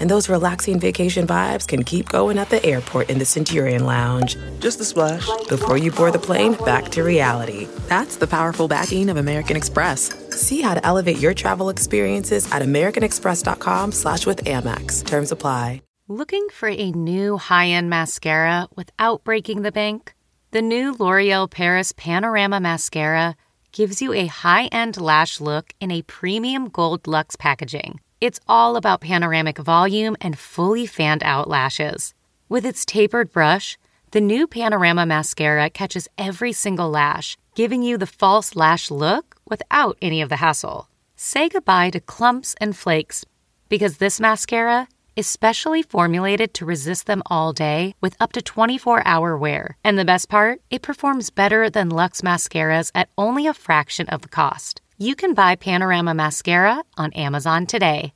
And 0.00 0.10
those 0.10 0.28
relaxing 0.28 0.80
vacation 0.80 1.26
vibes 1.26 1.66
can 1.68 1.84
keep 1.84 2.08
going 2.08 2.38
at 2.38 2.50
the 2.50 2.64
airport 2.64 3.10
in 3.10 3.18
the 3.18 3.24
Centurion 3.24 3.84
Lounge. 3.84 4.36
Just 4.58 4.80
a 4.80 4.84
splash. 4.84 5.28
Before 5.48 5.76
you 5.76 5.92
board 5.92 6.14
the 6.14 6.18
plane, 6.18 6.54
back 6.64 6.88
to 6.90 7.02
reality. 7.02 7.68
That's 7.88 8.16
the 8.16 8.26
powerful 8.26 8.66
backing 8.68 9.08
of 9.08 9.16
American 9.16 9.56
Express. 9.56 10.12
See 10.30 10.60
how 10.62 10.74
to 10.74 10.84
elevate 10.84 11.18
your 11.18 11.34
travel 11.34 11.68
experiences 11.68 12.50
at 12.50 12.62
americanexpress.com 12.62 13.92
slash 13.92 14.26
with 14.26 14.44
Amex. 14.44 15.04
Terms 15.06 15.32
apply. 15.32 15.82
Looking 16.08 16.48
for 16.52 16.68
a 16.68 16.90
new 16.90 17.36
high-end 17.36 17.88
mascara 17.88 18.66
without 18.74 19.22
breaking 19.22 19.62
the 19.62 19.70
bank? 19.70 20.16
The 20.50 20.60
new 20.60 20.90
L'Oreal 20.98 21.48
Paris 21.48 21.92
Panorama 21.92 22.58
Mascara 22.58 23.36
gives 23.70 24.02
you 24.02 24.12
a 24.12 24.26
high-end 24.26 25.00
lash 25.00 25.40
look 25.40 25.72
in 25.80 25.92
a 25.92 26.02
premium 26.02 26.68
gold 26.68 27.06
luxe 27.06 27.36
packaging. 27.36 28.00
It's 28.20 28.40
all 28.46 28.76
about 28.76 29.00
panoramic 29.00 29.56
volume 29.56 30.14
and 30.20 30.38
fully 30.38 30.84
fanned 30.84 31.22
out 31.22 31.48
lashes. 31.48 32.12
With 32.50 32.66
its 32.66 32.84
tapered 32.84 33.32
brush, 33.32 33.78
the 34.10 34.20
new 34.20 34.46
Panorama 34.46 35.06
Mascara 35.06 35.70
catches 35.70 36.06
every 36.18 36.52
single 36.52 36.90
lash, 36.90 37.38
giving 37.54 37.82
you 37.82 37.96
the 37.96 38.06
false 38.06 38.54
lash 38.54 38.90
look 38.90 39.36
without 39.48 39.96
any 40.02 40.20
of 40.20 40.28
the 40.28 40.36
hassle. 40.36 40.90
Say 41.16 41.48
goodbye 41.48 41.88
to 41.90 42.00
clumps 42.00 42.54
and 42.60 42.76
flakes 42.76 43.24
because 43.70 43.96
this 43.96 44.20
mascara 44.20 44.88
is 45.16 45.26
specially 45.26 45.82
formulated 45.82 46.52
to 46.54 46.66
resist 46.66 47.06
them 47.06 47.22
all 47.26 47.54
day 47.54 47.94
with 48.02 48.16
up 48.20 48.32
to 48.32 48.42
24 48.42 49.02
hour 49.06 49.34
wear. 49.34 49.78
And 49.82 49.98
the 49.98 50.04
best 50.04 50.28
part, 50.28 50.60
it 50.68 50.82
performs 50.82 51.30
better 51.30 51.70
than 51.70 51.88
Luxe 51.88 52.20
mascaras 52.20 52.90
at 52.94 53.08
only 53.16 53.46
a 53.46 53.54
fraction 53.54 54.06
of 54.08 54.20
the 54.20 54.28
cost. 54.28 54.82
You 55.02 55.16
can 55.16 55.32
buy 55.32 55.56
Panorama 55.56 56.12
Mascara 56.12 56.84
on 56.98 57.14
Amazon 57.14 57.64
today. 57.64 58.12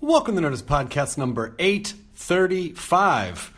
Welcome 0.00 0.34
to 0.36 0.40
Nerdist 0.40 0.62
Podcast 0.62 1.18
number 1.18 1.54
835. 1.58 3.52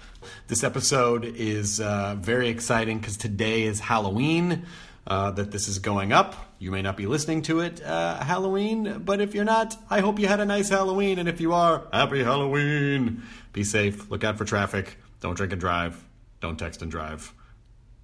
This 0.48 0.64
episode 0.64 1.24
is 1.24 1.80
uh, 1.80 2.16
very 2.18 2.48
exciting 2.48 2.98
because 2.98 3.16
today 3.16 3.62
is 3.62 3.78
Halloween. 3.78 4.66
Uh, 5.06 5.30
that 5.30 5.52
this 5.52 5.68
is 5.68 5.78
going 5.78 6.12
up. 6.12 6.34
You 6.58 6.72
may 6.72 6.82
not 6.82 6.96
be 6.96 7.06
listening 7.06 7.42
to 7.42 7.60
it 7.60 7.80
uh, 7.80 8.16
Halloween, 8.24 9.02
but 9.04 9.20
if 9.20 9.36
you're 9.36 9.44
not, 9.44 9.76
I 9.88 10.00
hope 10.00 10.18
you 10.18 10.26
had 10.26 10.40
a 10.40 10.44
nice 10.44 10.68
Halloween. 10.68 11.20
And 11.20 11.28
if 11.28 11.40
you 11.40 11.54
are, 11.54 11.86
happy 11.92 12.24
Halloween. 12.24 13.22
Be 13.52 13.62
safe. 13.62 14.10
Look 14.10 14.24
out 14.24 14.36
for 14.36 14.44
traffic. 14.44 14.96
Don't 15.20 15.36
drink 15.36 15.52
and 15.52 15.60
drive. 15.60 16.04
Don't 16.40 16.58
text 16.58 16.82
and 16.82 16.90
drive. 16.90 17.32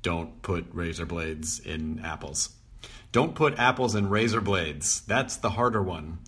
Don't 0.03 0.41
put 0.43 0.67
razor 0.73 1.07
blades 1.07 1.59
in 1.59 1.99
apples. 2.05 2.54
Don't 3.15 3.35
put 3.37 3.61
apples 3.61 3.95
in 3.95 4.11
razor 4.11 4.41
blades. 4.41 5.03
That's 5.03 5.37
the 5.37 5.51
harder 5.51 5.81
one. 5.81 6.19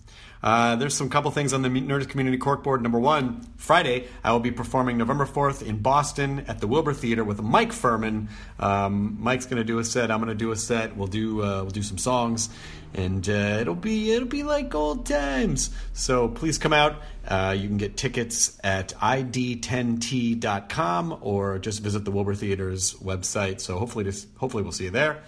Uh, 0.41 0.77
there's 0.77 0.95
some 0.95 1.09
couple 1.09 1.29
things 1.31 1.51
on 1.51 1.61
the 1.61 1.67
Nerdist 1.67 2.07
Community 2.07 2.37
Corkboard. 2.37 2.79
Number 2.79 2.97
one, 2.97 3.41
Friday, 3.57 4.07
I 4.23 4.31
will 4.31 4.39
be 4.39 4.51
performing 4.51 4.97
November 4.97 5.25
4th 5.25 5.61
in 5.61 5.79
Boston 5.79 6.45
at 6.47 6.61
the 6.61 6.67
Wilbur 6.67 6.93
Theater 6.93 7.25
with 7.25 7.41
Mike 7.41 7.71
Phirman. 7.71 8.29
Um, 8.57 9.17
Mike's 9.19 9.45
going 9.45 9.57
to 9.57 9.65
do 9.65 9.79
a 9.79 9.83
set. 9.83 10.09
I'm 10.09 10.19
going 10.19 10.29
to 10.29 10.35
do 10.35 10.53
a 10.53 10.55
set. 10.55 10.95
We'll 10.95 11.09
do 11.09 11.43
uh, 11.43 11.63
we'll 11.63 11.71
do 11.71 11.83
some 11.83 11.97
songs, 11.97 12.49
and 12.93 13.27
uh, 13.27 13.57
it'll 13.59 13.75
be 13.75 14.13
it'll 14.13 14.29
be 14.29 14.43
like 14.43 14.73
old 14.73 15.05
times. 15.05 15.71
So 15.91 16.29
please 16.29 16.57
come 16.57 16.71
out. 16.71 17.01
Uh, 17.27 17.53
you 17.57 17.67
can 17.67 17.75
get 17.75 17.97
tickets 17.97 18.57
at 18.63 18.93
id10t.com 18.93 21.17
or 21.19 21.59
just 21.59 21.81
visit 21.81 22.05
the 22.05 22.11
Wilbur 22.11 22.35
Theater's 22.35 22.93
website. 22.93 23.59
So 23.59 23.77
hopefully, 23.77 24.05
this, 24.05 24.25
hopefully 24.37 24.63
we'll 24.63 24.71
see 24.71 24.85
you 24.85 24.91
there. 24.91 25.23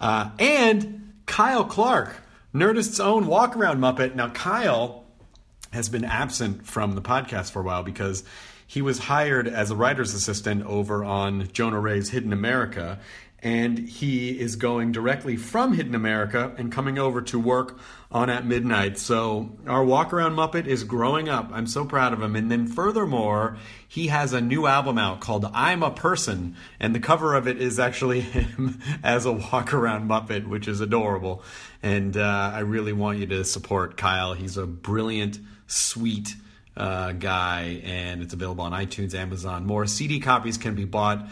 Uh, 0.00 0.30
and 0.38 1.03
Kyle 1.26 1.64
Clark 1.64 2.16
Nerdist's 2.54 3.00
own 3.00 3.26
walk 3.26 3.56
around 3.56 3.80
Muppet. 3.80 4.14
Now, 4.14 4.28
Kyle 4.28 5.04
has 5.72 5.88
been 5.88 6.04
absent 6.04 6.66
from 6.66 6.94
the 6.94 7.02
podcast 7.02 7.50
for 7.50 7.60
a 7.60 7.64
while 7.64 7.82
because 7.82 8.22
he 8.64 8.80
was 8.80 9.00
hired 9.00 9.48
as 9.48 9.72
a 9.72 9.76
writer's 9.76 10.14
assistant 10.14 10.64
over 10.64 11.04
on 11.04 11.48
Jonah 11.52 11.80
Ray's 11.80 12.10
Hidden 12.10 12.32
America 12.32 13.00
and 13.44 13.78
he 13.78 14.30
is 14.40 14.56
going 14.56 14.90
directly 14.90 15.36
from 15.36 15.74
Hidden 15.74 15.94
America 15.94 16.54
and 16.56 16.72
coming 16.72 16.98
over 16.98 17.20
to 17.20 17.38
work 17.38 17.78
on 18.10 18.30
At 18.30 18.46
Midnight. 18.46 18.96
So 18.96 19.50
our 19.66 19.84
walk 19.84 20.14
around 20.14 20.34
Muppet 20.34 20.66
is 20.66 20.82
growing 20.82 21.28
up. 21.28 21.50
I'm 21.52 21.66
so 21.66 21.84
proud 21.84 22.14
of 22.14 22.22
him. 22.22 22.36
And 22.36 22.50
then 22.50 22.66
furthermore, 22.66 23.58
he 23.86 24.06
has 24.06 24.32
a 24.32 24.40
new 24.40 24.66
album 24.66 24.96
out 24.96 25.20
called 25.20 25.44
I'm 25.52 25.82
a 25.82 25.90
Person, 25.90 26.56
and 26.80 26.94
the 26.94 27.00
cover 27.00 27.34
of 27.34 27.46
it 27.46 27.60
is 27.60 27.78
actually 27.78 28.20
him 28.22 28.80
as 29.02 29.26
a 29.26 29.32
walk 29.32 29.74
around 29.74 30.08
Muppet, 30.08 30.48
which 30.48 30.66
is 30.66 30.80
adorable. 30.80 31.42
And 31.82 32.16
uh, 32.16 32.52
I 32.54 32.60
really 32.60 32.94
want 32.94 33.18
you 33.18 33.26
to 33.26 33.44
support 33.44 33.98
Kyle. 33.98 34.32
He's 34.32 34.56
a 34.56 34.66
brilliant, 34.66 35.38
sweet. 35.66 36.34
Uh, 36.76 37.12
guy, 37.12 37.80
and 37.84 38.20
it's 38.20 38.34
available 38.34 38.64
on 38.64 38.72
iTunes, 38.72 39.14
Amazon. 39.14 39.64
More 39.64 39.86
CD 39.86 40.18
copies 40.18 40.58
can 40.58 40.74
be 40.74 40.84
bought 40.84 41.24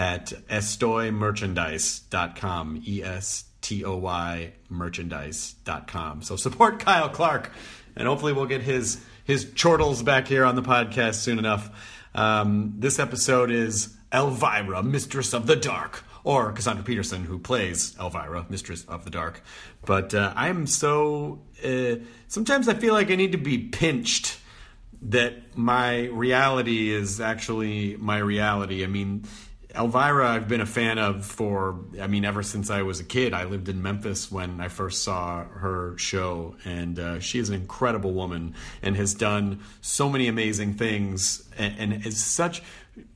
at 0.00 0.32
estoymerchandise.com. 0.48 2.82
E 2.86 3.02
S 3.04 3.44
T 3.60 3.84
O 3.84 3.96
Y 3.96 4.54
merchandise.com. 4.70 6.22
So 6.22 6.36
support 6.36 6.78
Kyle 6.80 7.10
Clark, 7.10 7.52
and 7.94 8.08
hopefully 8.08 8.32
we'll 8.32 8.46
get 8.46 8.62
his 8.62 9.04
his 9.24 9.44
chortles 9.54 10.02
back 10.02 10.26
here 10.26 10.46
on 10.46 10.56
the 10.56 10.62
podcast 10.62 11.16
soon 11.16 11.38
enough. 11.38 11.70
Um, 12.14 12.74
this 12.78 12.98
episode 12.98 13.50
is 13.52 13.94
Elvira, 14.12 14.82
Mistress 14.82 15.32
of 15.34 15.46
the 15.46 15.54
Dark, 15.54 16.02
or 16.24 16.50
Cassandra 16.52 16.82
Peterson, 16.82 17.24
who 17.24 17.38
plays 17.38 17.94
Elvira, 18.00 18.46
Mistress 18.48 18.86
of 18.86 19.04
the 19.04 19.10
Dark. 19.10 19.42
But 19.84 20.14
uh, 20.14 20.32
I'm 20.34 20.66
so. 20.66 21.42
Uh, 21.62 21.96
sometimes 22.26 22.68
I 22.68 22.74
feel 22.74 22.94
like 22.94 23.10
I 23.10 23.16
need 23.16 23.32
to 23.32 23.38
be 23.38 23.58
pinched 23.58 24.38
that 25.02 25.56
my 25.56 26.04
reality 26.06 26.90
is 26.90 27.20
actually 27.20 27.96
my 27.96 28.16
reality. 28.18 28.82
I 28.82 28.86
mean, 28.86 29.24
Elvira, 29.74 30.28
I've 30.28 30.48
been 30.48 30.60
a 30.60 30.66
fan 30.66 30.98
of 30.98 31.24
for, 31.24 31.78
I 32.00 32.06
mean, 32.06 32.24
ever 32.24 32.42
since 32.42 32.70
I 32.70 32.82
was 32.82 33.00
a 33.00 33.04
kid. 33.04 33.32
I 33.32 33.44
lived 33.44 33.68
in 33.68 33.82
Memphis 33.82 34.30
when 34.30 34.60
I 34.60 34.68
first 34.68 35.02
saw 35.02 35.44
her 35.44 35.96
show, 35.96 36.56
and 36.64 36.98
uh, 36.98 37.20
she 37.20 37.38
is 37.38 37.48
an 37.48 37.54
incredible 37.54 38.12
woman 38.12 38.54
and 38.82 38.96
has 38.96 39.14
done 39.14 39.60
so 39.80 40.08
many 40.08 40.28
amazing 40.28 40.74
things 40.74 41.48
and, 41.56 41.74
and 41.78 42.06
is 42.06 42.22
such. 42.22 42.62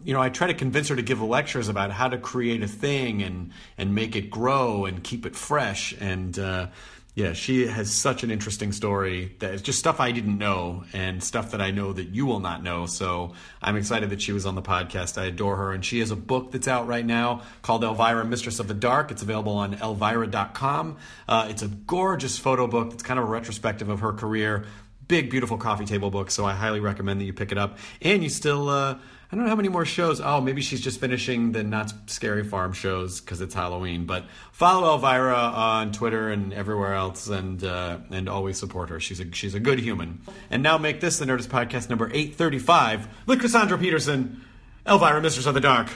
You 0.02 0.14
know, 0.14 0.20
I 0.20 0.28
try 0.28 0.46
to 0.46 0.54
convince 0.54 0.88
her 0.88 0.96
to 0.96 1.02
give 1.02 1.20
lectures 1.20 1.68
about 1.68 1.90
how 1.90 2.08
to 2.08 2.18
create 2.18 2.62
a 2.62 2.68
thing 2.68 3.22
and 3.22 3.50
and 3.76 3.94
make 3.94 4.16
it 4.16 4.30
grow 4.30 4.86
and 4.86 5.02
keep 5.02 5.26
it 5.26 5.34
fresh. 5.34 5.94
And 6.00 6.38
uh, 6.38 6.68
yeah, 7.14 7.32
she 7.32 7.68
has 7.68 7.92
such 7.92 8.24
an 8.24 8.32
interesting 8.32 8.72
story 8.72 9.36
that 9.38 9.54
is 9.54 9.62
just 9.62 9.78
stuff 9.78 10.00
I 10.00 10.10
didn't 10.10 10.36
know 10.36 10.82
and 10.92 11.22
stuff 11.22 11.52
that 11.52 11.60
I 11.60 11.70
know 11.70 11.92
that 11.92 12.08
you 12.08 12.26
will 12.26 12.40
not 12.40 12.64
know. 12.64 12.86
So 12.86 13.34
I'm 13.62 13.76
excited 13.76 14.10
that 14.10 14.20
she 14.20 14.32
was 14.32 14.46
on 14.46 14.56
the 14.56 14.62
podcast. 14.62 15.16
I 15.16 15.26
adore 15.26 15.54
her. 15.56 15.72
And 15.72 15.84
she 15.84 16.00
has 16.00 16.10
a 16.10 16.16
book 16.16 16.50
that's 16.50 16.66
out 16.66 16.88
right 16.88 17.06
now 17.06 17.42
called 17.62 17.84
Elvira, 17.84 18.24
Mistress 18.24 18.58
of 18.58 18.66
the 18.66 18.74
Dark. 18.74 19.12
It's 19.12 19.22
available 19.22 19.52
on 19.52 19.74
elvira.com. 19.74 20.96
Uh, 21.28 21.46
it's 21.48 21.62
a 21.62 21.68
gorgeous 21.68 22.36
photo 22.36 22.66
book. 22.66 22.92
It's 22.92 23.04
kind 23.04 23.20
of 23.20 23.26
a 23.26 23.28
retrospective 23.28 23.88
of 23.88 24.00
her 24.00 24.12
career. 24.12 24.64
Big, 25.06 25.30
beautiful 25.30 25.56
coffee 25.56 25.84
table 25.84 26.10
book. 26.10 26.32
So 26.32 26.44
I 26.44 26.54
highly 26.54 26.80
recommend 26.80 27.20
that 27.20 27.26
you 27.26 27.32
pick 27.32 27.52
it 27.52 27.58
up. 27.58 27.78
And 28.02 28.24
you 28.24 28.28
still, 28.28 28.68
uh, 28.68 28.98
I 29.34 29.36
don't 29.36 29.46
know 29.46 29.50
how 29.50 29.56
many 29.56 29.68
more 29.68 29.84
shows. 29.84 30.20
Oh, 30.20 30.40
maybe 30.40 30.62
she's 30.62 30.80
just 30.80 31.00
finishing 31.00 31.50
the 31.50 31.64
Knott's 31.64 31.92
Scary 32.06 32.44
Farm 32.44 32.72
shows 32.72 33.20
because 33.20 33.40
it's 33.40 33.52
Halloween. 33.52 34.06
But 34.06 34.26
follow 34.52 34.92
Elvira 34.92 35.34
on 35.34 35.90
Twitter 35.90 36.30
and 36.30 36.52
everywhere 36.52 36.94
else, 36.94 37.26
and 37.26 37.64
uh, 37.64 37.98
and 38.12 38.28
always 38.28 38.58
support 38.58 38.90
her. 38.90 39.00
She's 39.00 39.18
a 39.18 39.32
she's 39.32 39.54
a 39.54 39.58
good 39.58 39.80
human. 39.80 40.20
And 40.50 40.62
now 40.62 40.78
make 40.78 41.00
this 41.00 41.18
the 41.18 41.24
Nerdist 41.24 41.48
podcast 41.48 41.90
number 41.90 42.12
eight 42.14 42.36
thirty 42.36 42.60
five 42.60 43.08
with 43.26 43.40
Cassandra 43.40 43.76
Peterson, 43.76 44.40
Elvira, 44.86 45.20
Mistress 45.20 45.46
of 45.46 45.54
the 45.54 45.60
Dark. 45.60 45.88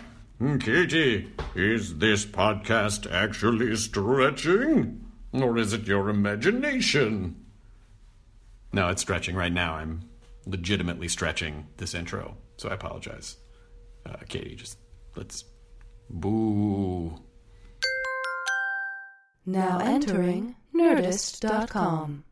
Katie, 0.58 1.32
is 1.54 1.98
this 1.98 2.26
podcast 2.26 3.08
actually 3.08 3.76
stretching, 3.76 5.06
or 5.32 5.56
is 5.56 5.72
it 5.72 5.86
your 5.86 6.08
imagination? 6.08 7.36
No, 8.72 8.88
it's 8.88 9.02
stretching 9.02 9.36
right 9.36 9.52
now. 9.52 9.74
I'm 9.74 10.08
legitimately 10.44 11.06
stretching 11.06 11.68
this 11.76 11.94
intro. 11.94 12.36
So 12.58 12.68
I 12.68 12.74
apologize. 12.74 13.36
Uh, 14.04 14.16
Katie, 14.28 14.54
just 14.56 14.78
let's. 15.16 15.44
Boo. 16.10 17.14
Now 19.46 19.78
entering 19.78 20.56
Nerdist.com. 20.74 22.24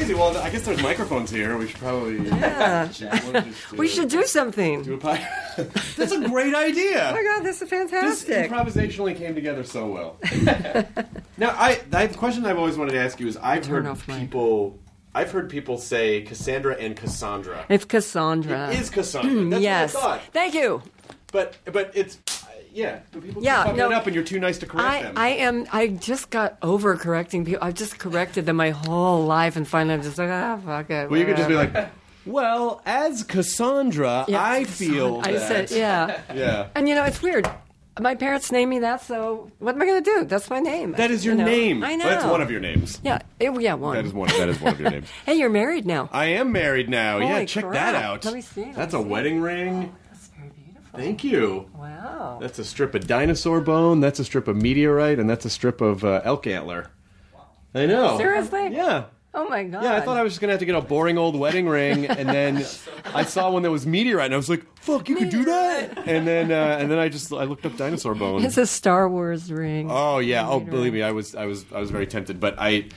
crazy. 0.00 0.14
Well, 0.14 0.36
I 0.38 0.50
guess 0.50 0.62
there's 0.62 0.82
microphones 0.82 1.30
here. 1.30 1.56
We 1.56 1.68
should 1.68 1.78
probably. 1.78 2.26
Yeah. 2.26 2.88
Just, 2.90 3.72
We 3.72 3.88
should 3.88 4.08
do 4.08 4.24
something. 4.24 4.82
do 4.82 4.94
a 4.94 4.98
pie. 4.98 5.26
That's 5.96 6.12
a 6.12 6.28
great 6.28 6.54
idea. 6.54 7.08
Oh 7.10 7.14
my 7.14 7.22
god, 7.22 7.44
this 7.44 7.60
is 7.62 7.68
This 7.68 7.90
fantastic. 7.90 8.50
improvisationally 8.50 9.16
came 9.16 9.34
together 9.34 9.64
so 9.64 9.86
well. 9.86 10.16
now, 11.36 11.50
I, 11.50 11.80
I 11.92 12.06
the 12.06 12.18
question 12.18 12.46
I've 12.46 12.58
always 12.58 12.76
wanted 12.76 12.92
to 12.92 12.98
ask 12.98 13.20
you 13.20 13.28
is 13.28 13.36
I've 13.36 13.64
Turn 13.64 13.84
heard 13.84 13.98
people, 14.06 14.78
I've 15.14 15.30
heard 15.30 15.50
people 15.50 15.78
say 15.78 16.22
Cassandra 16.22 16.76
and 16.76 16.96
Cassandra. 16.96 17.66
it's 17.68 17.84
Cassandra. 17.84 18.70
It 18.70 18.80
is 18.80 18.90
Cassandra. 18.90 19.50
That's 19.50 19.62
yes. 19.62 19.94
what 19.94 20.04
I 20.04 20.06
thought. 20.18 20.32
Thank 20.32 20.54
you. 20.54 20.82
But 21.32 21.56
but 21.66 21.92
it's 21.94 22.18
yeah. 22.72 23.00
But 23.12 23.22
people 23.22 23.42
Yeah, 23.42 23.56
keep 23.56 23.64
fucking 23.64 23.76
no. 23.78 23.90
it 23.90 23.94
up, 23.94 24.06
and 24.06 24.14
you're 24.14 24.24
too 24.24 24.40
nice 24.40 24.58
to 24.58 24.66
correct 24.66 24.88
I, 24.88 25.02
them. 25.02 25.12
I 25.16 25.28
am. 25.30 25.66
I 25.72 25.86
just 25.88 26.30
got 26.30 26.56
over 26.62 26.96
correcting 26.96 27.44
people. 27.44 27.62
I've 27.62 27.74
just 27.74 27.98
corrected 27.98 28.46
them 28.46 28.56
my 28.56 28.70
whole 28.70 29.24
life, 29.24 29.56
and 29.56 29.66
finally 29.66 29.94
I'm 29.94 30.02
just 30.02 30.18
like, 30.18 30.30
ah, 30.30 30.58
fuck 30.64 30.90
it. 30.90 31.10
well, 31.10 31.18
you 31.20 31.26
could 31.26 31.36
just 31.36 31.48
be 31.48 31.54
like, 31.54 31.74
well, 32.26 32.82
as 32.86 33.22
Cassandra, 33.24 34.24
Yeah, 34.28 34.42
I 34.42 34.64
feel 34.64 35.20
I 35.24 35.32
that. 35.32 35.68
said, 35.68 35.70
yeah. 35.70 36.20
yeah. 36.34 36.66
And 36.74 36.88
you 36.88 36.94
know, 36.94 37.04
it's 37.04 37.22
weird. 37.22 37.50
My 37.98 38.14
parents 38.14 38.50
named 38.52 38.70
me 38.70 38.78
that, 38.78 39.02
so 39.02 39.50
what 39.58 39.74
am 39.74 39.82
I 39.82 39.84
going 39.84 40.02
to 40.02 40.10
do? 40.20 40.24
That's 40.24 40.48
my 40.48 40.60
name. 40.60 40.92
That 40.92 41.10
is 41.10 41.22
your 41.24 41.34
You 41.34 41.40
know? 41.40 41.44
name. 41.44 41.84
I 41.84 41.96
know. 41.96 42.08
That's 42.08 42.24
one 42.24 42.40
of 42.40 42.50
your 42.50 42.60
names. 42.60 42.98
Yeah, 43.02 43.18
it, 43.38 43.50
yeah, 43.60 43.74
one. 43.74 43.94
That 43.96 44.06
is 44.06 44.12
one. 44.14 44.28
That 44.28 44.48
is 44.48 44.60
one 44.60 44.72
of 44.74 44.80
your 44.80 44.90
names. 44.96 45.08
Hey, 45.26 45.34
you're 45.34 45.50
married 45.50 45.84
now. 45.84 46.08
I 46.12 46.26
am 46.26 46.50
married 46.52 46.88
now. 46.88 47.18
yeah, 47.18 47.44
check 47.44 47.64
crap. 47.64 47.74
that 47.74 47.94
out. 47.96 48.24
Let 48.24 48.32
me 48.32 48.40
see, 48.40 48.64
let 48.66 48.76
That's 48.76 48.94
me 48.94 49.00
a 49.00 49.02
see. 49.02 49.08
wedding 49.08 49.40
ring. 49.40 49.94
That's 50.92 51.02
very 51.02 51.12
beautiful. 51.12 51.22
Thank 51.22 51.24
you. 51.24 51.70
Wow. 51.78 52.38
That's 52.40 52.58
a 52.58 52.64
strip 52.64 52.94
of 52.94 53.06
dinosaur 53.06 53.60
bone. 53.60 54.00
That's 54.00 54.18
a 54.18 54.24
strip 54.24 54.48
of 54.48 54.56
meteorite, 54.56 55.18
and 55.18 55.28
that's 55.28 55.44
a 55.44 55.50
strip 55.50 55.80
of 55.80 56.04
uh, 56.04 56.20
elk 56.24 56.46
antler. 56.46 56.90
I 57.74 57.86
know. 57.86 58.18
Seriously? 58.18 58.68
Yeah. 58.72 59.04
Oh 59.32 59.48
my 59.48 59.62
god. 59.62 59.84
Yeah, 59.84 59.94
I 59.94 60.00
thought 60.00 60.16
I 60.16 60.24
was 60.24 60.32
just 60.32 60.40
gonna 60.40 60.54
have 60.54 60.60
to 60.60 60.66
get 60.66 60.74
a 60.74 60.80
boring 60.80 61.16
old 61.16 61.38
wedding 61.38 61.68
ring, 61.68 62.06
and 62.06 62.28
then 62.28 62.66
I 63.14 63.24
saw 63.24 63.50
one 63.52 63.62
that 63.62 63.70
was 63.70 63.86
meteorite, 63.86 64.24
and 64.24 64.34
I 64.34 64.36
was 64.36 64.48
like, 64.50 64.64
"Fuck, 64.80 65.08
you 65.08 65.14
could 65.14 65.30
do 65.30 65.44
that!" 65.44 65.98
And 65.98 66.26
then, 66.26 66.50
uh, 66.50 66.78
and 66.80 66.90
then 66.90 66.98
I 66.98 67.08
just 67.08 67.32
I 67.32 67.44
looked 67.44 67.64
up 67.64 67.76
dinosaur 67.76 68.16
bone. 68.16 68.44
It's 68.44 68.58
a 68.58 68.66
Star 68.66 69.08
Wars 69.08 69.52
ring. 69.52 69.88
Oh 69.88 70.18
yeah. 70.18 70.48
Oh, 70.48 70.58
believe 70.58 70.92
me, 70.92 71.02
I 71.02 71.12
was 71.12 71.36
I 71.36 71.46
was 71.46 71.64
I 71.72 71.78
was 71.78 71.90
very 71.90 72.06
tempted, 72.06 72.40
but 72.40 72.56
I. 72.58 72.88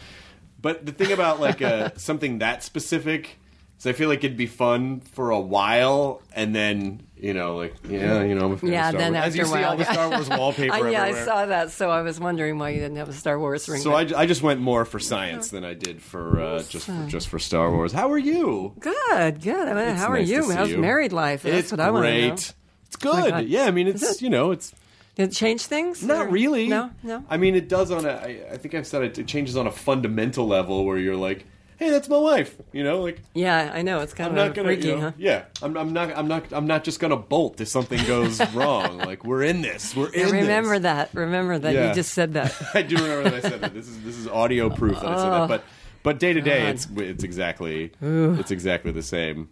But 0.59 0.85
the 0.85 0.91
thing 0.93 1.11
about 1.11 1.39
like 1.39 1.61
uh, 1.61 1.91
something 1.97 2.39
that 2.39 2.63
specific 2.63 3.37
is, 3.77 3.85
I 3.85 3.91
feel 3.91 4.07
like 4.09 4.23
it'd 4.23 4.37
be 4.37 4.47
fun 4.47 5.01
for 5.01 5.29
a 5.29 5.39
while, 5.39 6.21
and 6.33 6.55
then 6.55 7.03
you 7.23 7.33
know, 7.33 7.55
like 7.55 7.73
yeah, 7.89 8.21
you 8.23 8.35
know, 8.35 8.45
I'm 8.45 8.51
a 8.51 8.57
fan 8.57 8.69
of 8.69 8.73
Yeah, 8.73 8.89
Star 8.89 8.99
then 9.01 9.13
Wars. 9.13 9.25
as 9.25 9.35
you 9.35 9.41
after 9.43 9.55
a 9.55 9.57
see 9.59 9.63
all 9.63 9.77
the. 9.77 9.85
Star 9.85 10.09
Wars 10.09 10.29
wallpaper 10.39 10.73
I, 10.73 10.89
yeah, 10.91 11.03
I 11.03 11.13
saw 11.25 11.45
that, 11.45 11.71
so 11.71 11.89
I 11.89 12.01
was 12.01 12.19
wondering 12.19 12.59
why 12.59 12.69
you 12.71 12.79
didn't 12.81 12.97
have 12.97 13.07
a 13.09 13.13
Star 13.13 13.39
Wars 13.39 13.67
ring. 13.69 13.81
So 13.81 13.93
I, 13.93 14.01
I 14.15 14.25
just 14.25 14.41
went 14.43 14.59
more 14.59 14.83
for 14.83 14.99
science 14.99 15.49
than 15.49 15.63
I 15.63 15.73
did 15.73 16.01
for 16.01 16.41
uh, 16.41 16.63
just 16.63 16.85
for, 16.87 17.05
just 17.07 17.29
for 17.29 17.39
Star 17.39 17.71
Wars. 17.71 17.93
How 17.93 18.11
are 18.11 18.17
you? 18.17 18.73
good, 18.79 19.41
good. 19.41 19.67
I 19.67 19.73
mean, 19.73 19.87
It's 19.93 20.01
how 20.01 20.09
are 20.09 20.17
nice 20.19 20.27
to 20.27 20.33
you? 20.33 20.43
see 20.43 20.53
How's 20.55 20.69
you. 20.71 20.77
married 20.79 21.13
life? 21.13 21.43
That's 21.43 21.55
it's 21.55 21.71
what 21.71 21.79
I 21.79 21.91
want 21.91 22.05
to 22.05 22.11
know. 22.11 22.27
great. 22.29 22.53
It's 22.87 22.95
good. 22.97 23.31
God. 23.31 23.45
yeah, 23.45 23.63
I 23.65 23.71
mean, 23.71 23.87
it's 23.87 24.03
it? 24.03 24.21
you 24.21 24.29
know, 24.29 24.51
it's 24.51 24.73
Did 25.15 25.29
it 25.29 25.31
change 25.33 25.65
things? 25.65 26.03
not 26.03 26.25
or- 26.27 26.29
really. 26.29 26.67
No, 26.67 26.91
no. 27.03 27.23
I 27.29 27.37
mean, 27.37 27.55
it 27.55 27.69
does 27.69 27.89
on 27.89 28.05
a. 28.05 28.09
I, 28.09 28.39
I 28.51 28.57
think 28.57 28.73
I've 28.75 28.85
said 28.85 29.01
it. 29.03 29.17
It 29.17 29.27
changes 29.27 29.55
on 29.57 29.65
a 29.65 29.71
fundamental 29.71 30.45
level 30.45 30.83
where 30.85 30.97
you're 30.97 31.15
like, 31.15 31.45
hey, 31.83 31.89
that's 31.91 32.07
my 32.09 32.17
wife. 32.17 32.55
You 32.71 32.83
know, 32.83 33.01
like 33.01 33.19
Yeah, 33.33 33.71
I 33.73 33.81
know. 33.81 33.99
It's 33.99 34.13
kind 34.13 34.31
I'm 34.31 34.37
of 34.37 34.47
not 34.47 34.55
gonna. 34.55 34.67
freaky, 34.69 34.87
you 34.87 34.95
know, 34.95 35.01
huh? 35.01 35.11
Yeah, 35.17 35.45
I'm, 35.61 35.75
I'm 35.77 35.93
not. 35.93 36.17
I'm 36.17 36.27
not. 36.27 36.45
I'm 36.51 36.67
not 36.67 36.83
just 36.83 36.99
gonna 36.99 37.17
bolt 37.17 37.59
if 37.61 37.67
something 37.67 38.03
goes 38.05 38.39
wrong. 38.53 38.97
Like 38.99 39.23
we're 39.25 39.43
in 39.43 39.61
this. 39.61 39.95
We're 39.95 40.09
in. 40.11 40.31
Remember 40.31 40.73
this. 40.75 40.83
that. 40.83 41.09
Remember 41.13 41.59
that. 41.59 41.73
Yeah. 41.73 41.89
You 41.89 41.93
just 41.93 42.13
said 42.13 42.33
that. 42.33 42.53
I 42.73 42.81
do 42.81 42.95
remember 42.95 43.29
that 43.29 43.45
I 43.45 43.49
said 43.49 43.61
that. 43.61 43.73
This 43.73 43.87
is 43.87 44.01
this 44.03 44.17
is 44.17 44.27
audio 44.27 44.69
proof 44.69 44.95
that 45.01 45.05
I 45.09 45.15
said 45.17 45.31
that. 45.31 45.41
Oh. 45.43 45.47
But 45.47 45.63
but 46.03 46.19
day 46.19 46.33
to 46.33 46.41
day, 46.41 46.65
Oh, 46.67 46.69
it's 46.69 46.87
it's 46.95 47.23
exactly 47.23 47.91
it's 48.01 48.51
exactly 48.51 48.91
the 48.91 49.03
same. 49.03 49.49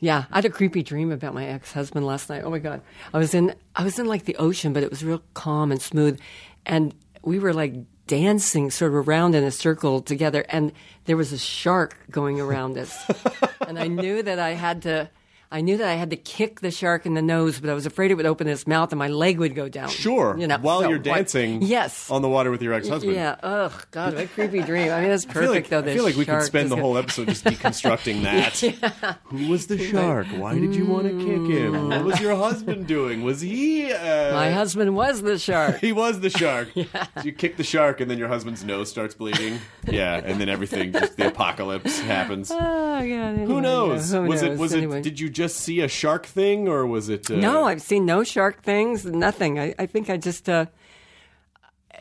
Yeah, 0.00 0.24
I 0.30 0.36
had 0.38 0.44
a 0.44 0.50
creepy 0.50 0.82
dream 0.82 1.10
about 1.12 1.32
my 1.34 1.46
ex-husband 1.46 2.04
last 2.04 2.28
night. 2.28 2.42
Oh 2.44 2.50
my 2.50 2.58
god, 2.58 2.82
I 3.14 3.18
was 3.18 3.32
in 3.34 3.54
I 3.74 3.84
was 3.84 3.98
in 3.98 4.06
like 4.06 4.24
the 4.24 4.36
ocean, 4.36 4.72
but 4.72 4.82
it 4.82 4.90
was 4.90 5.02
real 5.04 5.22
calm 5.34 5.72
and 5.72 5.80
smooth, 5.80 6.20
and 6.66 6.94
we 7.22 7.38
were 7.38 7.54
like 7.54 7.74
dancing 8.06 8.70
sort 8.70 8.92
of 8.92 9.08
around 9.08 9.34
in 9.34 9.44
a 9.44 9.50
circle 9.50 10.00
together, 10.00 10.44
and 10.48 10.72
there 11.04 11.16
was 11.16 11.32
a 11.32 11.38
shark 11.38 11.96
going 12.10 12.40
around 12.40 12.78
us, 12.78 12.96
and 13.66 13.78
I 13.78 13.88
knew 13.88 14.22
that 14.22 14.38
I 14.38 14.50
had 14.50 14.82
to. 14.82 15.10
I 15.54 15.60
knew 15.60 15.76
that 15.76 15.86
I 15.88 15.94
had 15.94 16.10
to 16.10 16.16
kick 16.16 16.60
the 16.62 16.72
shark 16.72 17.06
in 17.06 17.14
the 17.14 17.22
nose, 17.22 17.60
but 17.60 17.70
I 17.70 17.74
was 17.74 17.86
afraid 17.86 18.10
it 18.10 18.14
would 18.14 18.26
open 18.26 18.48
its 18.48 18.66
mouth 18.66 18.90
and 18.90 18.98
my 18.98 19.06
leg 19.06 19.38
would 19.38 19.54
go 19.54 19.68
down. 19.68 19.88
Sure. 19.88 20.36
you 20.36 20.48
know, 20.48 20.58
while 20.58 20.80
so 20.82 20.88
you're 20.88 20.98
dancing, 20.98 21.62
yes, 21.62 22.10
on 22.10 22.22
the 22.22 22.28
water 22.28 22.50
with 22.50 22.60
your 22.60 22.72
ex-husband. 22.72 23.14
yeah. 23.14 23.36
Ugh, 23.40 23.86
God, 23.92 24.14
what 24.14 24.24
a 24.24 24.26
creepy 24.26 24.62
dream. 24.62 24.90
I 24.90 25.00
mean, 25.00 25.10
that's 25.10 25.24
I 25.26 25.32
feel 25.32 25.42
like, 25.42 25.48
perfect 25.68 25.70
though. 25.70 25.78
I 25.90 25.94
feel 25.94 26.02
like 26.04 26.16
we 26.16 26.24
could 26.24 26.42
spend 26.42 26.70
the 26.72 26.74
gonna- 26.74 26.82
whole 26.82 26.98
episode 26.98 27.28
just 27.28 27.44
deconstructing 27.44 28.22
that. 28.24 29.18
Who 29.26 29.48
was 29.48 29.68
the 29.68 29.78
shark? 29.78 30.26
Why 30.36 30.58
did 30.58 30.74
you 30.74 30.86
want 30.86 31.06
to 31.06 31.16
kick 31.18 31.56
him? 31.56 31.88
What 31.88 32.04
was 32.04 32.20
your 32.20 32.34
husband 32.34 32.88
doing? 32.88 33.22
Was 33.22 33.40
he? 33.40 33.92
Uh, 33.92 34.32
My 34.34 34.50
husband 34.50 34.96
was 34.96 35.22
the 35.22 35.38
shark. 35.38 35.78
He 35.84 35.92
was 35.92 36.18
the 36.18 36.30
shark. 36.30 36.68
So 37.14 37.22
you 37.22 37.32
kick 37.32 37.56
the 37.58 37.62
shark, 37.64 38.00
and 38.00 38.10
then 38.10 38.18
your 38.18 38.26
husband's 38.28 38.64
nose 38.64 38.90
starts 38.90 39.14
bleeding. 39.14 39.60
Yeah, 39.86 40.16
and 40.16 40.40
then 40.40 40.48
everything, 40.48 40.90
just 40.92 41.16
the 41.16 41.28
apocalypse 41.28 42.00
happens. 42.00 42.50
Oh 42.50 42.56
God! 42.56 43.04
Who 43.46 43.60
knows? 43.60 44.12
yeah, 44.12 44.20
who 44.22 44.26
was 44.28 44.42
it? 44.42 44.58
Was 44.58 44.74
Anyway. 44.74 44.98
it? 44.98 45.02
Did 45.04 45.20
you 45.20 45.30
just 45.30 45.43
see 45.48 45.80
a 45.80 45.88
shark 45.88 46.26
thing, 46.26 46.68
or 46.68 46.86
was 46.86 47.08
it? 47.08 47.30
Uh, 47.30 47.36
No, 47.36 47.64
I've 47.64 47.82
seen 47.82 48.06
no 48.06 48.24
shark 48.24 48.62
things. 48.62 49.04
Nothing. 49.04 49.58
I, 49.58 49.74
I 49.78 49.86
think 49.86 50.08
I 50.10 50.16
just. 50.16 50.48
Uh, 50.48 50.66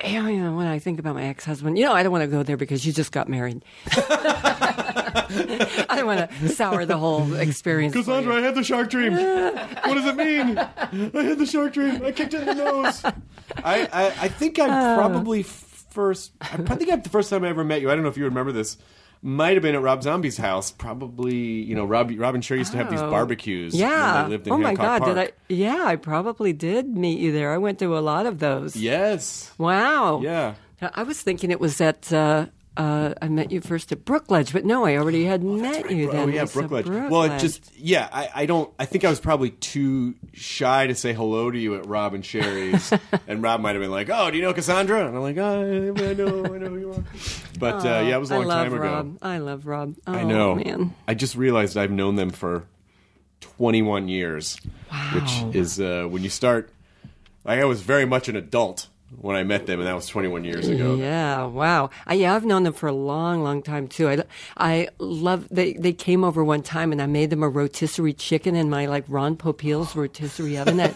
you 0.03 0.21
know, 0.21 0.27
you 0.27 0.41
know, 0.43 0.55
when 0.55 0.65
I 0.67 0.79
think 0.79 0.99
about 0.99 1.13
my 1.15 1.23
ex-husband, 1.25 1.77
you 1.77 1.85
know, 1.85 1.93
I 1.93 2.01
don't 2.01 2.11
want 2.11 2.23
to 2.23 2.27
go 2.27 2.41
there 2.41 2.57
because 2.57 2.83
you 2.85 2.91
just 2.91 3.11
got 3.11 3.29
married. 3.29 3.63
I 3.95 5.85
don't 5.95 6.05
want 6.07 6.29
to 6.31 6.49
sour 6.49 6.85
the 6.85 6.97
whole 6.97 7.33
experience. 7.35 7.93
for 7.93 7.99
you. 7.99 8.03
Cassandra, 8.05 8.35
I 8.35 8.41
had 8.41 8.55
the 8.55 8.63
shark 8.63 8.89
dream. 8.89 9.13
what 9.13 9.93
does 9.93 10.05
it 10.05 10.15
mean? 10.15 10.57
I 10.57 11.23
had 11.23 11.37
the 11.37 11.45
shark 11.45 11.73
dream. 11.73 12.03
I 12.03 12.11
kicked 12.11 12.33
it 12.33 12.41
in 12.47 12.57
the 12.57 12.63
nose. 12.65 13.03
I, 13.05 13.13
I, 13.91 14.05
I 14.21 14.27
think 14.29 14.59
I 14.59 14.67
Uh. 14.67 14.97
probably 14.97 15.43
first. 15.43 16.31
I 16.41 16.57
think 16.57 16.91
I'm 16.91 17.01
the 17.01 17.09
first 17.09 17.29
time 17.29 17.43
I 17.43 17.49
ever 17.49 17.63
met 17.63 17.81
you. 17.81 17.91
I 17.91 17.93
don't 17.95 18.03
know 18.03 18.09
if 18.09 18.17
you 18.17 18.25
remember 18.25 18.51
this. 18.51 18.77
Might 19.25 19.53
have 19.53 19.61
been 19.63 19.73
at 19.73 19.81
Rob 19.81 20.03
Zombie's 20.03 20.35
house. 20.35 20.69
Probably, 20.69 21.35
you 21.37 21.75
know, 21.75 21.85
Rob, 21.85 22.11
Rob 22.17 22.35
and 22.35 22.43
Sheri 22.43 22.57
used 22.57 22.73
to 22.73 22.77
have 22.77 22.91
these 22.91 22.99
Oh. 23.01 23.09
barbecues. 23.09 23.73
Yeah. 23.73 24.15
When 24.15 24.23
they 24.25 24.29
lived 24.35 24.47
in 24.47 24.53
oh 24.53 24.57
my 24.57 24.67
Hancock 24.69 24.99
God! 24.99 25.05
Did 25.05 25.17
I? 25.17 25.31
Yeah, 25.47 25.83
I 25.85 25.95
probably 25.95 26.51
did 26.51 26.87
meet 26.97 27.19
you 27.19 27.31
there. 27.31 27.53
I 27.53 27.57
went 27.57 27.79
to 27.79 27.97
a 27.97 28.01
lot 28.01 28.25
of 28.25 28.39
those. 28.39 28.75
Yes. 28.75 29.51
Wow. 29.57 30.19
Yeah. 30.21 30.55
I 30.93 31.03
was 31.03 31.21
thinking 31.21 31.51
it 31.51 31.61
was 31.61 31.79
at. 31.79 32.11
Uh, 32.11 32.47
uh, 32.75 33.13
I 33.21 33.27
met 33.27 33.51
you 33.51 33.61
first 33.61 33.91
at 33.91 34.03
Brookledge, 34.03 34.51
but 34.51 34.65
no, 34.65 34.85
I 34.85 34.97
already 34.97 35.25
had 35.25 35.43
met 35.43 35.91
you 35.91 36.11
then. 36.11 36.29
Oh 36.29 36.31
yeah, 36.31 36.41
was 36.41 36.53
Brookledge. 36.53 37.09
Well, 37.09 37.23
it 37.23 37.37
just 37.39 37.71
yeah, 37.77 38.09
I, 38.11 38.29
I 38.33 38.45
don't. 38.45 38.73
I 38.79 38.85
think 38.85 39.05
I 39.05 39.09
was 39.09 39.19
probably 39.19 39.51
too 39.51 40.15
shy 40.33 40.87
to 40.87 40.95
say 40.95 41.13
hello 41.13 41.51
to 41.51 41.57
you 41.57 41.75
at 41.75 41.85
Rob 41.85 42.13
and 42.15 42.25
Sheri's, 42.25 42.91
and 43.27 43.43
Rob 43.43 43.61
might 43.61 43.75
have 43.75 43.81
been 43.81 43.91
like, 43.91 44.09
"Oh, 44.11 44.31
do 44.31 44.37
you 44.37 44.43
know 44.43 44.53
Cassandra?" 44.53 45.05
And 45.05 45.15
I'm 45.15 45.21
like, 45.21 45.37
"Oh, 45.37 45.61
I 45.61 46.13
know, 46.13 46.45
I 46.45 46.57
know 46.57 46.69
who 46.69 46.79
you 46.79 46.91
are." 46.93 47.03
But 47.59 47.85
uh, 47.85 48.03
yeah, 48.05 48.15
it 48.15 48.19
was 48.19 48.31
a 48.31 48.39
long 48.39 48.47
time 48.47 48.73
ago. 48.73 48.83
Rob. 48.83 49.17
I 49.21 49.37
love 49.37 49.67
Rob. 49.67 49.95
Oh, 50.07 50.13
I 50.13 50.23
know. 50.23 50.55
man. 50.55 50.95
I 51.07 51.13
just 51.13 51.35
realized 51.35 51.77
I've 51.77 51.91
known 51.91 52.15
them 52.15 52.31
for 52.31 52.65
21 53.41 54.07
years, 54.07 54.57
which 55.13 55.55
is 55.55 55.79
uh, 55.79 56.07
when 56.09 56.23
you 56.23 56.29
start. 56.29 56.71
Like, 57.45 57.59
I 57.59 57.65
was 57.65 57.81
very 57.81 58.05
much 58.05 58.27
an 58.27 58.35
adult 58.35 58.87
when 59.19 59.35
I 59.35 59.43
met 59.43 59.65
them, 59.65 59.79
and 59.79 59.87
that 59.87 59.95
was 59.95 60.07
21 60.07 60.43
years 60.43 60.67
ago. 60.67 60.95
Yeah, 60.95 61.45
wow. 61.45 61.89
I, 62.05 62.15
yeah, 62.15 62.35
I've 62.35 62.45
known 62.45 62.63
them 62.63 62.73
for 62.73 62.87
a 62.87 62.93
long, 62.93 63.43
long 63.43 63.61
time 63.63 63.87
too. 63.87 64.09
I, 64.09 64.23
I 64.57 64.87
love 64.99 65.47
they 65.49 65.73
they 65.73 65.93
came 65.93 66.23
over 66.23 66.43
one 66.43 66.61
time 66.63 66.91
and 66.91 67.01
I 67.01 67.05
made 67.05 67.29
them 67.29 67.43
a 67.43 67.49
rotisserie 67.49 68.13
chicken 68.13 68.55
in 68.55 68.69
my 68.69 68.85
like 68.85 69.05
Ron 69.07 69.35
Popeil's 69.37 69.95
rotisserie 69.95 70.57
oven, 70.59 70.79
and, 70.79 70.95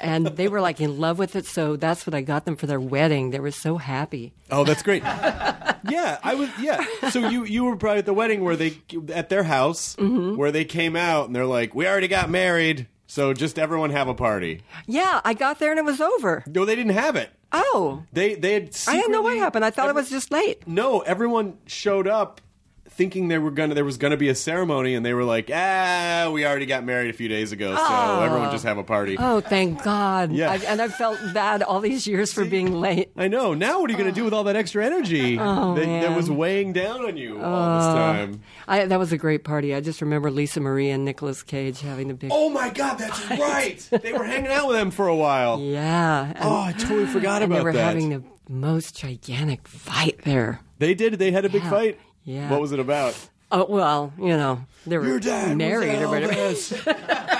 and 0.00 0.26
they 0.28 0.48
were 0.48 0.60
like 0.60 0.80
in 0.80 0.98
love 0.98 1.18
with 1.18 1.36
it. 1.36 1.46
So 1.46 1.76
that's 1.76 2.06
what 2.06 2.14
I 2.14 2.20
got 2.22 2.44
them 2.44 2.56
for 2.56 2.66
their 2.66 2.80
wedding. 2.80 3.30
They 3.30 3.40
were 3.40 3.50
so 3.50 3.76
happy. 3.76 4.32
Oh, 4.50 4.64
that's 4.64 4.82
great. 4.82 5.02
yeah, 5.88 6.18
I 6.22 6.34
was. 6.34 6.48
Yeah, 6.60 6.84
so 7.10 7.28
you 7.28 7.44
you 7.44 7.64
were 7.64 7.76
probably 7.76 7.98
at 7.98 8.06
the 8.06 8.14
wedding 8.14 8.42
where 8.44 8.56
they 8.56 8.78
at 9.12 9.28
their 9.28 9.42
house 9.44 9.94
Mm-hmm. 9.96 10.36
where 10.36 10.52
they 10.52 10.64
came 10.64 10.96
out 10.96 11.26
and 11.26 11.34
they're 11.34 11.46
like, 11.46 11.74
"We 11.74 11.86
already 11.86 12.08
got 12.08 12.28
married, 12.30 12.86
so 13.06 13.32
just 13.32 13.58
everyone 13.58 13.90
have 13.90 14.08
a 14.08 14.14
party." 14.14 14.62
Yeah, 14.86 15.20
I 15.24 15.34
got 15.34 15.58
there 15.58 15.70
and 15.70 15.78
it 15.78 15.84
was 15.84 16.00
over. 16.00 16.42
No, 16.46 16.64
they 16.64 16.76
didn't 16.76 16.92
have 16.94 17.16
it. 17.16 17.30
Oh, 17.52 18.02
They 18.12 18.34
they 18.34 18.54
had. 18.54 18.76
I 18.88 18.96
didn't 18.96 19.12
know 19.12 19.22
what 19.22 19.30
secretly- 19.30 19.38
happened. 19.38 19.64
I 19.64 19.70
thought 19.70 19.88
it 19.88 19.94
was 19.94 20.10
just 20.10 20.30
late. 20.30 20.66
No, 20.66 21.00
everyone 21.00 21.58
showed 21.66 22.06
up 22.08 22.40
thinking 22.96 23.28
they 23.28 23.38
were 23.38 23.50
gonna 23.50 23.74
there 23.74 23.84
was 23.84 23.96
gonna 23.98 24.16
be 24.16 24.28
a 24.28 24.34
ceremony, 24.34 24.94
and 24.94 25.04
they 25.04 25.12
were 25.14 25.24
like, 25.24 25.50
"Ah, 25.52 26.30
we 26.32 26.46
already 26.46 26.66
got 26.66 26.84
married 26.84 27.10
a 27.10 27.12
few 27.12 27.28
days 27.28 27.52
ago, 27.52 27.74
so 27.76 28.20
everyone 28.22 28.50
just 28.50 28.64
have 28.64 28.78
a 28.78 28.84
party." 28.84 29.16
Oh, 29.18 29.40
thank 29.40 29.82
God. 29.82 30.32
Yeah. 30.32 30.50
I, 30.52 30.56
and 30.66 30.80
I 30.80 30.88
felt 30.88 31.18
bad 31.34 31.62
all 31.62 31.80
these 31.80 32.06
years 32.06 32.32
for 32.32 32.44
being 32.44 32.72
late. 32.80 33.10
I 33.16 33.28
know. 33.28 33.54
Now, 33.54 33.80
what 33.80 33.90
are 33.90 33.92
you 33.92 33.98
going 33.98 34.12
to 34.12 34.14
do 34.14 34.24
with 34.24 34.32
all 34.34 34.44
that 34.44 34.56
extra 34.56 34.84
energy 34.84 35.38
Oh, 35.38 35.74
that, 35.74 35.84
that. 35.86 36.16
Was 36.16 36.30
weighing 36.30 36.72
down 36.72 37.04
on 37.04 37.16
you 37.16 37.40
all 37.42 37.76
this 37.78 37.86
time? 37.86 38.42
I, 38.66 38.86
that 38.86 38.98
was 38.98 39.12
a 39.12 39.18
great 39.18 39.44
party. 39.44 39.74
I 39.74 39.80
just 39.80 40.00
remember 40.00 40.30
Lisa 40.30 40.60
Marie 40.60 40.90
and 40.90 41.04
Nicolas 41.04 41.42
Cage 41.42 41.80
having 41.80 42.08
the 42.08 42.14
big. 42.14 42.30
Oh 42.32 42.48
my 42.48 42.70
God, 42.70 42.96
that's 42.98 43.30
right. 43.30 43.78
they 44.02 44.12
were 44.12 44.24
hanging 44.24 44.50
out 44.50 44.68
with 44.68 44.76
them 44.76 44.90
for 44.90 45.06
a 45.08 45.16
while. 45.16 45.60
Yeah. 45.60 46.26
And, 46.28 46.38
Oh, 46.40 46.60
I 46.62 46.72
totally 46.72 47.06
forgot 47.06 47.42
about 47.42 47.56
they 47.58 47.62
were 47.64 47.72
that. 47.72 47.84
having 47.84 48.08
the 48.10 48.22
most 48.48 48.96
gigantic 48.96 49.66
fight 49.68 50.20
there. 50.24 50.60
They 50.78 50.94
did. 50.94 51.14
They 51.14 51.30
had 51.32 51.44
a 51.44 51.48
big 51.48 51.62
Yeah. 51.64 51.70
fight. 51.70 52.00
Yeah. 52.26 52.50
What 52.50 52.60
was 52.60 52.72
it 52.72 52.80
about? 52.80 53.16
Oh 53.50 53.66
well, 53.68 54.12
you 54.18 54.36
know 54.36 54.60
they 54.86 54.98
were 54.98 55.20
married 55.54 56.02
or 56.02 56.08
whatever. 56.08 56.54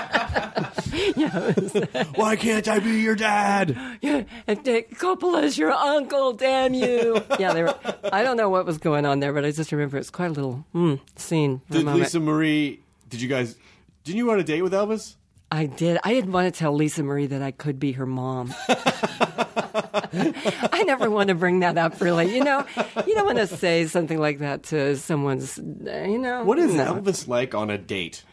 Why 2.15 2.35
can't 2.37 2.67
I 2.67 2.79
be 2.79 3.01
your 3.01 3.15
dad? 3.15 3.77
Yeah, 4.01 4.23
and 4.47 4.63
Dick 4.63 4.97
Coppola's 4.97 5.57
your 5.57 5.71
uncle. 5.71 6.33
Damn 6.33 6.73
you! 6.73 7.21
yeah, 7.37 7.53
they 7.53 7.63
were. 7.63 7.75
I 8.11 8.23
don't 8.23 8.37
know 8.37 8.49
what 8.49 8.65
was 8.65 8.77
going 8.77 9.05
on 9.05 9.19
there, 9.19 9.33
but 9.33 9.43
I 9.43 9.51
just 9.51 9.71
remember 9.71 9.97
it's 9.97 10.09
quite 10.09 10.27
a 10.27 10.33
little 10.33 10.65
mm, 10.73 10.99
scene. 11.17 11.61
Did. 11.69 11.85
Lisa 11.85 12.21
Marie? 12.21 12.79
Did 13.09 13.21
you 13.21 13.27
guys? 13.27 13.57
Didn't 14.05 14.17
you 14.17 14.25
go 14.25 14.31
on 14.31 14.39
a 14.39 14.43
date 14.43 14.61
with 14.61 14.73
Elvis? 14.73 15.15
I 15.51 15.65
did. 15.65 15.97
I 16.03 16.13
didn't 16.13 16.31
want 16.33 16.53
to 16.53 16.57
tell 16.57 16.73
Lisa 16.73 17.03
Marie 17.03 17.27
that 17.27 17.41
I 17.41 17.51
could 17.51 17.79
be 17.79 17.93
her 17.93 18.05
mom. 18.05 18.53
I 20.13 20.83
never 20.85 21.09
want 21.09 21.29
to 21.29 21.35
bring 21.35 21.61
that 21.61 21.77
up, 21.77 22.01
really. 22.01 22.35
You 22.35 22.43
know, 22.43 22.65
you 23.05 23.15
don't 23.15 23.25
want 23.25 23.37
to 23.37 23.47
say 23.47 23.87
something 23.87 24.19
like 24.19 24.39
that 24.39 24.63
to 24.63 24.97
someone's. 24.97 25.57
You 25.57 26.17
know, 26.17 26.43
What 26.43 26.59
is 26.59 26.73
no. 26.73 26.95
Elvis 26.95 27.27
like 27.27 27.55
on 27.55 27.69
a 27.69 27.77
date? 27.77 28.23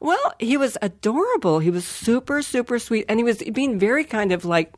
Well, 0.00 0.32
he 0.38 0.56
was 0.56 0.76
adorable. 0.82 1.58
He 1.60 1.70
was 1.70 1.84
super, 1.86 2.42
super 2.42 2.78
sweet, 2.78 3.04
and 3.08 3.20
he 3.20 3.24
was 3.24 3.38
being 3.52 3.78
very 3.78 4.04
kind 4.04 4.32
of 4.32 4.44
like, 4.44 4.72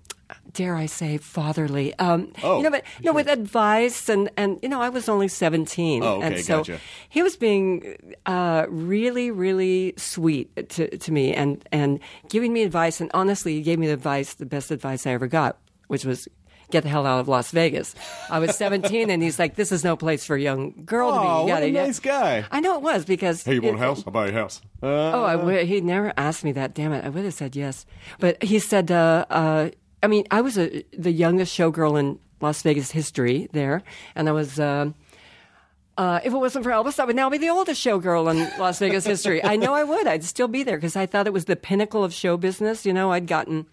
dare 0.52 0.74
I 0.76 0.86
say, 0.86 1.18
fatherly. 1.18 1.94
Um, 1.98 2.32
Oh, 2.42 2.58
you 2.58 2.62
know, 2.64 2.70
but 2.70 2.84
you 3.00 3.06
know, 3.06 3.12
with 3.14 3.28
advice 3.28 4.08
and 4.08 4.30
and 4.36 4.58
you 4.62 4.68
know, 4.68 4.80
I 4.80 4.88
was 4.88 5.08
only 5.08 5.28
seventeen, 5.28 6.02
Oh, 6.02 6.16
okay, 6.16 6.26
and 6.36 6.44
so 6.44 6.58
gotcha. 6.58 6.80
he 7.08 7.22
was 7.22 7.36
being 7.36 7.96
uh, 8.26 8.66
really, 8.68 9.30
really 9.30 9.94
sweet 9.96 10.68
to 10.70 10.96
to 10.96 11.12
me 11.12 11.34
and 11.34 11.66
and 11.72 12.00
giving 12.28 12.52
me 12.52 12.62
advice. 12.62 13.00
And 13.00 13.10
honestly, 13.14 13.54
he 13.54 13.62
gave 13.62 13.78
me 13.78 13.86
the 13.86 13.94
advice, 13.94 14.34
the 14.34 14.46
best 14.46 14.70
advice 14.70 15.06
I 15.06 15.10
ever 15.10 15.26
got, 15.26 15.58
which 15.88 16.04
was. 16.04 16.28
Get 16.70 16.82
the 16.82 16.88
hell 16.88 17.06
out 17.06 17.20
of 17.20 17.28
Las 17.28 17.50
Vegas. 17.52 17.94
I 18.30 18.38
was 18.38 18.56
17, 18.56 19.10
and 19.10 19.22
he's 19.22 19.38
like, 19.38 19.54
"This 19.54 19.70
is 19.70 19.84
no 19.84 19.96
place 19.96 20.24
for 20.24 20.34
a 20.34 20.40
young 20.40 20.72
girl 20.86 21.12
to 21.12 21.20
be." 21.20 21.26
Oh, 21.26 21.46
You 21.46 21.52
what 21.52 21.62
a 21.62 21.70
nice 21.70 22.00
guy. 22.00 22.46
I 22.50 22.60
know 22.60 22.74
it 22.76 22.80
was 22.82 23.04
because 23.04 23.44
Hey, 23.44 23.54
you 23.56 23.62
want 23.62 23.76
a 23.76 23.80
house? 23.80 24.02
I'll 24.06 24.12
buy 24.12 24.26
you 24.28 24.32
a 24.32 24.34
house. 24.34 24.62
Uh, 24.82 24.86
Oh, 24.86 25.24
I 25.24 25.36
would, 25.36 25.66
he 25.66 25.82
never 25.82 26.14
asked 26.16 26.42
me 26.42 26.52
that. 26.52 26.74
Damn 26.74 26.92
it, 26.94 27.04
I 27.04 27.10
would 27.10 27.22
have 27.26 27.34
said 27.34 27.54
yes. 27.54 27.84
But 28.18 28.42
he 28.42 28.58
said, 28.58 28.90
uh, 28.90 29.26
uh, 29.28 29.70
I 30.04 30.06
mean, 30.06 30.26
I 30.30 30.42
was 30.42 30.58
a, 30.58 30.84
the 30.92 31.10
youngest 31.10 31.56
showgirl 31.56 31.98
in 31.98 32.18
Las 32.42 32.60
Vegas 32.60 32.90
history 32.90 33.48
there, 33.52 33.82
and 34.14 34.28
I 34.28 34.32
was. 34.32 34.60
Uh, 34.60 34.90
uh, 35.96 36.20
if 36.24 36.32
it 36.32 36.36
wasn't 36.36 36.64
for 36.64 36.72
Elvis, 36.72 36.98
I 36.98 37.04
would 37.04 37.16
now 37.16 37.30
be 37.30 37.38
the 37.38 37.48
oldest 37.48 37.82
showgirl 37.82 38.30
in 38.30 38.58
Las 38.58 38.80
Vegas 38.80 39.06
history. 39.06 39.42
I 39.42 39.56
know 39.56 39.72
I 39.72 39.84
would. 39.84 40.06
I'd 40.06 40.24
still 40.24 40.48
be 40.48 40.62
there 40.62 40.76
because 40.76 40.96
I 40.96 41.06
thought 41.06 41.26
it 41.26 41.32
was 41.32 41.46
the 41.46 41.56
pinnacle 41.56 42.04
of 42.04 42.12
show 42.12 42.36
business. 42.36 42.84
You 42.84 42.92
know, 42.92 43.12
I'd 43.12 43.28
gotten 43.28 43.66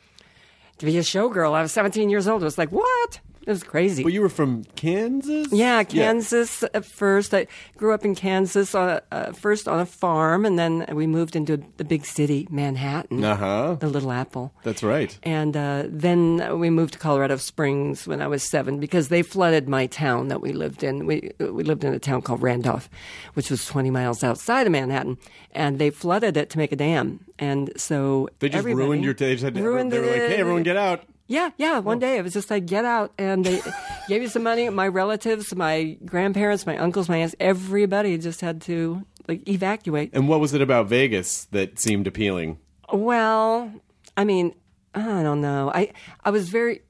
to 0.78 0.86
be 0.86 0.98
a 0.98 1.02
showgirl. 1.02 1.54
I 1.54 1.64
was 1.64 1.72
17 1.74 2.10
years 2.10 2.28
old. 2.28 2.44
It 2.44 2.46
was 2.46 2.60
like, 2.60 2.72
what? 2.72 3.20
It 3.46 3.50
was 3.50 3.64
crazy. 3.64 4.04
but 4.04 4.14
you 4.14 4.22
were 4.22 4.30
from 4.30 4.64
Kansas. 4.76 5.48
Yeah, 5.52 5.84
Kansas 5.84 6.64
at 6.74 6.86
first. 6.86 7.34
I 7.34 7.48
grew 7.76 7.92
up 7.94 8.06
in 8.06 8.14
Kansas 8.14 8.76
uh, 8.76 9.00
uh, 9.12 9.32
first 9.32 9.68
on 9.68 9.80
a 9.80 9.86
farm, 9.86 10.46
and 10.46 10.60
then 10.60 10.86
we 10.94 11.08
moved 11.08 11.36
into 11.36 11.64
the 11.78 11.84
big 11.84 12.06
city, 12.06 12.48
Manhattan, 12.52 13.24
Uh 13.24 13.36
huh. 13.36 13.76
the 13.80 13.88
Little 13.90 14.12
Apple. 14.12 14.54
That's 14.64 14.84
right. 14.84 15.18
And 15.24 15.58
uh, 15.58 15.86
then 15.88 16.60
we 16.60 16.70
moved 16.70 16.94
to 16.94 17.00
Colorado 17.00 17.38
Springs 17.38 18.06
when 18.08 18.22
I 18.22 18.28
was 18.28 18.44
seven 18.44 18.80
because 18.80 19.08
they 19.08 19.24
flooded 19.24 19.68
my 19.68 19.88
town 19.88 20.28
that 20.28 20.40
we 20.42 20.54
lived 20.54 20.84
in. 20.84 21.06
We 21.08 21.32
we 21.40 21.64
lived 21.64 21.84
in 21.84 21.94
a 21.94 22.00
town 22.00 22.22
called 22.22 22.42
Randolph, 22.44 22.90
which 23.34 23.50
was 23.50 23.66
20 23.66 23.90
miles 23.90 24.24
outside 24.24 24.68
of 24.68 24.72
Manhattan, 24.72 25.18
and 25.52 25.80
they 25.80 25.90
flooded 25.90 26.38
it 26.38 26.50
to 26.52 26.58
make 26.60 26.72
a 26.72 26.76
dam. 26.76 27.26
And 27.40 27.72
so 27.76 28.30
They 28.40 28.50
just 28.50 28.66
ruined 28.66 29.04
your. 29.04 29.16
They 29.16 29.34
just 29.34 29.44
had 29.44 29.56
to, 29.56 29.64
ruined 29.64 29.92
They 29.92 30.00
were 30.00 30.06
like, 30.06 30.16
"Hey, 30.30 30.36
everyone, 30.38 30.62
get 30.64 30.78
out." 30.78 31.04
Yeah, 31.32 31.52
yeah. 31.56 31.80
One 31.80 31.98
day 31.98 32.18
it 32.18 32.24
was 32.24 32.34
just 32.34 32.50
like, 32.50 32.66
get 32.66 32.84
out. 32.84 33.14
And 33.18 33.46
they 33.46 33.62
gave 34.10 34.22
you 34.22 34.28
some 34.28 34.44
money. 34.44 34.68
My 34.70 34.88
relatives, 34.88 35.56
my 35.56 35.98
grandparents, 36.06 36.66
my 36.66 36.78
uncles, 36.78 37.08
my 37.08 37.18
aunts, 37.18 37.36
everybody 37.40 38.18
just 38.18 38.42
had 38.42 38.62
to 38.64 39.06
like 39.30 39.48
evacuate. 39.48 40.10
And 40.12 40.28
what 40.28 40.42
was 40.42 40.54
it 40.54 40.62
about 40.62 40.88
Vegas 40.88 41.46
that 41.52 41.80
seemed 41.80 42.06
appealing? 42.06 42.60
Well, 42.92 43.72
I 44.18 44.26
mean, 44.26 44.54
I 44.94 45.24
don't 45.24 45.40
know. 45.40 45.72
I, 45.74 45.94
I 46.26 46.32
was 46.32 46.50
very. 46.50 46.82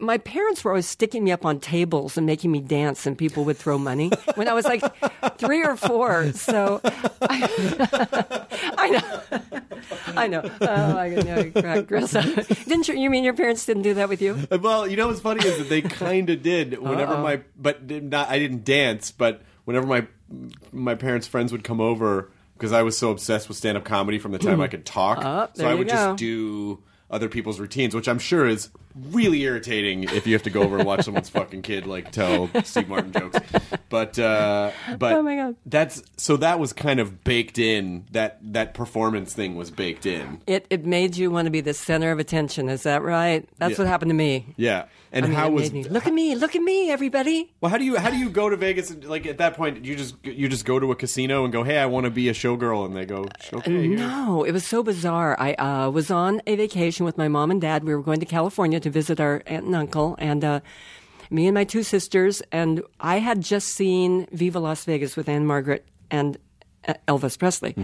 My 0.00 0.18
parents 0.18 0.64
were 0.64 0.70
always 0.72 0.86
sticking 0.88 1.24
me 1.24 1.32
up 1.32 1.44
on 1.44 1.60
tables 1.60 2.16
and 2.16 2.26
making 2.26 2.50
me 2.52 2.60
dance, 2.60 3.06
and 3.06 3.16
people 3.18 3.44
would 3.44 3.56
throw 3.56 3.78
money 3.78 4.10
when 4.34 4.48
I 4.48 4.52
was 4.54 4.64
like 4.64 4.82
three 5.38 5.62
or 5.64 5.76
four. 5.76 6.32
So 6.32 6.80
I, 6.84 8.46
I 8.76 8.88
know, 8.90 9.40
I 10.16 10.26
know. 10.28 10.42
Oh, 10.60 10.96
I 10.96 11.08
know. 11.10 11.42
Didn't 11.50 12.88
you? 12.88 12.94
You 12.94 13.10
mean 13.10 13.24
your 13.24 13.34
parents 13.34 13.66
didn't 13.66 13.82
do 13.82 13.94
that 13.94 14.08
with 14.08 14.22
you? 14.22 14.38
Well, 14.60 14.86
you 14.88 14.96
know 14.96 15.08
what's 15.08 15.20
funny 15.20 15.44
is 15.46 15.58
that 15.58 15.68
they 15.68 15.82
kind 15.82 16.30
of 16.30 16.42
did. 16.42 16.78
Whenever 16.78 17.18
my, 17.18 17.42
but 17.56 17.86
did 17.86 18.04
not 18.10 18.28
I 18.28 18.38
didn't 18.38 18.64
dance, 18.64 19.10
but 19.10 19.42
whenever 19.64 19.86
my 19.86 20.06
my 20.72 20.94
parents' 20.94 21.26
friends 21.26 21.52
would 21.52 21.64
come 21.64 21.80
over 21.80 22.30
because 22.54 22.72
I 22.72 22.82
was 22.82 22.96
so 22.96 23.10
obsessed 23.10 23.48
with 23.48 23.56
stand 23.58 23.76
up 23.76 23.84
comedy 23.84 24.18
from 24.18 24.32
the 24.32 24.38
time 24.38 24.60
I 24.60 24.68
could 24.68 24.86
talk, 24.86 25.18
Oh, 25.22 25.48
so 25.54 25.68
I 25.68 25.74
would 25.74 25.88
go. 25.88 25.92
just 25.92 26.18
do 26.18 26.82
other 27.10 27.28
people's 27.28 27.60
routines, 27.60 27.94
which 27.94 28.08
I'm 28.08 28.18
sure 28.18 28.46
is 28.46 28.70
really 29.10 29.42
irritating 29.42 30.04
if 30.04 30.26
you 30.26 30.32
have 30.34 30.42
to 30.44 30.50
go 30.50 30.62
over 30.62 30.78
and 30.78 30.86
watch 30.86 31.04
someone's 31.04 31.28
fucking 31.30 31.62
kid 31.62 31.86
like 31.86 32.12
tell 32.12 32.48
Steve 32.64 32.88
Martin 32.88 33.12
jokes. 33.12 33.38
But 33.88 34.18
uh, 34.18 34.70
but 34.98 35.12
Oh 35.14 35.22
my 35.22 35.36
God. 35.36 35.56
that's 35.66 36.02
so 36.16 36.36
that 36.38 36.58
was 36.58 36.72
kind 36.72 37.00
of 37.00 37.24
baked 37.24 37.58
in. 37.58 38.04
That 38.12 38.38
that 38.52 38.74
performance 38.74 39.34
thing 39.34 39.54
was 39.56 39.70
baked 39.70 40.06
in. 40.06 40.40
It 40.46 40.66
it 40.70 40.84
made 40.84 41.16
you 41.16 41.30
want 41.30 41.46
to 41.46 41.50
be 41.50 41.60
the 41.60 41.74
center 41.74 42.10
of 42.10 42.18
attention. 42.18 42.68
Is 42.68 42.82
that 42.84 43.02
right? 43.02 43.48
That's 43.58 43.72
Yeah. 43.72 43.78
what 43.78 43.86
happened 43.88 44.10
to 44.10 44.14
me. 44.14 44.54
Yeah, 44.56 44.84
and 45.12 45.24
I 45.24 45.28
mean, 45.28 45.36
how 45.36 45.50
was 45.50 45.72
me, 45.72 45.84
look 45.84 46.06
at 46.06 46.12
me, 46.14 46.34
look 46.34 46.54
at 46.56 46.62
me, 46.62 46.90
everybody. 46.90 47.52
Well, 47.60 47.70
how 47.70 47.78
do 47.78 47.84
you 47.84 47.96
how 47.96 48.10
do 48.10 48.16
you 48.16 48.30
go 48.30 48.48
to 48.48 48.56
Vegas? 48.56 48.90
And, 48.90 49.04
like 49.04 49.26
at 49.26 49.38
that 49.38 49.54
point, 49.54 49.84
you 49.84 49.94
just 49.96 50.14
you 50.24 50.48
just 50.48 50.64
go 50.64 50.78
to 50.80 50.90
a 50.92 50.96
casino 50.96 51.44
and 51.44 51.52
go, 51.52 51.62
"Hey, 51.62 51.78
I 51.78 51.86
want 51.86 52.04
to 52.04 52.10
be 52.10 52.28
a 52.28 52.32
showgirl," 52.32 52.86
and 52.86 52.96
they 52.96 53.06
go, 53.06 53.26
"Okay." 53.52 53.72
here." 53.88 53.96
No, 53.96 54.44
it 54.44 54.52
was 54.52 54.64
so 54.66 54.82
bizarre. 54.82 55.36
I 55.38 55.54
uh, 55.54 55.90
was 55.90 56.10
on 56.10 56.40
a 56.46 56.56
vacation 56.56 57.04
with 57.06 57.16
my 57.18 57.28
mom 57.28 57.50
and 57.50 57.60
dad. 57.60 57.84
We 57.84 57.94
were 57.94 58.02
going 58.02 58.20
to 58.20 58.26
California 58.26 58.80
to 58.84 58.90
visit 58.90 59.20
our 59.20 59.42
aunt 59.46 59.66
and 59.66 59.74
uncle, 59.74 60.16
and 60.18 60.44
uh, 60.44 60.60
me 61.30 61.46
and 61.46 61.54
my 61.54 61.64
two 61.64 61.82
sisters. 61.82 62.42
And 62.52 62.82
I 63.00 63.18
had 63.18 63.40
just 63.40 63.68
seen 63.68 64.26
Viva 64.30 64.60
Las 64.60 64.84
Vegas 64.84 65.16
with 65.16 65.28
Ann-Margret 65.28 65.84
and 66.10 66.38
uh, 66.86 66.94
Elvis 67.08 67.38
Presley, 67.38 67.74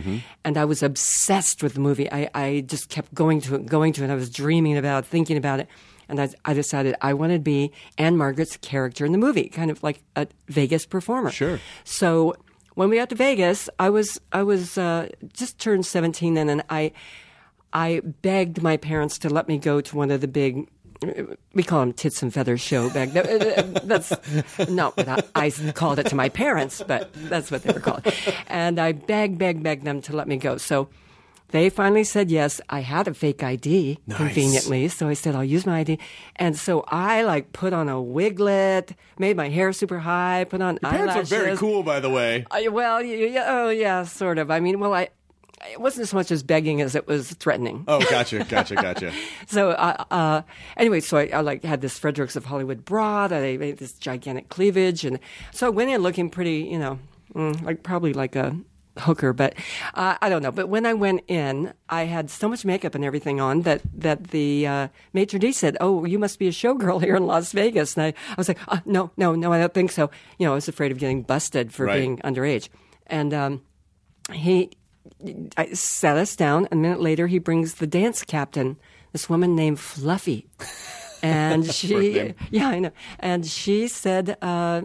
and 0.44 0.56
I 0.56 0.64
was 0.64 0.82
obsessed 0.82 1.62
with 1.62 1.74
the 1.74 1.80
movie. 1.80 2.10
I, 2.12 2.30
I 2.34 2.64
just 2.66 2.88
kept 2.88 3.12
going 3.12 3.40
to 3.42 3.56
it, 3.56 3.66
going 3.66 3.92
to 3.94 4.04
it. 4.04 4.10
I 4.10 4.14
was 4.14 4.30
dreaming 4.30 4.76
about, 4.76 5.04
it, 5.04 5.08
thinking 5.08 5.36
about 5.36 5.60
it. 5.60 5.68
And 6.08 6.20
I, 6.20 6.28
I 6.44 6.54
decided 6.54 6.96
I 7.00 7.14
wanted 7.14 7.38
to 7.38 7.44
be 7.44 7.70
Ann-Margret's 7.96 8.56
character 8.56 9.06
in 9.06 9.12
the 9.12 9.18
movie, 9.18 9.48
kind 9.48 9.70
of 9.70 9.80
like 9.82 10.02
a 10.16 10.26
Vegas 10.48 10.84
performer. 10.84 11.30
Sure. 11.30 11.60
So 11.84 12.34
when 12.74 12.90
we 12.90 12.96
got 12.96 13.10
to 13.10 13.14
Vegas, 13.14 13.70
I 13.78 13.90
was 13.90 14.20
I 14.32 14.42
was 14.42 14.76
uh, 14.76 15.08
just 15.32 15.60
turned 15.60 15.86
seventeen 15.86 16.34
then, 16.34 16.48
and 16.48 16.62
I 16.68 16.92
I 17.72 18.00
begged 18.22 18.60
my 18.60 18.76
parents 18.76 19.18
to 19.18 19.28
let 19.28 19.46
me 19.46 19.56
go 19.58 19.80
to 19.80 19.96
one 19.96 20.10
of 20.10 20.20
the 20.20 20.28
big. 20.28 20.68
We 21.54 21.62
call 21.62 21.80
them 21.80 21.92
tits 21.92 22.22
and 22.22 22.32
feathers 22.32 22.60
show 22.60 22.90
back 22.90 23.10
then. 23.10 23.26
Uh, 23.26 23.44
uh, 23.60 23.80
that's 23.84 24.12
not 24.68 24.96
what 24.96 25.08
I, 25.08 25.22
I 25.34 25.50
called 25.72 25.98
it 25.98 26.06
to 26.08 26.14
my 26.14 26.28
parents, 26.28 26.82
but 26.86 27.10
that's 27.14 27.50
what 27.50 27.62
they 27.62 27.72
were 27.72 27.80
called. 27.80 28.06
And 28.48 28.78
I 28.78 28.92
begged, 28.92 29.38
begged, 29.38 29.62
begged 29.62 29.84
them 29.84 30.02
to 30.02 30.14
let 30.16 30.28
me 30.28 30.36
go. 30.36 30.58
So 30.58 30.88
they 31.48 31.70
finally 31.70 32.04
said 32.04 32.30
yes. 32.30 32.60
I 32.70 32.80
had 32.80 33.08
a 33.08 33.14
fake 33.14 33.42
ID, 33.42 33.98
conveniently. 34.10 34.88
So 34.88 35.08
I 35.08 35.14
said, 35.14 35.34
I'll 35.34 35.42
use 35.42 35.66
my 35.66 35.78
ID. 35.80 35.98
And 36.36 36.56
so 36.56 36.84
I 36.86 37.22
like 37.22 37.52
put 37.52 37.72
on 37.72 37.88
a 37.88 38.00
wiglet, 38.00 38.94
made 39.18 39.36
my 39.36 39.48
hair 39.48 39.72
super 39.72 39.98
high, 39.98 40.44
put 40.48 40.60
on 40.60 40.78
Your 40.82 40.90
Parents 40.92 41.16
are 41.16 41.22
very 41.24 41.56
cool, 41.56 41.82
by 41.82 41.98
the 42.00 42.10
way. 42.10 42.46
I, 42.50 42.68
well, 42.68 42.96
y- 43.02 43.32
y- 43.34 43.44
oh 43.46 43.70
yeah, 43.70 44.04
sort 44.04 44.38
of. 44.38 44.50
I 44.50 44.60
mean, 44.60 44.78
well, 44.78 44.94
I 44.94 45.08
it 45.70 45.80
wasn't 45.80 46.02
as 46.02 46.14
much 46.14 46.30
as 46.30 46.42
begging 46.42 46.80
as 46.80 46.94
it 46.94 47.06
was 47.06 47.32
threatening. 47.34 47.84
Oh, 47.88 48.00
gotcha, 48.10 48.44
gotcha, 48.44 48.74
gotcha. 48.76 49.12
So, 49.46 49.70
uh, 49.70 50.04
uh, 50.10 50.42
anyway, 50.76 51.00
so 51.00 51.18
I, 51.18 51.26
I 51.32 51.40
like 51.40 51.64
had 51.64 51.80
this 51.80 51.98
Fredericks 51.98 52.36
of 52.36 52.44
Hollywood 52.44 52.84
bra 52.84 53.26
that 53.28 53.42
I 53.42 53.56
made 53.56 53.78
this 53.78 53.92
gigantic 53.94 54.48
cleavage, 54.48 55.04
and 55.04 55.18
so 55.52 55.66
I 55.66 55.70
went 55.70 55.90
in 55.90 56.02
looking 56.02 56.30
pretty, 56.30 56.58
you 56.70 56.78
know, 56.78 56.98
mm, 57.34 57.60
like 57.62 57.82
probably 57.82 58.12
like 58.12 58.36
a 58.36 58.56
hooker, 58.98 59.32
but 59.32 59.54
uh, 59.94 60.16
I 60.20 60.28
don't 60.28 60.42
know. 60.42 60.52
But 60.52 60.68
when 60.68 60.84
I 60.86 60.94
went 60.94 61.22
in, 61.28 61.72
I 61.88 62.04
had 62.04 62.28
so 62.30 62.48
much 62.48 62.64
makeup 62.64 62.94
and 62.94 63.04
everything 63.04 63.40
on 63.40 63.62
that 63.62 63.80
that 63.94 64.28
the 64.28 64.66
uh, 64.66 64.88
maitre 65.12 65.38
d 65.38 65.52
said, 65.52 65.76
"Oh, 65.80 66.04
you 66.04 66.18
must 66.18 66.38
be 66.38 66.48
a 66.48 66.52
showgirl 66.52 67.02
here 67.04 67.16
in 67.16 67.26
Las 67.26 67.52
Vegas." 67.52 67.96
And 67.96 68.04
I, 68.04 68.08
I 68.30 68.34
was 68.36 68.48
like, 68.48 68.58
uh, 68.68 68.78
"No, 68.84 69.10
no, 69.16 69.34
no, 69.34 69.52
I 69.52 69.58
don't 69.58 69.74
think 69.74 69.90
so." 69.90 70.10
You 70.38 70.46
know, 70.46 70.52
I 70.52 70.54
was 70.56 70.68
afraid 70.68 70.92
of 70.92 70.98
getting 70.98 71.22
busted 71.22 71.72
for 71.72 71.86
Right. 71.86 71.98
being 72.00 72.18
underage, 72.18 72.68
and 73.06 73.32
um, 73.34 73.62
he 74.32 74.70
I 75.56 75.72
sat 75.72 76.16
us 76.16 76.36
down. 76.36 76.68
A 76.70 76.76
minute 76.76 77.00
later, 77.00 77.26
he 77.26 77.38
brings 77.38 77.74
the 77.74 77.86
dance 77.86 78.24
captain, 78.24 78.76
this 79.12 79.28
woman 79.28 79.54
named 79.54 79.80
Fluffy, 79.80 80.46
and 81.22 81.66
she, 81.72 82.34
yeah, 82.50 82.68
I 82.68 82.78
know, 82.78 82.92
and 83.18 83.46
she 83.46 83.88
said. 83.88 84.36
Uh, 84.42 84.82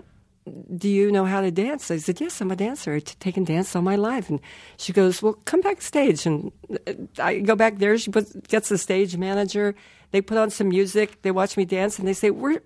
do 0.77 0.87
you 0.87 1.11
know 1.11 1.25
how 1.25 1.41
to 1.41 1.49
dance? 1.49 1.89
I 1.89 1.97
said, 1.97 2.21
yes, 2.21 2.39
I'm 2.39 2.51
a 2.51 2.55
dancer. 2.55 2.93
I've 2.93 3.03
taken 3.17 3.43
dance 3.45 3.75
all 3.75 3.81
my 3.81 3.95
life. 3.95 4.29
And 4.29 4.39
she 4.77 4.93
goes, 4.93 5.21
well, 5.21 5.33
come 5.45 5.61
backstage. 5.61 6.27
And 6.27 6.51
uh, 6.85 6.93
I 7.17 7.39
go 7.39 7.55
back 7.55 7.79
there. 7.79 7.97
She 7.97 8.11
puts, 8.11 8.35
gets 8.47 8.69
the 8.69 8.77
stage 8.77 9.17
manager. 9.17 9.73
They 10.11 10.21
put 10.21 10.37
on 10.37 10.49
some 10.49 10.69
music. 10.69 11.21
They 11.21 11.31
watch 11.31 11.57
me 11.57 11.65
dance, 11.65 11.99
and 11.99 12.07
they 12.07 12.13
say, 12.13 12.31
we're, 12.31 12.61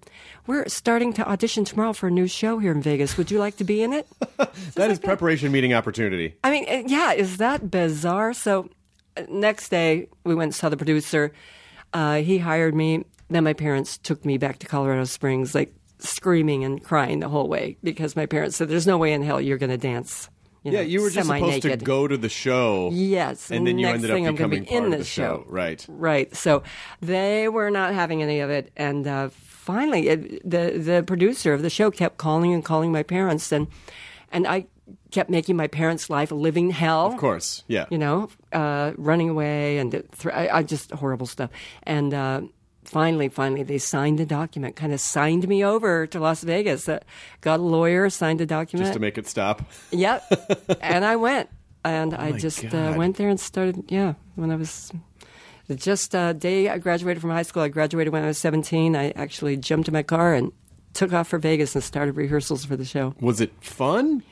we're 0.48 0.68
starting 0.68 1.14
to 1.14 1.28
audition 1.28 1.66
tomorrow 1.66 1.94
for 1.94 2.08
a 2.08 2.12
new 2.12 2.28
show 2.28 2.60
here 2.60 2.72
in 2.72 2.82
Vegas. 2.82 3.18
Would 3.18 3.32
you 3.32 3.40
like 3.40 3.58
to 3.58 3.64
be 3.64 3.82
in 3.82 3.94
it? 3.94 4.08
that 4.76 4.92
is 4.92 5.00
preparation 5.00 5.52
meeting 5.52 5.74
opportunity. 5.74 6.36
I 6.44 6.52
mean, 6.52 6.66
uh, 6.70 6.84
yeah, 6.88 7.14
is 7.14 7.38
that 7.38 7.72
bizarre? 7.72 8.34
So, 8.34 8.70
uh, 9.18 9.24
next 9.30 9.70
day 9.70 10.08
we 10.24 10.36
went 10.36 10.50
and 10.50 10.56
saw 10.56 10.70
the 10.70 10.78
producer. 10.78 11.32
Uh, 11.94 12.18
he 12.18 12.38
hired 12.38 12.76
me. 12.76 13.06
Then 13.30 13.44
my 13.44 13.54
parents 13.54 13.98
took 13.98 14.26
me 14.26 14.38
back 14.38 14.60
to 14.60 14.68
Colorado 14.68 15.04
Springs, 15.06 15.54
like 15.54 15.74
screaming 16.00 16.64
and 16.64 16.84
crying 16.84 17.20
the 17.20 17.30
whole 17.30 17.48
way 17.48 17.78
because 17.84 18.16
my 18.16 18.26
parents 18.26 18.58
said, 18.58 18.70
"There's 18.70 18.88
no 18.88 18.98
way 18.98 19.14
in 19.14 19.22
hell 19.22 19.40
you're 19.40 19.58
going 19.58 19.70
to 19.70 19.78
dance." 19.78 20.30
You 20.64 20.72
Yeah, 20.74 20.80
know, 20.80 20.86
you 20.86 21.02
were 21.02 21.10
just 21.10 21.28
supposed 21.28 21.62
to 21.62 21.78
go 21.78 22.08
to 22.08 22.18
the 22.18 22.30
show. 22.30 22.90
Yes, 22.92 23.50
and 23.52 23.66
then 23.66 23.78
you 23.80 23.88
ended 23.88 24.10
up 24.12 24.16
thing 24.16 24.26
becoming 24.32 24.64
be 24.64 24.72
in 24.72 24.90
the 24.90 24.98
the 24.98 25.04
show. 25.06 25.44
show. 25.44 25.46
Right. 25.48 25.86
Right. 25.88 26.36
So 26.36 26.64
they 27.02 27.48
were 27.48 27.70
not 27.72 27.94
having 27.94 28.22
any 28.22 28.42
of 28.42 28.50
it, 28.50 28.72
and 28.76 29.08
uh, 29.08 29.30
finally, 29.30 30.10
it, 30.10 30.50
the 30.50 30.78
the 30.78 31.04
producer 31.06 31.54
of 31.54 31.62
the 31.62 31.70
show 31.70 31.92
kept 31.92 32.18
calling 32.18 32.54
and 32.54 32.64
calling 32.66 32.92
my 32.92 33.04
parents, 33.04 33.52
and 33.52 33.68
and 34.32 34.46
I 34.48 34.68
kept 35.12 35.30
making 35.30 35.56
my 35.56 35.68
parents' 35.68 36.10
life 36.10 36.32
a 36.32 36.36
living 36.36 36.72
hell. 36.72 37.08
Of 37.08 37.18
course, 37.18 37.64
yeah. 37.68 37.86
You 37.90 37.98
know, 37.98 38.30
uh, 38.52 38.92
running 38.98 39.30
away 39.30 39.78
and 39.78 39.92
th- 39.92 40.06
I, 40.34 40.50
I 40.50 40.64
just 40.64 40.92
horrible 40.92 41.26
stuff. 41.28 41.50
And 41.84 42.14
uh, 42.14 42.42
finally, 42.90 43.30
finally, 43.30 43.64
they 43.64 43.78
signed 43.78 44.20
the 44.20 44.26
document. 44.26 44.76
Kind 44.76 44.94
of 44.94 45.00
signed 45.00 45.48
me 45.48 45.64
over 45.64 46.08
to 46.08 46.20
Las 46.20 46.44
Vegas. 46.44 46.90
Uh, 46.90 47.00
got 47.42 47.60
a 47.60 47.64
lawyer, 47.64 48.10
signed 48.10 48.40
the 48.40 48.46
document. 48.46 48.88
Just 48.88 48.94
to 48.94 49.00
make 49.00 49.18
it 49.18 49.28
stop. 49.28 49.62
Yep. 49.92 50.78
and 50.82 51.06
I 51.06 51.16
went. 51.16 51.50
And 51.86 52.14
I 52.14 52.30
Oh 52.30 52.32
my 52.32 52.38
just 52.38 52.66
uh, 52.66 52.94
went 52.98 53.16
there 53.16 53.30
and 53.30 53.40
started, 53.40 53.86
yeah, 53.88 54.16
when 54.36 54.52
I 54.52 54.56
was 54.56 54.92
just 55.76 56.14
uh, 56.14 56.34
day 56.34 56.68
I 56.68 56.78
graduated 56.78 57.22
from 57.22 57.30
high 57.30 57.44
school. 57.44 57.64
I 57.64 57.70
graduated 57.70 58.12
when 58.12 58.24
I 58.24 58.28
was 58.28 58.38
17. 58.38 58.96
I 58.96 59.12
actually 59.12 59.56
jumped 59.56 59.88
in 59.88 59.94
my 59.94 60.04
car 60.04 60.34
and 60.34 60.52
took 60.94 61.14
off 61.14 61.28
for 61.30 61.40
Vegas 61.40 61.76
and 61.76 61.84
started 61.84 62.18
rehearsals 62.18 62.66
for 62.66 62.76
the 62.76 62.86
show. 62.86 63.16
Was 63.22 63.40
it 63.40 63.52
fun? 63.62 64.24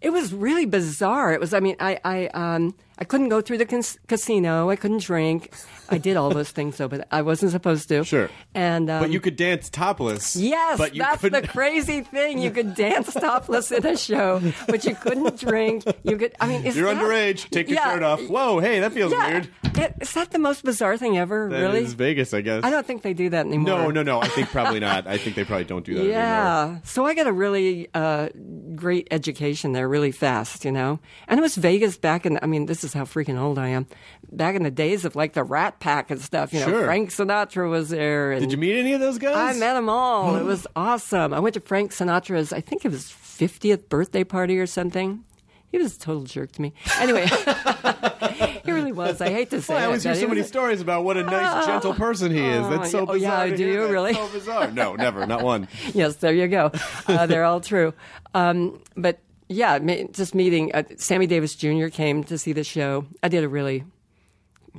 It 0.00 0.10
was 0.10 0.32
really 0.32 0.66
bizarre. 0.66 1.32
It 1.32 1.40
was, 1.40 1.54
I 1.54 1.60
mean, 1.60 1.76
I, 1.80 1.98
I, 2.04 2.26
um, 2.28 2.74
I 3.02 3.04
couldn't 3.04 3.30
go 3.30 3.40
through 3.40 3.58
the 3.58 3.66
cas- 3.66 3.98
casino. 4.06 4.70
I 4.70 4.76
couldn't 4.76 5.02
drink. 5.02 5.52
I 5.88 5.98
did 5.98 6.16
all 6.16 6.30
those 6.30 6.50
things 6.52 6.76
though, 6.76 6.86
but 6.86 7.08
I 7.10 7.22
wasn't 7.22 7.50
supposed 7.50 7.88
to. 7.88 8.04
Sure. 8.04 8.30
And 8.54 8.88
um, 8.88 9.02
but 9.02 9.10
you 9.10 9.18
could 9.18 9.34
dance 9.34 9.68
topless. 9.68 10.36
Yes, 10.36 10.78
but 10.78 10.94
that's 10.94 11.20
couldn't. 11.20 11.42
the 11.42 11.48
crazy 11.48 12.02
thing. 12.02 12.38
You 12.38 12.52
could 12.52 12.76
dance 12.76 13.12
topless 13.12 13.72
in 13.72 13.84
a 13.84 13.96
show, 13.96 14.40
but 14.68 14.84
you 14.84 14.94
couldn't 14.94 15.40
drink. 15.40 15.82
You 16.04 16.16
could. 16.16 16.32
I 16.40 16.46
mean, 16.46 16.64
is 16.64 16.76
You're 16.76 16.94
that- 16.94 17.02
underage. 17.02 17.50
Take 17.50 17.68
your 17.68 17.80
Yeah. 17.80 17.92
shirt 17.92 18.04
off. 18.04 18.20
Whoa, 18.28 18.60
hey, 18.60 18.78
that 18.78 18.92
feels 18.92 19.10
Yeah. 19.10 19.28
weird. 19.28 19.48
It- 19.76 19.94
Is 20.00 20.12
that 20.14 20.30
the 20.30 20.38
most 20.38 20.62
bizarre 20.64 20.96
thing 20.96 21.18
ever? 21.18 21.48
That 21.50 21.60
really? 21.60 21.82
is 21.82 21.94
Vegas, 21.94 22.32
I 22.32 22.40
guess. 22.42 22.62
I 22.62 22.70
don't 22.70 22.86
think 22.86 23.02
they 23.02 23.14
do 23.14 23.30
that 23.30 23.46
anymore. 23.46 23.66
No, 23.66 23.90
no, 23.90 24.02
no. 24.04 24.20
I 24.20 24.28
think 24.28 24.50
probably 24.50 24.78
not. 24.80 25.08
I 25.08 25.18
think 25.18 25.34
they 25.34 25.44
probably 25.44 25.64
don't 25.64 25.84
do 25.84 25.94
that 25.94 26.00
anymore. 26.00 26.18
Yeah. 26.18 26.78
So 26.84 27.04
I 27.04 27.14
got 27.14 27.26
a 27.26 27.32
really 27.32 27.88
uh, 27.94 28.28
great 28.76 29.08
education 29.10 29.72
there 29.72 29.88
really 29.88 30.12
fast, 30.12 30.64
you 30.64 30.70
know? 30.72 31.00
And 31.26 31.38
it 31.40 31.42
was 31.42 31.56
Vegas 31.56 31.96
back 31.96 32.26
in, 32.26 32.38
I 32.42 32.46
mean, 32.46 32.66
this 32.66 32.84
is 32.84 32.91
how 32.92 33.04
freaking 33.04 33.38
old 33.40 33.58
I 33.58 33.68
am. 33.68 33.86
Back 34.30 34.54
in 34.56 34.62
the 34.62 34.70
days 34.70 35.04
of 35.04 35.14
like 35.16 35.32
the 35.34 35.44
Rat 35.44 35.80
Pack 35.80 36.10
and 36.10 36.20
stuff, 36.20 36.52
you 36.52 36.60
know, 36.60 36.66
Sure. 36.66 36.84
Frank 36.84 37.10
Sinatra 37.10 37.70
was 37.70 37.88
there. 37.90 38.32
And 38.32 38.40
Did 38.40 38.52
you 38.52 38.58
meet 38.58 38.78
any 38.78 38.92
of 38.92 39.00
those 39.00 39.18
guys? 39.18 39.56
I 39.56 39.58
met 39.58 39.74
them 39.74 39.88
all. 39.88 40.36
it 40.36 40.44
was 40.44 40.66
awesome. 40.76 41.32
I 41.34 41.40
went 41.40 41.54
to 41.54 41.60
Frank 41.60 41.92
Sinatra's, 41.92 42.52
I 42.52 42.60
think 42.60 42.84
it 42.84 42.90
was 42.90 43.04
50th 43.04 43.88
birthday 43.88 44.24
party 44.24 44.58
or 44.58 44.66
something. 44.66 45.24
He 45.70 45.78
was 45.78 45.96
a 45.96 45.98
total 45.98 46.24
jerk 46.24 46.52
to 46.52 46.60
me. 46.62 46.74
Anyway, 46.98 47.26
he 48.64 48.70
really 48.72 48.92
was. 48.92 49.20
I 49.22 49.30
hate 49.30 49.48
to 49.50 49.62
say 49.62 49.72
Well, 49.74 49.82
I 49.82 49.86
always 49.86 50.02
hear 50.02 50.14
so 50.14 50.20
he 50.20 50.26
many 50.26 50.40
was- 50.40 50.48
stories 50.48 50.80
about 50.82 51.04
what 51.04 51.16
a 51.16 51.22
nice, 51.22 51.66
gentle 51.66 51.94
person 51.94 52.30
he 52.30 52.40
is. 52.44 52.68
That's 52.68 52.90
so 52.90 53.00
Oh, 53.00 53.14
bizarre. 53.14 53.42
Oh, 53.42 53.44
yeah, 53.46 53.56
do 53.56 53.66
you 53.66 53.86
really? 53.86 54.12
So 54.14 54.28
bizarre. 54.28 54.70
No, 54.70 54.94
never. 54.96 55.26
Not 55.26 55.42
one. 55.42 55.68
yes, 55.94 56.16
there 56.16 56.34
you 56.34 56.46
go. 56.48 56.72
Uh, 57.06 57.24
they're 57.26 57.44
all 57.44 57.60
true. 57.62 57.94
Um, 58.34 58.80
but 58.96 59.18
yeah, 59.52 59.78
just 60.12 60.34
meeting 60.34 60.74
uh, 60.74 60.82
Sammy 60.96 61.26
Davis 61.26 61.54
Jr. 61.54 61.88
came 61.88 62.24
to 62.24 62.38
see 62.38 62.52
the 62.52 62.64
show. 62.64 63.06
I 63.22 63.28
did 63.28 63.44
a 63.44 63.48
really 63.48 63.84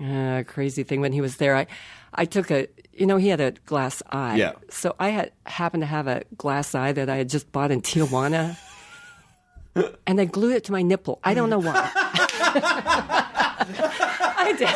uh, 0.01 0.43
crazy 0.47 0.83
thing 0.83 1.01
when 1.01 1.13
he 1.13 1.21
was 1.21 1.37
there. 1.37 1.55
I, 1.55 1.67
I 2.13 2.25
took 2.25 2.51
a, 2.51 2.67
you 2.93 3.05
know, 3.05 3.17
he 3.17 3.29
had 3.29 3.41
a 3.41 3.51
glass 3.65 4.01
eye. 4.09 4.37
Yeah. 4.37 4.53
So 4.69 4.95
I 4.99 5.09
had 5.09 5.31
happened 5.45 5.81
to 5.81 5.87
have 5.87 6.07
a 6.07 6.23
glass 6.37 6.75
eye 6.75 6.91
that 6.91 7.09
I 7.09 7.17
had 7.17 7.29
just 7.29 7.51
bought 7.51 7.71
in 7.71 7.81
Tijuana, 7.81 8.57
and 10.07 10.19
I 10.19 10.25
glued 10.25 10.55
it 10.55 10.63
to 10.65 10.71
my 10.71 10.81
nipple. 10.81 11.19
I 11.23 11.33
don't 11.33 11.49
know 11.49 11.59
why. 11.59 11.89
I 14.43 14.51
did. 14.53 14.69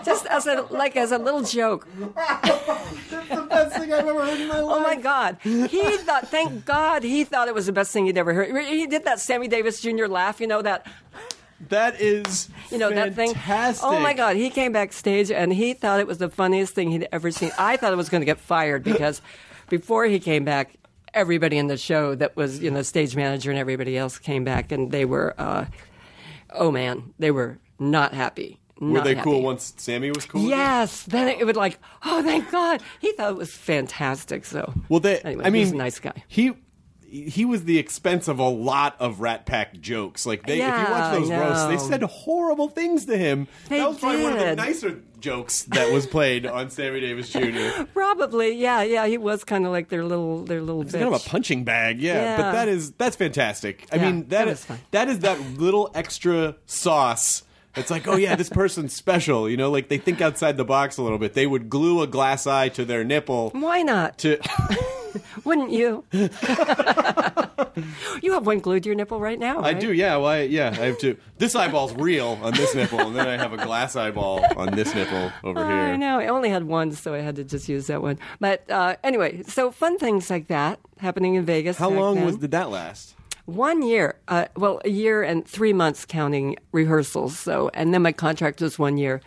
just 0.04 0.26
as 0.26 0.46
a 0.46 0.62
like 0.70 0.96
as 0.96 1.12
a 1.12 1.18
little 1.18 1.42
joke. 1.42 1.86
That's 2.14 3.28
the 3.28 3.46
best 3.48 3.76
thing 3.78 3.92
I've 3.92 4.06
ever 4.06 4.24
heard 4.24 4.40
in 4.40 4.48
my 4.48 4.60
life. 4.60 4.76
Oh 4.76 4.80
my 4.80 4.96
God! 4.96 5.38
He 5.42 5.96
thought, 5.98 6.28
thank 6.28 6.64
God, 6.64 7.02
he 7.02 7.24
thought 7.24 7.48
it 7.48 7.54
was 7.54 7.66
the 7.66 7.72
best 7.72 7.92
thing 7.92 8.06
he'd 8.06 8.18
ever 8.18 8.34
heard. 8.34 8.54
He 8.66 8.86
did 8.86 9.04
that 9.04 9.20
Sammy 9.20 9.48
Davis 9.48 9.80
Jr. 9.80 10.06
laugh, 10.06 10.40
you 10.40 10.46
know 10.46 10.60
that, 10.62 10.86
That 11.68 12.00
is 12.00 12.48
you 12.70 12.78
know 12.78 12.90
that 12.90 13.14
thing. 13.14 13.32
fantastic. 13.34 13.84
Oh 13.86 13.98
my 14.00 14.12
God! 14.12 14.36
He 14.36 14.50
came 14.50 14.72
backstage 14.72 15.30
and 15.30 15.52
he 15.52 15.72
thought 15.74 16.00
it 16.00 16.06
was 16.06 16.18
the 16.18 16.28
funniest 16.28 16.74
thing 16.74 16.90
he'd 16.90 17.08
ever 17.10 17.30
seen. 17.30 17.50
I 17.58 17.76
thought 17.76 17.92
it 17.92 17.96
was 17.96 18.08
going 18.08 18.20
to 18.20 18.26
get 18.26 18.38
fired 18.38 18.84
because 18.84 19.22
before 19.68 20.04
he 20.04 20.18
came 20.20 20.44
back, 20.44 20.74
everybody 21.14 21.56
in 21.58 21.66
the 21.68 21.76
show 21.78 22.14
that 22.16 22.36
was 22.36 22.60
you 22.60 22.70
know 22.70 22.82
stage 22.82 23.16
manager 23.16 23.50
and 23.50 23.58
everybody 23.58 23.96
else 23.96 24.18
came 24.18 24.44
back 24.44 24.70
and 24.72 24.90
they 24.92 25.04
were, 25.04 25.34
uh, 25.38 25.64
oh 26.50 26.70
man, 26.70 27.14
they 27.18 27.30
were 27.30 27.58
not 27.78 28.14
happy. 28.14 28.60
Were 28.78 29.00
they 29.00 29.14
happy. 29.14 29.24
cool 29.24 29.42
once 29.42 29.72
Sammy 29.78 30.10
was 30.10 30.26
cool? 30.26 30.42
Yes. 30.42 31.04
Then 31.04 31.28
it 31.28 31.46
would 31.46 31.56
like, 31.56 31.78
oh, 32.04 32.22
thank 32.22 32.50
God. 32.50 32.82
He 33.00 33.12
thought 33.12 33.30
it 33.30 33.36
was 33.38 33.54
fantastic. 33.54 34.44
So, 34.44 34.74
Well, 34.90 35.00
they. 35.00 35.18
anyway, 35.20 35.44
I 35.46 35.50
mean, 35.50 35.60
he's 35.64 35.72
a 35.72 35.76
nice 35.76 35.98
guy. 35.98 36.12
He. 36.28 36.52
He 37.24 37.44
was 37.44 37.64
the 37.64 37.78
expense 37.78 38.28
of 38.28 38.38
a 38.38 38.48
lot 38.48 38.96
of 39.00 39.20
Rat 39.20 39.46
Pack 39.46 39.80
jokes. 39.80 40.26
Like 40.26 40.46
they, 40.46 40.60
if 40.60 40.66
you 40.66 40.92
watch 40.92 41.12
those 41.12 41.30
roasts, 41.30 41.64
they 41.66 41.78
said 41.78 42.02
horrible 42.02 42.68
things 42.68 43.06
to 43.06 43.16
him. 43.16 43.48
They 43.68 43.78
that 43.78 43.88
was 43.88 43.98
probably 43.98 44.22
one 44.22 44.32
of 44.34 44.38
the 44.40 44.56
nicer 44.56 45.00
jokes 45.20 45.62
that 45.64 45.92
was 45.92 46.06
played 46.06 46.46
on 46.46 46.70
Sammy 46.70 47.00
Davis 47.00 47.30
Jr. 47.30 47.84
Probably, 47.94 48.52
yeah, 48.54 48.82
yeah. 48.82 49.06
He 49.06 49.18
was 49.18 49.44
kind 49.44 49.64
of 49.64 49.72
like 49.72 49.88
their 49.88 50.04
little, 50.04 50.44
their 50.44 50.60
little. 50.60 50.82
It's 50.82 50.92
kind 50.92 51.04
of 51.06 51.14
a 51.14 51.28
punching 51.28 51.64
bag, 51.64 52.00
yeah. 52.00 52.36
But 52.36 52.52
that 52.52 52.68
is 52.68 52.92
that's 52.92 53.16
fantastic. 53.16 53.86
I 53.90 53.96
Yeah, 53.96 54.02
mean, 54.10 54.20
that 54.28 54.44
that 54.44 54.48
is 54.48 54.64
fun. 54.64 54.78
that 54.90 55.08
is 55.08 55.20
that 55.20 55.40
little 55.58 55.90
extra 55.94 56.56
sauce. 56.66 57.42
It's 57.76 57.90
like, 57.90 58.08
oh 58.08 58.16
yeah, 58.16 58.36
this 58.36 58.48
person's 58.48 58.92
special. 58.92 59.48
You 59.48 59.56
know, 59.56 59.70
like 59.70 59.88
they 59.88 59.98
think 59.98 60.20
outside 60.20 60.56
the 60.56 60.64
box 60.64 60.96
a 60.96 61.02
little 61.02 61.18
bit. 61.18 61.34
They 61.34 61.46
would 61.46 61.68
glue 61.68 62.02
a 62.02 62.06
glass 62.06 62.46
eye 62.46 62.68
to 62.70 62.84
their 62.84 63.04
nipple 63.04 63.50
Why 63.50 63.82
not? 63.82 64.18
to. 64.18 64.38
Wouldn't 65.44 65.70
you? 65.70 66.04
you 66.12 66.28
have 68.32 68.46
one 68.46 68.58
glued 68.58 68.82
to 68.82 68.88
your 68.88 68.96
nipple 68.96 69.20
right 69.20 69.38
now. 69.38 69.62
I 69.62 69.72
do, 69.72 69.92
yeah. 69.92 70.16
Well, 70.16 70.42
yeah, 70.42 70.68
I 70.70 70.86
have 70.86 70.98
two. 70.98 71.16
This 71.38 71.54
eyeball's 71.54 71.94
real 71.94 72.38
on 72.42 72.52
this 72.54 72.74
nipple, 72.74 73.00
and 73.00 73.16
then 73.16 73.26
I 73.28 73.36
have 73.36 73.52
a 73.52 73.56
glass 73.56 73.96
eyeball 73.96 74.44
on 74.56 74.74
this 74.74 74.94
nipple 74.94 75.32
over 75.44 75.60
here. 75.64 75.72
I 75.72 75.96
know. 75.96 76.18
I 76.18 76.28
only 76.28 76.48
had 76.48 76.64
one, 76.64 76.92
so 76.92 77.14
I 77.14 77.20
had 77.20 77.36
to 77.36 77.44
just 77.44 77.68
use 77.68 77.86
that 77.86 78.02
one. 78.02 78.18
But 78.40 78.68
uh, 78.70 78.96
anyway, 79.04 79.42
so 79.44 79.70
fun 79.70 79.98
things 79.98 80.28
like 80.30 80.48
that 80.48 80.80
happening 80.98 81.34
in 81.34 81.44
Vegas. 81.44 81.76
How 81.76 81.90
long 81.90 82.16
then. 82.16 82.26
was 82.26 82.36
did 82.36 82.50
that 82.52 82.70
last? 82.70 83.15
One 83.46 83.82
year, 83.82 84.16
uh, 84.28 84.46
well, 84.56 84.80
a 84.84 84.90
year 84.90 85.22
and 85.22 85.46
three 85.46 85.72
months 85.72 86.04
counting 86.04 86.56
rehearsals. 86.72 87.38
So, 87.38 87.70
and 87.74 87.94
then 87.94 88.02
my 88.02 88.12
contract 88.12 88.60
was 88.60 88.78
one 88.78 88.98
year. 88.98 89.20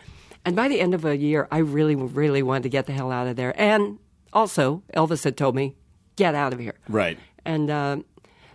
And 0.44 0.54
by 0.54 0.68
the 0.68 0.80
end 0.80 0.94
of 0.94 1.04
a 1.04 1.16
year, 1.16 1.48
I 1.50 1.58
really, 1.58 1.94
really 1.96 2.42
wanted 2.42 2.62
to 2.64 2.68
get 2.68 2.86
the 2.86 2.92
hell 2.92 3.10
out 3.10 3.26
of 3.26 3.36
there. 3.36 3.58
And 3.60 3.98
also, 4.32 4.82
Elvis 4.94 5.24
had 5.24 5.36
told 5.36 5.54
me, 5.54 5.74
get 6.16 6.34
out 6.34 6.52
of 6.52 6.58
here. 6.58 6.78
Right. 6.88 7.18
And 7.44 7.70
uh, 7.70 7.96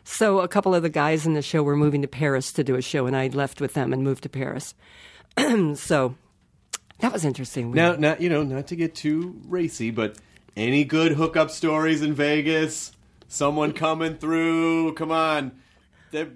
so 0.04 0.40
a 0.40 0.48
couple 0.48 0.74
of 0.76 0.84
the 0.84 0.90
guys 0.90 1.26
in 1.26 1.34
the 1.34 1.42
show 1.42 1.64
were 1.64 1.76
moving 1.76 2.02
to 2.04 2.08
Paris 2.08 2.54
to 2.54 2.64
do 2.64 2.76
a 2.76 2.82
show, 2.82 3.08
and 3.08 3.16
I 3.16 3.28
left 3.28 3.60
with 3.60 3.74
them 3.74 3.92
and 3.92 4.04
moved 4.04 4.24
to 4.24 4.30
Paris. 4.30 4.76
so 5.76 6.16
that 7.00 7.12
was 7.12 7.26
interesting. 7.26 7.72
We- 7.72 7.76
Now, 7.76 7.96
not 7.96 8.22
you 8.22 8.30
know, 8.30 8.44
not 8.44 8.68
to 8.68 8.76
get 8.76 8.94
too 8.96 9.40
racy, 9.48 9.90
but 9.92 10.18
any 10.56 10.84
good 10.86 11.14
hookup 11.14 11.50
stories 11.52 12.02
in 12.02 12.14
Vegas? 12.14 12.92
Someone 13.28 13.74
coming 13.74 14.16
through? 14.16 14.94
Come 14.94 15.12
on. 15.12 15.52
They're- 16.12 16.32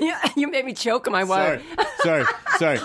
you 0.36 0.48
made 0.50 0.64
me 0.64 0.72
choke 0.74 1.06
on 1.06 1.12
my 1.12 1.24
sorry, 1.24 1.56
wife. 1.58 1.88
sorry, 2.02 2.24
sorry. 2.58 2.78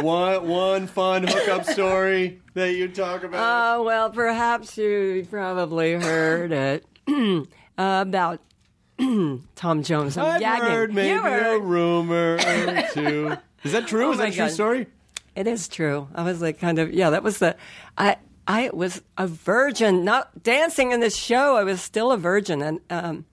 One 0.00 0.46
one 0.46 0.86
fun 0.86 1.26
hookup 1.26 1.64
story 1.64 2.40
that 2.54 2.74
you 2.74 2.88
talk 2.88 3.24
about. 3.24 3.78
Oh, 3.78 3.82
well, 3.82 4.10
perhaps 4.10 4.76
you 4.76 5.26
probably 5.30 5.94
heard 5.94 6.52
it 6.52 6.84
about 7.78 8.40
Tom 8.98 9.82
Jones. 9.82 10.18
I'm 10.18 10.42
I've 10.44 10.62
heard 10.62 10.92
maybe 10.94 11.08
You 11.08 11.18
a 11.20 11.22
heard. 11.30 11.62
rumor 11.62 12.34
or 12.34 12.82
two. 12.92 13.36
Is 13.64 13.72
that 13.72 13.88
true? 13.88 14.06
Oh 14.08 14.12
Is 14.12 14.18
that 14.18 14.28
a 14.28 14.32
true 14.32 14.48
story? 14.50 14.86
It 15.34 15.46
is 15.46 15.68
true. 15.68 16.08
I 16.14 16.22
was 16.22 16.40
like, 16.40 16.58
kind 16.58 16.78
of, 16.78 16.94
yeah, 16.94 17.10
that 17.10 17.22
was 17.22 17.38
the, 17.40 17.56
I, 17.98 18.16
I 18.48 18.70
was 18.72 19.02
a 19.18 19.26
virgin, 19.26 20.04
not 20.04 20.42
dancing 20.42 20.92
in 20.92 21.00
this 21.00 21.16
show. 21.16 21.56
I 21.56 21.64
was 21.64 21.80
still 21.82 22.12
a 22.12 22.16
virgin 22.16 22.62
and, 22.62 22.80
um, 22.90 23.24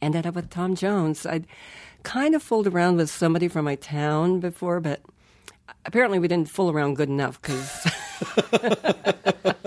ended 0.00 0.26
up 0.26 0.34
with 0.34 0.50
Tom 0.50 0.74
Jones. 0.76 1.26
I'd 1.26 1.46
kind 2.04 2.34
of 2.34 2.42
fooled 2.42 2.66
around 2.66 2.96
with 2.96 3.10
somebody 3.10 3.48
from 3.48 3.64
my 3.64 3.74
town 3.74 4.38
before, 4.40 4.78
but 4.80 5.00
apparently 5.84 6.18
we 6.20 6.28
didn't 6.28 6.48
fool 6.48 6.70
around 6.70 6.94
good 6.94 7.08
enough 7.08 7.40
because 7.42 7.86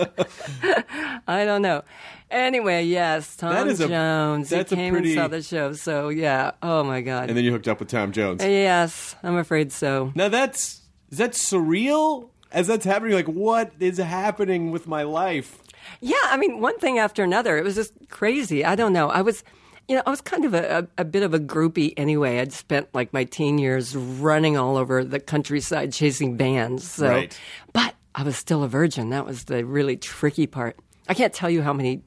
I 1.28 1.44
don't 1.44 1.62
know. 1.62 1.82
Anyway, 2.30 2.84
yes, 2.84 3.36
Tom 3.36 3.52
That 3.52 3.66
is 3.66 3.80
a- 3.80 3.88
Jones. 3.88 4.50
he 4.50 4.64
came 4.64 4.94
pretty- 4.94 5.12
and 5.12 5.18
saw 5.20 5.28
the 5.28 5.42
show. 5.42 5.72
So 5.72 6.08
yeah. 6.08 6.52
Oh 6.62 6.84
my 6.84 7.00
God. 7.00 7.28
And 7.28 7.36
then 7.36 7.44
you 7.44 7.50
hooked 7.52 7.68
up 7.68 7.80
with 7.80 7.88
Tom 7.88 8.12
Jones. 8.12 8.42
yes, 8.42 9.16
I'm 9.22 9.36
afraid 9.36 9.72
so. 9.72 10.12
Now 10.14 10.28
that's 10.28 10.80
is 11.10 11.18
that 11.18 11.32
surreal? 11.32 12.28
As 12.52 12.66
that's 12.66 12.84
happening, 12.84 13.14
like 13.14 13.28
what 13.28 13.72
is 13.78 13.98
happening 13.98 14.70
with 14.70 14.86
my 14.86 15.02
life? 15.02 15.58
Yeah, 16.00 16.16
I 16.24 16.36
mean, 16.36 16.60
one 16.60 16.78
thing 16.78 16.98
after 16.98 17.22
another. 17.22 17.56
It 17.58 17.64
was 17.64 17.74
just 17.74 17.92
crazy. 18.08 18.64
I 18.64 18.74
don't 18.74 18.92
know. 18.92 19.08
I 19.10 19.22
was, 19.22 19.42
you 19.88 19.96
know, 19.96 20.02
I 20.06 20.10
was 20.10 20.20
kind 20.20 20.44
of 20.44 20.54
a, 20.54 20.78
a, 20.80 21.02
a 21.02 21.04
bit 21.04 21.22
of 21.22 21.32
a 21.34 21.38
groupie 21.38 21.94
anyway. 21.96 22.38
I'd 22.38 22.52
spent 22.52 22.88
like 22.94 23.12
my 23.12 23.24
teen 23.24 23.58
years 23.58 23.96
running 23.96 24.56
all 24.56 24.76
over 24.76 25.04
the 25.04 25.20
countryside 25.20 25.92
chasing 25.92 26.36
bands. 26.36 26.88
So, 26.88 27.08
Right. 27.08 27.38
But 27.72 27.94
I 28.14 28.22
was 28.22 28.36
still 28.36 28.62
a 28.62 28.68
virgin. 28.68 29.10
That 29.10 29.26
was 29.26 29.44
the 29.44 29.64
really 29.64 29.96
tricky 29.96 30.46
part. 30.46 30.76
I 31.08 31.14
can't 31.14 31.32
tell 31.32 31.50
you 31.50 31.62
how 31.62 31.72
many 31.72 32.02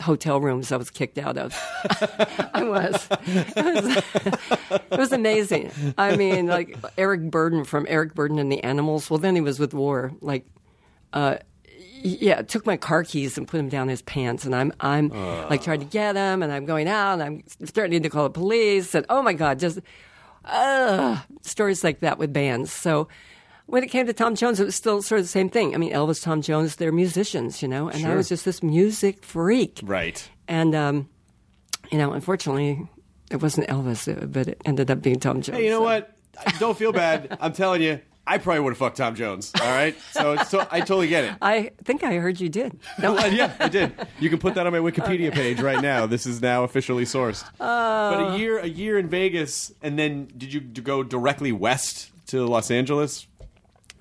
hotel 0.00 0.40
rooms 0.40 0.72
I 0.72 0.76
was 0.76 0.90
kicked 0.90 1.18
out 1.18 1.36
of. 1.36 1.54
I 2.54 2.64
was. 2.64 3.08
It 3.26 3.84
was. 3.84 4.04
it 4.90 4.98
was 4.98 5.12
amazing. 5.12 5.70
I 5.96 6.16
mean, 6.16 6.46
like 6.46 6.76
Eric 6.96 7.30
Burdon 7.30 7.66
from 7.66 7.86
Eric 7.88 8.14
Burdon 8.14 8.40
and 8.40 8.50
the 8.50 8.62
Animals. 8.62 9.10
Well, 9.10 9.18
then 9.18 9.34
he 9.34 9.40
was 9.40 9.58
with 9.58 9.74
War. 9.74 10.12
Like, 10.20 10.46
uh, 11.12 11.38
yeah, 12.02 12.42
took 12.42 12.66
my 12.66 12.76
car 12.76 13.04
keys 13.04 13.38
and 13.38 13.46
put 13.46 13.56
them 13.56 13.68
down 13.68 13.88
his 13.88 14.02
pants, 14.02 14.44
and 14.44 14.54
I'm 14.54 14.72
I'm 14.80 15.08
like 15.48 15.62
trying 15.62 15.80
to 15.80 15.86
get 15.86 16.12
them, 16.12 16.42
and 16.42 16.52
I'm 16.52 16.64
going 16.64 16.88
out, 16.88 17.14
and 17.14 17.22
I'm 17.22 17.42
threatening 17.66 18.02
to 18.02 18.10
call 18.10 18.24
the 18.24 18.30
police, 18.30 18.94
and 18.94 19.04
oh 19.08 19.22
my 19.22 19.32
god, 19.32 19.58
just 19.58 19.80
uh, 20.44 21.20
stories 21.42 21.84
like 21.84 22.00
that 22.00 22.18
with 22.18 22.32
bands. 22.32 22.72
So 22.72 23.08
when 23.68 23.84
it 23.84 23.88
came 23.88 24.06
to 24.06 24.12
Tom 24.12 24.34
Jones, 24.34 24.58
it 24.60 24.64
was 24.64 24.74
still 24.74 25.02
sort 25.02 25.20
of 25.20 25.24
the 25.24 25.28
same 25.30 25.48
thing. 25.48 25.74
I 25.74 25.78
mean, 25.78 25.92
Elvis, 25.92 26.22
Tom 26.22 26.42
Jones, 26.42 26.76
they're 26.76 26.90
musicians, 26.92 27.62
you 27.62 27.68
know, 27.68 27.88
and 27.88 28.04
I 28.06 28.14
was 28.16 28.28
just 28.28 28.44
this 28.44 28.62
music 28.62 29.22
freak, 29.24 29.80
Right. 29.84 30.28
and 30.48 30.74
um, 30.74 31.08
you 31.92 31.98
know, 31.98 32.12
unfortunately, 32.12 32.86
it 33.30 33.40
wasn't 33.42 33.68
Elvis, 33.68 34.08
uh, 34.10 34.26
but 34.26 34.48
it 34.48 34.60
ended 34.64 34.90
up 34.90 35.02
being 35.02 35.20
Tom 35.20 35.42
Jones. 35.42 35.56
Hey, 35.58 35.64
you 35.64 35.70
know 35.70 35.80
so- 35.80 35.84
what? 35.84 36.14
Don't 36.58 36.76
feel 36.78 36.92
bad. 36.92 37.36
I'm 37.40 37.52
telling 37.52 37.82
you, 37.82 38.00
I 38.26 38.38
probably 38.38 38.60
would 38.60 38.70
have 38.70 38.78
fucked 38.78 38.98
Tom 38.98 39.14
Jones. 39.14 39.52
All 39.60 39.66
right, 39.68 39.96
so, 40.12 40.36
so 40.44 40.66
I 40.70 40.80
totally 40.80 41.08
get 41.08 41.24
it. 41.24 41.34
I 41.42 41.70
think 41.84 42.04
I 42.04 42.14
heard 42.14 42.38
you 42.40 42.48
did. 42.48 42.78
No, 43.02 43.16
Uh, 43.16 43.24
yeah, 43.26 43.54
I 43.58 43.68
did. 43.68 43.92
You 44.20 44.28
can 44.30 44.38
put 44.38 44.54
that 44.54 44.66
on 44.66 44.72
my 44.72 44.78
Wikipedia 44.78 45.32
page 45.32 45.60
right 45.60 45.80
now. 45.80 46.06
This 46.06 46.26
is 46.26 46.40
now 46.42 46.64
officially 46.64 47.04
sourced. 47.04 47.44
but 47.58 48.34
a 48.34 48.38
year, 48.38 48.58
a 48.58 48.66
year 48.66 48.98
in 48.98 49.08
Vegas, 49.08 49.72
and 49.82 49.98
then 49.98 50.28
did 50.36 50.52
you 50.52 50.60
go 50.60 51.02
directly 51.02 51.52
west 51.52 52.10
to 52.28 52.46
Los 52.46 52.70
Angeles? 52.70 53.26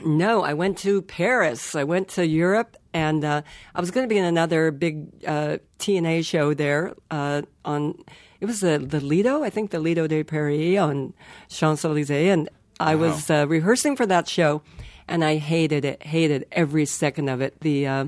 No, 0.03 0.43
I 0.43 0.53
went 0.53 0.77
to 0.79 1.01
Paris. 1.01 1.75
I 1.75 1.83
went 1.83 2.07
to 2.09 2.25
Europe, 2.25 2.77
and 2.93 3.23
uh, 3.25 3.41
I 3.73 3.79
was 3.79 3.91
going 3.91 4.03
to 4.03 4.09
be 4.09 4.17
in 4.17 4.25
another 4.25 4.71
big 4.71 5.07
uh, 5.25 5.57
TNA 5.79 6.25
show 6.25 6.53
there 6.53 6.93
uh, 7.09 7.41
on. 7.65 8.03
It 8.39 8.45
was 8.45 8.59
the 8.59 8.77
the 8.77 8.99
Lido, 8.99 9.43
I 9.43 9.49
think 9.49 9.71
the 9.71 9.79
Lido 9.79 10.05
de 10.07 10.23
Paris 10.23 10.77
on 10.77 11.13
Champs 11.49 11.83
Elysees, 11.83 12.31
and 12.31 12.49
I 12.79 12.95
was 12.95 13.29
uh, 13.31 13.47
rehearsing 13.47 13.95
for 13.95 14.05
that 14.05 14.27
show, 14.27 14.61
and 15.07 15.23
I 15.23 15.37
hated 15.37 15.83
it, 15.83 16.03
hated 16.03 16.45
every 16.51 16.85
second 16.85 17.29
of 17.29 17.41
it. 17.41 17.59
The 17.61 17.87
uh, 17.87 18.05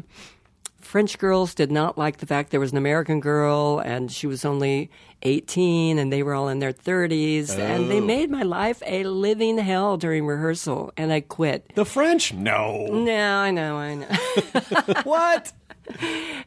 French 0.89 1.19
girls 1.19 1.53
did 1.53 1.71
not 1.71 1.99
like 1.99 2.17
the 2.17 2.25
fact 2.25 2.49
there 2.49 2.59
was 2.59 2.71
an 2.71 2.77
American 2.79 3.19
girl 3.19 3.77
and 3.77 4.11
she 4.11 4.25
was 4.25 4.43
only 4.43 4.89
18 5.21 5.99
and 5.99 6.11
they 6.11 6.23
were 6.23 6.33
all 6.33 6.47
in 6.47 6.57
their 6.57 6.73
30s. 6.73 7.55
And 7.59 7.91
they 7.91 8.01
made 8.01 8.31
my 8.31 8.41
life 8.41 8.81
a 8.87 9.03
living 9.03 9.59
hell 9.59 9.97
during 9.97 10.25
rehearsal 10.25 10.91
and 10.97 11.13
I 11.13 11.21
quit. 11.21 11.75
The 11.75 11.85
French? 11.85 12.33
No. 12.33 12.87
No, 12.87 13.35
I 13.37 13.51
know, 13.51 13.77
I 13.77 13.93
know. 13.93 14.07
what? 15.03 15.53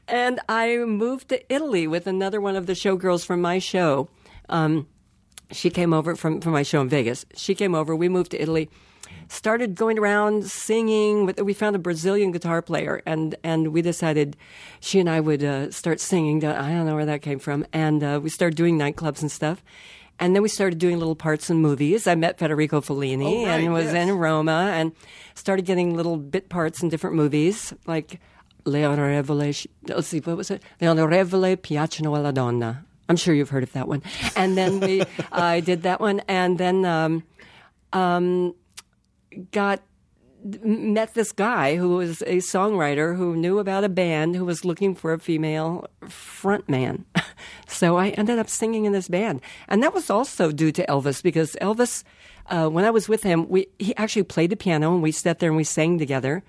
and 0.08 0.40
I 0.48 0.76
moved 0.78 1.28
to 1.28 1.54
Italy 1.54 1.86
with 1.86 2.08
another 2.08 2.40
one 2.40 2.56
of 2.56 2.66
the 2.66 2.72
showgirls 2.72 3.24
from 3.24 3.40
my 3.40 3.60
show. 3.60 4.08
Um, 4.48 4.88
she 5.52 5.70
came 5.70 5.92
over 5.92 6.16
from, 6.16 6.40
from 6.40 6.52
my 6.52 6.64
show 6.64 6.80
in 6.80 6.88
Vegas. 6.88 7.24
She 7.36 7.54
came 7.54 7.76
over. 7.76 7.94
We 7.94 8.08
moved 8.08 8.32
to 8.32 8.42
Italy. 8.42 8.68
Started 9.28 9.74
going 9.74 9.98
around 9.98 10.46
singing. 10.46 11.26
With, 11.26 11.40
we 11.40 11.54
found 11.54 11.76
a 11.76 11.78
Brazilian 11.78 12.32
guitar 12.32 12.62
player, 12.62 13.02
and, 13.06 13.34
and 13.42 13.68
we 13.68 13.82
decided 13.82 14.36
she 14.80 15.00
and 15.00 15.08
I 15.08 15.20
would 15.20 15.42
uh, 15.42 15.70
start 15.70 16.00
singing. 16.00 16.44
I 16.44 16.70
don't 16.70 16.86
know 16.86 16.94
where 16.94 17.06
that 17.06 17.22
came 17.22 17.38
from. 17.38 17.66
And 17.72 18.02
uh, 18.02 18.20
we 18.22 18.30
started 18.30 18.56
doing 18.56 18.78
nightclubs 18.78 19.22
and 19.22 19.30
stuff. 19.30 19.62
And 20.18 20.36
then 20.36 20.42
we 20.42 20.48
started 20.48 20.78
doing 20.78 20.98
little 20.98 21.16
parts 21.16 21.50
in 21.50 21.56
movies. 21.58 22.06
I 22.06 22.14
met 22.14 22.38
Federico 22.38 22.80
Fellini 22.80 23.24
Oh, 23.24 23.46
right, 23.46 23.60
and 23.60 23.72
was 23.72 23.86
yes. 23.86 23.94
in 23.94 24.12
Roma 24.16 24.70
and 24.72 24.92
started 25.34 25.64
getting 25.64 25.96
little 25.96 26.16
bit 26.16 26.48
parts 26.48 26.82
in 26.82 26.88
different 26.90 27.16
movies, 27.16 27.72
like 27.86 28.20
Le 28.64 28.78
Onorevole, 28.78 29.66
let's 29.88 30.06
see, 30.06 30.20
what 30.20 30.36
was 30.36 30.50
it? 30.50 30.62
Le 30.80 30.86
Onorevole 30.88 31.56
Piacciono 31.56 32.16
alla 32.16 32.32
Donna. 32.32 32.84
I'm 33.08 33.16
sure 33.16 33.34
you've 33.34 33.50
heard 33.50 33.64
of 33.64 33.72
that 33.72 33.88
one. 33.88 34.02
And 34.36 34.56
then 34.56 34.78
we, 34.78 35.02
I 35.32 35.60
did 35.60 35.82
that 35.82 36.00
one, 36.00 36.20
and 36.28 36.56
then 36.56 36.84
um, 36.84 37.24
um, 37.92 38.54
got 39.50 39.82
met 40.64 41.14
this 41.14 41.30
guy 41.30 41.76
who 41.76 41.90
was 41.96 42.20
a 42.22 42.38
songwriter 42.38 43.16
who 43.16 43.36
knew 43.36 43.60
about 43.60 43.84
a 43.84 43.88
band 43.88 44.34
who 44.34 44.44
was 44.44 44.64
looking 44.64 44.94
for 44.94 45.12
a 45.12 45.18
female 45.18 45.86
frontman. 46.04 47.04
so 47.68 47.96
I 47.96 48.08
ended 48.10 48.38
up 48.40 48.48
singing 48.48 48.84
in 48.84 48.92
this 48.92 49.08
band, 49.08 49.40
and 49.68 49.82
that 49.82 49.94
was 49.94 50.10
also 50.10 50.50
due 50.50 50.72
to 50.72 50.84
Elvis 50.86 51.22
because 51.22 51.56
Elvis, 51.60 52.02
uh, 52.48 52.68
when 52.68 52.84
I 52.84 52.90
was 52.90 53.08
with 53.08 53.22
him, 53.22 53.48
we 53.48 53.68
he 53.78 53.94
actually 53.96 54.24
played 54.24 54.50
the 54.50 54.56
piano 54.56 54.92
and 54.94 55.02
we 55.02 55.12
sat 55.12 55.38
there 55.38 55.48
and 55.50 55.56
we 55.56 55.64
sang 55.64 55.98
together. 55.98 56.42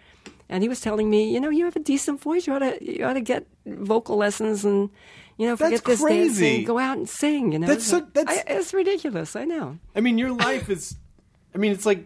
And 0.49 0.61
he 0.61 0.69
was 0.69 0.81
telling 0.81 1.09
me, 1.09 1.31
you 1.33 1.39
know, 1.39 1.49
you 1.49 1.65
have 1.65 1.75
a 1.75 1.79
decent 1.79 2.19
voice. 2.21 2.45
You 2.45 2.53
ought 2.53 2.59
to, 2.59 2.77
you 2.81 3.05
ought 3.05 3.13
to 3.13 3.21
get 3.21 3.47
vocal 3.65 4.17
lessons 4.17 4.65
and, 4.65 4.89
you 5.37 5.47
know, 5.47 5.55
forget 5.55 5.83
That's 5.83 5.99
this 5.99 6.01
crazy. 6.01 6.45
dancing, 6.45 6.65
go 6.65 6.77
out 6.77 6.97
and 6.97 7.09
sing. 7.09 7.53
You 7.53 7.59
know, 7.59 7.67
That's 7.67 7.87
so- 7.87 8.05
that's- 8.13 8.43
I, 8.47 8.53
it's 8.53 8.73
ridiculous. 8.73 9.35
I 9.35 9.45
know. 9.45 9.79
I 9.95 10.01
mean, 10.01 10.17
your 10.17 10.31
life 10.31 10.69
is. 10.69 10.95
I 11.55 11.57
mean, 11.57 11.71
it's 11.71 11.85
like 11.87 12.05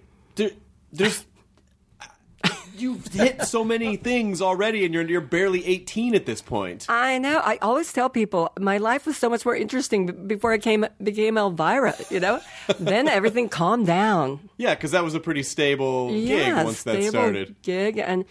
there's. 0.92 1.26
You've 2.78 3.08
hit 3.08 3.42
so 3.42 3.64
many 3.64 3.96
things 3.96 4.40
already, 4.40 4.86
and 4.86 4.94
you're 4.94 5.02
you're 5.04 5.20
barely 5.20 5.66
18 5.66 6.14
at 6.14 6.28
this 6.28 6.42
point. 6.42 6.86
I 6.88 7.18
know. 7.18 7.42
I 7.44 7.58
always 7.60 7.92
tell 7.92 8.08
people 8.08 8.54
my 8.60 8.78
life 8.78 9.08
was 9.08 9.18
so 9.18 9.32
much 9.32 9.44
more 9.46 9.56
interesting 9.56 10.28
before 10.28 10.54
I 10.54 10.60
came 10.60 10.86
became 11.02 11.40
Elvira. 11.40 11.96
You 12.12 12.20
know, 12.20 12.40
then 12.80 13.08
everything 13.08 13.50
calmed 13.50 13.88
down. 13.88 14.48
Yeah, 14.58 14.76
because 14.76 14.92
that 14.92 15.04
was 15.04 15.16
a 15.16 15.20
pretty 15.20 15.42
stable 15.42 16.12
gig 16.12 16.28
yeah, 16.28 16.64
once 16.64 16.84
that 16.84 16.98
stable 16.98 17.10
started. 17.10 17.56
gig, 17.64 17.98
and 17.98 18.26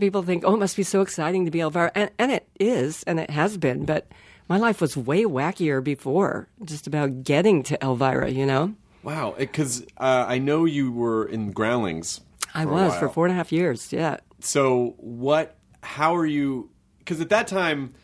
people 0.00 0.22
think, 0.22 0.42
oh, 0.44 0.54
it 0.54 0.58
must 0.58 0.76
be 0.76 0.82
so 0.82 1.00
exciting 1.00 1.44
to 1.44 1.50
be 1.50 1.60
Elvira, 1.60 1.92
and, 1.94 2.10
and 2.18 2.32
it 2.32 2.48
is, 2.58 3.02
and 3.04 3.20
it 3.20 3.30
has 3.30 3.56
been. 3.56 3.84
But 3.84 4.08
my 4.48 4.58
life 4.58 4.80
was 4.80 4.96
way 4.96 5.24
wackier 5.24 5.82
before, 5.82 6.48
just 6.64 6.86
about 6.86 7.22
getting 7.22 7.62
to 7.64 7.82
Elvira. 7.82 8.30
You 8.30 8.46
know, 8.46 8.74
Wow, 9.04 9.34
because 9.36 9.82
uh, 9.98 10.24
I 10.26 10.38
know 10.38 10.64
you 10.64 10.90
were 10.90 11.26
in 11.26 11.52
Groundlings. 11.52 12.20
I 12.54 12.64
was 12.64 12.96
for 12.96 13.08
four 13.08 13.26
and 13.26 13.32
a 13.32 13.36
half 13.36 13.52
years. 13.52 13.92
Yeah. 13.92 14.18
So 14.40 14.94
what? 14.98 15.56
How 15.82 16.16
are 16.16 16.26
you? 16.26 16.70
Because 16.98 17.20
at 17.20 17.28
that 17.28 17.46
time, 17.46 17.94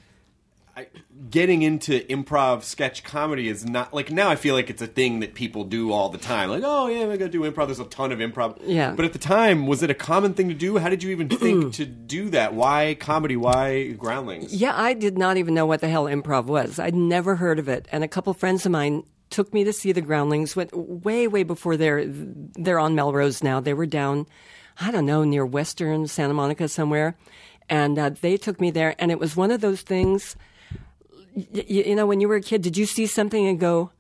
I, 0.77 0.89
getting 1.31 1.63
into 1.63 2.01
improv 2.01 2.65
sketch 2.65 3.03
comedy 3.03 3.49
is 3.49 3.65
not 3.65 3.95
like 3.95 4.11
now. 4.11 4.29
I 4.29 4.37
feel 4.37 4.55
like 4.55 4.69
it's 4.69 4.83
a 4.83 4.87
thing 4.87 5.21
that 5.21 5.35
people 5.35 5.65
do 5.65 5.93
all 5.93 6.11
the 6.11 6.19
time. 6.19 6.51
Like, 6.51 6.63
oh 6.65 6.89
yeah, 6.89 7.07
I 7.09 7.17
got 7.17 7.27
to 7.27 7.31
do 7.31 7.41
improv. 7.43 7.67
There's 7.67 7.81
a 7.81 7.85
ton 7.85 8.13
of 8.13 8.19
improv. 8.19 8.61
Yeah. 8.65 8.93
But 8.93 9.05
at 9.05 9.13
the 9.13 9.19
time, 9.19 9.67
was 9.67 9.83
it 9.83 9.91
a 9.91 9.95
common 9.95 10.35
thing 10.35 10.49
to 10.49 10.55
do? 10.55 10.79
How 10.79 10.91
did 10.91 11.03
you 11.03 11.11
even 11.11 11.29
think 11.29 11.75
to 11.75 11.87
do 11.87 12.29
that? 12.31 12.53
Why 12.55 12.97
comedy? 12.99 13.37
Why 13.37 13.93
Groundlings? 13.93 14.55
Yeah, 14.55 14.73
I 14.75 14.95
did 14.95 15.17
not 15.17 15.37
even 15.37 15.55
know 15.55 15.65
what 15.67 15.81
the 15.81 15.89
hell 15.89 16.05
improv 16.05 16.45
was. 16.45 16.79
I'd 16.79 16.95
never 16.95 17.37
heard 17.37 17.59
of 17.59 17.69
it. 17.69 17.89
And 17.91 18.05
a 18.05 18.09
couple 18.09 18.35
friends 18.35 18.67
of 18.67 18.73
mine 18.73 19.05
took 19.31 19.55
me 19.55 19.65
to 19.65 19.73
see 19.73 19.93
the 19.93 20.01
Groundlings 20.01 20.55
went 20.57 20.71
way, 20.77 21.27
way 21.29 21.43
before 21.45 21.77
they're 21.77 22.05
they're 22.07 22.79
on 22.79 22.95
Melrose 22.95 23.43
now. 23.43 23.61
They 23.61 23.75
were 23.75 23.87
down, 23.87 24.27
I 24.81 24.91
don't 24.91 25.07
know, 25.07 25.25
near 25.25 25.47
Western 25.47 26.07
Santa 26.09 26.35
Monica 26.35 26.69
somewhere, 26.69 27.17
and 27.69 27.99
uh, 27.99 28.11
they 28.21 28.37
took 28.37 28.61
me 28.61 28.71
there. 28.71 28.95
And 28.99 29.11
it 29.11 29.19
was 29.19 29.37
one 29.37 29.51
of 29.51 29.61
those 29.61 29.83
things. 29.83 30.37
Y- 31.35 31.65
you 31.69 31.95
know, 31.95 32.07
when 32.07 32.21
you 32.21 32.29
were 32.29 32.37
a 32.37 32.43
kid, 32.43 32.63
did 32.63 32.77
you 32.77 32.87
see 32.87 33.07
something 33.07 33.47
and 33.47 33.59
go, 33.61 33.93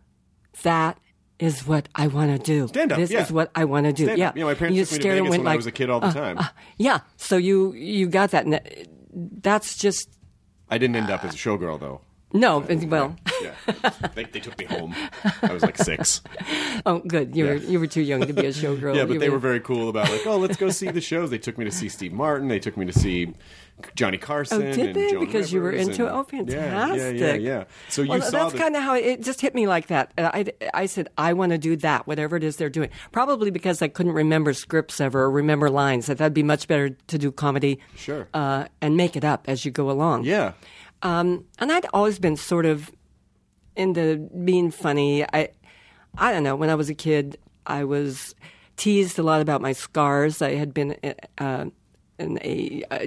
"That 0.62 0.98
is 1.38 1.66
what 1.66 1.88
I 1.94 2.08
want 2.08 2.36
to 2.36 2.38
do. 2.44 2.66
Stand 2.68 2.92
up, 2.92 2.98
This 2.98 3.10
yeah. 3.10 3.22
is 3.22 3.30
what 3.30 3.50
I 3.54 3.64
want 3.66 3.86
to 3.86 3.92
do." 3.92 4.04
Stand 4.06 4.18
yeah, 4.18 4.28
up. 4.30 4.36
Yeah, 4.36 4.44
my 4.44 4.54
parents 4.54 4.76
you 4.76 4.84
took 4.84 4.98
me 5.04 5.10
to 5.10 5.14
Vegas 5.22 5.30
when 5.38 5.46
I 5.46 5.56
was 5.56 5.66
a 5.66 5.72
kid 5.72 5.90
all 5.90 6.00
the 6.00 6.08
uh, 6.08 6.12
time. 6.12 6.38
uh, 6.38 6.48
yeah, 6.76 7.00
so 7.16 7.36
you 7.36 7.72
you 7.72 8.08
got 8.08 8.32
that. 8.32 8.44
And 8.44 8.54
that- 8.54 8.88
that's 9.42 9.76
just 9.76 10.08
I 10.68 10.78
didn't 10.78 10.96
end 10.96 11.10
up 11.10 11.24
as 11.24 11.34
a 11.34 11.38
showgirl 11.38 11.80
though. 11.80 12.00
No, 12.32 12.60
but- 12.60 12.84
well, 12.84 13.16
Yeah, 13.42 13.54
they, 14.14 14.24
they 14.24 14.40
took 14.40 14.58
me 14.58 14.66
home. 14.66 14.94
I 15.42 15.52
was 15.52 15.62
like 15.62 15.78
six. 15.78 16.22
oh, 16.86 16.98
good. 17.00 17.34
You 17.34 17.46
were 17.46 17.54
you 17.54 17.80
were 17.80 17.86
too 17.86 18.02
young 18.02 18.20
to 18.26 18.32
be 18.32 18.46
a 18.46 18.50
showgirl. 18.50 18.94
Yeah, 18.94 19.04
but 19.04 19.14
You 19.14 19.18
they 19.18 19.30
were 19.30 19.38
very 19.38 19.60
cool 19.60 19.88
about 19.88 20.10
like, 20.10 20.26
oh, 20.26 20.36
let's 20.36 20.56
go 20.56 20.68
see 20.70 20.90
the 20.90 21.00
shows. 21.00 21.30
They 21.30 21.38
took 21.38 21.56
me 21.58 21.64
to 21.64 21.70
see 21.70 21.88
Steve 21.88 22.12
Martin. 22.12 22.48
They 22.48 22.58
took 22.58 22.76
me 22.76 22.84
to 22.86 22.92
see 22.92 23.32
Johnny 23.94 24.18
Carson. 24.18 24.62
Oh, 24.62 24.72
did 24.72 24.78
and 24.88 24.94
they? 24.94 25.10
Joan 25.10 25.24
Because 25.24 25.52
you 25.52 25.60
were 25.62 25.72
into 25.72 26.06
and- 26.06 26.14
oh, 26.14 26.22
fantastic. 26.24 27.18
Yeah, 27.18 27.32
yeah, 27.32 27.34
yeah. 27.34 27.64
So 27.88 28.02
you 28.02 28.10
well, 28.10 28.20
saw 28.22 28.42
that's 28.42 28.52
the, 28.52 28.58
kind 28.58 28.76
of 28.76 28.82
how 28.82 28.94
it, 28.94 29.04
it 29.06 29.22
just 29.22 29.40
hit 29.40 29.54
me 29.54 29.66
like 29.66 29.86
that. 29.86 30.12
Uh, 30.18 30.30
I, 30.34 30.44
I 30.74 30.86
said 30.86 31.08
I 31.16 31.32
want 31.32 31.52
to 31.52 31.58
do 31.58 31.76
that, 31.76 32.06
whatever 32.06 32.36
it 32.36 32.44
is 32.44 32.56
they're 32.56 32.68
doing. 32.70 32.90
Probably 33.10 33.50
because 33.50 33.80
I 33.80 33.88
couldn't 33.88 34.12
remember 34.12 34.52
scripts 34.52 35.00
ever 35.00 35.22
or 35.22 35.30
remember 35.30 35.70
lines. 35.70 36.06
That 36.06 36.18
that'd 36.18 36.34
be 36.34 36.42
much 36.42 36.68
better 36.68 36.90
to 36.90 37.18
do 37.18 37.32
comedy, 37.32 37.80
Sure. 37.96 38.28
uh, 38.34 38.66
and 38.82 38.96
make 38.96 39.16
it 39.16 39.24
up 39.24 39.44
as 39.48 39.64
you 39.64 39.70
go 39.70 39.90
along. 39.90 40.24
yeah. 40.24 40.52
Um, 41.02 41.44
and 41.58 41.72
I'd 41.72 41.86
always 41.92 42.18
been 42.18 42.36
sort 42.36 42.66
of 42.66 42.90
into 43.76 44.28
being 44.44 44.70
funny. 44.70 45.24
I, 45.24 45.50
I 46.18 46.32
don't 46.32 46.42
know. 46.42 46.56
When 46.56 46.70
I 46.70 46.74
was 46.74 46.90
a 46.90 46.94
kid, 46.94 47.38
I 47.66 47.84
was 47.84 48.34
teased 48.76 49.18
a 49.18 49.22
lot 49.22 49.40
about 49.40 49.60
my 49.60 49.72
scars. 49.72 50.42
I 50.42 50.54
had 50.54 50.74
been 50.74 50.96
uh, 51.38 51.66
in 52.18 52.38
a. 52.42 52.82
Uh, 52.90 53.06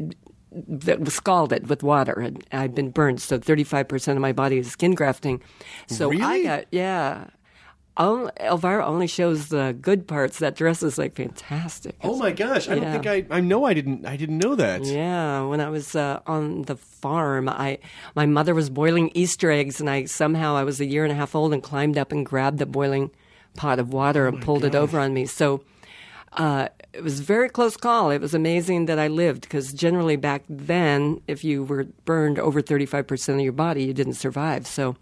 that 0.56 1.00
was 1.00 1.16
scalded 1.16 1.68
with 1.68 1.82
water 1.82 2.30
I'd 2.52 2.76
been 2.76 2.92
burned. 2.92 3.20
So 3.22 3.40
35% 3.40 4.12
of 4.12 4.18
my 4.20 4.34
body 4.34 4.60
is 4.60 4.72
skin 4.72 4.94
grafting. 4.94 5.42
So 5.88 6.12
I 6.12 6.44
got, 6.44 6.66
yeah. 6.72 7.26
Only, 7.96 8.32
Elvira 8.40 8.84
only 8.86 9.06
shows 9.06 9.50
the 9.50 9.78
good 9.80 10.08
parts. 10.08 10.40
That 10.40 10.56
dress 10.56 10.82
is 10.82 10.98
like 10.98 11.16
fantastic. 11.16 11.96
Oh 12.02 12.18
my 12.18 12.32
gosh! 12.32 12.68
I 12.68 12.76
don't 12.76 12.92
think 12.92 13.06
I. 13.06 13.26
I 13.36 13.40
know 13.40 13.66
I 13.66 13.76
didn't. 13.76 14.06
I 14.06 14.18
didn't 14.18 14.40
know 14.40 14.56
that. 14.56 14.84
Yeah, 14.84 15.44
when 15.44 15.62
I 15.62 15.70
was 15.70 15.96
uh, 15.96 16.22
on 16.26 16.64
the 16.64 16.76
farm, 16.76 17.48
I 17.48 17.78
my 18.16 18.26
mother 18.26 18.56
was 18.56 18.72
boiling 18.72 19.12
Easter 19.14 19.52
eggs, 19.52 19.80
and 19.80 19.90
I 19.90 20.06
somehow 20.06 20.56
I 20.56 20.64
was 20.64 20.82
a 20.82 20.86
year 20.86 21.04
and 21.04 21.12
a 21.12 21.16
half 21.16 21.36
old 21.36 21.54
and 21.54 21.62
climbed 21.62 21.98
up 21.98 22.12
and 22.12 22.26
grabbed 22.26 22.58
the 22.58 22.66
boiling 22.66 23.12
pot 23.56 23.78
of 23.78 23.94
water 23.94 24.28
and 24.28 24.42
pulled 24.42 24.64
it 24.66 24.74
over 24.74 25.00
on 25.00 25.14
me. 25.14 25.28
So 25.28 25.64
uh, 26.38 26.68
it 26.94 27.04
was 27.04 27.20
a 27.20 27.24
very 27.24 27.50
close 27.50 27.78
call. 27.78 28.12
It 28.12 28.22
was 28.22 28.34
amazing 28.34 28.86
that 28.86 29.00
I 29.00 29.08
lived 29.08 29.42
because 29.42 29.74
generally 29.74 30.16
back 30.16 30.44
then, 30.50 31.22
if 31.28 31.44
you 31.44 31.64
were 31.64 31.86
burned 32.06 32.40
over 32.40 32.62
thirty 32.62 32.86
five 32.86 33.08
percent 33.08 33.40
of 33.40 33.44
your 33.44 33.54
body, 33.54 33.84
you 33.84 33.94
didn't 33.94 34.16
survive. 34.16 34.68
So 34.68 34.96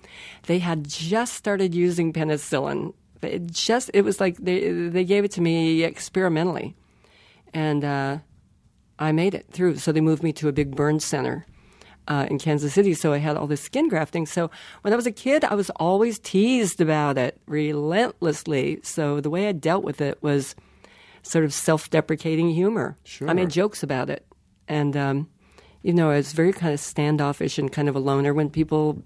they 0.47 0.59
had 0.59 0.87
just 0.87 1.33
started 1.33 1.73
using 1.73 2.13
penicillin. 2.13 2.93
It 3.21 3.51
just 3.51 3.91
it 3.93 4.03
was 4.03 4.19
like 4.19 4.37
they 4.37 4.71
they 4.71 5.03
gave 5.03 5.23
it 5.23 5.31
to 5.31 5.41
me 5.41 5.83
experimentally, 5.83 6.75
and. 7.53 7.83
Uh, 7.83 8.17
I 8.99 9.11
made 9.11 9.33
it 9.33 9.47
through. 9.49 9.77
So 9.77 9.91
they 9.91 9.99
moved 9.99 10.21
me 10.21 10.31
to 10.33 10.47
a 10.47 10.51
big 10.51 10.75
burn 10.75 10.99
center 10.99 11.47
uh, 12.07 12.27
in 12.29 12.37
Kansas 12.37 12.71
City. 12.71 12.93
So 12.93 13.13
I 13.13 13.17
had 13.17 13.35
all 13.35 13.47
this 13.47 13.61
skin 13.61 13.89
grafting. 13.89 14.27
So 14.27 14.51
when 14.83 14.93
I 14.93 14.95
was 14.95 15.07
a 15.07 15.11
kid, 15.11 15.43
I 15.43 15.55
was 15.55 15.71
always 15.71 16.19
teased 16.19 16.79
about 16.79 17.17
it 17.17 17.41
relentlessly. 17.47 18.79
So 18.83 19.19
the 19.19 19.31
way 19.31 19.47
I 19.47 19.53
dealt 19.53 19.83
with 19.83 20.01
it 20.01 20.21
was 20.21 20.55
sort 21.23 21.45
of 21.45 21.53
self-deprecating 21.53 22.49
humor. 22.51 22.97
Sure. 23.03 23.29
I 23.29 23.33
made 23.33 23.49
jokes 23.49 23.83
about 23.83 24.09
it, 24.09 24.25
and 24.67 24.95
um, 24.97 25.29
you 25.83 25.93
know, 25.93 26.09
I 26.09 26.17
was 26.17 26.33
very 26.33 26.53
kind 26.53 26.73
of 26.73 26.79
standoffish 26.79 27.57
and 27.57 27.71
kind 27.71 27.89
of 27.89 27.95
a 27.95 27.99
loner. 27.99 28.33
When 28.33 28.49
people 28.49 29.03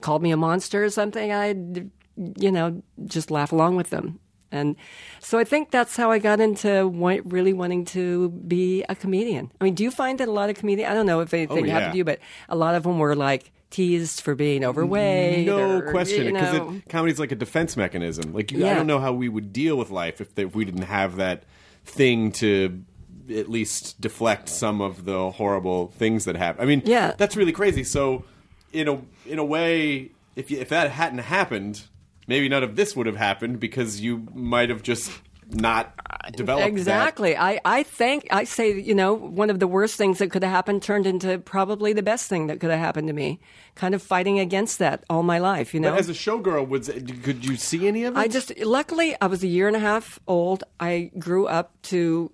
called 0.00 0.22
me 0.22 0.30
a 0.30 0.36
monster 0.36 0.84
or 0.84 0.90
something, 0.90 1.32
I'd 1.32 1.90
you 2.38 2.52
know 2.52 2.82
just 3.06 3.30
laugh 3.30 3.52
along 3.52 3.76
with 3.76 3.90
them. 3.90 4.20
And 4.52 4.76
so 5.18 5.36
I 5.40 5.42
think 5.42 5.72
that's 5.72 5.96
how 5.96 6.12
I 6.12 6.20
got 6.20 6.38
into 6.38 6.88
really 7.24 7.52
wanting 7.52 7.84
to 7.86 8.28
be 8.28 8.84
a 8.88 8.94
comedian. 8.94 9.50
I 9.60 9.64
mean, 9.64 9.74
do 9.74 9.82
you 9.82 9.90
find 9.90 10.20
that 10.20 10.28
a 10.28 10.30
lot 10.30 10.48
of 10.48 10.54
comedians, 10.56 10.92
I 10.92 10.94
don't 10.94 11.06
know 11.06 11.20
if 11.20 11.34
anything 11.34 11.66
Oh, 11.66 11.70
happened 11.70 11.92
to 11.92 11.98
you, 11.98 12.04
but 12.04 12.20
a 12.48 12.54
lot 12.54 12.76
of 12.76 12.84
them 12.84 13.00
were 13.00 13.16
like 13.16 13.50
teased 13.74 14.20
for 14.20 14.34
being 14.34 14.64
overweight. 14.64 15.46
No 15.46 15.78
or, 15.78 15.90
question, 15.90 16.26
you 16.26 16.32
because 16.32 16.54
know. 16.54 16.80
comedy's 16.88 17.18
like 17.18 17.32
a 17.32 17.36
defense 17.36 17.76
mechanism. 17.76 18.32
Like 18.32 18.52
you, 18.52 18.64
I 18.66 18.74
don't 18.74 18.86
know 18.86 19.00
how 19.00 19.12
we 19.12 19.28
would 19.28 19.52
deal 19.52 19.76
with 19.76 19.90
life 19.90 20.20
if, 20.20 20.38
if 20.38 20.54
we 20.54 20.64
didn't 20.64 20.82
have 20.82 21.16
that 21.16 21.42
thing 21.84 22.30
to 22.32 22.82
at 23.28 23.50
least 23.50 24.00
deflect 24.00 24.48
some 24.48 24.80
of 24.80 25.04
the 25.04 25.30
horrible 25.32 25.88
things 25.88 26.24
that 26.26 26.36
happen. 26.36 26.62
I 26.62 26.66
mean, 26.66 26.82
Yeah. 26.84 27.14
that's 27.16 27.36
really 27.36 27.52
crazy. 27.52 27.82
So, 27.82 28.24
in 28.72 28.86
a 28.88 29.00
in 29.26 29.38
a 29.38 29.44
way, 29.44 30.10
if 30.36 30.50
you, 30.50 30.58
if 30.58 30.68
that 30.68 30.90
hadn't 30.90 31.18
happened, 31.18 31.82
maybe 32.26 32.48
none 32.48 32.62
of 32.62 32.76
this 32.76 32.94
would 32.94 33.06
have 33.06 33.16
happened 33.16 33.58
because 33.60 34.00
you 34.00 34.26
might 34.34 34.68
have 34.68 34.82
just 34.82 35.10
not 35.50 35.92
developed 36.36 36.62
that- 36.64 36.68
Exactly. 36.68 37.36
I, 37.36 37.60
I 37.64 37.82
think, 37.82 38.26
I 38.30 38.44
say, 38.44 38.78
you 38.78 38.94
know, 38.94 39.12
one 39.14 39.50
of 39.50 39.58
the 39.60 39.66
worst 39.66 39.96
things 39.96 40.18
that 40.18 40.30
could 40.30 40.42
have 40.42 40.52
happened 40.52 40.82
turned 40.82 41.06
into 41.06 41.38
probably 41.38 41.92
the 41.92 42.02
best 42.02 42.28
thing 42.28 42.46
that 42.48 42.60
could 42.60 42.70
have 42.70 42.78
happened 42.80 43.08
to 43.08 43.12
me. 43.14 43.40
Kind 43.74 43.94
of 43.94 44.02
fighting 44.02 44.38
against 44.38 44.78
that 44.78 45.04
all 45.10 45.22
my 45.22 45.38
life, 45.38 45.74
you 45.74 45.80
know? 45.80 45.90
But 45.90 46.00
as 46.00 46.08
a 46.08 46.12
showgirl, 46.12 46.68
was 46.68 46.88
could 47.22 47.44
you 47.44 47.56
see 47.56 47.86
any 47.88 48.04
of 48.04 48.14
it? 48.16 48.18
I 48.18 48.28
just 48.28 48.56
luckily 48.60 49.16
I 49.20 49.26
was 49.26 49.42
a 49.42 49.48
year 49.48 49.66
and 49.66 49.76
a 49.76 49.80
half 49.80 50.18
old. 50.26 50.64
I 50.80 51.10
grew 51.18 51.46
up 51.46 51.72
to 51.84 52.30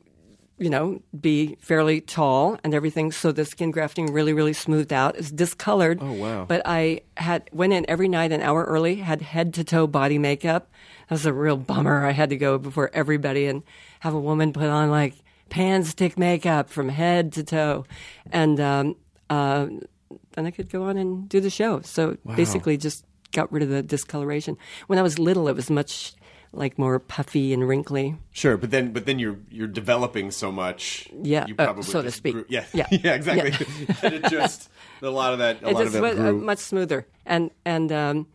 you 0.61 0.69
know 0.69 1.03
be 1.19 1.57
fairly 1.59 2.01
tall 2.01 2.59
and 2.63 2.75
everything. 2.75 3.11
So 3.11 3.33
the 3.33 3.45
skin 3.45 3.71
grafting 3.71 4.13
really 4.13 4.33
really 4.33 4.53
smoothed 4.53 4.93
out. 4.93 5.17
It's 5.17 5.31
discolored. 5.31 5.99
Oh, 6.01 6.13
wow. 6.13 6.45
but 6.45 6.63
i 6.65 7.01
had 7.17 7.49
went 7.53 7.73
in 7.73 7.89
every 7.89 8.09
night 8.09 8.31
an 8.31 8.43
hour 8.43 8.65
early 8.65 8.97
had 8.97 9.23
head 9.23 9.55
to 9.55 9.65
toe 9.65 9.87
body 9.87 10.19
makeup. 10.19 10.71
That 11.09 11.15
was 11.15 11.27
a 11.27 11.33
real 11.33 11.57
bummer. 11.57 12.07
I 12.07 12.13
had 12.13 12.31
to 12.31 12.37
go 12.37 12.59
before 12.59 12.91
everybody 12.93 13.47
and 13.47 13.63
have 14.01 14.15
a 14.15 14.21
woman 14.21 14.53
put 14.53 14.69
on 14.69 14.91
like 14.91 15.15
pan 15.49 15.83
stick 15.83 16.19
makeup 16.19 16.69
from 16.69 16.91
head 16.91 17.33
to 17.33 17.43
toe. 17.43 17.87
And 18.31 18.61
um, 18.61 18.97
uh, 19.29 19.67
then 20.33 20.47
i 20.47 20.51
could 20.51 20.71
go 20.71 20.85
on 20.85 20.97
and 20.97 21.29
do 21.29 21.41
the 21.41 21.51
show. 21.51 21.81
So 21.81 22.19
basically 22.37 22.77
just 22.77 23.05
got 23.33 23.51
rid 23.51 23.63
of 23.63 23.71
the 23.71 23.83
discoloration. 23.83 24.59
When 24.89 24.99
i 24.99 25.03
was 25.03 25.19
little 25.19 25.49
it 25.49 25.57
was 25.57 25.71
much 25.71 26.15
like 26.53 26.79
more 26.79 26.99
puffy 26.99 27.53
and 27.53 27.67
wrinkly 27.69 28.17
Sure, 28.33 28.57
but 28.57 28.71
then 28.71 28.93
but 28.93 29.07
then 29.07 29.19
you're 29.19 29.39
you're 29.51 29.69
developing 29.69 30.31
so 30.31 30.51
much. 30.51 31.09
Yeah, 31.23 31.47
you 31.47 31.55
uh, 31.59 31.65
probably 31.65 31.83
so 31.85 32.03
to 32.03 32.11
speak. 32.11 32.35
grew- 32.35 32.45
yeah, 32.49 32.65
Yeah. 32.73 32.87
yeah, 32.91 33.15
exactly. 33.15 33.67
and 34.03 34.15
it 34.15 34.25
just 34.31 34.69
a 35.03 35.09
lot 35.11 35.33
of 35.33 35.39
that. 35.39 35.63
A 35.63 35.69
it 35.69 35.75
lot 35.75 35.83
just 35.85 35.95
of 35.97 36.03
that 36.03 36.13
uh, 36.19 36.31
grew. 36.33 36.41
much 36.41 36.59
smoother 36.59 37.07
and 37.25 37.51
and 37.65 37.93
um, 37.93 38.27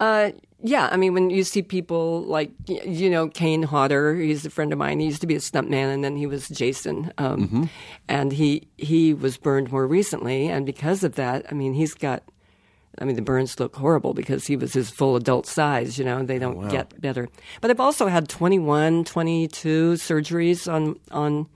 uh, 0.00 0.30
yeah 0.64 0.88
i 0.92 0.96
mean 0.96 1.12
when 1.12 1.28
you 1.28 1.42
see 1.42 1.60
people 1.60 2.22
like 2.22 2.52
you 2.68 3.10
know 3.10 3.26
kane 3.28 3.64
hodder 3.64 4.14
he's 4.14 4.46
a 4.46 4.50
friend 4.50 4.72
of 4.72 4.78
mine 4.78 5.00
he 5.00 5.06
used 5.06 5.20
to 5.20 5.26
be 5.26 5.34
a 5.34 5.38
stuntman 5.40 5.92
and 5.92 6.04
then 6.04 6.14
he 6.16 6.24
was 6.26 6.48
jason 6.48 7.12
um, 7.18 7.48
Mm-hmm. 7.48 7.64
and 8.08 8.32
he 8.32 8.68
he 8.78 9.12
was 9.12 9.36
burned 9.36 9.72
more 9.72 9.86
recently 9.88 10.46
and 10.48 10.64
because 10.64 11.02
of 11.02 11.16
that 11.16 11.44
i 11.50 11.54
mean 11.54 11.74
he's 11.74 11.94
got 11.94 12.22
I 12.98 13.04
mean, 13.04 13.16
the 13.16 13.22
burns 13.22 13.58
look 13.58 13.74
horrible 13.76 14.12
because 14.14 14.46
he 14.46 14.56
was 14.56 14.72
his 14.74 14.90
full 14.90 15.16
adult 15.16 15.46
size, 15.46 15.98
you 15.98 16.04
know, 16.04 16.18
and 16.18 16.28
they 16.28 16.38
don't 16.38 16.68
get 16.68 17.00
better. 17.00 17.28
But 17.60 17.70
I've 17.70 17.80
also 17.80 18.06
had 18.08 18.28
21, 18.28 19.04
22 19.04 19.92
surgeries 19.94 20.70
on, 20.70 20.96
on 21.10 21.46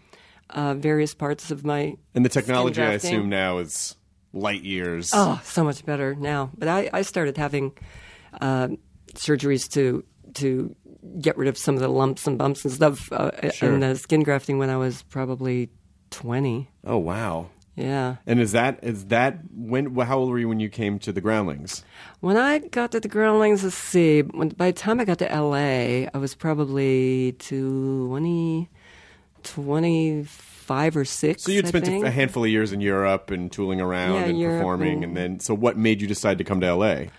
uh, 0.51 0.75
various 0.75 1.15
parts 1.15 1.51
of 1.51 1.65
my 1.65 1.97
and 2.15 2.25
the 2.25 2.29
technology, 2.31 2.81
I 2.81 2.93
assume 2.93 3.29
now 3.29 3.59
is 3.59 3.97
light 4.33 4.63
years. 4.63 5.11
Oh, 5.13 5.41
so 5.45 5.63
much 5.65 5.85
better 5.85 6.15
now. 6.15 6.51
But 6.57 6.69
I, 6.69 6.89
I 6.93 7.03
started 7.03 7.37
having 7.37 7.73
uh, 8.41 8.69
surgeries 9.15 9.69
to 9.73 10.05
to 10.35 10.75
get 11.21 11.37
rid 11.37 11.49
of 11.49 11.57
some 11.57 11.75
of 11.75 11.81
the 11.81 11.89
lumps 11.89 12.27
and 12.27 12.37
bumps 12.39 12.65
and 12.65 12.73
stuff 12.75 13.11
uh, 13.13 13.31
Sure. 13.51 13.73
and 13.73 13.83
the 13.83 13.97
skin 13.97 14.23
grafting 14.23 14.59
when 14.59 14.71
I 14.71 14.77
was 14.77 15.03
probably 15.05 15.69
twenty. 16.11 16.71
Oh 16.85 16.99
wow. 16.99 17.49
Yeah. 17.77 18.17
And 18.27 18.41
is 18.41 18.53
that 18.53 18.79
is 18.83 19.07
that 19.07 19.39
when? 19.55 19.95
How 19.97 20.17
old 20.19 20.31
were 20.31 20.39
you 20.39 20.49
when 20.49 20.61
you 20.61 20.71
came 20.71 20.99
to 21.01 21.13
the 21.13 21.21
Groundlings? 21.21 21.85
When 22.21 22.39
I 22.39 22.59
got 22.59 22.91
to 22.93 23.01
the 23.01 23.09
Groundlings, 23.09 23.63
let's 23.63 23.77
see. 23.77 24.23
When, 24.23 24.49
by 24.49 24.71
the 24.71 24.79
time 24.79 24.99
I 24.99 25.05
got 25.05 25.19
to 25.19 25.31
L.A., 25.31 26.09
I 26.15 26.17
was 26.19 26.35
probably 26.35 27.33
20, 27.39 28.71
25 29.43 30.97
or 30.97 31.05
six. 31.05 31.43
So 31.43 31.53
you'd 31.53 31.67
I 31.67 31.69
spent 31.69 31.87
a, 31.89 32.03
a 32.07 32.11
handful 32.11 32.45
of 32.45 32.51
years 32.51 32.73
in 32.73 32.81
Europe 32.81 33.31
and 33.31 33.53
tooling 33.53 33.81
around 33.81 34.15
Yeah, 34.15 34.25
and 34.25 34.39
Europe 34.39 34.59
performing, 34.61 34.95
and- 34.95 35.05
and 35.05 35.17
then 35.17 35.41
so 35.41 35.55
what 35.55 35.77
made 35.77 36.01
you 36.01 36.07
decide 36.09 36.39
to 36.39 36.45
come 36.45 36.61
to 36.61 36.67
L.A.? 36.67 37.11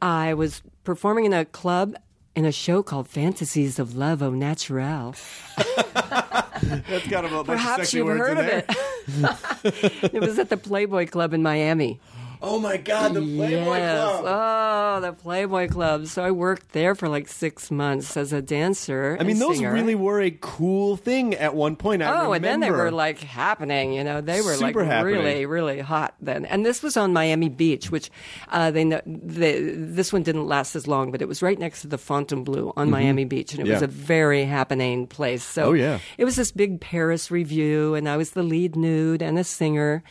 I 0.00 0.34
was 0.34 0.62
performing 0.84 1.26
in 1.26 1.32
a 1.34 1.44
club 1.44 1.94
in 2.34 2.44
a 2.44 2.52
show 2.52 2.82
called 2.82 3.08
Fantasies 3.08 3.78
of 3.78 3.96
Love 3.96 4.22
au 4.22 4.30
Naturel. 4.30 5.14
That's 6.88 7.06
got 7.08 7.24
a 7.24 7.28
bunch 7.28 7.46
Perhaps 7.46 7.66
of 7.82 7.86
sexy 7.86 7.98
you've 7.98 8.08
heard 8.08 8.38
of 8.38 8.46
there. 8.46 8.64
it. 8.68 10.14
it 10.14 10.20
was 10.20 10.38
at 10.38 10.48
the 10.50 10.56
Playboy 10.56 11.06
Club 11.06 11.32
in 11.32 11.42
Miami. 11.42 12.00
Oh 12.42 12.58
my 12.58 12.76
God, 12.76 13.14
the 13.14 13.20
Playboy 13.20 13.76
yes. 13.76 14.20
Club. 14.20 14.24
Oh, 14.26 15.00
the 15.00 15.12
Playboy 15.12 15.68
Club. 15.68 16.06
So 16.06 16.22
I 16.24 16.30
worked 16.30 16.72
there 16.72 16.94
for 16.94 17.08
like 17.08 17.28
six 17.28 17.70
months 17.70 18.16
as 18.16 18.32
a 18.32 18.42
dancer. 18.42 19.16
I 19.18 19.24
mean, 19.24 19.38
those 19.38 19.56
singer. 19.56 19.72
really 19.72 19.94
were 19.94 20.20
a 20.20 20.30
cool 20.40 20.96
thing 20.96 21.34
at 21.34 21.54
one 21.54 21.76
point. 21.76 22.02
I 22.02 22.24
Oh, 22.26 22.32
and 22.32 22.44
then 22.44 22.60
they 22.60 22.70
were 22.70 22.90
like 22.90 23.18
happening, 23.20 23.92
you 23.94 24.04
know. 24.04 24.20
They 24.20 24.40
were 24.40 24.54
Super 24.54 24.80
like 24.80 24.90
happening. 24.90 25.14
really, 25.16 25.46
really 25.46 25.80
hot 25.80 26.14
then. 26.20 26.44
And 26.44 26.64
this 26.64 26.82
was 26.82 26.96
on 26.96 27.12
Miami 27.12 27.48
Beach, 27.48 27.90
which 27.90 28.10
uh, 28.48 28.70
they, 28.70 28.84
know, 28.84 29.00
they 29.06 29.60
this 29.60 30.12
one 30.12 30.22
didn't 30.22 30.46
last 30.46 30.76
as 30.76 30.86
long, 30.86 31.10
but 31.10 31.22
it 31.22 31.28
was 31.28 31.42
right 31.42 31.58
next 31.58 31.82
to 31.82 31.86
the 31.88 31.98
Fontainebleau 31.98 32.72
on 32.76 32.90
Miami 32.90 33.24
Beach, 33.24 33.52
and 33.54 33.60
it 33.60 33.70
was 33.70 33.76
Mm-hmm. 33.76 33.84
A 33.84 33.88
very 33.88 34.44
happening 34.44 35.06
place. 35.06 35.42
So 35.44 35.64
Oh, 35.66 35.72
yeah. 35.74 35.98
it 36.16 36.24
was 36.24 36.36
this 36.36 36.50
big 36.50 36.80
Paris 36.80 37.30
revue, 37.30 37.94
and 37.94 38.08
I 38.08 38.16
was 38.16 38.30
the 38.30 38.42
lead 38.42 38.74
nude 38.74 39.20
and 39.22 39.38
a 39.38 39.44
singer. 39.44 40.02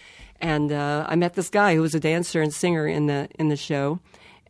And 0.41 0.71
uh, 0.71 1.06
I 1.08 1.15
met 1.15 1.34
this 1.34 1.50
guy 1.50 1.76
who 1.76 1.82
was 1.82 1.95
a 1.95 2.00
dancer 2.00 2.41
and 2.41 2.54
singer 2.54 2.88
in 2.88 3.08
the 3.08 3.28
in 3.39 3.50
the 3.50 3.56
show, 3.58 4.00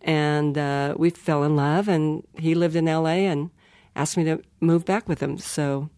and 0.01 0.57
uh, 0.57 0.95
we 0.97 1.09
fell 1.09 1.43
in 1.43 1.55
love. 1.55 1.87
And 1.87 2.23
he 2.37 2.55
lived 2.55 2.75
in 2.75 2.87
L.A. 2.87 3.25
and 3.25 3.49
asked 3.95 4.17
me 4.17 4.23
to 4.25 4.41
move 4.59 4.85
back 4.85 5.07
with 5.07 5.21
him. 5.21 5.37
So 5.37 5.89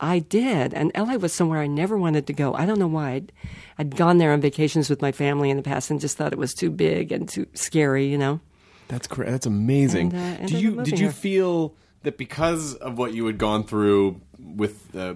I 0.00 0.18
did, 0.18 0.74
and 0.74 0.90
LA 0.96 1.14
was 1.16 1.32
somewhere 1.32 1.60
I 1.60 1.66
never 1.66 1.96
wanted 1.96 2.26
to 2.26 2.32
go. 2.32 2.54
I 2.54 2.66
don't 2.66 2.78
know 2.78 2.86
why. 2.88 3.12
I'd, 3.12 3.32
I'd 3.78 3.96
gone 3.96 4.18
there 4.18 4.32
on 4.32 4.40
vacations 4.40 4.90
with 4.90 5.00
my 5.02 5.12
family 5.12 5.50
in 5.50 5.56
the 5.56 5.62
past 5.62 5.90
and 5.90 6.00
just 6.00 6.16
thought 6.16 6.32
it 6.32 6.38
was 6.38 6.52
too 6.54 6.70
big 6.70 7.12
and 7.12 7.28
too 7.28 7.46
scary, 7.54 8.06
you 8.06 8.18
know. 8.18 8.40
That's 8.88 9.06
great. 9.06 9.30
That's 9.30 9.46
amazing. 9.46 10.12
And, 10.12 10.44
uh, 10.44 10.46
Do 10.46 10.58
you 10.58 10.82
did 10.82 10.98
you 10.98 11.06
here. 11.06 11.12
feel 11.12 11.74
that 12.02 12.18
because 12.18 12.74
of 12.74 12.98
what 12.98 13.14
you 13.14 13.24
had 13.26 13.38
gone 13.38 13.64
through 13.64 14.20
with 14.38 14.94
uh, 14.94 15.14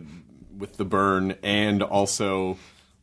with 0.57 0.77
the 0.77 0.85
burn 0.85 1.37
and 1.43 1.83
also 1.83 2.57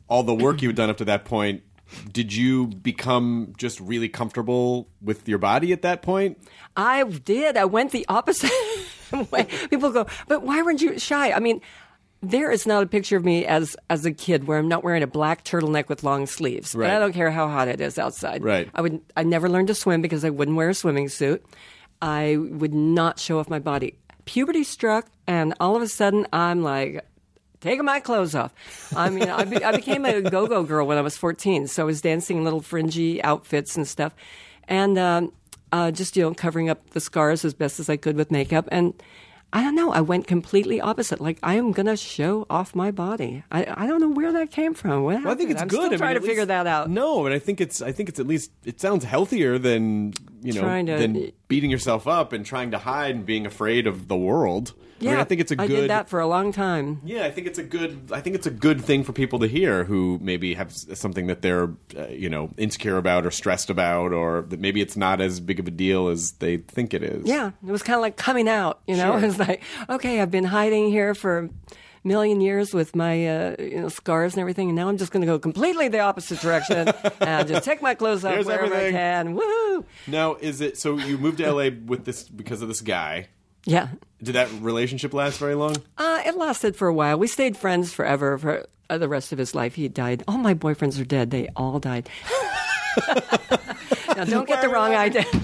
all 0.07 0.23
the 0.23 0.35
work 0.35 0.61
you 0.61 0.69
had 0.69 0.75
done 0.75 0.89
up 0.89 0.97
to 0.97 1.05
that 1.05 1.25
point, 1.25 1.63
did 2.11 2.33
you 2.33 2.67
become 2.67 3.53
just 3.57 3.79
really 3.79 4.09
comfortable 4.09 4.89
with 5.01 5.27
your 5.27 5.37
body 5.37 5.71
at 5.71 5.81
that 5.83 6.01
point? 6.01 6.37
I 6.75 7.03
did. 7.03 7.57
I 7.57 7.65
went 7.65 7.91
the 7.91 8.05
opposite 8.09 8.51
way. 9.31 9.45
People 9.69 9.91
go, 9.91 10.07
but 10.27 10.43
why 10.43 10.61
weren't 10.61 10.81
you 10.81 10.97
shy? 10.99 11.31
I 11.31 11.39
mean, 11.39 11.61
there 12.21 12.51
is 12.51 12.65
not 12.65 12.83
a 12.83 12.87
picture 12.87 13.17
of 13.17 13.23
me 13.23 13.45
as 13.45 13.77
as 13.89 14.05
a 14.05 14.11
kid 14.11 14.47
where 14.47 14.57
I'm 14.57 14.67
not 14.67 14.83
wearing 14.83 15.03
a 15.03 15.07
black 15.07 15.43
turtleneck 15.43 15.89
with 15.89 16.03
long 16.03 16.25
sleeves. 16.25 16.73
Right. 16.73 16.87
And 16.87 16.95
I 16.95 16.99
don't 16.99 17.13
care 17.13 17.29
how 17.29 17.47
hot 17.47 17.67
it 17.67 17.79
is 17.79 17.99
outside. 17.99 18.43
Right. 18.43 18.69
I 18.73 18.81
would. 18.81 19.01
I 19.15 19.23
never 19.23 19.47
learned 19.47 19.67
to 19.67 19.75
swim 19.75 20.01
because 20.01 20.25
I 20.25 20.29
wouldn't 20.31 20.57
wear 20.57 20.69
a 20.69 20.73
swimming 20.73 21.09
suit. 21.09 21.45
I 22.01 22.37
would 22.37 22.73
not 22.73 23.19
show 23.19 23.39
off 23.39 23.49
my 23.49 23.59
body. 23.59 23.97
Puberty 24.25 24.63
struck, 24.63 25.07
and 25.27 25.53
all 25.59 25.75
of 25.75 25.81
a 25.81 25.87
sudden, 25.87 26.27
I'm 26.33 26.63
like. 26.63 27.05
Taking 27.61 27.85
my 27.85 27.99
clothes 27.99 28.35
off. 28.35 28.53
I 28.95 29.09
mean, 29.09 29.29
I, 29.29 29.43
be, 29.45 29.63
I 29.63 29.75
became 29.75 30.05
a 30.05 30.21
go-go 30.21 30.63
girl 30.63 30.85
when 30.85 30.97
I 30.97 31.01
was 31.01 31.17
14, 31.17 31.67
so 31.67 31.83
I 31.83 31.85
was 31.85 32.01
dancing 32.01 32.37
in 32.37 32.43
little 32.43 32.61
fringy 32.61 33.23
outfits 33.23 33.75
and 33.75 33.87
stuff, 33.87 34.13
and 34.67 34.97
um, 34.97 35.31
uh, 35.71 35.91
just 35.91 36.15
you 36.15 36.23
know 36.23 36.33
covering 36.33 36.69
up 36.69 36.91
the 36.91 36.99
scars 36.99 37.45
as 37.45 37.53
best 37.53 37.79
as 37.79 37.89
I 37.89 37.97
could 37.97 38.15
with 38.15 38.31
makeup. 38.31 38.67
And 38.71 38.93
I 39.53 39.61
don't 39.63 39.75
know, 39.75 39.91
I 39.91 40.01
went 40.01 40.27
completely 40.27 40.81
opposite. 40.81 41.21
Like 41.21 41.39
I 41.41 41.55
am 41.55 41.71
gonna 41.71 41.95
show 41.95 42.45
off 42.49 42.75
my 42.75 42.91
body. 42.91 43.43
I, 43.51 43.65
I 43.73 43.87
don't 43.87 44.01
know 44.01 44.09
where 44.09 44.33
that 44.33 44.51
came 44.51 44.73
from. 44.73 45.03
What 45.03 45.23
Well, 45.23 45.33
I 45.33 45.35
think 45.35 45.51
it's 45.51 45.61
I'm 45.61 45.67
good. 45.67 45.75
Still 45.75 45.85
I 45.85 45.89
mean, 45.91 45.97
trying 45.99 46.15
at 46.17 46.21
to 46.21 46.27
figure 46.27 46.45
that 46.45 46.67
out. 46.67 46.89
No, 46.89 47.23
but 47.23 47.31
I 47.31 47.39
think 47.39 47.61
it's 47.61 47.81
I 47.81 47.91
think 47.91 48.09
it's 48.09 48.19
at 48.19 48.27
least 48.27 48.51
it 48.65 48.81
sounds 48.81 49.05
healthier 49.05 49.57
than 49.57 50.13
you 50.41 50.53
know 50.53 50.83
to- 50.83 50.97
than 50.97 51.31
beating 51.47 51.71
yourself 51.71 52.07
up 52.07 52.33
and 52.33 52.45
trying 52.45 52.71
to 52.71 52.77
hide 52.77 53.15
and 53.15 53.25
being 53.25 53.45
afraid 53.45 53.87
of 53.87 54.07
the 54.07 54.17
world. 54.17 54.73
I 55.01 55.03
Yeah, 55.03 55.11
mean, 55.11 55.19
I 55.19 55.23
think 55.25 55.41
it's 55.41 55.51
a 55.51 55.55
good. 55.57 55.63
I 55.63 55.67
did 55.81 55.89
that 55.89 56.09
for 56.09 56.19
a 56.21 56.27
long 56.27 56.53
time. 56.53 57.01
Yeah, 57.03 57.25
I 57.25 57.31
think 57.31 57.47
it's 57.47 57.59
a 57.59 57.63
good. 57.63 58.09
I 58.11 58.21
think 58.21 58.35
it's 58.35 58.47
a 58.47 58.51
good 58.51 58.81
thing 58.81 59.03
for 59.03 59.11
people 59.13 59.39
to 59.39 59.47
hear 59.47 59.83
who 59.83 60.19
maybe 60.21 60.53
have 60.53 60.71
something 60.71 61.27
that 61.27 61.41
they're, 61.41 61.69
uh, 61.97 62.07
you 62.07 62.29
know, 62.29 62.49
insecure 62.57 62.97
about 62.97 63.25
or 63.25 63.31
stressed 63.31 63.69
about, 63.69 64.13
or 64.13 64.43
that 64.43 64.59
maybe 64.59 64.79
it's 64.81 64.95
not 64.95 65.19
as 65.19 65.39
big 65.41 65.59
of 65.59 65.67
a 65.67 65.71
deal 65.71 66.07
as 66.07 66.31
they 66.33 66.57
think 66.57 66.93
it 66.93 67.03
is. 67.03 67.25
Yeah, 67.27 67.51
it 67.67 67.71
was 67.71 67.83
kind 67.83 67.95
of 67.95 68.01
like 68.01 68.15
coming 68.15 68.47
out. 68.47 68.79
You 68.87 68.95
know, 68.95 69.19
Sure. 69.19 69.25
it's 69.29 69.37
like 69.39 69.61
okay, 69.89 70.21
I've 70.21 70.31
been 70.31 70.45
hiding 70.45 70.89
here 70.89 71.13
for 71.13 71.39
a 71.39 71.49
million 72.07 72.39
years 72.39 72.73
with 72.73 72.95
my 72.95 73.27
uh, 73.27 73.55
you 73.59 73.81
know 73.81 73.89
scars 73.89 74.33
and 74.35 74.39
everything, 74.39 74.69
and 74.69 74.75
now 74.77 74.87
I'm 74.87 74.97
just 74.97 75.11
going 75.11 75.21
to 75.21 75.27
go 75.27 75.39
completely 75.39 75.89
the 75.89 75.99
opposite 75.99 76.39
direction 76.39 76.87
and 77.19 77.47
just 77.49 77.65
take 77.65 77.81
my 77.81 77.95
clothes 77.95 78.23
off 78.23 78.33
Here's 78.35 78.45
wherever 78.45 78.65
everything. 78.73 78.95
I 78.95 78.99
can. 78.99 79.35
Woohoo! 79.35 79.83
Now, 80.07 80.35
is 80.35 80.61
it 80.61 80.77
so? 80.77 80.97
You 80.97 81.17
moved 81.17 81.39
to 81.39 81.51
LA 81.51 81.69
with 81.85 82.05
this 82.05 82.23
because 82.29 82.61
of 82.61 82.69
this 82.69 82.79
guy. 82.81 83.27
Yeah. 83.65 83.87
Did 84.23 84.33
that 84.35 84.49
relationship 84.61 85.13
last 85.13 85.37
very 85.39 85.55
long? 85.55 85.75
Uh, 85.97 86.21
it 86.25 86.37
lasted 86.37 86.75
for 86.75 86.87
a 86.87 86.93
while. 86.93 87.17
We 87.19 87.27
stayed 87.27 87.57
friends 87.57 87.93
forever 87.93 88.37
for 88.37 88.65
uh, 88.89 88.97
the 88.97 89.09
rest 89.09 89.31
of 89.31 89.37
his 89.37 89.53
life. 89.53 89.75
He 89.75 89.87
died. 89.87 90.23
All 90.27 90.37
my 90.37 90.53
boyfriends 90.53 90.99
are 91.01 91.05
dead. 91.05 91.31
They 91.31 91.49
all 91.55 91.79
died. 91.79 92.09
now, 94.15 94.23
don't 94.25 94.47
get 94.47 94.61
the 94.61 94.69
wrong 94.69 94.93
idea. 94.93 95.25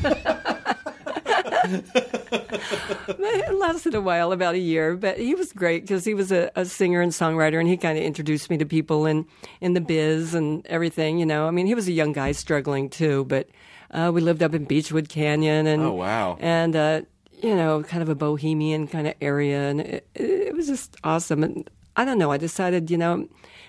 it 3.20 3.54
lasted 3.56 3.96
a 3.96 4.02
while, 4.02 4.32
about 4.32 4.56
a 4.56 4.60
year, 4.60 4.96
but 4.96 5.18
he 5.20 5.36
was 5.36 5.52
great 5.54 5.84
because 5.84 6.06
he 6.06 6.14
was 6.14 6.32
a, 6.32 6.52
a 6.56 6.66
singer 6.66 7.02
and 7.02 7.12
songwriter, 7.12 7.60
and 7.60 7.68
he 7.68 7.78
kind 7.78 7.98
of 7.98 8.04
introduced 8.04 8.50
me 8.50 8.58
to 8.58 8.66
people 8.66 9.06
in 9.06 9.26
in 9.60 9.74
the 9.74 9.82
biz 9.82 10.34
and 10.34 10.66
everything. 10.68 11.18
You 11.20 11.26
know, 11.26 11.48
I 11.48 11.52
mean, 11.52 11.66
he 11.68 11.76
was 11.76 11.88
a 11.88 11.92
young 11.92 12.14
guy 12.14 12.32
struggling 12.32 12.90
too, 12.90 13.26
but 13.26 13.50
uh, 13.92 14.12
we 14.14 14.22
lived 14.22 14.42
up 14.44 14.54
in 14.54 14.66
Beachwood 14.66 15.10
Canyon, 15.10 15.68
and 15.68 15.84
Oh, 15.84 15.94
wow. 15.94 16.38
and 16.40 16.76
uh, 16.76 17.02
you 17.42 17.56
know, 17.56 17.84
kind 17.84 18.04
of 18.04 18.10
a 18.10 18.16
bohemian 18.16 18.88
kind 18.88 19.08
of 19.08 19.16
area, 19.22 19.70
and 19.70 19.82
it, 19.82 20.08
it 20.16 20.56
was 20.56 20.68
just 20.68 20.96
awesome. 21.04 21.44
And 21.44 21.70
I 21.96 22.06
don't 22.06 22.18
know, 22.18 22.32
I 22.32 22.38
decided, 22.38 22.92
you 22.92 22.98
know, 22.98 23.28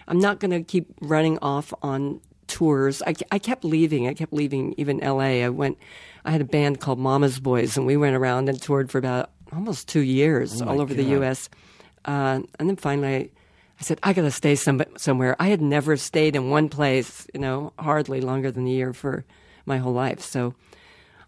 I'm 0.09 0.19
not 0.19 0.41
going 0.41 0.51
to 0.51 0.63
keep 0.63 0.87
running 1.01 1.39
off 1.41 1.73
on 1.83 2.21
tours. 2.47 3.03
I, 3.07 3.15
I 3.31 3.39
kept 3.39 3.65
leaving. 3.65 4.07
I 4.09 4.15
kept 4.15 4.33
leaving. 4.33 4.75
Even 4.77 5.03
L.A. 5.03 5.45
I 5.45 5.49
went. 5.49 5.79
I 6.25 6.31
had 6.31 6.41
a 6.41 6.45
band 6.47 6.81
called 6.81 6.99
Mama's 6.99 7.41
Boys, 7.41 7.77
and 7.77 7.87
we 7.87 7.97
went 7.97 8.15
around 8.15 8.49
and 8.49 8.61
toured 8.61 8.91
for 8.91 8.99
about 8.99 9.31
almost 9.53 9.89
two 9.89 10.01
years 10.01 10.63
all 10.63 10.81
over 10.81 10.95
the 10.95 11.05
U.S. 11.05 11.49
Uh, 12.05 12.41
and 12.59 12.69
then 12.69 12.77
finally, 12.77 13.15
I, 13.15 13.19
I 13.81 13.83
said, 13.83 13.99
I 14.03 14.13
got 14.13 14.23
to 14.23 14.31
stay 14.31 14.55
some, 14.55 14.83
somewhere. 14.97 15.35
I 15.41 15.49
had 15.49 15.61
never 15.61 15.97
stayed 15.97 16.37
in 16.37 16.51
one 16.51 16.69
place, 16.69 17.27
you 17.35 17.41
know, 17.41 17.73
hardly 17.79 18.21
longer 18.21 18.51
than 18.51 18.67
a 18.67 18.71
year 18.71 18.93
for 18.93 19.25
my 19.67 19.79
whole 19.79 19.93
life. 19.93 20.21
So 20.21 20.55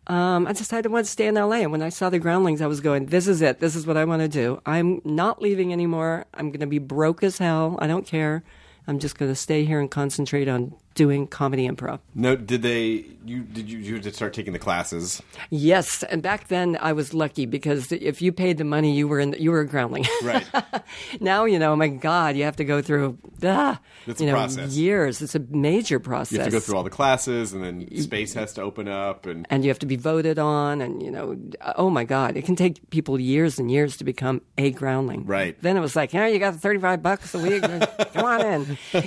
um, 0.06 0.46
I 0.46 0.52
decided 0.52 0.86
I 0.86 0.92
wanted 0.92 1.04
to 1.04 1.10
stay 1.10 1.26
in 1.26 1.34
LA. 1.34 1.56
And 1.56 1.72
when 1.72 1.82
I 1.82 1.88
saw 1.88 2.10
the 2.10 2.18
groundlings, 2.18 2.60
I 2.60 2.66
was 2.66 2.80
going, 2.80 3.06
this 3.06 3.26
is 3.26 3.40
it. 3.42 3.60
This 3.60 3.74
is 3.74 3.86
what 3.86 3.96
I 3.96 4.04
want 4.04 4.22
to 4.22 4.28
do. 4.28 4.60
I'm 4.66 5.00
not 5.04 5.40
leaving 5.40 5.72
anymore. 5.72 6.26
I'm 6.34 6.50
going 6.50 6.60
to 6.60 6.66
be 6.66 6.78
broke 6.78 7.22
as 7.22 7.38
hell. 7.38 7.78
I 7.80 7.86
don't 7.86 8.06
care. 8.06 8.44
I'm 8.86 8.98
just 8.98 9.18
going 9.18 9.30
to 9.30 9.36
stay 9.36 9.64
here 9.64 9.80
and 9.80 9.90
concentrate 9.90 10.46
on 10.48 10.74
doing 10.94 11.26
comedy 11.26 11.66
improv. 11.68 11.98
No. 12.14 12.36
Did 12.36 12.62
they? 12.62 13.06
You 13.24 13.40
did 13.42 13.68
you? 13.70 13.78
You 13.78 13.98
did 13.98 14.14
start 14.14 14.32
taking 14.34 14.52
the 14.52 14.58
classes? 14.58 15.22
Yes, 15.50 16.02
and 16.04 16.22
back 16.22 16.48
then 16.48 16.76
I 16.80 16.92
was 16.92 17.14
lucky 17.14 17.46
because 17.46 17.90
if 17.90 18.20
you 18.20 18.30
paid 18.32 18.58
the 18.58 18.64
money, 18.64 18.94
you 18.94 19.08
were 19.08 19.18
in, 19.18 19.34
you 19.38 19.50
were 19.50 19.60
a 19.60 19.66
groundling. 19.66 20.04
Right. 20.22 20.44
now 21.20 21.46
you 21.46 21.58
know, 21.58 21.74
my 21.74 21.88
God, 21.88 22.36
you 22.36 22.44
have 22.44 22.56
to 22.56 22.64
go 22.64 22.82
through 22.82 23.16
ah, 23.42 23.80
It's 24.06 24.20
you 24.20 24.28
a 24.28 24.32
know 24.32 24.36
process. 24.36 24.76
years. 24.76 25.22
It's 25.22 25.34
a 25.34 25.40
major 25.40 25.98
process. 25.98 26.32
You 26.32 26.38
have 26.40 26.48
to 26.48 26.52
go 26.52 26.60
through 26.60 26.76
all 26.76 26.82
the 26.84 26.90
classes, 26.90 27.54
and 27.54 27.64
then 27.64 27.88
space 28.02 28.34
has 28.34 28.52
to 28.54 28.62
open 28.62 28.86
up, 28.86 29.24
and 29.26 29.46
and 29.50 29.64
you 29.64 29.70
have 29.70 29.78
to 29.80 29.86
be 29.86 29.96
voted 29.96 30.38
on 30.38 30.80
and 30.82 31.02
you 31.02 31.10
know 31.10 31.36
oh 31.76 31.88
my 31.90 32.04
god 32.04 32.36
it 32.36 32.44
can 32.44 32.56
take 32.56 32.90
people 32.90 33.18
years 33.20 33.58
and 33.58 33.70
years 33.70 33.96
to 33.96 34.04
become 34.04 34.40
a 34.58 34.70
groundling 34.70 35.24
Right. 35.24 35.60
then 35.62 35.76
it 35.76 35.80
was 35.80 35.94
like 35.96 36.12
yeah 36.12 36.26
you 36.26 36.38
got 36.38 36.54
35 36.56 37.02
bucks 37.02 37.34
a 37.34 37.38
week 37.38 37.62
come 37.62 38.24
on 38.24 38.40
in 38.44 38.60
You 38.62 38.66
know? 38.68 38.73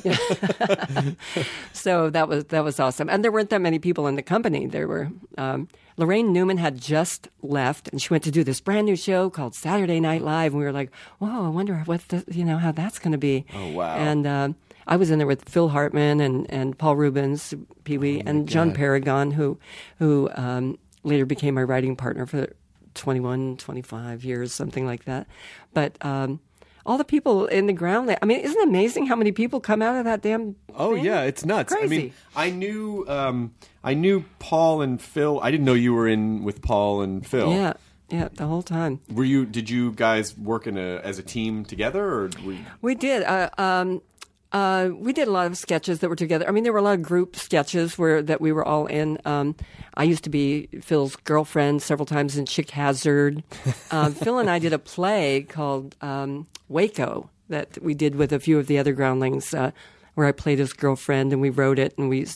so 1.74 2.10
that 2.10 2.28
was 2.28 2.46
that 2.46 2.64
was 2.64 2.80
awesome 2.80 3.10
and 3.10 3.24
there 3.24 3.32
weren't 3.32 3.50
that 3.50 3.62
many 3.62 3.80
people 3.80 4.08
in 4.08 4.16
the 4.16 4.22
company 4.22 4.66
there 4.68 4.88
were 4.88 5.10
um, 5.38 5.68
laraine 5.98 6.30
newman 6.30 6.58
had 6.58 6.80
just 6.80 7.28
left 7.42 7.88
and 7.90 8.02
she 8.02 8.10
went 8.10 8.24
to 8.24 8.32
do 8.32 8.44
this 8.44 8.60
brand 8.62 8.86
new 8.86 8.96
show 8.96 9.30
called 9.30 9.56
saturday 9.56 10.00
night 10.00 10.22
live 10.22 10.52
and 10.54 10.60
we 10.60 10.66
were 10.66 10.72
like 10.72 10.92
whoa 11.20 11.46
i 11.46 11.50
wonder 11.50 11.76
what 11.86 12.08
the, 12.10 12.24
you 12.30 12.44
know 12.44 12.58
how 12.58 12.72
that's 12.72 13.00
going 13.00 13.12
to 13.12 13.18
be 13.18 13.46
Oh, 13.54 13.72
wow. 13.72 13.96
and 13.96 14.26
uh, 14.28 14.50
I 14.90 14.96
was 14.96 15.12
in 15.12 15.18
there 15.18 15.28
with 15.28 15.50
Phil 15.50 15.68
Hartman 15.68 16.22
and, 16.22 16.50
and 16.50 16.78
Paul 16.78 16.96
Reubens, 16.96 17.54
Pee 17.84 17.98
Oh, 17.98 18.00
Wee, 18.00 18.24
and 18.26 18.48
John 18.48 18.74
Paragon, 18.74 19.32
who 19.32 19.60
who 20.00 20.30
um, 20.36 20.78
later 21.04 21.26
became 21.26 21.56
my 21.56 21.64
writing 21.64 21.98
partner 21.98 22.26
for 22.26 22.54
21, 22.94 23.58
25 23.58 24.24
years, 24.24 24.54
something 24.54 24.86
like 24.86 25.04
that. 25.04 25.28
But 25.74 25.98
um, 26.06 26.40
all 26.88 26.98
the 26.98 27.04
people 27.04 27.46
in 27.48 27.68
the 27.68 27.74
ground, 27.74 28.16
I 28.22 28.26
mean, 28.26 28.40
isn't 28.40 28.58
it 28.60 28.68
amazing 28.68 29.06
how 29.08 29.16
many 29.16 29.34
people 29.34 29.60
come 29.60 29.82
out 29.82 29.98
of 29.98 30.06
that 30.06 30.22
damn? 30.22 30.56
Oh 30.74 30.96
thing? 30.96 31.06
yeah, 31.06 31.22
it's 31.24 31.46
nuts. 31.46 31.74
I 31.78 31.86
mean. 31.86 32.14
I 32.36 32.50
knew 32.50 33.06
um, 33.08 33.54
I 33.84 33.94
knew 33.94 34.24
Paul 34.40 34.82
and 34.82 35.00
Phil. 35.00 35.40
I 35.44 35.52
didn't 35.52 35.66
know 35.66 35.74
you 35.74 35.94
were 35.94 36.08
in 36.08 36.44
with 36.44 36.62
Paul 36.62 37.02
and 37.02 37.28
Phil. 37.28 37.52
Yeah, 37.52 37.74
yeah, 38.10 38.30
the 38.34 38.48
whole 38.48 38.64
time. 38.64 39.02
Were 39.12 39.26
you? 39.26 39.46
Did 39.46 39.70
you 39.70 39.92
guys 39.92 40.38
work 40.38 40.66
in 40.66 40.78
a 40.78 41.02
as 41.04 41.20
a 41.20 41.24
team 41.24 41.66
together, 41.66 42.04
or 42.04 42.30
were 42.46 42.54
you, 42.54 42.66
We 42.82 42.96
did. 42.96 43.24
Uh, 43.24 43.50
um, 43.58 44.02
uh, 44.52 44.90
we 44.96 45.12
did 45.14 45.28
a 45.28 45.32
lot 45.32 45.48
of 45.48 45.58
sketches 45.58 46.00
that 46.00 46.10
were 46.10 46.16
together. 46.16 46.48
I 46.48 46.52
mean, 46.52 46.64
there 46.64 46.72
were 46.74 46.80
a 46.80 46.84
lot 46.84 46.94
of 46.96 47.02
group 47.02 47.36
sketches 47.36 47.98
where 47.98 48.22
that 48.24 48.40
we 48.40 48.52
were 48.52 48.64
all 48.66 48.86
in. 48.88 49.18
Um, 49.26 49.56
I 49.96 50.04
used 50.04 50.24
to 50.24 50.30
be 50.30 50.68
Phil's 50.82 51.16
girlfriend 51.18 51.82
several 51.82 52.06
times 52.06 52.38
in 52.38 52.46
Chick 52.46 52.70
Hazard. 52.72 53.44
Um, 53.92 54.14
Phil 54.14 54.38
and 54.40 54.50
I 54.50 54.60
did 54.60 54.74
a 54.74 54.80
play 54.80 55.44
called 55.50 55.96
um, 56.02 56.48
Waco 56.70 57.30
that 57.50 57.78
we 57.82 57.94
did 57.94 58.16
with 58.16 58.32
a 58.34 58.40
few 58.40 58.58
of 58.60 58.68
the 58.68 58.78
other 58.78 58.94
groundlings, 58.94 59.54
uh, 59.54 59.72
where 60.16 60.28
I 60.28 60.32
played 60.32 60.60
his 60.60 60.74
girlfriend, 60.74 61.32
and 61.34 61.42
we 61.42 61.50
wrote 61.50 61.80
it, 61.80 61.94
and 61.98 62.10
we 62.10 62.28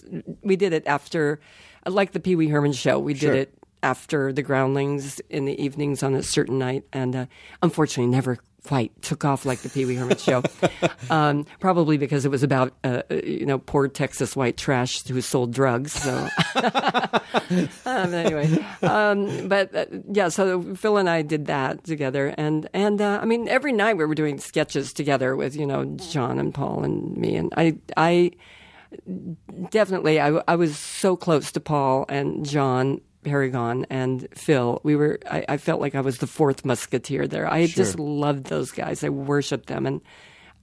we 0.41 0.55
did 0.55 0.71
it 0.73 0.85
after, 0.87 1.39
like 1.85 2.11
the 2.11 2.19
Pee 2.19 2.35
Wee 2.35 2.47
Herman 2.49 2.73
show. 2.73 2.99
We 2.99 3.15
Sure. 3.15 3.33
did 3.33 3.39
it 3.41 3.57
after 3.83 4.31
the 4.31 4.41
groundlings 4.41 5.19
in 5.29 5.45
the 5.45 5.61
evenings 5.61 6.03
on 6.03 6.13
a 6.15 6.23
certain 6.23 6.59
night, 6.59 6.83
and 6.93 7.15
uh, 7.15 7.25
unfortunately, 7.61 8.11
never 8.11 8.37
quite 8.63 9.01
took 9.01 9.25
off 9.25 9.43
like 9.43 9.59
the 9.59 9.69
Pee 9.69 9.85
Wee 9.85 9.95
Herman 9.95 10.17
show. 10.17 10.43
um, 11.09 11.45
probably 11.59 11.97
because 11.97 12.25
it 12.25 12.29
was 12.29 12.43
about 12.43 12.73
uh, 12.83 13.01
uh, 13.09 13.15
you 13.15 13.45
know 13.45 13.57
poor 13.57 13.87
Texas 13.87 14.35
white 14.35 14.57
trash 14.57 15.03
who 15.07 15.21
sold 15.21 15.53
drugs. 15.53 15.93
So 15.93 16.27
um, 17.85 18.13
anyway, 18.13 18.65
um, 18.83 19.47
but 19.47 19.75
uh, 19.75 19.85
yeah, 20.11 20.29
so 20.29 20.75
Phil 20.75 20.97
and 20.97 21.09
I 21.09 21.21
did 21.21 21.47
that 21.47 21.83
together, 21.83 22.33
and 22.37 22.69
and 22.73 23.01
uh, 23.01 23.19
I 23.21 23.25
mean 23.25 23.47
every 23.47 23.71
night 23.71 23.97
we 23.97 24.05
were 24.05 24.15
doing 24.15 24.37
sketches 24.39 24.93
together 24.93 25.35
with 25.35 25.55
you 25.55 25.65
know 25.65 25.85
John 25.85 26.39
and 26.39 26.53
Paul 26.53 26.83
and 26.83 27.17
me, 27.17 27.35
and 27.35 27.53
I 27.57 27.77
I 27.97 28.31
definitely, 29.69 30.19
I, 30.19 30.41
I 30.47 30.55
was 30.55 30.77
so 30.77 31.15
close 31.15 31.51
to 31.53 31.59
Paul 31.59 32.05
and 32.09 32.45
John 32.45 33.01
Paragon 33.23 33.85
and 33.89 34.27
Phil. 34.33 34.79
We 34.83 34.95
were. 34.95 35.19
I, 35.29 35.45
I 35.49 35.57
felt 35.57 35.81
like 35.81 35.95
I 35.95 36.01
was 36.01 36.17
the 36.17 36.27
fourth 36.27 36.65
musketeer 36.65 37.27
there. 37.27 37.51
I 37.51 37.67
just 37.67 37.99
loved 37.99 38.45
those 38.45 38.71
guys. 38.71 39.03
I 39.03 39.09
worshipped 39.09 39.67
them, 39.67 39.85
and 39.85 40.01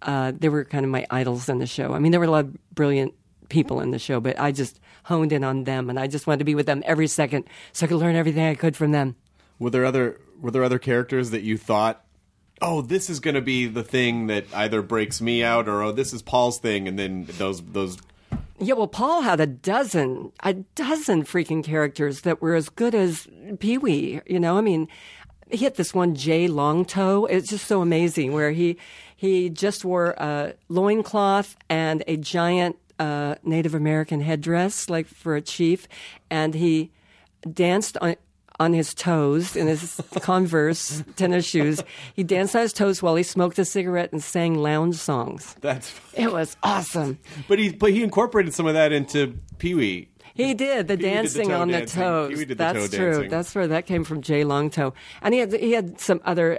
uh, 0.02 0.32
they 0.36 0.48
were 0.48 0.64
kind 0.64 0.84
of 0.84 0.90
my 0.90 1.06
idols 1.10 1.48
in 1.48 1.58
the 1.58 1.66
show. 1.66 1.92
I 1.92 1.98
mean, 1.98 2.12
there 2.12 2.20
were 2.20 2.26
a 2.26 2.30
lot 2.30 2.44
of 2.44 2.74
brilliant 2.74 3.14
people 3.48 3.80
in 3.80 3.90
the 3.90 3.98
show, 3.98 4.20
but 4.20 4.38
I 4.38 4.52
just 4.52 4.80
honed 5.04 5.32
in 5.32 5.44
on 5.44 5.64
them, 5.64 5.88
and 5.88 5.98
I 5.98 6.06
just 6.06 6.26
wanted 6.26 6.38
to 6.38 6.44
be 6.44 6.54
with 6.54 6.66
them 6.66 6.82
every 6.84 7.06
second, 7.06 7.44
so 7.72 7.86
I 7.86 7.88
could 7.88 7.98
learn 7.98 8.16
everything 8.16 8.44
I 8.44 8.54
could 8.54 8.76
from 8.76 8.92
them. 8.92 9.16
Were 9.58 9.70
there 9.70 9.84
other 9.84 10.20
Were 10.40 10.50
there 10.50 10.64
other 10.64 10.78
characters 10.78 11.30
that 11.30 11.42
you 11.42 11.56
thought, 11.56 12.04
oh, 12.60 12.82
this 12.82 13.08
is 13.08 13.20
going 13.20 13.34
to 13.34 13.40
be 13.40 13.66
the 13.66 13.82
thing 13.82 14.26
that 14.26 14.44
either 14.52 14.82
breaks 14.82 15.20
me 15.20 15.42
out, 15.42 15.68
or 15.68 15.82
oh, 15.82 15.92
this 15.92 16.12
is 16.12 16.22
Paul's 16.22 16.58
thing, 16.58 16.86
and 16.88 16.98
then 16.98 17.26
those 17.38 17.62
those 17.62 17.98
Yeah, 18.60 18.74
well, 18.74 18.88
Paul 18.88 19.22
had 19.22 19.38
a 19.40 19.46
dozen, 19.46 20.32
a 20.42 20.54
dozen 20.54 21.22
freaking 21.22 21.62
characters 21.62 22.22
that 22.22 22.42
were 22.42 22.54
as 22.54 22.68
good 22.68 22.94
as 22.94 23.28
Pee 23.60 23.78
Wee. 23.78 24.20
You 24.26 24.40
know, 24.40 24.58
I 24.58 24.62
mean, 24.62 24.88
he 25.50 25.64
had 25.64 25.76
this 25.76 25.94
one 25.94 26.14
Jay 26.14 26.48
Longtoe. 26.48 27.28
It's 27.30 27.50
just 27.50 27.66
so 27.66 27.80
amazing 27.82 28.32
where 28.32 28.50
he 28.50 28.76
he 29.14 29.48
just 29.48 29.84
wore 29.84 30.10
a 30.18 30.54
loincloth 30.68 31.56
and 31.68 32.02
a 32.06 32.16
giant 32.16 32.76
uh, 32.98 33.36
Native 33.44 33.74
American 33.74 34.20
headdress, 34.20 34.90
like 34.90 35.06
for 35.06 35.36
a 35.36 35.40
chief, 35.40 35.88
and 36.30 36.54
he 36.54 36.90
danced 37.52 37.96
on 37.98 38.16
on 38.60 38.72
his 38.72 38.92
toes 38.94 39.54
in 39.56 39.66
his 39.66 40.00
Converse 40.20 41.02
tennis 41.16 41.46
shoes. 41.46 41.82
He 42.14 42.22
danced 42.24 42.56
on 42.56 42.62
his 42.62 42.72
toes 42.72 43.02
while 43.02 43.14
he 43.16 43.22
smoked 43.22 43.58
a 43.58 43.64
cigarette 43.64 44.12
and 44.12 44.22
sang 44.22 44.54
lounge 44.56 44.96
songs. 44.96 45.54
that's. 45.60 45.92
It 46.14 46.32
was 46.32 46.56
awesome. 46.62 47.18
But 47.48 47.58
he 47.58 47.70
but 47.70 47.92
he 47.92 48.02
incorporated 48.02 48.52
some 48.54 48.66
of 48.66 48.74
that 48.74 48.92
into 48.92 49.38
Pee 49.58 49.74
Wee. 49.74 50.08
He 50.34 50.54
did 50.54 50.86
the 50.86 50.96
Pee-wee 50.96 51.04
did 51.04 51.04
the 51.04 51.10
dancing 51.16 51.52
on 51.52 51.68
the 51.68 51.78
dancing. 51.78 52.00
toes. 52.02 52.38
Did 52.38 52.48
the 52.48 52.54
That's 52.54 52.90
toe 52.90 52.96
true. 52.96 53.10
dancing. 53.12 53.30
That's 53.30 53.54
where 53.54 53.66
that 53.68 53.86
came 53.86 54.04
from. 54.04 54.22
Jay 54.22 54.42
Longtoe, 54.44 54.92
and 55.22 55.34
he 55.34 55.40
had 55.40 55.52
he 55.52 55.72
had 55.72 56.00
some 56.00 56.20
other 56.24 56.56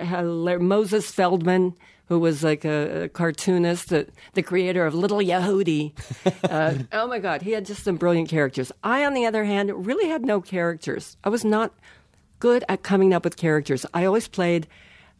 Moses 0.59 1.09
Feldman, 1.11 1.75
who 2.09 2.19
was 2.19 2.43
like 2.43 2.65
a, 2.65 3.03
a 3.03 3.09
cartoonist, 3.09 3.89
the, 3.89 4.07
the 4.33 4.41
creator 4.41 4.85
of 4.85 4.95
Little 4.95 5.19
Yehudi. 5.19 5.93
uh, 6.49 6.73
oh 6.91 7.07
my 7.07 7.19
God, 7.19 7.43
he 7.43 7.51
had 7.51 7.65
just 7.65 7.83
some 7.83 7.97
brilliant 7.97 8.29
characters. 8.29 8.71
I, 8.83 9.05
on 9.05 9.13
the 9.13 9.27
other 9.27 9.45
hand, 9.45 9.85
really 9.85 10.09
had 10.09 10.25
no 10.25 10.41
characters. 10.41 11.17
I 11.23 11.29
was 11.29 11.45
not 11.45 11.71
good 12.39 12.63
at 12.67 12.81
coming 12.81 13.13
up 13.13 13.23
with 13.23 13.37
characters. 13.37 13.85
I 13.93 14.05
always 14.05 14.27
played. 14.27 14.67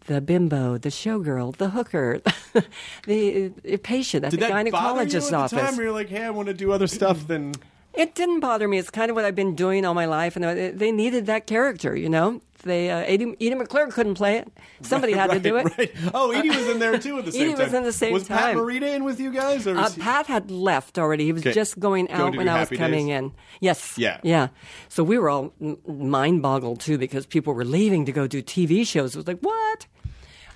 The 0.05 0.21
bimbo, 0.21 0.79
the 0.79 0.89
showgirl, 0.89 1.57
the 1.57 1.69
hooker, 1.69 2.21
the, 3.05 3.49
the 3.61 3.77
patient 3.77 4.25
at 4.25 4.31
Did 4.31 4.39
the 4.39 4.47
that 4.47 4.71
bother 4.71 5.03
you 5.03 5.07
gynecologist's 5.07 5.27
at 5.27 5.29
the 5.29 5.35
office. 5.35 5.59
time? 5.59 5.75
You're 5.79 5.91
like, 5.91 6.09
hey, 6.09 6.23
I 6.23 6.31
want 6.31 6.47
to 6.47 6.53
do 6.55 6.71
other 6.71 6.87
stuff 6.87 7.27
than. 7.27 7.53
It 7.93 8.15
didn't 8.15 8.39
bother 8.39 8.67
me. 8.67 8.77
It's 8.77 8.89
kind 8.89 9.09
of 9.09 9.15
what 9.15 9.25
I've 9.25 9.35
been 9.35 9.55
doing 9.55 9.85
all 9.85 9.93
my 9.93 10.05
life, 10.05 10.35
and 10.35 10.79
they- 10.79 10.91
needed 10.91 11.25
that 11.25 11.47
character. 11.47 11.95
You 11.95 12.07
know, 12.09 12.39
they 12.63 12.89
uh, 12.91 12.99
Edie, 12.99 13.33
Edie 13.41 13.55
McClurg 13.55 13.91
couldn't 13.91 14.13
play 14.15 14.37
it. 14.37 14.47
Somebody 14.81 15.13
had 15.13 15.31
to 15.31 15.39
do 15.49 15.57
it. 15.57 15.77
Right. 15.77 15.91
Oh, 16.13 16.31
Edie 16.31 16.49
was 16.49 16.67
in 16.69 16.79
there 16.79 16.97
too 16.99 17.17
at 17.17 17.25
the 17.25 17.31
same 17.33 17.41
Edie 17.41 17.53
time. 17.55 17.63
was 17.65 17.73
in 17.73 17.83
the 17.83 17.91
same 17.91 18.13
was 18.13 18.27
Pat 18.27 18.39
time. 18.41 18.57
Morita 18.57 18.95
in 18.95 19.03
with 19.03 19.19
you 19.19 19.31
guys? 19.31 19.65
Or 19.65 19.75
Uh, 19.77 19.89
he- 19.89 20.01
Pat 20.01 20.27
had 20.27 20.51
left 20.51 20.99
already. 20.99 21.25
He 21.25 21.33
was 21.33 21.41
Okay. 21.41 21.51
just 21.53 21.79
going 21.79 22.05
Going 22.05 22.19
out 22.21 22.31
to 22.33 22.37
when 22.37 22.47
I 22.47 22.59
was 22.59 22.69
coming 22.69 23.07
Days? 23.07 23.17
in. 23.17 23.31
Yes. 23.59 23.97
Yeah. 23.97 24.19
Yeah. 24.23 24.49
So 24.87 25.03
we 25.03 25.17
were 25.17 25.29
all 25.29 25.53
mind 25.87 26.41
boggled 26.41 26.79
too 26.81 26.97
because 26.97 27.25
people 27.25 27.53
were 27.53 27.65
leaving 27.65 28.05
to 28.05 28.11
go 28.11 28.27
do 28.27 28.41
TV 28.43 28.85
shows. 28.87 29.15
It 29.15 29.17
was 29.17 29.27
like 29.27 29.39
what? 29.39 29.87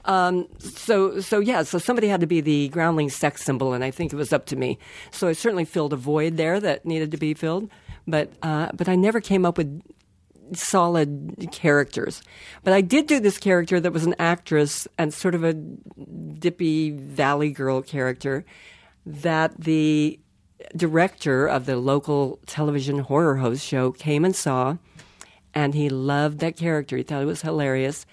Um, 0.05 0.47
so 0.59 1.19
so 1.19 1.39
yeah. 1.39 1.63
So 1.63 1.77
somebody 1.77 2.07
had 2.07 2.21
to 2.21 2.27
be 2.27 2.41
the 2.41 2.69
groundling 2.69 3.09
sex 3.09 3.43
symbol, 3.43 3.73
and 3.73 3.83
I 3.83 3.91
think 3.91 4.11
it 4.11 4.15
was 4.15 4.33
up 4.33 4.45
to 4.47 4.55
me. 4.55 4.77
So 5.11 5.27
I 5.27 5.33
certainly 5.33 5.65
filled 5.65 5.93
a 5.93 5.97
void 5.97 6.37
there 6.37 6.59
that 6.59 6.85
needed 6.85 7.11
to 7.11 7.17
be 7.17 7.33
filled, 7.33 7.69
but 8.07 8.31
uh, 8.41 8.69
but 8.73 8.89
I 8.89 8.95
never 8.95 9.21
came 9.21 9.45
up 9.45 9.57
with 9.57 9.81
solid 10.53 11.47
characters. 11.51 12.21
But 12.63 12.73
I 12.73 12.81
did 12.81 13.07
do 13.07 13.19
this 13.19 13.37
character 13.37 13.79
that 13.79 13.93
was 13.93 14.05
an 14.05 14.15
actress 14.19 14.87
and 14.97 15.13
sort 15.13 15.35
of 15.35 15.43
a 15.43 15.53
dippy 15.53 16.91
valley 16.91 17.51
girl 17.51 17.81
character 17.81 18.45
that 19.05 19.59
the 19.59 20.19
director 20.75 21.47
of 21.47 21.65
the 21.65 21.77
local 21.77 22.39
television 22.45 22.99
horror 22.99 23.37
host 23.37 23.65
show 23.65 23.91
came 23.91 24.23
and 24.23 24.35
saw 24.35 24.77
and 25.53 25.75
he 25.75 25.89
loved 25.89 26.39
that 26.39 26.57
character. 26.57 26.97
He 26.97 27.03
thought 27.03 27.21
it 27.21 27.25
was 27.25 27.41
hilarious 27.41 28.05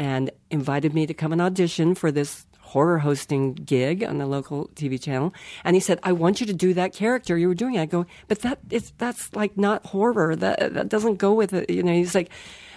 and 0.00 0.30
invited 0.50 0.94
me 0.94 1.06
to 1.06 1.12
come 1.12 1.30
and 1.30 1.42
audition 1.42 1.94
for 1.94 2.10
this 2.10 2.46
horror 2.60 3.00
hosting 3.00 3.52
gig 3.52 4.02
on 4.02 4.16
the 4.16 4.24
local 4.24 4.68
TV 4.68 5.00
channel. 5.00 5.34
And 5.62 5.76
he 5.76 5.80
said, 5.80 6.00
I 6.02 6.12
want 6.12 6.40
you 6.40 6.46
to 6.46 6.54
do 6.54 6.72
that 6.72 6.94
character 6.94 7.36
you 7.36 7.48
were 7.48 7.54
doing. 7.54 7.78
I 7.78 7.84
go, 7.84 8.06
but 8.26 8.40
that 8.40 8.60
is, 8.70 8.94
that's 8.96 9.34
like 9.36 9.58
not 9.58 9.84
horror. 9.84 10.34
That, 10.34 10.72
that 10.72 10.88
doesn't 10.88 11.16
go 11.16 11.34
with 11.34 11.52
it. 11.52 11.68
You 11.68 11.82
know, 11.82 11.92
he's 11.92 12.14
like, 12.14 12.30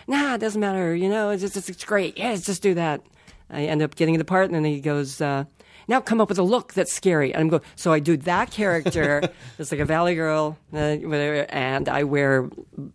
nah, 0.06 0.36
it 0.36 0.40
doesn't 0.40 0.60
matter. 0.60 0.94
You 0.94 1.08
know, 1.08 1.30
it's 1.30 1.42
just, 1.42 1.70
it's 1.70 1.86
great. 1.86 2.18
Yes, 2.18 2.42
just 2.42 2.62
do 2.62 2.74
that. 2.74 3.02
I 3.50 3.64
end 3.64 3.82
up 3.82 3.96
getting 3.96 4.18
the 4.18 4.26
part 4.26 4.48
and 4.48 4.56
then 4.56 4.66
he 4.66 4.82
goes, 4.82 5.22
uh, 5.22 5.46
now 5.88 6.02
come 6.02 6.20
up 6.20 6.28
with 6.28 6.40
a 6.40 6.44
look 6.44 6.74
that's 6.74 6.92
scary. 6.92 7.34
And 7.34 7.40
I'm 7.40 7.48
going, 7.48 7.64
so 7.78 7.94
I 7.94 8.00
do 8.00 8.18
that 8.18 8.52
character. 8.52 9.22
it's 9.58 9.72
like 9.72 9.80
a 9.80 9.86
valley 9.86 10.16
girl, 10.16 10.58
uh, 10.74 10.96
whatever, 10.96 11.46
and 11.48 11.88
I 11.88 12.04
wear 12.04 12.50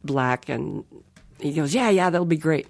black. 0.05 0.51
And 0.51 0.85
he 1.41 1.55
goes, 1.55 1.75
yeah, 1.75 1.89
yeah, 1.89 2.11
that'll 2.11 2.27
be 2.27 2.37
great. 2.37 2.67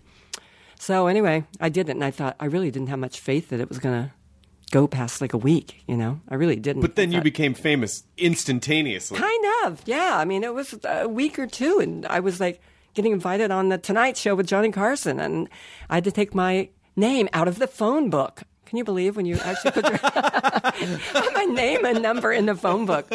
So 0.79 1.07
anyway, 1.07 1.45
I 1.61 1.69
did 1.69 1.89
it, 1.89 1.93
and 1.93 2.05
I 2.05 2.11
thought 2.11 2.37
I 2.41 2.47
really 2.47 2.71
didn't 2.71 2.89
have 2.89 2.99
much 2.99 3.21
faith 3.21 3.49
that 3.51 3.61
it 3.61 3.69
was 3.69 3.79
going 3.79 4.05
to 4.05 4.13
go 4.71 4.87
past 4.87 5.21
like 5.21 5.33
a 5.33 5.39
week. 5.39 5.83
You 5.87 5.97
know, 5.97 6.21
I 6.29 6.35
really 6.37 6.57
didn't. 6.57 6.83
but 6.83 6.95
then 6.97 7.11
you 7.13 7.21
became 7.21 7.55
famous 7.55 8.05
instantaneously. 8.17 9.19
Kind 9.19 9.45
of, 9.65 9.83
yeah. 9.87 10.17
I 10.19 10.25
mean, 10.25 10.45
it 10.45 10.55
was 10.55 10.79
a 10.85 11.09
week 11.09 11.39
or 11.39 11.47
two, 11.47 11.81
and 11.81 12.07
I 12.07 12.21
was 12.21 12.39
like 12.41 12.61
getting 12.95 13.13
invited 13.13 13.51
on 13.51 13.69
the 13.69 13.79
Tonight 13.79 14.17
Show 14.17 14.35
with 14.35 14.47
Johnny 14.47 14.71
Carson, 14.71 15.21
and 15.21 15.49
I 15.91 15.97
had 15.97 16.05
to 16.05 16.13
take 16.13 16.35
my 16.35 16.69
name 16.97 17.29
out 17.33 17.49
of 17.49 17.59
the 17.59 17.67
phone 17.67 18.11
book. 18.11 18.43
Can 18.69 18.77
you 18.79 18.85
believe 18.85 19.17
when 19.17 19.25
you 19.27 19.37
actually 19.39 19.71
put 19.71 19.89
your 19.89 19.99
my 21.35 21.47
name 21.49 21.85
and 21.87 22.03
number 22.03 22.31
in 22.33 22.47
the 22.47 22.55
phone 22.55 22.85
book? 22.87 23.11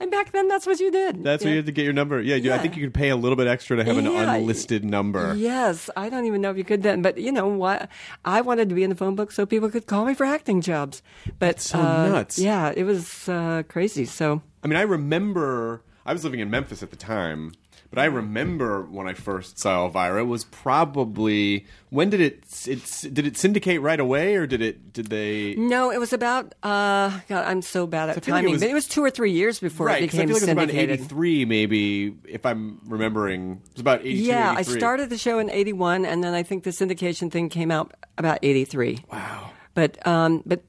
And 0.00 0.10
back 0.10 0.32
then, 0.32 0.48
that's 0.48 0.66
what 0.66 0.80
you 0.80 0.90
did. 0.90 1.24
That's 1.24 1.42
Yeah. 1.42 1.46
where 1.48 1.52
you 1.54 1.58
had 1.60 1.66
to 1.66 1.72
get 1.72 1.84
your 1.84 1.92
number. 1.94 2.20
Yeah, 2.20 2.36
you- 2.36 2.52
I 2.52 2.58
think 2.58 2.76
you 2.76 2.82
could 2.82 2.92
pay 2.94 3.08
a 3.08 3.16
little 3.16 3.36
bit 3.36 3.46
extra 3.46 3.76
to 3.78 3.84
have 3.84 3.96
an 3.96 4.04
Yeah. 4.04 4.34
unlisted 4.34 4.84
number. 4.84 5.34
Yes, 5.34 5.88
I 5.96 6.10
don't 6.10 6.26
even 6.26 6.40
know 6.42 6.50
if 6.50 6.58
you 6.58 6.64
could 6.64 6.82
then, 6.82 7.00
but 7.02 7.16
you 7.18 7.32
know 7.32 7.48
what? 7.48 7.88
I 8.24 8.42
wanted 8.42 8.68
to 8.68 8.74
be 8.74 8.82
in 8.82 8.90
the 8.90 8.96
phone 8.96 9.14
book 9.14 9.32
so 9.32 9.46
people 9.46 9.70
could 9.70 9.86
call 9.86 10.04
me 10.04 10.12
for 10.14 10.24
acting 10.24 10.60
jobs. 10.60 11.02
But 11.38 11.60
so 11.60 11.78
uh, 11.78 12.08
nuts. 12.08 12.38
Yeah, 12.38 12.72
it 12.76 12.84
was 12.84 13.28
uh, 13.28 13.62
crazy. 13.68 14.04
So 14.04 14.42
I 14.62 14.66
mean, 14.66 14.76
I 14.76 14.82
remember 14.82 15.82
I 16.04 16.12
was 16.12 16.22
living 16.24 16.40
in 16.40 16.50
Memphis 16.50 16.82
at 16.82 16.90
the 16.90 16.96
time, 16.96 17.52
but 17.92 17.98
I 18.00 18.06
remember 18.06 18.82
when 18.82 19.06
I 19.06 19.12
first 19.12 19.58
saw 19.58 19.84
Elvira 19.84 20.24
was 20.24 20.44
probably 20.44 21.66
when 21.90 22.08
did 22.10 22.20
it 22.22 22.44
it 22.66 23.14
did 23.14 23.26
it 23.26 23.36
syndicate 23.36 23.80
right 23.82 24.00
away 24.00 24.34
or 24.36 24.46
did 24.46 24.62
it 24.62 24.92
did 24.92 25.06
they 25.08 25.54
no, 25.56 25.90
it 25.92 25.98
was 25.98 26.12
about. 26.12 26.54
Uh, 26.62 27.20
God, 27.28 27.44
I'm 27.46 27.60
so 27.62 27.86
bad 27.86 28.08
at 28.08 28.16
I 28.16 28.20
feel 28.20 28.34
like 28.34 28.40
it 28.40 28.46
timing. 28.46 28.52
was- 28.54 28.62
but 28.62 28.70
it 28.70 28.74
was 28.74 28.88
two 28.88 29.04
or 29.04 29.10
three 29.10 29.32
years 29.32 29.60
before 29.60 29.86
right? 29.86 30.02
it 30.02 30.06
'cause 30.08 30.18
I 30.18 30.22
became 30.24 30.28
feel 30.28 30.34
like 30.36 30.42
it 30.42 30.46
was 30.46 30.52
about 30.52 30.68
syndicated. 30.68 31.00
eighty 31.00 31.08
three, 31.08 31.44
maybe 31.44 32.14
if 32.28 32.46
I'm 32.46 32.80
remembering. 32.86 33.60
It 33.66 33.72
was 33.74 33.80
about 33.80 34.00
eighty 34.00 34.18
two. 34.20 34.24
Yeah, 34.24 34.54
I 34.56 34.62
started 34.62 35.10
the 35.10 35.18
show 35.18 35.38
in 35.38 35.50
'81, 35.50 36.06
and 36.06 36.24
then 36.24 36.32
I 36.34 36.42
think 36.42 36.64
the 36.64 36.70
syndication 36.70 37.30
thing 37.30 37.48
came 37.50 37.70
out 37.70 37.92
about 38.18 38.38
'83. 38.42 39.04
Wow. 39.12 39.50
But 39.74 40.06
um, 40.06 40.42
but 40.44 40.62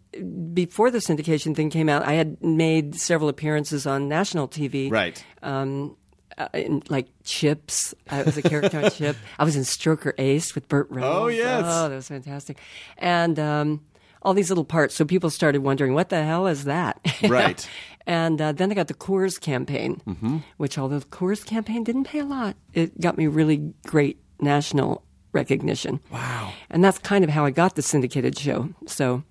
before 0.53 0.89
the 0.91 0.99
syndication 0.99 1.55
thing 1.55 1.69
came 1.69 1.89
out, 1.89 2.03
I 2.07 2.13
had 2.13 2.41
made 2.43 2.95
several 2.95 3.27
appearances 3.29 3.85
on 3.85 4.07
national 4.07 4.47
TV. 4.47 4.89
Right. 4.91 5.23
Um, 5.41 5.95
uh, 6.37 6.47
in, 6.53 6.81
like 6.89 7.07
Chips, 7.23 7.93
I 8.09 8.23
was 8.23 8.37
a 8.37 8.41
character 8.41 8.79
on 8.83 8.91
Chip. 8.97 9.15
I 9.39 9.43
was 9.43 9.55
in 9.55 9.63
Stroker 9.63 10.13
Ace 10.17 10.55
with 10.55 10.67
Burt 10.67 10.87
Reynolds. 10.89 11.15
Oh, 11.17 11.27
yes. 11.27 11.63
Oh, 11.65 11.89
that 11.89 11.95
was 11.95 12.07
fantastic. 12.07 12.57
And 12.97 13.39
um, 13.39 13.81
all 14.21 14.33
these 14.33 14.49
little 14.49 14.65
parts. 14.65 14.95
So 14.95 15.05
people 15.05 15.29
started 15.29 15.61
wondering, 15.63 15.93
what 15.93 16.09
the 16.09 16.23
hell 16.23 16.47
is 16.47 16.63
that? 16.65 16.99
Right. 17.29 17.67
And 18.05 18.41
uh, 18.41 18.51
then 18.51 18.69
I 18.69 18.75
got 18.75 18.89
the 18.89 18.93
Coors 18.93 19.39
campaign, 19.39 20.01
Mm-hmm. 20.05 20.37
which, 20.57 20.77
although 20.77 20.99
the 20.99 21.05
Coors 21.05 21.45
campaign 21.45 21.85
didn't 21.85 22.03
pay 22.03 22.19
a 22.19 22.25
lot, 22.25 22.57
it 22.73 22.99
got 22.99 23.17
me 23.17 23.27
really 23.27 23.73
great 23.87 24.19
national 24.41 25.05
recognition. 25.31 26.01
Wow. 26.11 26.51
And 26.69 26.83
that's 26.83 26.97
kind 26.97 27.23
of 27.23 27.29
how 27.29 27.45
I 27.45 27.51
got 27.51 27.75
the 27.75 27.81
syndicated 27.81 28.37
show. 28.37 28.69
So 28.87 29.23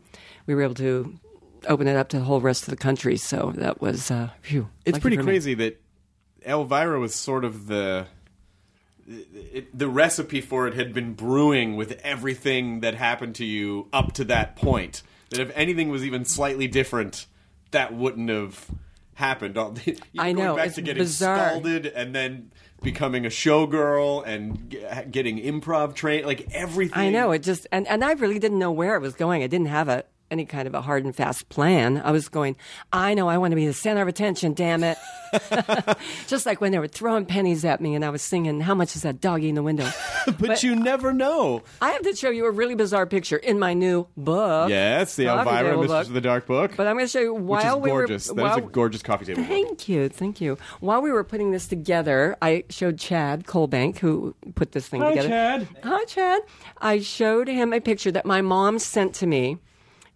we 0.47 0.55
were 0.55 0.63
able 0.63 0.75
to 0.77 1.15
open 1.69 1.87
it 1.87 1.97
up 1.97 2.09
to 2.09 2.19
the 2.19 2.25
whole 2.25 2.41
rest 2.41 2.63
of 2.63 2.71
the 2.71 2.77
country. 2.77 3.19
So 3.19 3.53
that 3.57 3.83
was, 3.83 4.11
uh, 4.11 4.31
phew. 4.41 4.69
It's 4.87 4.99
pretty 4.99 5.17
for 5.19 5.23
me. 5.23 5.27
crazy 5.27 5.53
that 5.55 5.82
Elvira 6.47 6.99
was 6.99 7.15
sort 7.15 7.45
of 7.45 7.67
the 7.67 8.07
it, 9.09 9.77
the 9.77 9.89
recipe 9.89 10.41
for 10.41 10.67
it 10.69 10.75
had 10.75 10.93
been 10.95 11.15
brewing 11.15 11.77
with 11.77 12.01
everything 12.03 12.81
that 12.81 12.95
happened 12.95 13.35
to 13.37 13.45
you 13.45 13.89
up 13.93 14.13
to 14.15 14.25
that 14.25 14.57
point. 14.57 15.03
That 15.31 15.41
if 15.41 15.51
anything 15.55 15.89
was 15.89 16.05
even 16.05 16.25
slightly 16.25 16.69
different, 16.69 17.27
that 17.73 17.93
wouldn't 17.95 18.29
have 18.31 18.67
happened. 19.15 19.59
All- 19.59 19.77
I 20.19 20.33
going 20.33 20.37
know, 20.37 20.57
back 20.57 20.67
it's 20.67 20.75
to 20.77 20.83
getting 20.83 21.03
bizarre. 21.03 21.49
scalded 21.51 21.87
and 21.87 22.15
then 22.15 22.51
becoming 22.83 23.25
a 23.27 23.29
showgirl 23.29 24.27
and 24.27 24.71
g- 24.71 24.85
getting 25.11 25.39
improv 25.39 25.95
trained, 25.95 26.27
like 26.27 26.49
everything. 26.53 26.99
I 26.99 27.11
know 27.11 27.33
it 27.33 27.43
just 27.43 27.67
and, 27.73 27.87
and 27.89 28.05
I 28.05 28.13
really 28.13 28.39
didn't 28.39 28.59
know 28.59 28.73
where 28.73 28.95
it 28.97 29.01
was 29.01 29.15
going. 29.15 29.43
I 29.43 29.47
didn't 29.47 29.67
have 29.69 29.89
a 29.89 30.05
any 30.33 30.47
kind 30.47 30.67
of 30.67 30.75
a 30.75 30.81
hard 30.81 31.05
and 31.05 31.15
fast 31.15 31.49
plan. 31.51 32.01
I 32.03 32.11
was 32.11 32.29
going, 32.29 32.57
I 32.93 33.15
know 33.15 33.29
I 33.29 33.39
want 33.39 33.53
to 33.53 33.57
be 33.57 33.67
the 33.67 33.73
center 33.73 34.03
of 34.03 34.09
attention, 34.09 34.55
damn 34.55 34.83
it. 34.83 34.99
Just 36.27 36.47
like 36.47 36.61
when 36.61 36.73
they 36.73 36.79
were 36.79 36.89
throwing 36.89 37.27
pennies 37.27 37.65
at 37.65 37.81
me 37.81 37.95
and 37.95 38.05
I 38.05 38.11
was 38.11 38.23
singing, 38.23 38.61
How 38.61 38.75
much 38.75 38.97
is 38.97 39.03
that 39.03 39.21
doggy 39.21 39.49
in 39.51 39.55
the 39.55 39.63
window? 39.63 39.89
but, 40.39 40.63
you 40.63 40.75
never 40.75 41.13
know. 41.13 41.63
I 41.81 41.91
have 41.93 42.03
to 42.03 42.17
show 42.17 42.31
you 42.31 42.47
a 42.47 42.51
really 42.51 42.75
bizarre 42.75 43.07
picture 43.07 43.37
in 43.37 43.59
my 43.59 43.75
new 43.75 44.07
book. 44.17 44.71
Yes, 44.71 45.17
the 45.17 45.27
Elvira 45.27 45.77
Mistress 45.77 45.89
book. 45.89 46.07
of 46.09 46.13
the 46.15 46.21
Dark 46.21 46.47
book. 46.47 46.73
But 46.77 46.87
I'm 46.87 46.97
going 46.97 47.07
to 47.07 47.11
show 47.11 47.21
you 47.21 47.35
while 47.35 47.81
we 47.81 47.91
gorgeous. 47.91 48.29
were. 48.29 48.35
That 48.35 48.43
is 48.43 48.49
while, 48.49 48.59
a 48.59 48.63
gorgeous 48.63 49.03
coffee 49.03 49.27
table 49.27 49.43
book. 49.43 49.49
Thank 49.49 49.89
you, 49.89 50.09
thank 50.09 50.41
you. 50.41 50.57
While 50.81 51.03
we 51.03 51.13
were 51.13 51.25
putting 51.25 51.51
this 51.51 51.67
together, 51.69 52.37
I 52.41 52.65
showed 52.71 52.99
Chad 52.99 53.45
Colbank, 53.45 53.99
who 53.99 54.35
put 54.55 54.73
this 54.73 54.89
thing 54.89 55.01
together. 55.01 55.29
Hi, 55.29 55.59
together. 55.59 55.67
Chad. 55.83 55.85
Hi, 55.85 56.05
Chad. 56.05 56.43
I 56.79 57.01
showed 57.01 57.49
him 57.49 57.73
a 57.73 57.81
picture 57.81 58.11
that 58.13 58.27
my 58.27 58.41
mom 58.41 58.79
sent 58.79 59.15
to 59.17 59.27
me. 59.27 59.59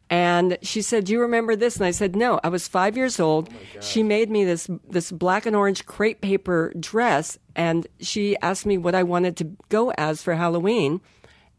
And 0.08 0.56
she 0.62 0.82
said, 0.82 1.04
"Do 1.04 1.12
you 1.12 1.20
remember 1.20 1.56
this?" 1.56 1.76
And 1.76 1.84
I 1.84 1.90
said, 1.90 2.14
"No." 2.14 2.38
I 2.44 2.48
was 2.48 2.68
five 2.68 2.96
years 2.96 3.18
old. 3.18 3.48
Oh, 3.50 3.80
she 3.80 4.02
made 4.04 4.30
me 4.30 4.44
this 4.44 4.68
this 4.88 5.10
black 5.10 5.46
and 5.46 5.56
orange 5.56 5.84
crepe 5.84 6.20
paper 6.20 6.72
dress, 6.78 7.38
and 7.56 7.86
she 7.98 8.36
asked 8.40 8.66
me 8.66 8.78
what 8.78 8.94
I 8.94 9.02
wanted 9.02 9.36
to 9.38 9.44
go 9.68 9.90
as 9.98 10.22
for 10.22 10.34
Halloween. 10.34 11.00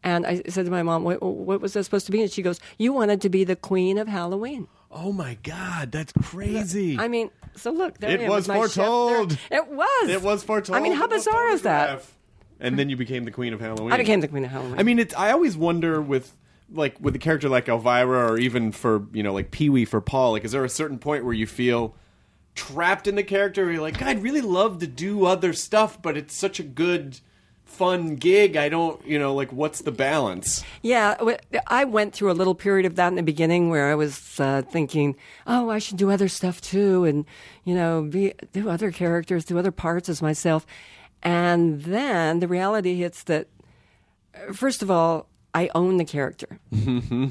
And 0.02 0.26
I 0.26 0.42
said 0.48 0.64
to 0.64 0.70
my 0.70 0.82
mom, 0.82 1.04
"What, 1.04 1.22
what 1.22 1.60
was 1.60 1.74
that 1.74 1.84
supposed 1.84 2.06
to 2.06 2.12
be?" 2.12 2.22
And 2.22 2.30
she 2.30 2.40
goes, 2.40 2.58
"You 2.78 2.94
wanted 2.94 3.20
to 3.20 3.28
be 3.28 3.44
the 3.44 3.56
queen 3.56 3.98
of 3.98 4.08
Halloween." 4.08 4.66
Oh 4.90 5.12
my 5.12 5.36
God, 5.42 5.92
that's 5.92 6.14
crazy. 6.14 6.98
I 6.98 7.08
mean, 7.08 7.30
so 7.54 7.70
look, 7.70 7.98
there 7.98 8.18
It 8.18 8.30
was 8.30 8.46
foretold. 8.46 9.36
It 9.50 9.68
was. 9.68 10.08
it 10.08 10.22
was 10.22 10.42
foretold. 10.42 10.78
I 10.78 10.80
mean, 10.80 10.92
how 10.94 11.06
bizarre 11.06 11.50
is 11.50 11.62
that? 11.62 12.02
And 12.60 12.78
then 12.78 12.88
you 12.88 12.96
became 12.96 13.24
the 13.24 13.30
queen 13.30 13.52
of 13.52 13.60
Halloween. 13.60 13.92
I 13.92 13.98
became 13.98 14.20
the 14.20 14.28
queen 14.28 14.44
of 14.44 14.50
Halloween. 14.50 14.78
I 14.78 14.82
mean, 14.82 14.98
it's. 14.98 15.14
I 15.14 15.32
always 15.32 15.56
wonder 15.56 16.00
with 16.00 16.34
like 16.72 16.96
with 17.00 17.14
a 17.14 17.18
character 17.18 17.48
like 17.48 17.68
Elvira, 17.68 18.32
or 18.32 18.38
even 18.38 18.72
for 18.72 19.06
you 19.12 19.22
know 19.22 19.32
like 19.32 19.50
Pee 19.50 19.68
Wee 19.68 19.84
for 19.84 20.00
Paul. 20.00 20.32
Like, 20.32 20.44
is 20.44 20.52
there 20.52 20.64
a 20.64 20.68
certain 20.68 20.98
point 20.98 21.24
where 21.24 21.34
you 21.34 21.46
feel 21.46 21.94
trapped 22.54 23.06
in 23.06 23.14
the 23.14 23.22
character? 23.22 23.64
Where 23.64 23.72
you're 23.72 23.82
like, 23.82 24.02
I'd 24.02 24.22
really 24.22 24.40
love 24.40 24.78
to 24.80 24.86
do 24.86 25.24
other 25.24 25.52
stuff, 25.52 26.00
but 26.00 26.16
it's 26.16 26.34
such 26.34 26.60
a 26.60 26.62
good, 26.62 27.20
fun 27.64 28.16
gig. 28.16 28.56
I 28.56 28.68
don't, 28.68 29.04
you 29.06 29.18
know, 29.18 29.34
like 29.34 29.52
what's 29.52 29.80
the 29.80 29.92
balance? 29.92 30.64
Yeah, 30.82 31.16
I 31.66 31.84
went 31.84 32.14
through 32.14 32.30
a 32.30 32.34
little 32.34 32.54
period 32.54 32.86
of 32.86 32.96
that 32.96 33.08
in 33.08 33.14
the 33.14 33.22
beginning 33.22 33.70
where 33.70 33.90
I 33.90 33.94
was 33.94 34.38
uh, 34.40 34.62
thinking, 34.62 35.16
oh, 35.46 35.70
I 35.70 35.78
should 35.78 35.96
do 35.96 36.10
other 36.10 36.28
stuff 36.28 36.60
too, 36.60 37.04
and 37.04 37.24
you 37.64 37.74
know, 37.74 38.02
be 38.02 38.34
do 38.52 38.68
other 38.68 38.90
characters, 38.90 39.44
do 39.44 39.58
other 39.58 39.72
parts 39.72 40.08
as 40.08 40.20
myself. 40.20 40.66
And 41.22 41.82
then 41.82 42.40
the 42.40 42.48
reality 42.48 42.96
hits 42.96 43.24
that, 43.24 43.48
uh, 44.34 44.52
first 44.52 44.82
of 44.82 44.90
all, 44.90 45.28
I 45.58 45.70
own 45.74 45.96
the 45.96 46.04
character. 46.04 46.58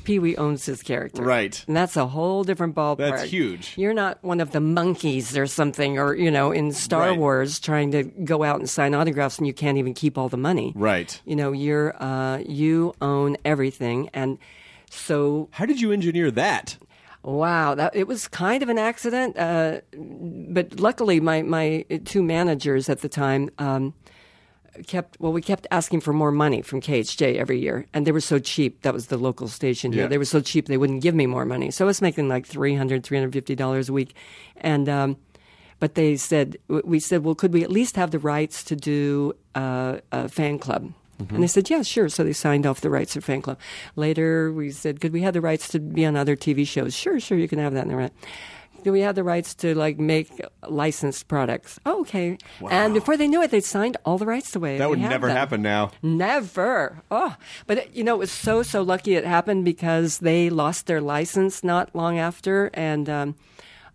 Pee 0.03 0.19
Wee 0.19 0.35
owns 0.37 0.65
his 0.65 0.81
character, 0.83 1.23
Right. 1.23 1.63
And 1.67 1.75
that's 1.77 1.95
a 1.95 2.07
whole 2.07 2.43
different 2.43 2.75
ballpark. 2.75 2.97
That's 2.97 3.23
huge. 3.23 3.73
You're 3.77 3.93
not 3.93 4.17
one 4.23 4.41
of 4.41 4.51
the 4.51 4.59
monkeys 4.59 5.37
or 5.37 5.47
something, 5.47 5.97
or 5.97 6.13
you 6.15 6.31
know, 6.31 6.51
in 6.51 6.71
Star 6.73 7.09
Right. 7.09 7.17
Wars 7.17 7.59
trying 7.59 7.91
to 7.91 8.03
go 8.03 8.43
out 8.43 8.59
and 8.59 8.69
sign 8.69 8.93
autographs, 8.93 9.37
and 9.37 9.47
you 9.47 9.53
can't 9.53 9.77
even 9.77 9.93
keep 9.93 10.17
all 10.17 10.29
the 10.29 10.37
money. 10.49 10.73
Right. 10.75 11.21
You 11.25 11.35
know, 11.35 11.51
you're 11.53 11.95
uh, 12.03 12.39
you 12.39 12.93
own 13.01 13.37
everything, 13.45 14.09
and 14.13 14.37
so 14.89 15.47
How 15.51 15.65
did 15.65 15.79
you 15.81 15.91
engineer 15.91 16.31
that? 16.31 16.77
wow, 17.23 17.75
that 17.75 17.93
it 17.95 18.07
was 18.07 18.27
kind 18.27 18.63
of 18.63 18.69
an 18.69 18.77
accident. 18.77 19.37
Uh, 19.37 19.81
but 20.49 20.79
luckily, 20.79 21.19
my 21.19 21.41
my 21.43 21.85
two 22.05 22.23
managers 22.23 22.89
at 22.89 22.99
the 23.01 23.09
time. 23.09 23.49
Um, 23.57 23.93
kept 24.85 25.19
well 25.19 25.31
we 25.33 25.41
kept 25.41 25.65
asking 25.71 26.01
for 26.01 26.13
more 26.13 26.31
money 26.31 26.61
from 26.61 26.81
KHJ 26.81 27.35
every 27.37 27.59
year 27.59 27.85
and 27.93 28.05
they 28.05 28.11
were 28.11 28.21
so 28.21 28.37
cheap. 28.39 28.81
That 28.81 28.93
was 28.93 29.07
the 29.07 29.17
local 29.17 29.47
station 29.47 29.91
here. 29.91 30.03
Yeah. 30.03 30.07
they 30.07 30.17
were 30.17 30.25
so 30.25 30.41
cheap 30.41 30.67
they 30.67 30.77
wouldn't 30.77 31.01
give 31.01 31.15
me 31.15 31.25
more 31.25 31.45
money. 31.45 31.71
So 31.71 31.85
I 31.85 31.87
was 31.87 32.01
making 32.01 32.29
like 32.29 32.45
300 32.45 33.03
350 33.03 33.55
dollars 33.55 33.89
a 33.89 33.93
week. 33.93 34.13
And 34.57 34.87
um, 34.89 35.17
but 35.79 35.95
they 35.95 36.17
said 36.17 36.57
we 36.67 36.99
said 36.99 37.23
well 37.23 37.35
could 37.35 37.53
we 37.53 37.63
at 37.63 37.71
least 37.71 37.95
have 37.95 38.11
the 38.11 38.19
rights 38.19 38.63
to 38.65 38.75
do 38.75 39.33
uh, 39.55 39.99
a 40.11 40.27
fan 40.29 40.59
club? 40.59 40.93
And 41.29 41.41
they 41.41 41.47
said 41.47 41.69
yeah 41.69 41.81
sure. 41.81 42.09
So 42.09 42.23
they 42.23 42.33
signed 42.33 42.67
off 42.67 42.81
the 42.81 42.91
rights 42.91 43.13
to 43.13 43.21
fan 43.21 43.41
club. 43.41 43.57
Later 43.95 44.51
we 44.51 44.69
said 44.71 45.01
could 45.01 45.13
we 45.13 45.21
have 45.21 45.33
the 45.33 45.41
rights 45.41 45.67
to 45.69 45.79
be 45.79 46.05
on 46.05 46.15
other 46.15 46.35
TV 46.35 46.67
shows? 46.67 46.95
Sure 46.95 47.19
sure 47.19 47.37
you 47.37 47.47
can 47.47 47.59
have 47.59 47.73
that 47.73 47.83
in 47.83 47.89
the 47.89 47.95
right 47.95 48.13
do 48.83 48.91
we 48.91 49.01
have 49.01 49.15
the 49.15 49.23
rights 49.23 49.53
to 49.55 49.75
like 49.75 49.99
make 49.99 50.29
licensed 50.67 51.27
products? 51.27 51.79
Oh, 51.85 52.01
okay. 52.01 52.37
And 52.69 52.93
before 52.93 53.17
they 53.17 53.27
knew 53.27 53.41
it, 53.41 53.51
they 53.51 53.61
signed 53.61 53.97
all 54.05 54.17
the 54.17 54.25
rights 54.25 54.55
away. 54.55 54.77
That 54.77 54.89
would 54.89 54.99
never 54.99 55.27
them. 55.27 55.35
happen 55.35 55.61
now. 55.61 55.91
Never. 56.01 57.01
Oh, 57.11 57.35
but 57.65 57.95
you 57.95 58.03
know, 58.03 58.15
it 58.15 58.19
was 58.19 58.31
so 58.31 58.63
so 58.63 58.81
lucky 58.81 59.15
it 59.15 59.25
happened 59.25 59.65
because 59.65 60.19
they 60.19 60.49
lost 60.49 60.87
their 60.87 61.01
license 61.01 61.63
not 61.63 61.95
long 61.95 62.17
after, 62.17 62.69
and 62.73 63.09
um, 63.09 63.35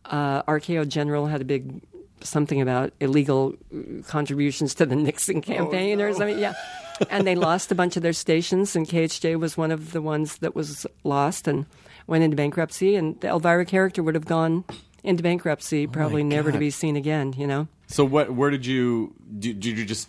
uh, 0.06 0.42
RKO 0.44 0.88
General 0.88 1.26
had 1.26 1.40
a 1.40 1.44
big 1.44 1.82
something 2.20 2.60
about 2.60 2.92
illegal 3.00 3.54
contributions 4.06 4.74
to 4.76 4.86
the 4.86 4.96
Nixon 5.08 5.40
campaign 5.40 6.00
or 6.00 6.12
something. 6.12 6.38
Yeah. 6.38 6.54
and 7.10 7.26
they 7.26 7.34
lost 7.34 7.72
a 7.72 7.74
bunch 7.74 7.96
of 7.96 8.02
their 8.02 8.12
stations, 8.12 8.76
and 8.76 8.86
KHJ 8.86 9.38
was 9.38 9.56
one 9.56 9.70
of 9.70 9.92
the 9.92 10.02
ones 10.02 10.38
that 10.38 10.54
was 10.54 10.86
lost 11.04 11.48
and 11.48 11.66
went 12.06 12.24
into 12.24 12.36
bankruptcy. 12.36 12.96
And 12.96 13.20
the 13.20 13.28
Elvira 13.28 13.64
character 13.64 14.02
would 14.02 14.14
have 14.14 14.26
gone 14.26 14.64
into 15.04 15.22
bankruptcy, 15.22 15.86
probably 15.86 16.22
never 16.22 16.52
to 16.52 16.58
be 16.58 16.70
seen 16.70 16.96
again. 16.96 17.34
You 17.36 17.46
know. 17.46 17.68
So 17.86 18.04
what? 18.04 18.32
Where 18.32 18.50
did 18.50 18.64
you? 18.64 19.14
Did, 19.38 19.60
did 19.60 19.78
you 19.78 19.84
just? 19.84 20.08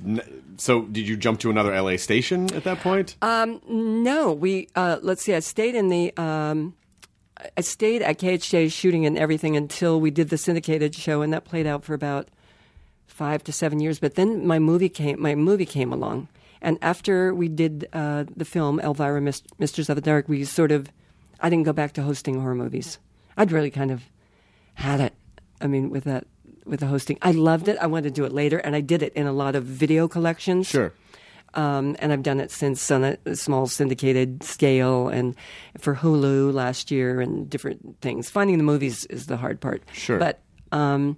So 0.57 0.83
did 0.83 1.07
you 1.07 1.17
jump 1.17 1.39
to 1.41 1.49
another 1.49 1.79
LA 1.79 1.97
station 1.97 2.53
at 2.53 2.63
that 2.63 2.79
point? 2.79 3.17
No, 3.21 4.31
we 4.33 4.67
uh, 4.75 4.99
let's 5.01 5.23
see. 5.23 5.33
I 5.33 5.39
stayed 5.39 5.75
in 5.75 5.89
the. 5.89 6.15
Um, 6.17 6.75
I 7.57 7.61
stayed 7.61 8.01
at 8.03 8.19
KHJ 8.19 8.71
shooting 8.71 9.05
and 9.05 9.17
everything 9.17 9.57
until 9.57 9.99
we 9.99 10.11
did 10.11 10.29
the 10.29 10.37
syndicated 10.37 10.95
show, 10.95 11.21
and 11.21 11.33
that 11.33 11.43
played 11.43 11.67
out 11.67 11.83
for 11.83 11.93
about 11.93 12.29
five 13.07 13.43
to 13.45 13.51
seven 13.51 13.79
years. 13.79 13.99
But 13.99 14.15
then 14.15 14.45
my 14.45 14.59
movie 14.59 14.89
came. 14.89 15.21
My 15.21 15.35
movie 15.35 15.65
came 15.65 15.91
along, 15.91 16.29
and 16.61 16.77
after 16.81 17.33
we 17.33 17.49
did 17.49 17.89
uh, 17.91 18.25
the 18.33 18.45
film 18.45 18.79
Elvira, 18.79 19.19
Mist- 19.19 19.47
Mistress 19.59 19.89
of 19.89 19.95
the 19.95 20.01
Dark, 20.01 20.29
we 20.29 20.45
sort 20.45 20.71
of. 20.71 20.89
I 21.43 21.49
didn't 21.49 21.65
go 21.65 21.73
back 21.73 21.91
to 21.93 22.01
hosting 22.01 22.39
horror 22.39 22.55
movies. 22.55 22.97
I'd 23.35 23.51
really 23.51 23.69
kind 23.69 23.91
of 23.91 24.01
had 24.75 25.01
it. 25.01 25.13
I 25.59 25.67
mean, 25.67 25.89
with 25.89 26.05
that, 26.05 26.25
with 26.65 26.79
the 26.79 26.87
hosting, 26.87 27.17
I 27.21 27.31
loved 27.31 27.67
it. 27.67 27.77
I 27.79 27.87
wanted 27.87 28.03
to 28.05 28.11
do 28.11 28.23
it 28.23 28.31
later, 28.31 28.57
and 28.59 28.75
I 28.75 28.81
did 28.81 29.03
it 29.03 29.13
in 29.13 29.27
a 29.27 29.33
lot 29.33 29.55
of 29.55 29.65
video 29.65 30.07
collections. 30.07 30.67
Sure. 30.67 30.93
Um, 31.53 31.95
and 31.99 32.11
I've 32.11 32.23
done 32.23 32.39
it 32.39 32.49
since 32.49 32.89
on 32.89 33.03
a, 33.03 33.35
small 33.35 33.67
syndicated 33.67 34.41
scale 34.41 35.09
and 35.09 35.35
for 35.77 35.95
Hulu 35.95 36.51
last 36.51 36.89
year 36.89 37.21
and 37.21 37.47
different 37.47 38.01
things. 38.01 38.29
Finding 38.29 38.57
the 38.57 38.63
movies 38.63 39.05
is 39.05 39.27
the 39.27 39.37
hard 39.37 39.61
part. 39.61 39.83
Sure. 39.93 40.17
But 40.17 40.41
um, 40.71 41.17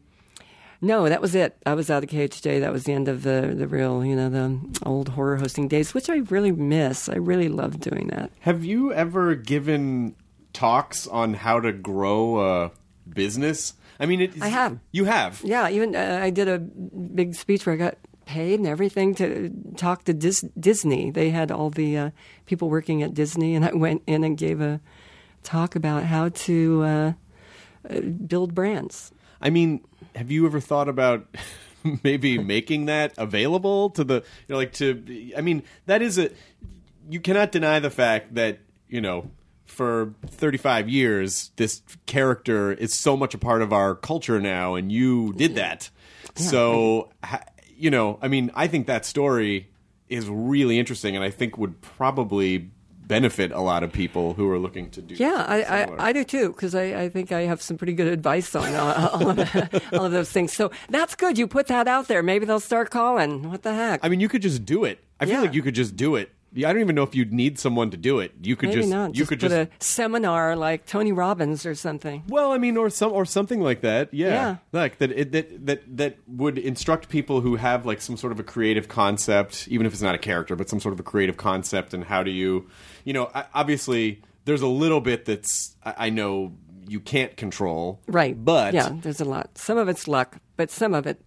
no, 0.86 1.10
that 1.10 1.22
was 1.22 1.34
it. 1.34 1.58
I 1.66 1.74
was 1.74 1.90
out 1.90 2.04
of 2.04 2.10
KHJ. 2.10 2.60
That 2.60 2.72
was 2.72 2.84
the 2.84 2.94
end 2.94 3.08
of 3.08 3.24
the, 3.24 3.54
the 3.58 3.68
real, 3.68 4.06
you 4.06 4.16
know, 4.16 4.30
the 4.30 4.60
old 4.86 5.10
horror 5.10 5.38
hosting 5.38 5.68
days, 5.68 5.94
which 5.94 6.10
I 6.10 6.18
really 6.18 6.52
miss. 6.52 7.10
I 7.10 7.16
really 7.16 7.50
love 7.50 7.80
doing 7.80 8.08
that. 8.10 8.32
Have 8.42 8.64
you 8.64 8.94
ever 8.94 9.34
given 9.34 10.16
talks 10.54 11.08
on 11.08 11.34
how 11.34 11.60
to 11.60 11.72
grow 11.72 12.40
a 12.40 12.72
business? 13.10 13.74
I 14.00 14.06
mean, 14.06 14.22
it, 14.22 14.42
I 14.42 14.50
have. 14.50 14.80
You 14.92 15.06
have. 15.06 15.42
Yeah, 15.44 15.70
even 15.70 15.96
uh, 15.96 16.20
I 16.22 16.30
did 16.30 16.48
a 16.48 16.60
big 16.60 17.34
speech 17.34 17.66
where 17.66 17.74
I 17.74 17.78
got 17.78 17.98
paid 18.26 18.60
and 18.60 18.68
everything 18.68 19.16
to 19.16 19.52
talk 19.78 20.04
to 20.04 20.14
Dis- 20.14 20.46
Disney. 20.60 21.10
They 21.10 21.32
had 21.32 21.52
all 21.52 21.72
the 21.72 21.98
uh, 21.98 22.10
people 22.46 22.70
working 22.70 23.02
at 23.02 23.16
Disney, 23.16 23.56
and 23.56 23.66
I 23.66 23.74
went 23.74 24.04
in 24.06 24.24
and 24.24 24.38
gave 24.38 24.62
a 24.62 24.82
talk 25.42 25.76
about 25.76 26.04
how 26.04 26.30
to 26.30 26.84
uh, 26.84 27.14
uh, 27.90 28.00
build 28.02 28.54
brands. 28.54 29.12
I 29.42 29.50
mean, 29.50 29.84
have 30.16 30.32
you 30.32 30.45
ever 30.45 30.59
thought 30.59 30.89
about 30.89 31.28
maybe 32.03 32.38
making 32.38 32.86
that 32.86 33.13
available 33.18 33.91
to 33.91 34.03
the, 34.03 34.16
you 34.16 34.22
know, 34.49 34.57
like 34.57 34.74
to, 34.74 35.32
I 35.38 35.41
mean, 35.41 35.63
that 35.86 36.01
is 36.01 36.18
a, 36.18 36.30
you 37.09 37.20
cannot 37.20 37.51
deny 37.51 37.80
the 37.80 37.89
fact 37.89 38.36
that, 38.36 38.59
you 38.89 39.01
know, 39.01 39.30
for 39.66 40.13
35 40.28 40.89
years, 40.89 41.51
this 41.57 41.82
character 42.05 42.72
is 42.72 42.93
so 42.93 43.18
much 43.18 43.34
a 43.34 43.38
part 43.38 43.61
of 43.61 43.74
our 43.74 43.95
culture 43.95 44.39
now, 44.39 44.76
and 44.76 44.91
you 44.91 45.34
did 45.34 45.55
that. 45.55 45.89
So, 46.36 47.09
you 47.76 47.89
know, 47.89 48.18
I 48.22 48.28
mean, 48.28 48.51
I 48.55 48.68
think 48.68 48.88
that 48.88 49.05
story 49.05 49.70
is 50.07 50.30
really 50.30 50.80
interesting, 50.80 51.16
and 51.16 51.24
I 51.24 51.30
think 51.30 51.57
would 51.57 51.82
probably 51.82 52.70
benefit 53.08 53.51
a 53.51 53.60
lot 53.62 53.84
of 53.84 53.91
people 53.91 54.34
who 54.34 54.49
are 54.49 54.58
looking 54.60 54.89
to 54.91 55.01
do 55.01 55.16
Yeah, 55.16 55.45
I. 55.47 55.64
I, 55.64 56.08
I 56.10 56.14
do 56.14 56.24
too, 56.24 56.49
because 56.49 56.74
I, 56.76 57.03
I 57.03 57.10
think 57.10 57.32
I 57.32 57.41
have 57.41 57.62
some 57.62 57.78
pretty 57.78 57.93
good 57.93 58.08
advice 58.08 58.56
on 58.56 58.74
uh, 58.74 59.10
all, 59.14 59.30
of, 59.30 59.84
all 59.93 60.06
of 60.06 60.12
those 60.12 60.32
things. 60.32 60.53
So 60.53 60.72
that's 60.89 61.16
good. 61.16 61.38
You 61.38 61.47
put 61.47 61.68
that 61.68 61.88
out 61.88 62.08
there. 62.08 62.24
Maybe 62.24 62.45
they'll 62.45 62.60
start 62.60 62.89
calling. 62.89 63.49
What 63.49 63.64
the 63.64 63.74
heck? 63.74 63.99
I 64.03 64.10
mean, 64.10 64.20
you 64.20 64.30
could 64.30 64.41
just 64.41 64.66
do 64.66 64.84
it. 64.86 64.99
I 65.20 65.26
feel 65.26 65.36
Yeah. 65.36 65.41
like 65.41 65.53
you 65.53 65.62
could 65.62 65.76
just 65.76 65.95
do 65.95 66.16
it. 66.16 66.32
Yeah, 66.56 66.70
I 66.70 66.74
don't 66.74 66.82
even 66.82 66.95
know 66.95 67.03
if 67.03 67.14
you'd 67.14 67.34
need 67.34 67.60
someone 67.60 67.91
to 67.91 67.97
do 67.97 68.20
it. 68.20 68.32
You 68.41 68.56
could 68.56 68.70
Maybe 68.70 68.82
just 68.82 68.91
not. 68.91 69.08
you 69.10 69.14
just 69.20 69.30
could 69.30 69.39
put 69.39 69.49
just 69.49 69.56
a 69.56 69.70
seminar 69.80 70.56
like 70.56 70.86
Tony 70.86 71.12
Robbins 71.12 71.66
or 71.66 71.76
something. 71.76 72.24
well, 72.28 72.51
I 72.51 72.58
mean, 72.58 72.78
or 72.78 72.89
some 72.89 73.12
or 73.12 73.26
something 73.26 73.60
like 73.62 73.82
that. 73.82 74.14
Yeah, 74.14 74.28
Yeah. 74.30 74.56
like 74.72 74.97
that. 74.99 75.12
It, 75.12 75.32
that 75.34 75.66
that 75.68 75.97
that 75.97 76.18
would 76.28 76.58
instruct 76.58 77.10
people 77.10 77.41
who 77.41 77.56
have 77.58 77.86
like 77.86 78.01
some 78.01 78.18
sort 78.18 78.32
of 78.32 78.39
a 78.39 78.43
creative 78.43 78.88
concept, 78.88 79.68
even 79.70 79.86
if 79.86 79.93
it's 79.93 80.01
not 80.01 80.16
a 80.16 80.20
character, 80.20 80.56
but 80.56 80.70
some 80.70 80.80
sort 80.80 80.93
of 80.93 80.99
a 80.99 81.03
creative 81.03 81.38
concept, 81.38 81.93
and 81.93 82.03
how 82.06 82.24
do 82.24 82.32
you, 82.32 82.68
you 83.03 83.14
know, 83.14 83.30
I- 83.36 83.45
obviously 83.53 84.22
there's 84.45 84.62
a 84.62 84.68
little 84.68 85.01
bit 85.01 85.26
that's 85.26 85.76
I, 85.84 85.93
I 85.97 86.10
know 86.10 86.53
you 86.88 86.99
can't 86.99 87.36
control, 87.36 87.99
Right. 88.08 88.36
But 88.45 88.74
yeah, 88.76 88.89
there's 89.01 89.20
a 89.20 89.26
lot. 89.26 89.58
Some 89.58 89.78
of 89.78 89.89
it's 89.89 90.08
luck, 90.08 90.38
but 90.56 90.70
some 90.70 90.93
of 90.93 91.08
it, 91.08 91.20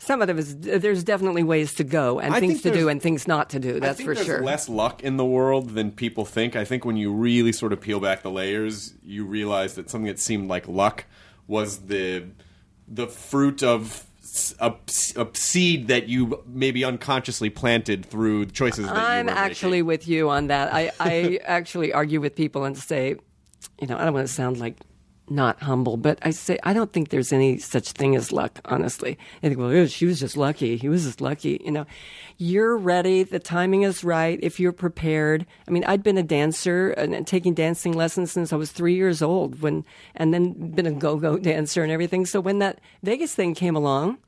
some 0.00 0.22
of 0.22 0.28
them 0.28 0.38
is 0.38 0.56
there's 0.56 1.04
definitely 1.04 1.42
ways 1.42 1.74
to 1.74 1.84
go 1.84 2.18
and 2.20 2.34
I 2.34 2.40
things 2.40 2.62
to 2.62 2.72
do 2.72 2.88
and 2.88 3.02
things 3.02 3.28
not 3.28 3.50
to 3.50 3.60
do. 3.60 3.76
I 3.76 3.80
That's 3.80 3.98
think 3.98 4.08
for 4.08 4.14
there's 4.14 4.26
sure. 4.26 4.42
less 4.42 4.66
luck 4.66 5.02
in 5.02 5.18
the 5.18 5.26
world 5.26 5.70
than 5.70 5.92
people 5.92 6.24
think. 6.24 6.56
I 6.56 6.64
think 6.64 6.86
when 6.86 6.96
you 6.96 7.12
really 7.12 7.52
sort 7.52 7.72
of 7.74 7.82
peel 7.82 8.00
back 8.00 8.22
the 8.22 8.30
layers, 8.30 8.94
you 9.04 9.26
realize 9.26 9.74
that 9.74 9.90
something 9.90 10.06
that 10.06 10.18
seemed 10.18 10.48
like 10.48 10.66
luck 10.66 11.04
was 11.46 11.80
the 11.86 12.24
the 12.88 13.06
fruit 13.06 13.62
of 13.62 14.06
a 14.58 14.72
seed 15.34 15.88
that 15.88 16.08
you 16.08 16.42
maybe 16.46 16.82
unconsciously 16.82 17.50
planted 17.50 18.06
through 18.06 18.46
choices 18.46 18.86
that 18.86 18.94
you 18.94 19.00
I'm 19.00 19.26
were 19.26 19.32
actually 19.32 19.78
making. 19.82 19.86
with 19.86 20.08
you 20.08 20.30
on 20.30 20.46
that. 20.46 20.72
I, 20.72 20.92
I 20.98 21.40
actually 21.44 21.92
argue 21.92 22.20
with 22.20 22.36
people 22.36 22.64
and 22.64 22.76
say, 22.76 23.16
you 23.80 23.86
know, 23.86 23.98
I 23.98 24.04
don't 24.04 24.14
want 24.14 24.26
to 24.26 24.32
sound 24.32 24.60
like 24.60 24.76
not 25.30 25.60
humble, 25.62 25.96
but 25.96 26.18
I 26.22 26.30
say 26.30 26.58
I 26.62 26.72
don't 26.72 26.92
think 26.92 27.08
there's 27.08 27.32
any 27.32 27.58
such 27.58 27.92
thing 27.92 28.16
as 28.16 28.32
luck. 28.32 28.60
Honestly, 28.64 29.18
I 29.42 29.48
think 29.48 29.60
well, 29.60 29.86
she 29.86 30.06
was 30.06 30.20
just 30.20 30.36
lucky. 30.36 30.76
He 30.76 30.88
was 30.88 31.04
just 31.04 31.20
lucky. 31.20 31.60
You 31.64 31.70
know, 31.70 31.86
you're 32.36 32.76
ready. 32.76 33.22
The 33.22 33.38
timing 33.38 33.82
is 33.82 34.02
right. 34.02 34.38
If 34.42 34.58
you're 34.58 34.72
prepared. 34.72 35.46
I 35.68 35.70
mean, 35.70 35.84
I'd 35.84 36.02
been 36.02 36.18
a 36.18 36.22
dancer 36.22 36.90
and, 36.90 37.14
and 37.14 37.26
taking 37.26 37.54
dancing 37.54 37.92
lessons 37.92 38.32
since 38.32 38.52
I 38.52 38.56
was 38.56 38.72
three 38.72 38.94
years 38.94 39.22
old. 39.22 39.62
When 39.62 39.84
and 40.14 40.34
then 40.34 40.72
been 40.72 40.86
a 40.86 40.92
go-go 40.92 41.38
dancer 41.50 41.82
and 41.82 41.92
everything. 41.92 42.26
So 42.26 42.40
when 42.40 42.58
that 42.58 42.80
Vegas 43.02 43.34
thing 43.34 43.54
came 43.54 43.76
along 43.76 44.18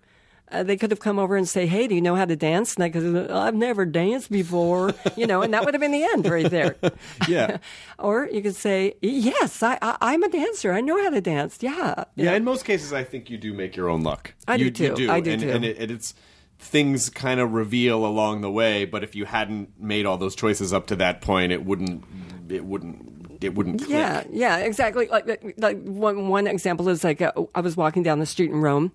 uh, 0.52 0.62
they 0.62 0.76
could 0.76 0.90
have 0.90 1.00
come 1.00 1.18
over 1.18 1.36
and 1.36 1.48
say, 1.48 1.66
"Hey, 1.66 1.86
do 1.88 1.94
you 1.94 2.00
know 2.00 2.14
how 2.14 2.24
to 2.24 2.36
dance?" 2.36 2.74
And 2.74 2.84
I 2.84 2.90
could, 2.90 3.30
"I've 3.30 3.54
never 3.54 3.84
danced 3.84 4.30
before," 4.30 4.94
you 5.16 5.26
know, 5.26 5.42
and 5.42 5.52
that 5.54 5.64
would 5.64 5.74
have 5.74 5.80
been 5.80 5.92
the 5.92 6.04
end 6.04 6.26
right 6.26 6.48
there. 6.48 6.76
yeah. 7.28 7.58
or 7.98 8.28
you 8.30 8.42
could 8.42 8.56
say, 8.56 8.94
"Yes, 9.00 9.62
I, 9.62 9.78
I, 9.80 9.96
I'm 10.00 10.22
a 10.22 10.28
dancer. 10.28 10.72
I 10.72 10.80
know 10.80 11.02
how 11.02 11.10
to 11.10 11.20
dance." 11.20 11.58
Yeah, 11.60 12.04
Yeah, 12.16 12.34
in 12.34 12.44
most 12.44 12.64
cases, 12.64 12.92
I 12.92 13.04
think 13.04 13.30
you 13.30 13.38
do 13.38 13.52
make 13.52 13.76
your 13.76 13.88
own 13.88 14.02
luck. 14.02 14.34
I 14.46 14.56
do 14.56 14.64
you, 14.64 14.70
too. 14.70 14.84
You 14.84 14.94
do. 14.94 15.10
I 15.10 15.20
do 15.20 15.32
and, 15.32 15.42
too. 15.42 15.50
And, 15.50 15.64
it, 15.64 15.78
and 15.78 15.90
it's 15.90 16.14
things 16.58 17.10
kind 17.10 17.40
of 17.40 17.52
reveal 17.52 18.06
along 18.06 18.42
the 18.42 18.50
way. 18.50 18.84
But 18.84 19.02
if 19.02 19.14
you 19.14 19.24
hadn't 19.24 19.80
made 19.80 20.06
all 20.06 20.18
those 20.18 20.34
choices 20.34 20.72
up 20.72 20.86
to 20.88 20.96
that 20.96 21.20
point, 21.20 21.52
it 21.52 21.64
wouldn't. 21.64 22.04
It 22.48 22.64
wouldn't. 22.64 23.42
It 23.42 23.54
wouldn't. 23.54 23.78
Click. 23.78 23.90
Yeah, 23.90 24.24
yeah, 24.30 24.58
exactly. 24.58 25.08
Like, 25.08 25.54
like 25.56 25.82
one 25.82 26.28
one 26.28 26.46
example 26.46 26.88
is 26.88 27.02
like 27.02 27.20
uh, 27.20 27.32
I 27.54 27.60
was 27.60 27.76
walking 27.76 28.02
down 28.02 28.18
the 28.18 28.26
street 28.26 28.50
in 28.50 28.60
Rome, 28.60 28.92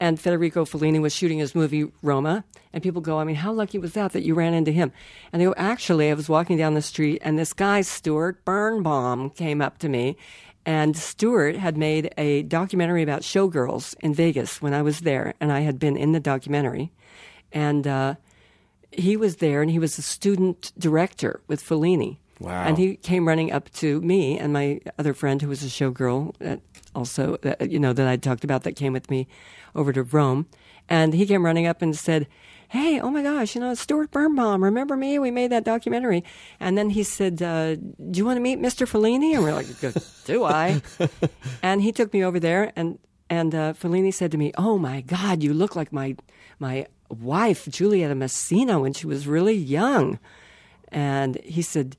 and 0.00 0.20
Federico 0.20 0.64
Fellini 0.64 1.00
was 1.00 1.14
shooting 1.14 1.38
his 1.38 1.54
movie 1.54 1.90
Roma, 2.02 2.44
and 2.72 2.82
people 2.82 3.00
go, 3.00 3.18
"I 3.18 3.24
mean, 3.24 3.36
how 3.36 3.52
lucky 3.52 3.78
was 3.78 3.92
that 3.94 4.12
that 4.12 4.22
you 4.22 4.34
ran 4.34 4.54
into 4.54 4.70
him?" 4.70 4.92
And 5.32 5.40
they 5.40 5.46
go, 5.46 5.54
"Actually, 5.56 6.10
I 6.10 6.14
was 6.14 6.28
walking 6.28 6.56
down 6.56 6.74
the 6.74 6.82
street, 6.82 7.20
and 7.24 7.38
this 7.38 7.52
guy 7.52 7.80
Stuart 7.80 8.44
Birnbaum 8.44 9.30
came 9.30 9.60
up 9.60 9.78
to 9.78 9.88
me." 9.88 10.16
And 10.66 10.96
Stuart 10.96 11.56
had 11.56 11.78
made 11.78 12.12
a 12.18 12.42
documentary 12.42 13.02
about 13.02 13.22
showgirls 13.22 13.94
in 14.00 14.12
Vegas 14.12 14.60
when 14.60 14.74
I 14.74 14.82
was 14.82 15.00
there, 15.00 15.34
and 15.40 15.50
I 15.50 15.60
had 15.60 15.78
been 15.78 15.96
in 15.96 16.12
the 16.12 16.20
documentary. 16.20 16.92
And 17.52 17.86
uh, 17.86 18.16
he 18.90 19.16
was 19.16 19.36
there 19.36 19.62
and 19.62 19.70
he 19.70 19.78
was 19.78 19.98
a 19.98 20.02
student 20.02 20.72
director 20.78 21.40
with 21.46 21.62
Fellini. 21.62 22.18
Wow. 22.40 22.64
And 22.64 22.78
he 22.78 22.96
came 22.96 23.26
running 23.26 23.50
up 23.52 23.70
to 23.74 24.00
me 24.00 24.38
and 24.38 24.52
my 24.52 24.80
other 24.98 25.12
friend 25.14 25.42
who 25.42 25.48
was 25.48 25.62
a 25.62 25.66
showgirl 25.66 26.36
that 26.38 26.60
also, 26.94 27.36
that, 27.38 27.70
you 27.70 27.78
know, 27.78 27.92
that 27.92 28.06
I 28.06 28.16
talked 28.16 28.44
about 28.44 28.62
that 28.62 28.76
came 28.76 28.92
with 28.92 29.10
me 29.10 29.26
over 29.74 29.92
to 29.92 30.02
Rome. 30.02 30.46
And 30.88 31.14
he 31.14 31.26
came 31.26 31.44
running 31.44 31.66
up 31.66 31.82
and 31.82 31.96
said, 31.96 32.26
Hey, 32.70 33.00
oh 33.00 33.10
my 33.10 33.22
gosh, 33.22 33.54
you 33.54 33.62
know, 33.62 33.72
Stuart 33.72 34.10
Birnbaum, 34.10 34.62
remember 34.62 34.94
me? 34.94 35.18
We 35.18 35.30
made 35.30 35.50
that 35.52 35.64
documentary. 35.64 36.22
And 36.60 36.76
then 36.76 36.90
he 36.90 37.02
said, 37.02 37.42
uh, 37.42 37.76
Do 37.76 38.18
you 38.18 38.24
want 38.24 38.36
to 38.36 38.40
meet 38.40 38.60
Mr. 38.60 38.86
Fellini? 38.86 39.34
And 39.34 39.42
we're 39.42 39.54
like, 39.54 39.66
Do 40.24 40.44
I? 40.44 40.82
and 41.62 41.82
he 41.82 41.92
took 41.92 42.12
me 42.12 42.22
over 42.22 42.38
there 42.38 42.72
and 42.76 42.98
and 43.30 43.54
uh, 43.54 43.74
Fellini 43.74 44.12
said 44.12 44.30
to 44.32 44.38
me, 44.38 44.52
"Oh 44.56 44.78
my 44.78 45.02
God, 45.02 45.42
you 45.42 45.52
look 45.52 45.76
like 45.76 45.92
my 45.92 46.16
my 46.58 46.86
wife, 47.10 47.68
Giulietta 47.68 48.14
Masina, 48.14 48.80
when 48.80 48.94
she 48.94 49.06
was 49.06 49.26
really 49.26 49.54
young." 49.54 50.18
And 50.90 51.36
he 51.42 51.60
said, 51.60 51.96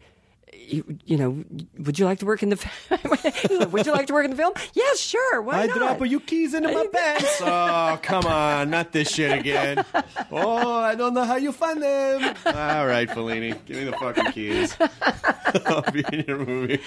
"You, 0.72 0.98
you 1.06 1.18
know, 1.18 1.44
would 1.80 1.98
you 2.00 2.06
like 2.06 2.20
to 2.20 2.26
work 2.26 2.44
in 2.44 2.50
the? 2.50 2.58
Would 3.72 3.86
you 3.86 3.92
like 3.92 4.08
to 4.08 4.14
work 4.14 4.26
in 4.26 4.32
the 4.32 4.38
film? 4.38 4.54
Yes, 4.74 5.00
sure. 5.00 5.42
Why 5.42 5.64
I 5.64 5.66
not? 5.66 5.78
drop 5.78 6.08
your 6.08 6.20
keys 6.22 6.54
into 6.54 6.72
my 6.72 6.88
pants. 6.94 7.42
Oh, 7.50 7.98
come 8.02 8.26
on, 8.26 8.70
not 8.70 8.92
this 8.92 9.10
shit 9.10 9.32
again. 9.40 9.84
Oh, 10.32 10.78
I 10.80 10.94
don't 10.96 11.14
know 11.14 11.24
how 11.24 11.36
you 11.38 11.52
find 11.52 11.82
them. 11.82 12.36
All 12.46 12.86
right, 12.88 13.08
Fellini, 13.10 13.58
give 13.66 13.78
me 13.78 13.84
the 13.86 13.94
fucking 13.94 14.32
keys. 14.32 14.76
I'll 15.66 15.82
be 15.92 16.04
in 16.14 16.26
your 16.28 16.38
movie. 16.46 16.80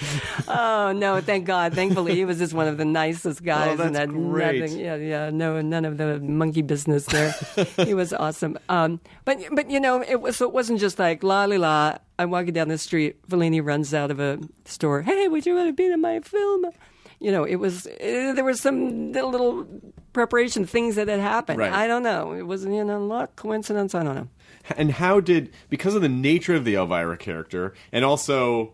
Oh 0.47 0.93
no, 0.95 1.19
thank 1.21 1.45
God. 1.45 1.73
Thankfully, 1.73 2.15
he 2.15 2.23
was 2.25 2.37
just 2.39 2.53
one 2.53 2.67
of 2.67 2.77
the 2.77 2.85
nicest 2.85 3.43
guys, 3.43 3.79
Oh, 3.79 3.83
and 3.83 3.95
that's 3.95 3.97
had 3.97 4.09
great. 4.13 4.61
nothing. 4.61 4.79
Yeah, 4.79 4.95
yeah, 4.95 5.29
no, 5.31 5.59
none 5.61 5.83
of 5.85 5.97
the 5.97 6.19
monkey 6.19 6.61
business 6.61 7.05
there. 7.07 7.33
he 7.77 7.93
was 7.93 8.13
awesome. 8.13 8.57
Um, 8.69 8.99
but 9.25 9.39
but 9.51 9.69
you 9.69 9.79
know, 9.79 10.01
it 10.01 10.21
was 10.21 10.37
so 10.37 10.47
it 10.47 10.53
wasn't 10.53 10.79
just 10.79 10.97
like 10.99 11.23
la 11.23 11.45
la 11.45 11.57
la. 11.57 11.97
I'm 12.23 12.31
walking 12.31 12.53
down 12.53 12.69
the 12.69 12.77
street. 12.77 13.21
Fellini 13.27 13.63
runs 13.63 13.93
out 13.93 14.09
of 14.09 14.19
a 14.19 14.39
store. 14.65 15.01
Hey, 15.01 15.27
would 15.27 15.45
you 15.45 15.55
want 15.55 15.67
to 15.67 15.73
be 15.73 15.85
in 15.85 16.01
my 16.01 16.19
film? 16.21 16.65
You 17.19 17.31
know, 17.31 17.43
it 17.43 17.55
was 17.55 17.87
eh, 17.99 18.33
there 18.33 18.43
was 18.43 18.59
some 18.59 19.11
little 19.11 19.67
preparation 20.13 20.65
things 20.65 20.95
that 20.95 21.07
had 21.07 21.19
happened. 21.19 21.59
Right. 21.59 21.71
I 21.71 21.87
don't 21.87 22.03
know. 22.03 22.33
It 22.33 22.43
was 22.43 22.65
you 22.65 22.83
know 22.83 23.05
luck, 23.05 23.35
coincidence. 23.35 23.93
I 23.93 24.03
don't 24.03 24.15
know. 24.15 24.27
And 24.77 24.91
how 24.91 25.19
did 25.19 25.53
because 25.69 25.95
of 25.95 26.01
the 26.01 26.09
nature 26.09 26.55
of 26.55 26.65
the 26.65 26.75
Elvira 26.75 27.17
character, 27.17 27.73
and 27.91 28.05
also, 28.05 28.73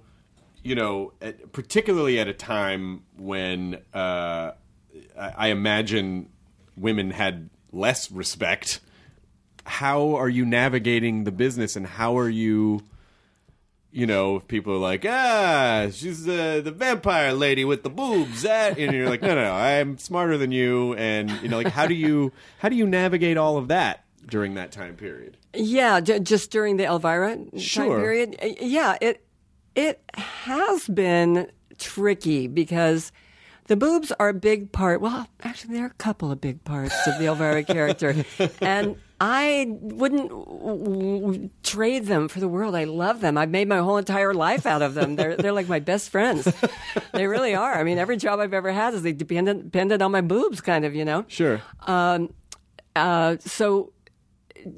you 0.64 0.76
know, 0.76 1.14
at, 1.22 1.52
particularly 1.52 2.20
at 2.20 2.28
a 2.28 2.34
time 2.34 3.04
when 3.18 3.80
uh, 3.94 4.52
I, 5.18 5.34
I 5.38 5.48
imagine 5.48 6.30
women 6.78 7.12
had 7.12 7.50
less 7.72 8.12
respect. 8.12 8.80
How 9.66 10.16
are 10.16 10.30
you 10.30 10.46
navigating 10.46 11.24
the 11.24 11.32
business, 11.32 11.76
and 11.76 11.86
how 11.86 12.18
are 12.18 12.30
you? 12.30 12.84
You 13.92 14.06
know, 14.06 14.36
if 14.36 14.48
people 14.48 14.74
are 14.74 14.78
like, 14.78 15.04
ah, 15.08 15.88
she's 15.92 16.28
uh, 16.28 16.62
the 16.64 16.72
vampire 16.72 17.34
lady 17.34 17.66
with 17.66 17.82
the 17.82 17.90
boobs, 17.90 18.44
that, 18.44 18.78
and 18.78 18.94
you're 18.94 19.10
like, 19.10 19.24
no, 19.24 19.30
no, 19.30 19.44
no, 19.44 19.52
I'm 19.54 19.98
smarter 19.98 20.38
than 20.38 20.52
you, 20.52 20.94
and 20.94 21.32
you 21.42 21.48
know, 21.50 21.58
like, 21.58 21.70
how 21.74 21.88
do 21.88 21.96
you, 21.96 22.32
how 22.60 22.70
do 22.70 22.76
you 22.76 22.86
navigate 22.86 23.36
all 23.38 23.58
of 23.58 23.68
that 23.70 24.04
during 24.28 24.54
that 24.54 24.72
time 24.72 24.96
period? 24.96 25.38
Yeah, 25.56 26.02
j- 26.02 26.20
just 26.20 26.52
during 26.52 26.78
the 26.78 26.84
Elvira 26.86 27.36
time 27.36 27.58
Sure. 27.58 28.00
period. 28.00 28.36
Uh, 28.42 28.50
Yeah, 28.62 28.96
it 29.02 29.26
it 29.76 30.02
has 30.14 30.88
been 30.88 31.50
tricky 31.80 32.46
because 32.48 33.12
the 33.68 33.76
boobs 33.76 34.12
are 34.20 34.30
a 34.30 34.34
big 34.36 34.72
part. 34.72 35.02
Well, 35.02 35.28
actually, 35.42 35.74
there 35.74 35.86
are 35.86 35.88
a 35.88 35.94
couple 35.96 36.32
of 36.32 36.40
big 36.40 36.64
parts 36.64 37.08
of 37.08 37.18
the 37.18 37.26
Elvira 37.26 37.64
character, 37.64 38.24
and 38.62 38.98
I 39.22 39.66
wouldn't 39.82 40.30
w- 40.30 41.20
w- 41.22 41.50
trade 41.64 42.06
them 42.06 42.28
for 42.30 42.40
the 42.40 42.48
world. 42.48 42.74
I 42.74 42.86
love 42.86 43.20
them. 43.20 43.38
I've 43.38 43.50
made 43.50 43.68
my 43.68 43.80
whole 43.80 43.98
entire 43.98 44.34
life 44.34 44.66
out 44.66 44.82
of 44.82 44.94
them. 44.94 45.16
They're 45.18 45.36
they're 45.36 45.52
like 45.52 45.68
my 45.68 45.80
best 45.80 46.10
friends. 46.10 46.48
They 47.14 47.28
really 47.28 47.54
are. 47.54 47.74
I 47.78 47.84
mean, 47.84 47.98
every 47.98 48.16
job 48.18 48.40
I've 48.40 48.54
ever 48.54 48.72
had 48.72 48.94
is 48.94 49.02
they 49.04 49.12
depended 49.12 49.64
depended 49.72 50.02
on 50.02 50.12
my 50.14 50.22
boobs, 50.22 50.62
kind 50.62 50.86
of. 50.86 50.96
You 50.96 51.06
know. 51.06 51.26
Sure. 51.28 51.62
Um, 51.86 52.34
Uh, 52.96 53.38
so 53.40 53.92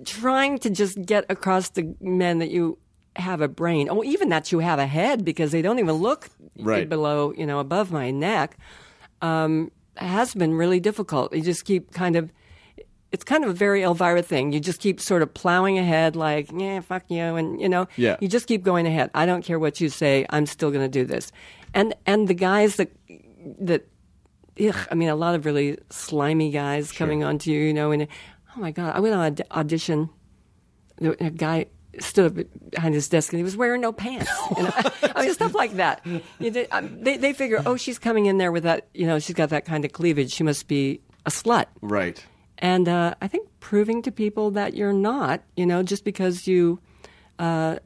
trying 0.05 0.59
to 0.59 0.69
just 0.69 1.01
get 1.05 1.25
across 1.29 1.69
to 1.71 1.95
men 2.01 2.39
that 2.39 2.49
you 2.51 2.77
have 3.15 3.41
a 3.41 3.47
brain, 3.47 3.89
or 3.89 4.03
even 4.05 4.29
that 4.29 4.51
you 4.51 4.59
have 4.59 4.79
a 4.79 4.85
head, 4.87 5.25
because 5.25 5.51
they 5.51 5.61
don't 5.61 5.79
even 5.79 5.95
look 5.95 6.29
Right. 6.59 6.87
below, 6.87 7.33
you 7.37 7.45
know, 7.45 7.59
above 7.59 7.91
my 7.91 8.11
neck, 8.11 8.57
um, 9.21 9.71
has 9.97 10.33
been 10.33 10.53
really 10.53 10.79
difficult. 10.79 11.33
You 11.33 11.41
just 11.41 11.65
keep 11.65 11.91
kind 11.93 12.15
of. 12.15 12.31
It's 13.11 13.23
kind 13.25 13.43
of 13.43 13.49
a 13.49 13.53
very 13.53 13.81
Elvira 13.83 14.21
thing. 14.21 14.53
You 14.53 14.59
just 14.61 14.79
keep 14.79 15.01
sort 15.01 15.21
of 15.21 15.33
plowing 15.33 15.77
ahead, 15.77 16.15
like, 16.15 16.49
yeah, 16.55 16.79
fuck 16.79 17.03
you, 17.09 17.21
and 17.35 17.59
you 17.59 17.67
know, 17.67 17.87
Yeah. 17.97 18.15
you 18.21 18.27
just 18.29 18.47
keep 18.47 18.63
going 18.63 18.87
ahead. 18.87 19.09
I 19.13 19.25
don't 19.25 19.43
care 19.43 19.59
what 19.59 19.81
you 19.81 19.89
say. 19.89 20.25
I'm 20.29 20.45
still 20.45 20.71
going 20.71 20.83
to 20.85 20.99
do 20.99 21.05
this. 21.05 21.31
And 21.73 21.93
and 22.05 22.27
the 22.27 22.33
guys 22.33 22.77
that 22.77 22.89
that 23.59 23.87
ugh, 24.59 24.75
I 24.91 24.95
mean, 24.95 25.09
a 25.09 25.15
lot 25.15 25.35
of 25.35 25.45
really 25.45 25.77
slimy 25.89 26.51
guys 26.51 26.91
coming 26.91 27.23
onto 27.23 27.51
you, 27.51 27.59
you 27.59 27.73
know, 27.73 27.91
and 27.91 28.07
oh 28.55 28.59
my 28.59 28.71
God, 28.71 28.95
I 28.95 28.99
went 28.99 29.13
on 29.15 29.25
an 29.25 29.37
audition. 29.51 30.09
A 31.01 31.29
guy 31.31 31.65
stood 31.99 32.37
up 32.37 32.45
behind 32.69 32.93
his 32.93 33.09
desk 33.09 33.33
and 33.33 33.39
he 33.39 33.43
was 33.43 33.57
wearing 33.57 33.81
no 33.81 33.91
pants. 33.91 34.29
You 34.55 34.63
know? 34.63 34.71
I 35.15 35.23
mean, 35.25 35.33
stuff 35.33 35.53
like 35.55 35.73
that. 35.77 36.05
You 36.39 36.51
know, 36.51 36.65
um, 36.71 37.03
they, 37.03 37.17
they 37.17 37.33
figure, 37.33 37.61
oh, 37.65 37.75
she's 37.75 37.97
coming 37.99 38.27
in 38.27 38.37
there 38.37 38.51
with 38.51 38.63
that, 38.63 38.87
you 38.93 39.07
know, 39.07 39.19
she's 39.19 39.35
got 39.35 39.49
that 39.49 39.65
kind 39.65 39.83
of 39.83 39.91
cleavage. 39.91 40.31
She 40.31 40.43
must 40.43 40.67
be 40.67 41.01
a 41.25 41.29
slut. 41.29 41.65
Right. 41.81 42.23
And 42.61 42.87
uh, 42.87 43.15
I 43.21 43.27
think 43.27 43.49
proving 43.59 44.03
to 44.03 44.11
people 44.11 44.51
that 44.51 44.75
you're 44.75 44.93
not, 44.93 45.41
you 45.57 45.65
know, 45.65 45.81
just 45.81 46.05
because 46.05 46.47
you 46.47 46.79
uh, 47.39 47.77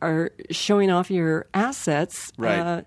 are 0.00 0.30
showing 0.50 0.90
off 0.90 1.10
your 1.10 1.46
assets. 1.52 2.32
Right. 2.38 2.58
Uh, 2.58 2.82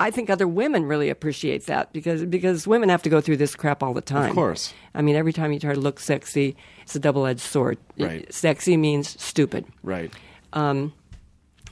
I 0.00 0.10
think 0.10 0.30
other 0.30 0.46
women 0.46 0.84
really 0.84 1.10
appreciate 1.10 1.66
that 1.66 1.92
because 1.92 2.24
because 2.24 2.66
women 2.66 2.88
have 2.88 3.02
to 3.02 3.08
go 3.08 3.20
through 3.20 3.38
this 3.38 3.54
crap 3.56 3.82
all 3.82 3.94
the 3.94 4.00
time. 4.00 4.30
Of 4.30 4.34
course. 4.34 4.72
I 4.94 5.02
mean, 5.02 5.16
every 5.16 5.32
time 5.32 5.52
you 5.52 5.58
try 5.58 5.74
to 5.74 5.80
look 5.80 5.98
sexy, 5.98 6.56
it's 6.82 6.94
a 6.94 7.00
double 7.00 7.26
edged 7.26 7.40
sword. 7.40 7.78
Right. 7.98 8.32
Sexy 8.32 8.76
means 8.76 9.20
stupid. 9.20 9.64
Right. 9.82 10.12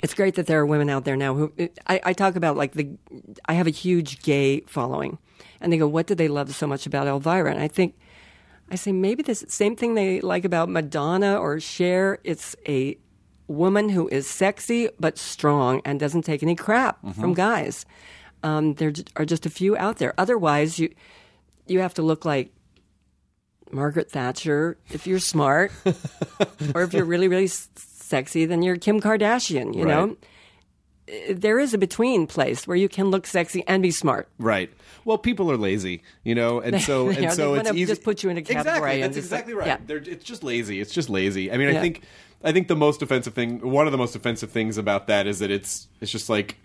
it's 0.02 0.14
great 0.14 0.34
that 0.34 0.46
there 0.46 0.58
are 0.60 0.66
women 0.66 0.90
out 0.90 1.04
there 1.04 1.16
now 1.16 1.34
who 1.34 1.52
I, 1.86 2.00
I 2.04 2.12
talk 2.12 2.36
about 2.36 2.56
like 2.56 2.72
the 2.72 2.90
I 3.48 3.54
have 3.54 3.66
a 3.66 3.70
huge 3.70 4.22
gay 4.22 4.60
following, 4.66 5.18
and 5.60 5.72
they 5.72 5.78
go, 5.78 5.86
"What 5.86 6.06
do 6.06 6.14
they 6.16 6.28
love 6.28 6.52
so 6.54 6.66
much 6.66 6.84
about 6.84 7.06
Elvira?" 7.06 7.50
And 7.50 7.60
I 7.60 7.68
think 7.68 7.94
I 8.70 8.74
say 8.76 8.92
maybe 8.92 9.22
the 9.22 9.34
same 9.34 9.76
thing 9.76 9.94
they 9.94 10.20
like 10.20 10.44
about 10.44 10.68
Madonna 10.68 11.36
or 11.38 11.60
Cher. 11.60 12.18
It's 12.24 12.56
a 12.66 12.98
woman 13.46 13.88
who 13.90 14.08
is 14.08 14.26
sexy 14.28 14.88
but 14.98 15.16
strong 15.18 15.80
and 15.84 16.00
doesn't 16.00 16.22
take 16.22 16.42
any 16.42 16.56
crap 16.56 16.98
from 17.14 17.32
guys. 17.34 17.86
Um, 18.42 18.74
there 18.74 18.92
are 19.16 19.24
just 19.24 19.46
a 19.46 19.50
few 19.50 19.76
out 19.76 19.98
there. 19.98 20.14
Otherwise, 20.18 20.78
you 20.78 20.90
you 21.66 21.78
have 21.80 21.94
to 21.94 22.02
look 22.02 22.24
like 22.24 22.52
Margaret 23.72 24.10
Thatcher 24.10 24.76
if 24.90 25.06
you're 25.06 25.18
smart, 25.20 25.72
or 26.74 26.82
if 26.82 26.92
you're 26.92 27.04
really 27.04 27.28
really 27.28 27.44
s- 27.46 27.68
sexy, 27.76 28.46
then 28.46 28.62
you're 28.62 28.76
Kim 28.76 29.00
Kardashian. 29.00 29.74
You 29.76 29.84
know, 29.86 30.06
Right. 30.06 30.12
Uh, 30.12 30.26
there 31.30 31.58
is 31.58 31.72
a 31.74 31.78
between 31.78 32.26
place 32.26 32.66
where 32.66 32.76
you 32.76 32.88
can 32.88 33.10
look 33.10 33.26
sexy 33.26 33.62
and 33.66 33.82
be 33.82 33.90
smart. 33.90 34.28
Right. 34.38 34.70
Well, 35.04 35.18
people 35.18 35.50
are 35.52 35.56
lazy, 35.56 36.02
you 36.24 36.34
know, 36.34 36.60
and 36.60 36.80
so 36.90 37.08
and 37.08 37.26
are. 37.26 37.30
so 37.30 37.54
it's 37.54 37.70
easy. 37.70 37.86
just 37.86 38.02
put 38.02 38.22
you 38.22 38.30
in 38.30 38.36
a 38.38 38.42
category 38.42 38.66
Exactly. 39.00 39.00
That's 39.02 39.16
exactly 39.16 39.54
like- 39.54 39.66
right. 39.66 39.80
yeah. 39.88 39.96
It's 40.12 40.24
just 40.24 40.42
lazy. 40.42 40.80
It's 40.80 40.92
just 40.92 41.08
lazy. 41.08 41.52
I 41.52 41.56
mean, 41.56 41.68
I 41.68 41.72
Yeah. 41.72 41.80
think 41.80 42.02
I 42.44 42.52
think 42.52 42.68
the 42.68 42.76
most 42.76 43.02
offensive 43.02 43.34
thing, 43.34 43.60
one 43.60 43.86
of 43.86 43.92
the 43.92 43.98
most 43.98 44.14
offensive 44.14 44.50
things 44.50 44.76
about 44.78 45.06
that 45.06 45.26
is 45.26 45.38
that 45.38 45.50
it's 45.50 45.88
it's 46.00 46.10
just 46.12 46.28
like 46.28 46.56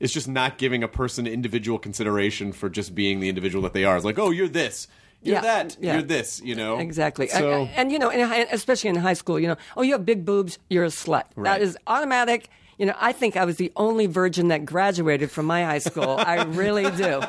it's 0.00 0.12
just 0.12 0.26
not 0.28 0.58
giving 0.58 0.82
a 0.82 0.88
person 0.88 1.26
individual 1.26 1.78
consideration 1.78 2.52
for 2.52 2.68
just 2.68 2.94
being 2.94 3.20
the 3.20 3.28
individual 3.28 3.62
that 3.62 3.72
they 3.72 3.84
are. 3.84 3.94
It's 3.96 4.04
like, 4.04 4.18
oh, 4.18 4.30
you're 4.30 4.48
this, 4.48 4.88
you're 5.22 5.36
Yeah, 5.36 5.40
that, 5.42 5.76
yeah. 5.80 5.92
you're 5.94 6.02
this, 6.02 6.40
you 6.42 6.56
know. 6.56 6.78
Exactly. 6.78 7.28
So 7.28 7.62
and, 7.62 7.70
and, 7.76 7.92
you 7.92 8.00
know, 8.00 8.10
in, 8.10 8.20
especially 8.50 8.90
in 8.90 8.96
high 8.96 9.12
school, 9.12 9.38
you 9.38 9.46
know, 9.46 9.56
oh, 9.76 9.82
you 9.82 9.92
have 9.92 10.04
big 10.04 10.24
boobs, 10.24 10.58
you're 10.68 10.82
a 10.84 10.88
slut. 10.88 11.24
Right. 11.36 11.44
That 11.44 11.62
is 11.62 11.76
automatic. 11.86 12.48
You 12.82 12.86
know, 12.88 12.94
I 12.98 13.12
think 13.12 13.36
I 13.36 13.44
was 13.44 13.58
the 13.58 13.70
only 13.76 14.06
virgin 14.06 14.48
that 14.48 14.64
graduated 14.64 15.30
from 15.30 15.46
my 15.46 15.62
high 15.64 15.78
school. 15.78 16.16
I 16.18 16.42
really 16.42 16.90
do. 16.90 17.22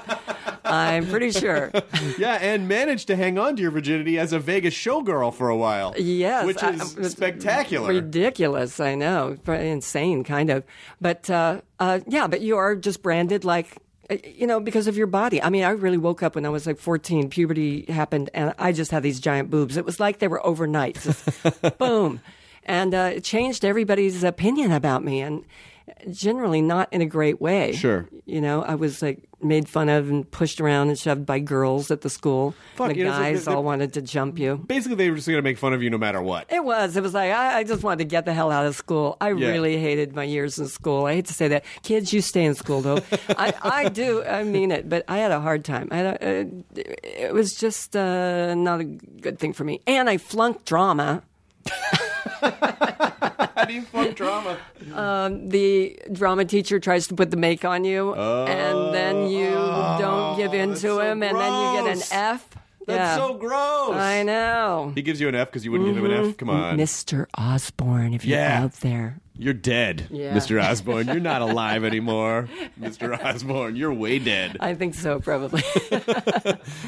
I'm 0.66 1.06
pretty 1.06 1.30
sure. 1.30 1.70
yeah, 2.18 2.40
and 2.42 2.68
managed 2.68 3.06
to 3.10 3.16
hang 3.16 3.38
on 3.38 3.56
to 3.58 3.62
your 3.62 3.70
virginity 3.70 4.18
as 4.18 4.34
a 4.34 4.40
Vegas 4.40 4.74
showgirl 4.74 5.32
for 5.36 5.50
a 5.50 5.56
while. 5.56 5.94
Yes, 5.96 6.48
which 6.48 6.64
I- 6.64 6.72
is 6.72 6.98
it's 6.98 7.12
spectacular. 7.12 7.88
Ridiculous, 7.90 8.80
I 8.80 8.96
know, 8.96 9.38
insane, 9.48 10.24
kind 10.24 10.50
of. 10.50 10.64
But 11.00 11.30
uh, 11.30 11.62
uh, 11.80 12.00
yeah, 12.08 12.26
but 12.26 12.42
you 12.42 12.58
are 12.58 12.76
just 12.76 13.04
branded 13.04 13.46
like. 13.46 13.78
uh, 14.10 14.18
You 14.26 14.48
know, 14.48 14.60
because 14.60 14.88
of 14.88 14.98
your 14.98 15.06
body. 15.08 15.40
I 15.40 15.50
mean, 15.52 15.66
I 15.66 15.70
really 15.70 16.00
woke 16.00 16.24
up 16.24 16.34
when 16.34 16.48
I 16.48 16.50
was 16.50 16.66
like 16.66 16.80
14. 16.80 17.30
Puberty 17.30 17.86
happened, 17.90 18.32
and 18.34 18.56
I 18.58 18.72
just 18.72 18.90
had 18.90 19.04
these 19.04 19.20
giant 19.20 19.52
boobs. 19.52 19.78
It 19.78 19.86
was 19.86 20.00
like 20.00 20.18
they 20.18 20.28
were 20.28 20.44
overnight. 20.44 21.00
Just 21.00 21.22
boom. 21.78 22.22
And 22.66 22.94
uh, 22.94 23.12
it 23.16 23.24
changed 23.24 23.66
everybody's 23.66 24.24
opinion 24.24 24.72
about 24.72 25.04
me, 25.04 25.22
and 25.22 25.44
generally 26.10 26.62
not 26.62 26.88
in 26.94 27.02
a 27.02 27.06
great 27.06 27.42
way. 27.42 27.74
Sure. 27.74 28.08
You 28.26 28.40
know, 28.40 28.64
I 28.64 28.76
was 28.76 29.02
like 29.02 29.28
made 29.42 29.68
fun 29.68 29.90
of 29.90 30.10
and 30.10 30.30
pushed 30.32 30.62
around 30.62 30.88
and 30.88 30.98
shoved 30.98 31.26
by 31.26 31.40
girls 31.40 31.92
at 31.92 32.00
the 32.00 32.10
school. 32.10 32.56
Fuck, 32.76 32.92
the 32.92 32.98
you 33.00 33.04
know, 33.04 33.12
guys 33.12 33.46
all 33.50 33.62
wanted 33.66 33.92
to 33.94 34.02
jump 34.02 34.40
you. 34.40 34.64
Basically, 34.66 34.96
they 34.96 35.10
were 35.10 35.18
just 35.18 35.28
going 35.28 35.38
to 35.38 35.42
make 35.42 35.58
fun 35.58 35.74
of 35.74 35.84
you 35.84 35.90
no 35.90 35.98
matter 35.98 36.22
what. 36.22 36.50
It 36.50 36.64
was. 36.64 36.96
It 36.96 37.04
was 37.04 37.14
like 37.14 37.34
I, 37.34 37.58
I 37.60 37.64
just 37.66 37.84
wanted 37.84 37.98
to 37.98 38.06
get 38.06 38.24
the 38.24 38.34
hell 38.34 38.50
out 38.50 38.66
of 38.66 38.76
school. 38.78 39.18
I 39.20 39.32
Yeah. 39.34 39.50
really 39.50 39.78
hated 39.78 40.16
my 40.16 40.24
years 40.24 40.58
in 40.58 40.68
school. 40.70 41.06
I 41.06 41.16
hate 41.16 41.26
to 41.26 41.34
say 41.34 41.50
that. 41.50 41.66
Kids, 41.84 42.14
you 42.14 42.22
stay 42.22 42.46
in 42.46 42.56
school 42.56 42.80
though. 42.80 43.00
I, 43.30 43.54
I 43.62 43.90
do. 43.90 44.24
I 44.24 44.44
mean 44.46 44.72
it. 44.72 44.88
But 44.88 45.04
I 45.10 45.18
had 45.18 45.32
a 45.32 45.42
hard 45.42 45.66
time. 45.66 45.90
I 45.92 45.98
had 45.98 46.06
a, 46.06 46.42
uh, 46.42 46.46
it 47.04 47.34
was 47.34 47.52
just 47.56 47.94
uh, 47.98 48.56
not 48.56 48.80
a 48.80 48.86
good 48.86 49.38
thing 49.40 49.52
for 49.52 49.66
me. 49.66 49.82
And 49.86 50.10
I 50.10 50.16
flunked 50.18 50.64
drama. 50.66 51.24
How 53.56 53.66
do 53.66 53.74
you 53.74 53.82
flunk 53.84 54.16
drama? 54.16 54.58
Um, 54.94 55.50
the 55.50 56.00
drama 56.12 56.46
teacher 56.46 56.80
tries 56.80 57.08
to 57.08 57.16
put 57.16 57.32
the 57.32 57.38
make 57.38 57.64
on 57.66 57.86
you, 57.86 58.14
and 58.14 58.94
then 58.94 59.16
oh. 59.16 59.30
you 59.30 59.52
don't 60.02 60.38
give 60.38 60.54
in 60.54 60.72
to 60.72 60.76
so 60.76 61.00
him, 61.00 61.24
and 61.24 61.38
then 61.38 61.52
you 61.52 61.84
get 61.84 61.98
an 61.98 62.04
F. 62.12 62.50
That's 62.86 62.98
yeah. 62.98 63.16
so 63.16 63.36
gross. 63.36 63.96
I 63.96 64.24
know. 64.24 64.92
He 64.94 65.02
gives 65.02 65.22
you 65.22 65.30
an 65.30 65.36
F 65.36 65.48
because 65.48 65.64
you 65.64 65.72
wouldn't 65.72 65.94
give 65.94 66.04
him 66.04 66.12
an 66.12 66.30
F. 66.30 66.38
Come 66.38 66.50
on, 66.50 66.78
Mr. 66.78 67.28
Osborne, 67.38 68.14
if 68.14 68.26
you're 68.26 68.40
out 68.40 68.74
there. 68.74 69.20
you're 69.38 69.54
dead, 69.54 70.08
Yeah. 70.12 70.34
Mr. 70.34 70.62
Osborne. 70.70 71.08
You're 71.08 71.20
not 71.20 71.42
alive 71.42 71.86
anymore, 71.86 72.50
Mr. 72.80 73.18
Osborne. 73.24 73.76
You're 73.76 73.94
way 73.94 74.20
dead. 74.20 74.58
I 74.60 74.74
think 74.74 74.96
so, 74.96 75.20
probably. 75.20 75.64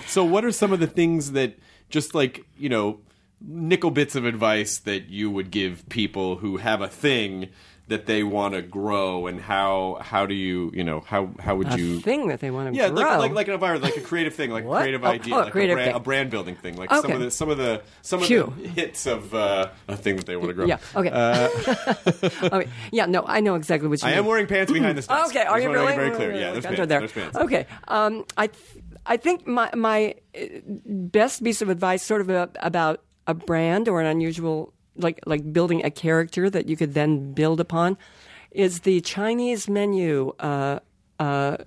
So, 0.07 0.23
what 0.23 0.45
are 0.45 0.51
some 0.51 0.71
of 0.71 0.79
the 0.79 0.87
things 0.87 1.33
that 1.33 1.57
just 1.89 2.13
like 2.15 2.45
you 2.57 2.69
know, 2.69 2.99
nickel 3.47 3.91
bits 3.91 4.15
of 4.15 4.25
advice 4.25 4.79
that 4.79 5.09
you 5.09 5.29
would 5.31 5.51
give 5.51 5.87
people 5.89 6.37
who 6.37 6.57
have 6.57 6.81
a 6.81 6.87
thing 6.87 7.49
that 7.87 8.07
they 8.07 8.23
want 8.23 8.55
to 8.55 8.63
grow, 8.63 9.27
and 9.27 9.39
how 9.39 9.99
how 10.01 10.25
do 10.25 10.33
you 10.33 10.71
you 10.73 10.83
know 10.83 11.01
how 11.01 11.29
how 11.39 11.55
would 11.55 11.71
a 11.71 11.77
you 11.77 11.99
thing 11.99 12.29
that 12.29 12.39
they 12.39 12.49
want 12.49 12.67
to 12.67 12.71
grow. 12.75 12.83
Yeah, 12.83 12.89
grow. 12.89 13.03
like, 13.03 13.19
like 13.19 13.33
like 13.35 13.47
an 13.47 13.53
environment, 13.53 13.83
like 13.93 14.03
a 14.03 14.07
creative 14.07 14.33
thing, 14.33 14.49
like 14.49 14.63
a 14.65 14.67
creative 14.67 15.03
Oh, 15.03 15.07
idea, 15.07 15.35
oh, 15.35 15.39
like 15.41 15.51
creative 15.51 15.77
a, 15.77 15.81
brand, 15.83 15.95
a 15.95 15.99
brand 15.99 16.29
building 16.31 16.55
thing, 16.55 16.77
like 16.77 16.89
some 16.89 17.11
of 17.11 17.19
the 17.19 17.29
some 17.29 17.49
of 17.51 17.59
the 17.59 17.83
some 18.01 18.21
of 18.21 18.25
Phew. 18.27 18.51
the 18.59 18.67
hits 18.69 19.05
of 19.05 19.35
uh, 19.35 19.69
a 19.87 19.95
thing 19.95 20.15
that 20.15 20.25
they 20.25 20.35
want 20.35 20.49
to 20.49 20.53
grow. 20.55 20.65
Yeah. 20.65 20.79
Okay. 20.95 21.11
okay. 22.43 22.69
Yeah. 22.91 23.05
No, 23.05 23.23
I 23.27 23.39
know 23.39 23.53
exactly 23.53 23.87
what 23.87 24.01
you 24.01 24.07
I 24.07 24.11
mean. 24.11 24.19
am 24.19 24.25
wearing 24.25 24.47
pants 24.47 24.71
behind 24.71 24.97
this. 24.97 25.07
Okay. 25.27 25.43
Are 25.43 25.59
you 25.59 25.71
really? 25.71 25.93
Very 25.95 26.09
clear. 26.09 26.33
Yeah, 26.33 26.53
Look 26.53 26.63
there's 26.63 26.75
pants. 26.75 26.89
there. 26.89 26.99
There's 27.01 27.11
pants. 27.11 27.37
Okay. 27.37 27.67
Um, 27.87 28.25
I 28.35 28.47
th- 28.47 28.83
I 29.05 29.17
think 29.17 29.45
my 29.45 29.69
my 29.75 30.15
uh, 30.35 30.39
best 30.65 31.43
piece 31.43 31.61
of 31.61 31.69
advice, 31.69 32.01
sort 32.01 32.21
of 32.21 32.29
about 32.59 33.03
a 33.27 33.33
brand 33.33 33.87
or 33.87 34.01
an 34.01 34.07
unusual, 34.07 34.73
like 34.95 35.19
like 35.25 35.51
building 35.51 35.83
a 35.85 35.91
character 35.91 36.49
that 36.49 36.67
you 36.67 36.75
could 36.75 36.93
then 36.93 37.33
build 37.33 37.59
upon, 37.59 37.97
is 38.51 38.81
the 38.81 39.01
Chinese 39.01 39.69
menu. 39.69 40.33
Uh, 40.39 40.79
uh, 41.19 41.57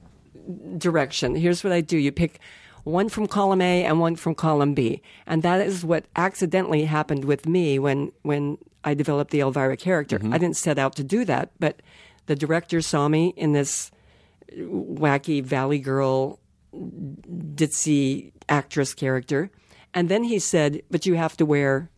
direction. 0.77 1.35
Here's 1.35 1.63
what 1.63 1.73
I 1.73 1.81
do. 1.81 1.97
You 1.97 2.13
pick 2.13 2.41
one 2.85 3.09
from 3.09 3.27
column 3.27 3.61
A 3.61 3.85
and 3.85 4.01
one 4.01 4.17
from 4.17 4.35
column 4.35 4.75
B. 4.75 5.03
And 5.27 5.43
that 5.43 5.61
is 5.61 5.85
what 5.85 6.07
accidentally 6.17 6.85
happened 6.85 7.25
with 7.25 7.47
me 7.47 7.79
when, 7.79 8.13
when 8.23 8.59
I 8.85 8.95
developed 8.95 9.31
the 9.31 9.41
Elvira 9.41 9.77
character. 9.77 10.19
I 10.25 10.39
didn't 10.39 10.57
set 10.57 10.79
out 10.79 10.97
to 10.97 11.05
do 11.05 11.25
that, 11.27 11.51
but 11.59 11.83
the 12.27 12.37
director 12.37 12.81
saw 12.81 13.09
me 13.09 13.35
in 13.37 13.53
this 13.53 13.91
wacky 14.57 15.43
Valley 15.43 15.79
Girl 15.79 16.39
ditzy 16.75 18.33
actress 18.49 18.95
character. 18.95 19.51
And 19.95 20.09
then 20.09 20.25
he 20.25 20.39
said, 20.39 20.83
but 20.91 21.07
you 21.07 21.15
have 21.15 21.37
to 21.39 21.47
wear 21.47 21.91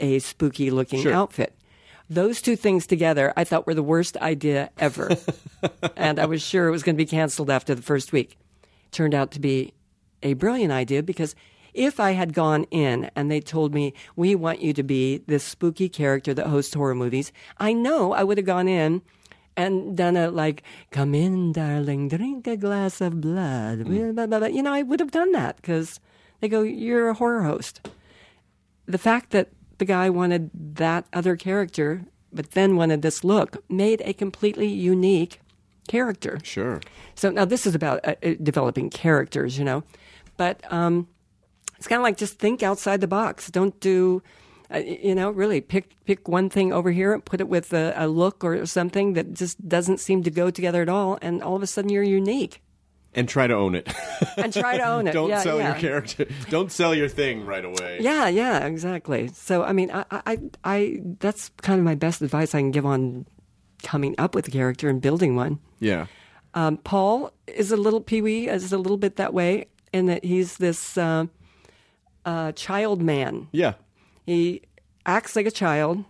a 0.00 0.18
spooky 0.18 0.70
looking 0.70 1.02
Sure. 1.02 1.12
outfit. 1.12 1.54
Those 2.10 2.42
two 2.42 2.56
things 2.56 2.86
together, 2.86 3.32
I 3.36 3.44
thought 3.44 3.66
were 3.66 3.74
the 3.74 3.82
worst 3.82 4.16
idea 4.18 4.70
ever. 4.78 5.16
and 5.96 6.18
I 6.18 6.26
was 6.26 6.42
sure 6.42 6.68
it 6.68 6.70
was 6.70 6.82
going 6.82 6.96
to 6.96 7.02
be 7.02 7.06
canceled 7.06 7.50
after 7.50 7.74
the 7.74 7.82
first 7.82 8.12
week. 8.12 8.36
Turned 8.90 9.14
out 9.14 9.30
to 9.32 9.40
be 9.40 9.72
a 10.22 10.34
brilliant 10.34 10.72
idea 10.72 11.02
because 11.02 11.34
if 11.72 11.98
I 11.98 12.12
had 12.12 12.34
gone 12.34 12.64
in 12.70 13.10
and 13.16 13.30
they 13.30 13.40
told 13.40 13.74
me, 13.74 13.94
we 14.16 14.34
want 14.34 14.60
you 14.60 14.72
to 14.74 14.82
be 14.82 15.18
this 15.26 15.42
spooky 15.44 15.88
character 15.88 16.32
that 16.34 16.46
hosts 16.46 16.74
horror 16.74 16.94
movies, 16.94 17.32
I 17.58 17.72
know 17.72 18.12
I 18.12 18.22
would 18.22 18.38
have 18.38 18.46
gone 18.46 18.68
in 18.68 19.02
and 19.56 19.96
done 19.96 20.16
a 20.16 20.30
like, 20.30 20.62
come 20.90 21.14
in, 21.14 21.52
darling, 21.52 22.08
drink 22.08 22.46
a 22.46 22.56
glass 22.56 23.00
of 23.00 23.20
blood. 23.20 23.80
Mm. 23.80 24.28
Blah. 24.28 24.46
You 24.46 24.62
know, 24.62 24.72
I 24.72 24.82
would 24.82 25.00
have 25.00 25.10
done 25.10 25.32
that 25.32 25.56
because 25.56 26.00
they 26.40 26.48
go, 26.48 26.62
you're 26.62 27.08
a 27.08 27.14
horror 27.14 27.42
host 27.42 27.80
the 28.86 28.98
fact 28.98 29.30
that 29.30 29.50
the 29.78 29.84
guy 29.84 30.10
wanted 30.10 30.50
that 30.76 31.06
other 31.12 31.36
character, 31.36 32.04
but 32.32 32.52
then 32.52 32.76
wanted 32.76 33.02
this 33.02 33.24
look, 33.24 33.62
made 33.68 34.02
a 34.04 34.12
completely 34.12 34.68
unique 34.68 35.40
character. 35.88 36.38
Sure. 36.42 36.80
So 37.14 37.30
now 37.30 37.44
this 37.44 37.66
is 37.66 37.74
about 37.74 38.00
uh, 38.06 38.14
uh, 38.22 38.34
developing 38.42 38.90
characters, 38.90 39.58
you 39.58 39.64
know, 39.64 39.82
but 40.36 40.60
um, 40.72 41.08
it's 41.76 41.86
kind 41.86 41.98
of 41.98 42.04
like 42.04 42.16
just 42.16 42.38
think 42.38 42.62
outside 42.62 43.00
the 43.00 43.08
box. 43.08 43.50
Don't 43.50 43.78
do, 43.80 44.22
uh, 44.72 44.78
you 44.78 45.14
know, 45.14 45.30
really 45.30 45.60
pick 45.60 45.94
pick 46.04 46.28
one 46.28 46.48
thing 46.48 46.72
over 46.72 46.90
here, 46.90 47.12
and 47.12 47.24
put 47.24 47.40
it 47.40 47.48
with 47.48 47.72
a, 47.72 47.92
a 47.96 48.08
look 48.08 48.44
or 48.44 48.64
something 48.66 49.14
that 49.14 49.34
just 49.34 49.68
doesn't 49.68 49.98
seem 49.98 50.22
to 50.22 50.30
go 50.30 50.50
together 50.50 50.82
at 50.82 50.88
all, 50.88 51.18
and 51.20 51.42
all 51.42 51.56
of 51.56 51.62
a 51.62 51.66
sudden 51.66 51.90
you're 51.90 52.02
unique. 52.02 52.62
And 53.14 53.28
try 53.28 53.46
to 53.46 53.54
own 53.54 53.74
it. 53.74 53.88
And 54.36 54.52
try 54.52 54.76
to 54.76 54.84
own 54.84 55.06
it. 55.08 55.12
Don't 55.12 55.28
Yeah, 55.30 55.40
sell 55.42 55.58
yeah. 55.58 55.72
your 55.72 55.80
character. 55.80 56.26
Don't 56.50 56.70
sell 56.72 56.94
your 56.94 57.08
thing 57.08 57.46
right 57.46 57.64
away. 57.64 57.98
Yeah, 58.00 58.28
yeah, 58.28 58.66
exactly. 58.66 59.28
So, 59.28 59.62
I 59.62 59.72
mean, 59.72 59.90
I, 59.92 60.04
I, 60.10 60.38
I, 60.64 61.00
that's 61.20 61.50
kind 61.62 61.78
of 61.78 61.84
my 61.84 61.94
best 61.94 62.22
advice 62.22 62.54
I 62.54 62.58
can 62.60 62.70
give 62.70 62.86
on 62.86 63.26
coming 63.82 64.14
up 64.18 64.34
with 64.34 64.48
a 64.48 64.50
character 64.50 64.88
and 64.88 65.00
building 65.00 65.36
one. 65.36 65.58
Yeah. 65.80 66.06
Um, 66.54 66.76
Paul 66.78 67.32
is 67.46 67.70
a 67.72 67.76
little 67.76 68.00
Pee 68.00 68.22
Wee, 68.22 68.48
is 68.48 68.72
a 68.72 68.78
little 68.78 68.96
bit 68.96 69.16
that 69.16 69.34
way 69.34 69.66
in 69.92 70.06
that 70.06 70.24
he's 70.24 70.56
this 70.56 70.96
uh, 70.96 71.26
uh, 72.24 72.52
child 72.52 73.02
man. 73.02 73.48
Yeah. 73.52 73.74
He 74.26 74.62
acts 75.06 75.36
like 75.36 75.46
a 75.46 75.50
child, 75.50 76.04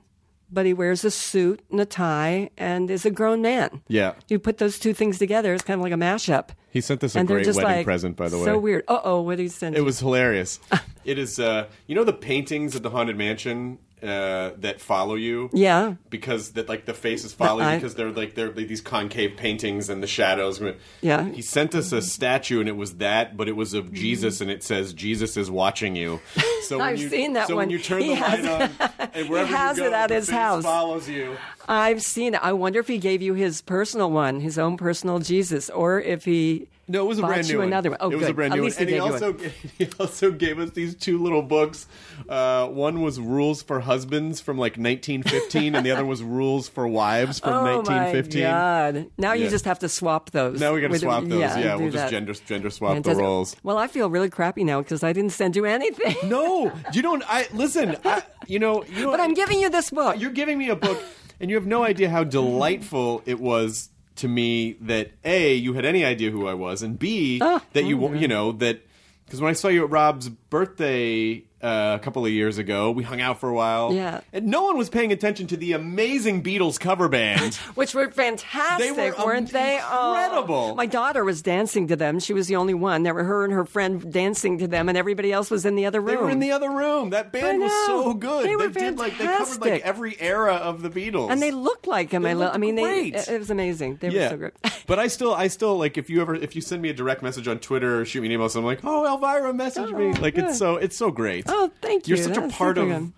but 0.50 0.66
he 0.66 0.72
wears 0.72 1.04
a 1.04 1.10
suit 1.10 1.60
and 1.70 1.80
a 1.80 1.84
tie 1.86 2.50
and 2.56 2.90
is 2.90 3.04
a 3.04 3.10
grown 3.10 3.42
man. 3.42 3.82
Yeah. 3.88 4.14
You 4.28 4.38
put 4.38 4.58
those 4.58 4.78
two 4.78 4.94
things 4.94 5.18
together, 5.18 5.52
it's 5.54 5.64
kind 5.64 5.80
of 5.80 5.82
like 5.82 5.92
a 5.92 5.96
mashup. 5.96 6.50
He 6.74 6.80
sent 6.80 7.04
us 7.04 7.14
a 7.14 7.20
and 7.20 7.28
great 7.28 7.46
wedding 7.46 7.62
like 7.62 7.84
present, 7.84 8.16
by 8.16 8.28
the 8.28 8.36
way. 8.36 8.46
So 8.46 8.58
weird. 8.58 8.82
Uh 8.88 8.98
oh, 9.04 9.20
what 9.20 9.36
did 9.36 9.44
he 9.44 9.48
send? 9.48 9.76
It 9.76 9.78
you? 9.78 9.84
was 9.84 10.00
hilarious. 10.00 10.58
it 11.04 11.20
is, 11.20 11.38
uh, 11.38 11.68
you 11.86 11.94
know, 11.94 12.02
the 12.02 12.12
paintings 12.12 12.74
at 12.74 12.82
the 12.82 12.90
Haunted 12.90 13.16
Mansion 13.16 13.78
uh, 14.04 14.52
that 14.58 14.80
follow 14.80 15.14
you. 15.14 15.48
Yeah. 15.52 15.94
because 16.10 16.52
that 16.52 16.68
like 16.68 16.84
the 16.84 16.94
faces 16.94 17.32
follow 17.32 17.60
I- 17.62 17.74
you 17.74 17.80
because 17.80 17.94
they're 17.94 18.10
like 18.12 18.34
they're 18.34 18.52
like 18.52 18.68
these 18.68 18.80
concave 18.80 19.36
paintings 19.36 19.88
and 19.88 20.02
the 20.02 20.06
shadows. 20.06 20.62
Yeah. 21.00 21.24
he 21.30 21.42
sent 21.42 21.74
us 21.74 21.90
a 21.92 22.02
statue 22.02 22.60
and 22.60 22.68
it 22.68 22.76
was 22.76 22.96
that, 22.96 23.36
but 23.36 23.48
it 23.48 23.56
was 23.56 23.72
of 23.74 23.92
Jesus 23.92 24.40
and 24.40 24.50
it 24.50 24.62
says 24.62 24.92
Jesus 24.92 25.36
is 25.36 25.50
watching 25.50 25.96
you. 25.96 26.20
So 26.64 26.80
I've 26.80 26.98
you, 26.98 27.10
seen 27.10 27.34
that 27.34 27.48
so 27.48 27.56
one. 27.56 27.64
when 27.66 27.70
you 27.70 27.78
turn 27.78 28.00
He 28.00 28.08
the 28.08 28.14
has- 28.14 28.42
light 28.46 28.70
on 28.80 29.10
and 29.12 29.28
wherever 29.28 29.54
has 29.54 29.76
you 29.76 29.82
go, 29.82 29.88
it 29.90 29.92
at 29.92 30.06
the 30.08 30.14
his 30.14 30.26
face 30.28 30.34
house. 30.34 30.62
follows 30.64 31.06
you. 31.10 31.36
I've 31.68 32.00
seen 32.02 32.32
it. 32.32 32.42
I 32.42 32.54
wonder 32.54 32.80
if 32.80 32.88
he 32.88 32.96
gave 32.96 33.20
you 33.20 33.34
his 33.34 33.60
personal 33.60 34.10
one, 34.10 34.40
his 34.40 34.58
own 34.58 34.78
personal 34.78 35.18
Jesus, 35.18 35.68
or 35.68 36.00
if 36.00 36.24
he 36.24 36.66
No, 36.86 37.04
it 37.04 37.08
was 37.08 37.18
a 37.18 37.22
brand 37.22 37.48
new 37.48 37.58
one. 37.58 37.68
another 37.68 37.90
one. 37.90 37.98
Oh, 38.00 38.10
it 38.10 38.16
was 38.16 38.28
a 38.28 38.34
brand 38.34 38.52
At 38.52 38.56
new 38.56 38.62
one. 38.64 38.72
he 38.72 38.78
And 38.78 38.88
he 38.90 38.98
also 38.98 39.32
he 39.78 39.88
also 39.98 40.30
gave 40.30 40.58
us 40.58 40.70
these 40.70 40.94
two 40.94 41.18
little 41.22 41.42
books. 41.42 41.86
Uh, 42.28 42.68
one 42.68 43.00
was 43.00 43.18
Rules 43.18 43.62
for 43.62 43.80
Husbands 43.80 44.40
from 44.40 44.58
like 44.58 44.76
1915, 44.76 45.74
and 45.74 45.84
the 45.84 45.90
other 45.90 46.04
was 46.04 46.22
Rules 46.22 46.68
for 46.68 46.86
Wives 46.86 47.40
from 47.40 47.52
oh 47.54 47.76
1915. 47.76 48.42
my 48.42 48.48
god! 48.48 49.10
Now 49.16 49.32
you 49.32 49.48
just 49.48 49.64
have 49.64 49.78
to 49.80 49.88
swap 49.88 50.30
those. 50.30 50.60
Now 50.60 50.74
we 50.74 50.80
got 50.80 50.90
to 50.90 50.98
swap 50.98 51.24
those. 51.24 51.40
Yeah, 51.40 51.76
do 51.76 51.82
we'll 51.84 51.92
just 51.92 52.04
that. 52.04 52.10
gender 52.10 52.34
gender 52.34 52.70
swap 52.70 53.02
the 53.02 53.14
roles. 53.14 53.56
Well, 53.62 53.78
I 53.78 53.86
feel 53.86 54.10
really 54.10 54.30
crappy 54.30 54.64
now 54.64 54.80
because 54.82 55.02
I 55.02 55.12
didn't 55.12 55.32
send 55.32 55.56
you 55.56 55.64
anything. 55.64 56.16
No, 56.28 56.72
you 56.92 57.02
don't. 57.02 57.22
I 57.26 57.46
listen. 57.52 57.96
I, 58.04 58.22
you 58.46 58.58
know, 58.58 58.84
you 58.84 59.04
know. 59.04 59.10
but 59.10 59.20
I'm 59.20 59.34
giving 59.34 59.60
you 59.60 59.70
this 59.70 59.90
book. 59.90 60.18
You're 60.18 60.30
giving 60.30 60.58
me 60.58 60.68
a 60.68 60.76
book, 60.76 61.02
and 61.40 61.50
you 61.50 61.56
have 61.56 61.66
no 61.66 61.82
idea 61.82 62.08
how 62.10 62.24
delightful 62.24 63.22
it 63.26 63.40
was 63.40 63.90
to 64.16 64.28
me 64.28 64.74
that 64.80 65.12
a 65.24 65.54
you 65.54 65.72
had 65.74 65.84
any 65.84 66.04
idea 66.04 66.30
who 66.30 66.46
I 66.46 66.54
was, 66.54 66.82
and 66.82 66.98
b 66.98 67.38
Oh, 67.42 67.60
that 67.72 67.84
you 67.84 68.04
oh, 68.04 68.12
you 68.12 68.28
know 68.28 68.52
that 68.52 68.80
because 69.24 69.40
when 69.40 69.50
I 69.50 69.54
saw 69.54 69.68
you 69.68 69.84
at 69.84 69.90
Rob's 69.90 70.28
birthday. 70.28 71.44
Uh, 71.64 71.94
a 71.94 71.98
couple 71.98 72.26
of 72.26 72.30
years 72.30 72.58
ago, 72.58 72.90
we 72.90 73.02
hung 73.02 73.22
out 73.22 73.40
for 73.40 73.48
a 73.48 73.54
while. 73.54 73.90
Yeah. 73.94 74.20
and 74.34 74.46
no 74.46 74.64
one 74.64 74.76
was 74.76 74.90
paying 74.90 75.12
attention 75.12 75.46
to 75.46 75.56
the 75.56 75.72
amazing 75.72 76.42
Beatles 76.42 76.78
cover 76.78 77.08
band. 77.08 77.54
which 77.74 77.94
were 77.94 78.10
fantastic, 78.10 78.94
They 78.94 79.10
were, 79.10 79.16
weren't 79.24 79.50
they? 79.50 79.80
Oh, 79.82 80.12
incredible. 80.12 80.74
my 80.74 80.84
daughter 80.84 81.24
was 81.24 81.40
dancing 81.40 81.88
to 81.88 81.96
them. 81.96 82.20
She 82.20 82.34
was 82.34 82.48
the 82.48 82.56
only 82.56 82.74
one. 82.74 83.02
There 83.02 83.14
were 83.14 83.24
her 83.24 83.44
and 83.44 83.52
her 83.54 83.64
friend 83.64 84.12
dancing 84.12 84.58
to 84.58 84.68
them, 84.68 84.90
and 84.90 84.98
everybody 84.98 85.32
else 85.32 85.50
was 85.50 85.64
in 85.64 85.74
the 85.74 85.86
other 85.86 86.00
room. 86.00 86.16
they 86.16 86.22
were 86.22 86.30
in 86.30 86.40
the 86.40 86.52
other 86.52 86.70
room. 86.70 87.10
That 87.10 87.32
band 87.32 87.60
was 87.62 87.72
so 87.86 88.12
good. 88.12 88.44
They 88.44 88.56
were 88.56 88.68
did 88.68 88.98
like 88.98 89.16
they 89.16 89.24
covered 89.24 89.60
like 89.62 89.82
every 89.82 90.20
era 90.20 90.56
of 90.56 90.82
the 90.82 90.90
Beatles, 90.90 91.30
and 91.30 91.40
they 91.40 91.50
looked 91.50 91.86
like 91.86 92.10
them. 92.10 92.24
They 92.24 92.30
I, 92.30 92.34
lo- 92.34 92.50
I 92.52 92.58
mean, 92.58 92.74
great. 92.76 93.14
they, 93.14 93.34
it, 93.34 93.38
was 93.38 93.50
amazing. 93.50 93.96
They 94.02 94.10
were 94.10 94.28
so 94.28 94.36
good. 94.36 94.52
but 94.86 94.98
I 94.98 95.06
still, 95.06 95.32
I 95.32 95.48
still 95.48 95.78
like 95.78 95.96
if 95.96 96.10
you 96.10 96.20
ever, 96.20 96.34
if 96.34 96.54
you 96.54 96.60
send 96.60 96.82
me 96.82 96.90
a 96.90 96.94
direct 96.94 97.22
message 97.22 97.48
on 97.48 97.58
Twitter 97.58 98.00
or 98.00 98.04
shoot 98.04 98.20
me 98.20 98.28
an 98.28 98.32
email, 98.32 98.48
so 98.50 98.58
I'm 98.58 98.66
like, 98.66 98.80
oh, 98.84 99.06
Elvira, 99.06 99.54
message 99.54 99.90
me. 99.92 100.08
Oh, 100.08 100.20
Like 100.20 100.34
good. 100.34 100.44
it's 100.44 100.58
so, 100.58 100.76
it's 100.76 100.96
so 100.96 101.10
great. 101.10 101.48
Oh, 101.56 101.70
thank 101.80 102.08
you. 102.08 102.16
You're 102.16 102.26
you. 102.26 102.34
such 102.34 102.44
a 102.44 102.48
part 102.48 102.78
of 102.78 102.88
good. 102.88 103.12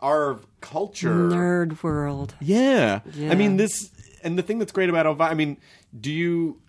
our 0.00 0.40
culture. 0.60 1.14
nerd 1.14 1.82
world. 1.82 2.34
Yeah. 2.40 3.00
Yeah. 3.14 3.30
I 3.30 3.36
mean 3.36 3.56
this, 3.56 3.90
and 4.24 4.36
the 4.36 4.42
thing 4.42 4.58
that's 4.58 4.72
great 4.72 4.88
about 4.88 5.06
Elvira. 5.06 5.30
I 5.30 5.34
mean, 5.34 5.56
do 5.98 6.10
you? 6.10 6.60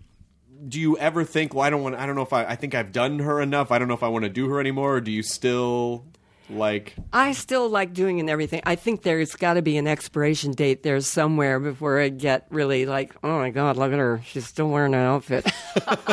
Do 0.68 0.80
you 0.80 0.96
ever 1.00 1.24
think, 1.24 1.56
well, 1.56 1.66
I 1.66 1.72
don't 1.72 1.82
want, 1.82 1.96
I 1.96 2.06
don't 2.06 2.14
know 2.14 2.22
if 2.22 2.34
I, 2.34 2.46
I 2.46 2.56
think 2.56 2.76
I've 2.76 2.92
done 2.92 3.18
her 3.18 3.42
enough. 3.42 3.72
I 3.72 3.80
don't 3.80 3.88
know 3.88 3.96
if 3.96 4.04
I 4.04 4.10
want 4.10 4.26
to 4.26 4.30
do 4.30 4.48
her 4.50 4.60
anymore. 4.60 4.98
Or 4.98 5.02
do 5.02 5.10
you 5.10 5.24
still 5.24 6.06
like? 6.54 6.96
I 7.14 7.32
still 7.34 7.70
like 7.70 7.94
doing 7.94 8.20
and 8.20 8.30
everything. 8.30 8.62
I 8.66 8.76
think 8.76 9.02
there's 9.04 9.36
got 9.36 9.54
to 9.56 9.62
be 9.62 9.78
an 9.78 9.88
expiration 9.88 10.52
date 10.52 10.84
there 10.84 11.00
somewhere 11.02 11.60
before 11.60 12.00
I 12.00 12.10
get 12.10 12.46
really 12.50 12.86
like, 12.86 13.14
oh 13.24 13.40
my 13.40 13.50
god, 13.50 13.78
look 13.78 13.92
at 13.92 14.00
her, 14.00 14.22
she's 14.26 14.46
still 14.46 14.70
wearing 14.70 14.94
an 14.94 15.00
outfit. 15.02 15.46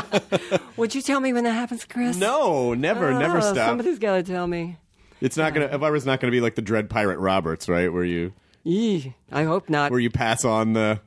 Would 0.77 0.95
you 0.95 1.03
tell 1.03 1.21
me 1.21 1.33
when 1.33 1.45
that 1.45 1.53
happens, 1.53 1.85
Chris? 1.85 2.17
No, 2.17 2.75
never, 2.75 3.09
oh, 3.09 3.19
never 3.19 3.39
Oh, 3.39 3.41
stop. 3.41 3.57
Somebody's 3.69 3.99
got 3.99 4.17
to 4.17 4.23
tell 4.23 4.47
me. 4.47 4.77
It's 5.21 5.37
not 5.37 5.53
gonna. 5.53 5.67
Elvira's 5.67 6.07
not 6.07 6.21
gonna 6.21 6.31
be 6.31 6.41
like 6.41 6.55
the 6.55 6.63
Dread 6.63 6.89
Pirate 6.89 7.19
Roberts, 7.19 7.69
right? 7.69 7.93
Where 7.93 8.05
you, 8.05 8.33
Yee, 8.63 9.17
I 9.33 9.43
hope 9.43 9.69
not. 9.69 9.91
where 9.91 9.99
you 9.99 10.11
pass 10.11 10.45
on 10.45 10.75
the. 10.75 11.01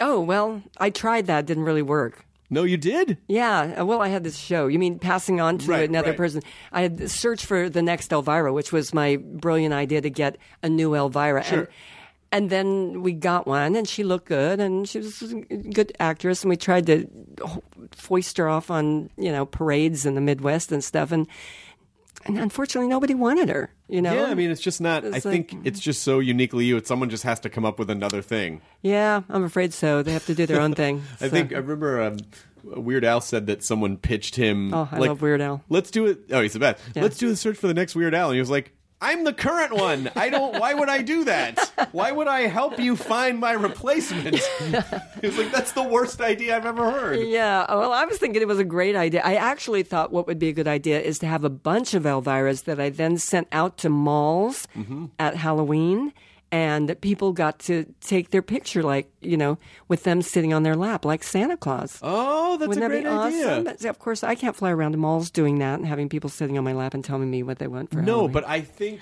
Oh 0.00 0.20
well, 0.20 0.62
I 0.78 0.88
tried 0.88 1.26
that. 1.26 1.44
Didn't 1.44 1.64
really 1.64 1.82
work. 1.82 2.24
No, 2.52 2.64
you 2.64 2.76
did. 2.76 3.16
Yeah, 3.28 3.76
uh, 3.80 3.84
well, 3.86 4.02
I 4.02 4.08
had 4.08 4.24
this 4.24 4.36
show. 4.36 4.66
You 4.66 4.78
mean 4.78 4.98
passing 4.98 5.40
on 5.40 5.56
to 5.58 5.70
Right, 5.70 5.88
another 5.88 6.10
right. 6.10 6.16
person? 6.16 6.42
I 6.70 6.82
had 6.82 7.10
searched 7.10 7.46
for 7.46 7.70
the 7.70 7.80
next 7.80 8.12
Elvira, 8.12 8.52
which 8.52 8.72
was 8.72 8.92
my 8.92 9.16
brilliant 9.16 9.72
idea 9.72 10.02
to 10.02 10.10
get 10.10 10.36
a 10.62 10.68
new 10.68 10.94
Elvira. 10.94 11.42
Sure. 11.42 11.58
And, 11.60 11.68
and 12.30 12.50
then 12.50 13.02
we 13.02 13.12
got 13.14 13.46
one, 13.46 13.74
and 13.74 13.88
she 13.88 14.04
looked 14.04 14.26
good, 14.28 14.60
and 14.60 14.86
she 14.88 14.98
was 14.98 15.22
a 15.22 15.34
good 15.56 15.92
actress, 15.98 16.42
and 16.42 16.50
we 16.50 16.56
tried 16.56 16.86
to 16.86 17.06
foist 17.92 18.36
her 18.36 18.48
off 18.48 18.70
on 18.70 19.10
you 19.16 19.32
know 19.32 19.46
parades 19.46 20.04
in 20.06 20.14
the 20.14 20.20
Midwest 20.20 20.72
and 20.72 20.84
stuff, 20.84 21.10
and 21.10 21.26
and 22.24 22.38
unfortunately 22.38 22.88
nobody 22.88 23.14
wanted 23.14 23.48
her. 23.48 23.70
You 23.88 24.00
know? 24.02 24.14
Yeah, 24.14 24.24
I 24.26 24.34
mean, 24.34 24.50
it's 24.50 24.60
just 24.60 24.80
not. 24.80 25.04
I 25.04 25.08
It's 25.16 25.22
think 25.24 25.54
it's 25.64 25.80
just 25.80 26.02
so 26.02 26.18
uniquely 26.18 26.64
you. 26.64 26.76
It's 26.76 26.88
someone 26.88 27.10
just 27.10 27.24
has 27.24 27.40
to 27.40 27.50
come 27.50 27.64
up 27.64 27.78
with 27.78 27.90
another 27.90 28.22
thing. 28.22 28.60
yeah, 28.82 29.22
I'm 29.28 29.44
afraid 29.44 29.72
so. 29.74 30.02
They 30.02 30.12
have 30.12 30.26
to 30.26 30.34
do 30.34 30.46
their 30.46 30.60
own 30.60 30.74
thing. 30.74 31.02
I 31.20 31.24
So- 31.24 31.30
think 31.30 31.52
I 31.52 31.56
remember 31.58 32.00
um, 32.02 32.16
Weird 32.64 33.04
Al 33.04 33.20
said 33.20 33.46
that 33.48 33.62
someone 33.64 33.96
pitched 33.96 34.36
him. 34.36 34.72
Oh, 34.72 34.88
I 34.90 34.98
like, 34.98 35.08
love 35.08 35.20
Weird 35.22 35.40
Al. 35.40 35.62
Let's 35.68 35.90
do 35.90 36.06
it. 36.06 36.20
Oh, 36.30 36.40
he's 36.40 36.52
the 36.52 36.60
best. 36.60 36.80
Yeah. 36.94 37.02
Let's 37.02 37.18
do 37.18 37.28
the 37.28 37.36
search 37.36 37.56
for 37.58 37.66
the 37.66 37.74
next 37.74 37.94
Weird 37.96 38.14
Al, 38.14 38.28
and 38.28 38.34
he 38.34 38.40
was 38.40 38.50
like. 38.50 38.72
I'm 39.02 39.24
the 39.24 39.32
current 39.32 39.72
one. 39.74 40.10
I 40.16 40.30
don't. 40.30 40.58
Why 40.60 40.72
would 40.74 40.88
I 40.88 41.02
do 41.02 41.24
that? 41.24 41.58
Why 41.92 42.12
would 42.12 42.28
I 42.28 42.42
help 42.42 42.78
you 42.78 42.94
find 42.96 43.38
my 43.38 43.52
replacement? 43.52 44.36
he 45.20 45.26
was 45.26 45.36
like, 45.36 45.50
"That's 45.50 45.72
the 45.72 45.82
worst 45.82 46.20
idea 46.20 46.56
I've 46.56 46.64
ever 46.66 46.90
heard." 46.90 47.18
Yeah, 47.18 47.66
well, 47.68 47.92
I 47.92 48.04
was 48.04 48.18
thinking 48.18 48.40
it 48.40 48.48
was 48.48 48.58
a 48.60 48.64
great 48.64 48.94
idea. 48.96 49.20
I 49.24 49.34
actually 49.34 49.82
thought 49.82 50.12
what 50.12 50.26
would 50.28 50.38
be 50.38 50.48
a 50.48 50.52
good 50.52 50.68
idea 50.68 51.00
is 51.00 51.18
to 51.18 51.26
have 51.26 51.42
a 51.44 51.50
bunch 51.50 51.92
of 51.94 52.04
Elviras 52.04 52.64
that 52.64 52.78
I 52.80 52.88
then 52.90 53.18
sent 53.18 53.48
out 53.52 53.76
to 53.78 53.88
malls 53.90 54.68
Mm-hmm. 54.76 55.06
at 55.18 55.36
Halloween, 55.36 56.12
and 56.52 56.94
people 57.00 57.32
got 57.32 57.58
to 57.60 57.86
take 58.02 58.30
their 58.30 58.42
picture, 58.42 58.82
like 58.82 59.10
you 59.22 59.36
know, 59.36 59.58
with 59.88 60.04
them 60.04 60.22
sitting 60.22 60.52
on 60.52 60.62
their 60.62 60.76
lap, 60.76 61.04
like 61.04 61.24
Santa 61.24 61.56
Claus. 61.56 61.98
Oh, 62.02 62.56
that's 62.58 62.68
Wouldn't 62.68 62.84
a 62.84 62.88
that 62.88 62.92
great 62.92 63.02
be 63.04 63.08
awesome? 63.08 63.50
idea. 63.60 63.62
But, 63.64 63.84
of 63.86 63.98
course, 63.98 64.22
I 64.22 64.34
can't 64.34 64.54
fly 64.54 64.70
around 64.70 64.92
to 64.92 64.98
malls 64.98 65.30
doing 65.30 65.58
that 65.60 65.78
and 65.80 65.86
having 65.88 66.08
people 66.08 66.28
sitting 66.30 66.58
on 66.58 66.64
my 66.64 66.72
lap 66.74 66.92
and 66.94 67.02
telling 67.04 67.30
me 67.30 67.42
what 67.42 67.58
they 67.58 67.66
want 67.66 67.90
for 67.90 68.02
No, 68.02 68.12
Halloween. 68.14 68.32
but 68.32 68.46
I 68.46 68.60
think 68.60 69.00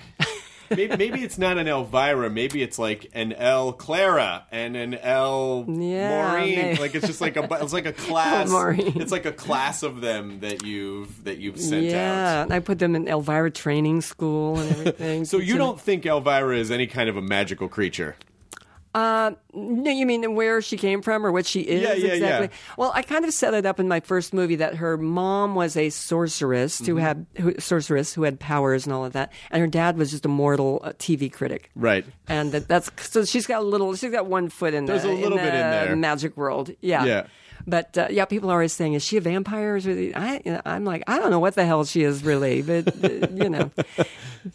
maybe, 0.71 0.97
maybe 0.97 1.23
it's 1.23 1.37
not 1.37 1.57
an 1.57 1.67
Elvira. 1.67 2.29
Maybe 2.29 2.63
it's 2.63 2.79
like 2.79 3.09
an 3.13 3.33
El 3.33 3.73
Clara 3.73 4.45
and 4.51 4.75
an 4.75 4.95
El 4.95 5.65
Yeah, 5.67 6.31
Maureen. 6.31 6.55
maybe. 6.55 6.79
Like 6.79 6.95
it's 6.95 7.05
just 7.07 7.21
like 7.21 7.37
a 7.37 7.47
it's 7.61 7.73
like 7.73 7.85
a 7.85 7.93
class. 8.07 8.49
It's 8.51 9.11
like 9.11 9.25
a 9.25 9.31
class 9.31 9.83
of 9.83 10.01
them 10.01 10.39
that 10.39 10.65
you've 10.65 11.23
that 11.25 11.37
you've 11.37 11.59
sent 11.59 11.83
yeah, 11.85 12.39
out. 12.39 12.43
and 12.45 12.53
I 12.53 12.59
put 12.59 12.79
them 12.79 12.95
in 12.95 13.07
Elvira 13.07 13.51
training 13.51 14.01
school 14.01 14.59
and 14.59 14.71
everything. 14.77 15.25
So 15.25 15.37
you 15.37 15.57
don't 15.57 15.79
think 15.79 16.05
Elvira 16.05 16.57
is 16.57 16.71
any 16.71 16.87
kind 16.87 17.09
of 17.09 17.17
a 17.17 17.21
magical 17.21 17.67
creature? 17.67 18.15
No, 18.93 19.35
you 19.53 20.05
mean 20.05 20.35
where 20.35 20.61
she 20.61 20.77
came 20.77 21.01
from 21.01 21.25
or 21.25 21.31
what 21.31 21.45
she 21.45 21.61
is 21.61 21.81
Yeah, 21.81 21.93
yeah, 21.93 22.13
exactly? 22.13 22.47
yeah. 22.47 22.75
Well, 22.77 22.91
I 22.93 23.01
kind 23.01 23.25
of 23.25 23.33
set 23.33 23.53
it 23.53 23.65
up 23.65 23.79
in 23.79 23.87
my 23.87 23.99
first 24.01 24.33
movie 24.33 24.55
that 24.57 24.75
her 24.75 24.97
mom 24.97 25.55
was 25.55 25.77
a 25.77 25.89
sorceress 25.89 26.81
Mm-hmm. 26.81 26.85
who 26.91 26.97
had 26.97 27.25
who, 27.37 27.53
sorceress 27.59 28.13
who 28.13 28.23
had 28.23 28.39
powers 28.39 28.85
and 28.85 28.93
all 28.93 29.05
of 29.05 29.13
that, 29.13 29.31
and 29.49 29.61
her 29.61 29.67
dad 29.67 29.97
was 29.97 30.11
just 30.11 30.25
a 30.25 30.29
mortal 30.29 30.81
uh, 30.83 30.91
TV 30.93 31.31
critic. 31.31 31.69
Right. 31.75 32.05
And 32.27 32.51
that, 32.51 32.67
that's 32.67 32.89
so 33.11 33.25
she's 33.25 33.45
got 33.47 33.61
a 33.61 33.65
little 33.65 33.95
she's 33.95 34.11
got 34.11 34.25
one 34.25 34.49
foot 34.49 34.73
in 34.73 34.85
there. 34.85 34.95
There's 34.97 35.03
the 35.05 35.11
a 35.11 35.21
little 35.21 35.37
in 35.37 35.43
bit 35.43 35.53
in 35.53 35.59
the 35.69 35.85
there. 35.87 35.95
magic 35.95 36.35
world. 36.37 36.71
Yeah. 36.81 37.05
Yeah. 37.05 37.27
But 37.67 37.97
uh, 37.97 38.07
yeah, 38.09 38.25
people 38.25 38.49
are 38.49 38.53
always 38.53 38.73
saying, 38.73 38.93
"Is 38.93 39.03
she 39.03 39.17
a 39.17 39.21
vampire?" 39.21 39.75
Is 39.77 39.83
she-" 39.83 40.13
I, 40.15 40.61
I'm 40.65 40.85
like, 40.85 41.03
I 41.07 41.19
don't 41.19 41.31
know 41.31 41.39
what 41.39 41.55
the 41.55 41.65
hell 41.65 41.83
she 41.85 42.03
is 42.03 42.23
really, 42.23 42.61
but 42.61 42.87
uh, 43.03 43.27
you 43.33 43.49
know. 43.49 43.71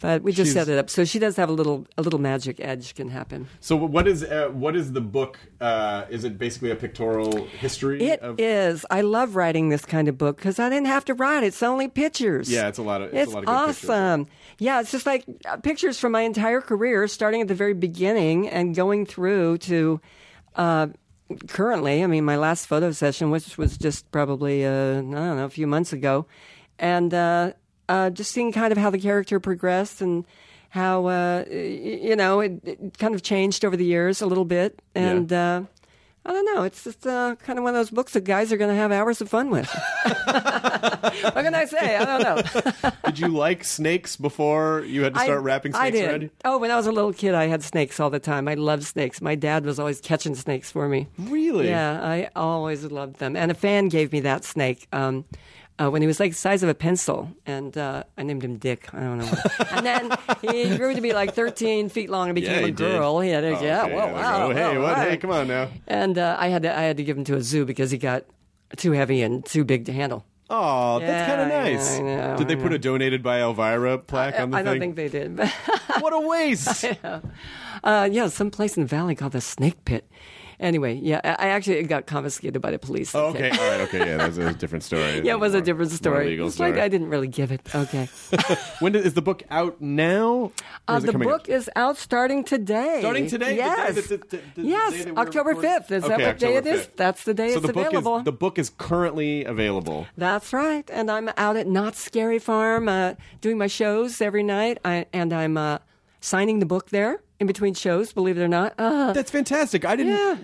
But 0.01 0.21
we 0.21 0.33
just 0.33 0.51
She's- 0.51 0.65
set 0.65 0.67
it 0.73 0.77
up, 0.77 0.89
so 0.89 1.05
she 1.05 1.17
does 1.17 1.37
have 1.37 1.47
a 1.47 1.53
little 1.53 1.87
a 1.97 2.01
little 2.01 2.19
magic 2.19 2.59
edge 2.59 2.93
can 2.93 3.07
happen. 3.07 3.47
So 3.61 3.77
what 3.77 4.05
is 4.05 4.21
uh, 4.21 4.49
what 4.51 4.75
is 4.75 4.91
the 4.91 4.99
book? 4.99 5.39
Uh, 5.61 6.03
is 6.09 6.25
it 6.25 6.37
basically 6.37 6.71
a 6.71 6.75
pictorial 6.75 7.45
history? 7.45 8.03
It 8.03 8.19
is. 8.37 8.83
of, 8.83 8.87
I 8.91 8.99
love 8.99 9.37
writing 9.37 9.69
this 9.69 9.85
kind 9.85 10.09
of 10.09 10.17
book 10.17 10.35
because 10.35 10.59
I 10.59 10.67
didn't 10.67 10.87
have 10.87 11.05
to 11.05 11.13
write. 11.13 11.45
It's 11.45 11.63
only 11.63 11.87
pictures. 11.87 12.51
Yeah, 12.51 12.67
it's 12.67 12.79
a 12.79 12.81
lot 12.83 13.01
of- 13.01 13.13
it's 13.13 13.23
It's, 13.23 13.31
a 13.31 13.35
lot 13.35 13.39
of 13.39 13.45
good 13.45 13.67
pictures. 13.75 13.89
awesome. 13.89 14.27
Yeah, 14.59 14.81
it's 14.81 14.91
just 14.91 15.05
like 15.05 15.23
uh, 15.45 15.55
pictures 15.55 15.97
from 15.97 16.11
my 16.11 16.23
entire 16.23 16.59
career, 16.59 17.07
starting 17.07 17.39
at 17.39 17.47
the 17.47 17.55
very 17.55 17.73
beginning 17.73 18.49
and 18.49 18.75
going 18.75 19.05
through 19.05 19.59
to 19.59 20.01
uh, 20.57 20.87
currently. 21.47 22.03
I 22.03 22.07
mean, 22.07 22.25
my 22.25 22.35
last 22.37 22.67
photo 22.67 22.91
session, 22.91 23.31
which 23.31 23.57
was 23.57 23.77
just 23.77 24.09
probably 24.11 24.65
uh, 24.65 24.69
I 24.69 25.01
don't 25.01 25.11
know 25.11 25.45
a 25.45 25.49
few 25.49 25.67
months 25.67 25.93
ago, 25.93 26.25
and 26.79 27.13
uh, 27.13 27.53
uh, 27.89 28.09
just 28.09 28.31
seeing 28.31 28.51
kind 28.51 28.71
of 28.71 28.77
how 28.77 28.89
the 28.89 28.99
character 28.99 29.39
progressed 29.39 30.01
and. 30.01 30.25
How 30.69 31.05
uh, 31.07 31.45
you 31.49 32.17
know 32.17 32.41
it, 32.41 32.59
it 32.65 32.97
kind 32.99 33.15
of 33.15 33.23
changed 33.23 33.63
over 33.63 33.77
the 33.77 33.85
years 33.85 34.21
a 34.21 34.27
little 34.27 34.43
bit, 34.43 34.81
and 34.93 35.31
uh, 35.31 35.61
I 36.27 36.33
don't 36.33 36.45
know. 36.45 36.63
It's 36.63 36.83
just 36.83 37.07
uh, 37.07 37.37
kind 37.37 37.57
of 37.57 37.63
one 37.63 37.73
of 37.73 37.79
those 37.79 37.89
books 37.89 38.11
that 38.11 38.25
guys 38.25 38.51
are 38.51 38.57
going 38.57 38.69
to 38.69 38.75
have 38.75 38.91
hours 38.91 39.21
of 39.21 39.29
fun 39.29 39.49
with. 39.49 39.65
what 40.03 41.33
can 41.33 41.55
I 41.55 41.63
say? 41.63 41.95
I 41.95 42.03
don't 42.03 42.21
know. 42.21 42.91
Did 43.05 43.17
you 43.17 43.29
like 43.29 43.63
snakes 43.63 44.17
before 44.17 44.83
you 44.85 45.03
had 45.03 45.13
to 45.13 45.21
start 45.21 45.39
I, 45.39 45.41
wrapping 45.41 45.73
I 45.73 45.89
snakes 45.89 45.97
did. 45.97 46.09
around? 46.09 46.29
Oh, 46.43 46.57
when 46.57 46.69
I 46.69 46.75
was 46.75 46.85
a 46.85 46.91
little 46.91 47.13
kid, 47.13 47.33
I 47.33 47.45
had 47.45 47.63
snakes 47.63 48.01
all 48.01 48.09
the 48.09 48.19
time. 48.19 48.49
I 48.49 48.55
loved 48.55 48.83
snakes. 48.83 49.21
My 49.21 49.35
dad 49.35 49.65
was 49.65 49.79
always 49.79 50.01
catching 50.01 50.35
snakes 50.35 50.69
for 50.69 50.89
me. 50.89 51.07
Really? 51.17 51.69
Yeah, 51.69 52.01
I 52.03 52.29
always 52.35 52.83
loved 52.83 53.19
them. 53.19 53.37
And 53.37 53.49
a 53.49 53.55
fan 53.55 53.87
gave 53.87 54.11
me 54.11 54.19
that 54.19 54.43
snake. 54.43 54.85
Um, 54.91 55.23
uh, 55.79 55.89
when 55.91 56.01
he 56.01 56.07
was 56.07 56.19
like 56.19 56.31
the 56.31 56.37
size 56.37 56.63
of 56.63 56.69
a 56.69 56.73
pencil, 56.73 57.29
and 57.45 57.77
uh, 57.77 58.03
I 58.17 58.23
named 58.23 58.43
him 58.43 58.57
Dick. 58.57 58.93
I 58.93 58.99
don't 59.01 59.17
know. 59.19 59.31
and 59.71 59.85
then 59.85 60.11
he 60.41 60.75
grew 60.77 60.93
to 60.95 61.01
be 61.01 61.13
like 61.13 61.33
13 61.35 61.89
feet 61.89 62.09
long 62.09 62.29
and 62.29 62.35
became 62.35 62.53
Yeah, 62.55 62.59
a 62.61 62.65
he 62.65 62.71
did. 62.71 62.77
girl. 62.77 63.19
He 63.19 63.29
had 63.29 63.43
a, 63.43 63.57
Oh, 63.57 63.63
yeah, 63.63 63.83
okay, 63.85 63.93
whoa, 63.93 63.99
there 64.01 64.07
we 64.07 64.13
wow, 64.21 64.47
go. 64.49 64.53
Hey, 64.55 64.77
whoa, 64.77 64.81
what? 64.83 64.97
Hey, 64.97 65.17
come 65.17 65.31
on 65.31 65.47
now. 65.47 65.69
And 65.87 66.17
uh, 66.17 66.35
I 66.39 66.47
had 66.47 66.63
to 66.63 66.75
I 66.77 66.81
had 66.83 66.97
to 66.97 67.03
give 67.03 67.17
him 67.17 67.23
to 67.25 67.35
a 67.35 67.41
zoo 67.41 67.65
because 67.65 67.91
he 67.91 67.97
got 67.97 68.25
too 68.75 68.91
heavy 68.93 69.21
and 69.21 69.45
too 69.45 69.63
big 69.63 69.85
to 69.85 69.93
handle. 69.93 70.25
Oh, 70.49 70.99
that's 70.99 71.29
kind 71.29 71.41
of 71.41 71.47
I 71.47 71.71
nice. 71.73 71.99
know, 71.99 72.05
I 72.07 72.15
know, 72.31 72.37
Did 72.37 72.47
they 72.47 72.55
put 72.55 72.71
a 72.71 72.79
donated 72.79 73.21
by 73.21 73.41
Elvira 73.41 73.97
plaque 73.97 74.39
on 74.39 74.51
the 74.51 74.57
I 74.57 74.63
don't 74.63 74.79
think 74.79 74.95
they 74.95 75.09
did. 75.09 75.37
what 75.99 76.13
a 76.13 76.19
waste. 76.19 76.85
Uh, 77.83 78.09
yeah, 78.11 78.27
some 78.27 78.49
place 78.49 78.75
in 78.75 78.81
the 78.83 78.87
valley 78.87 79.13
called 79.13 79.33
the 79.33 79.39
Snake 79.39 79.85
Pit. 79.85 80.09
Anyway, 80.59 80.95
yeah, 80.95 81.21
I 81.23 81.49
actually 81.49 81.83
got 81.83 82.07
confiscated 82.07 82.59
by 82.63 82.71
the 82.71 82.79
police. 82.79 83.13
Oh, 83.13 83.27
okay, 83.27 83.51
all 83.51 83.57
right, 83.57 83.81
okay, 83.81 83.99
yeah, 83.99 84.17
that's 84.17 84.37
a 84.37 84.53
different 84.53 84.83
story. 84.83 85.21
Yeah, 85.27 85.33
it 85.33 85.39
was 85.39 85.53
a 85.53 85.61
different 85.61 85.91
story. 85.91 86.39
It's 86.39 86.59
like. 86.59 86.77
I 86.77 86.87
didn't 86.87 87.09
really 87.09 87.27
give 87.27 87.51
it. 87.51 87.61
Okay. 87.75 88.09
When 88.79 88.91
did, 88.93 89.05
is 89.05 89.13
the 89.13 89.21
book 89.21 89.43
out 89.49 89.81
now? 89.81 90.51
Uh, 90.87 90.99
the 90.99 91.11
book 91.13 91.41
out? 91.41 91.49
is 91.49 91.69
out 91.75 91.97
starting 91.97 92.43
today. 92.43 92.97
Starting 93.01 93.27
today? 93.27 93.49
The 93.49 93.55
day 93.55 93.57
Yes. 93.57 94.07
the- 94.07 94.17
the- 94.17 94.41
yes, 94.61 95.05
October 95.17 95.53
5th. 95.53 95.91
Is 95.91 96.03
that 96.03 96.11
Okay, 96.13 96.25
what 96.27 96.39
day 96.39 96.55
it 96.55 96.57
October 96.65 96.75
is? 96.75 96.89
That's 96.95 97.23
the 97.23 97.33
day 97.33 97.49
so 97.51 97.57
it's 97.57 97.67
the 97.67 97.73
book 97.73 97.87
available. 97.87 98.17
is 98.19 98.23
the 98.23 98.31
book 98.31 98.57
is 98.57 98.71
currently 98.77 99.43
available. 99.45 100.07
That's 100.17 100.53
right. 100.53 100.89
And 100.91 101.11
I'm 101.11 101.29
out 101.37 101.55
at 101.57 101.67
Knott's 101.67 101.99
Scary 101.99 102.39
Farm 102.39 102.87
uh, 102.89 103.13
doing 103.41 103.57
my 103.57 103.67
shows 103.67 104.21
every 104.21 104.43
night. 104.43 104.77
I, 104.85 105.05
and 105.13 105.33
I'm 105.33 105.57
uh, 105.57 105.79
signing 106.21 106.59
the 106.59 106.65
book 106.65 106.89
there 106.89 107.21
in 107.39 107.47
between 107.47 107.73
shows, 107.73 108.13
believe 108.13 108.37
it 108.37 108.41
or 108.41 108.47
not. 108.47 108.73
Uh, 108.77 109.13
That's 109.13 109.31
fantastic. 109.31 109.85
I 109.85 109.95
didn't. 109.95 110.13
Yeah. 110.13 110.35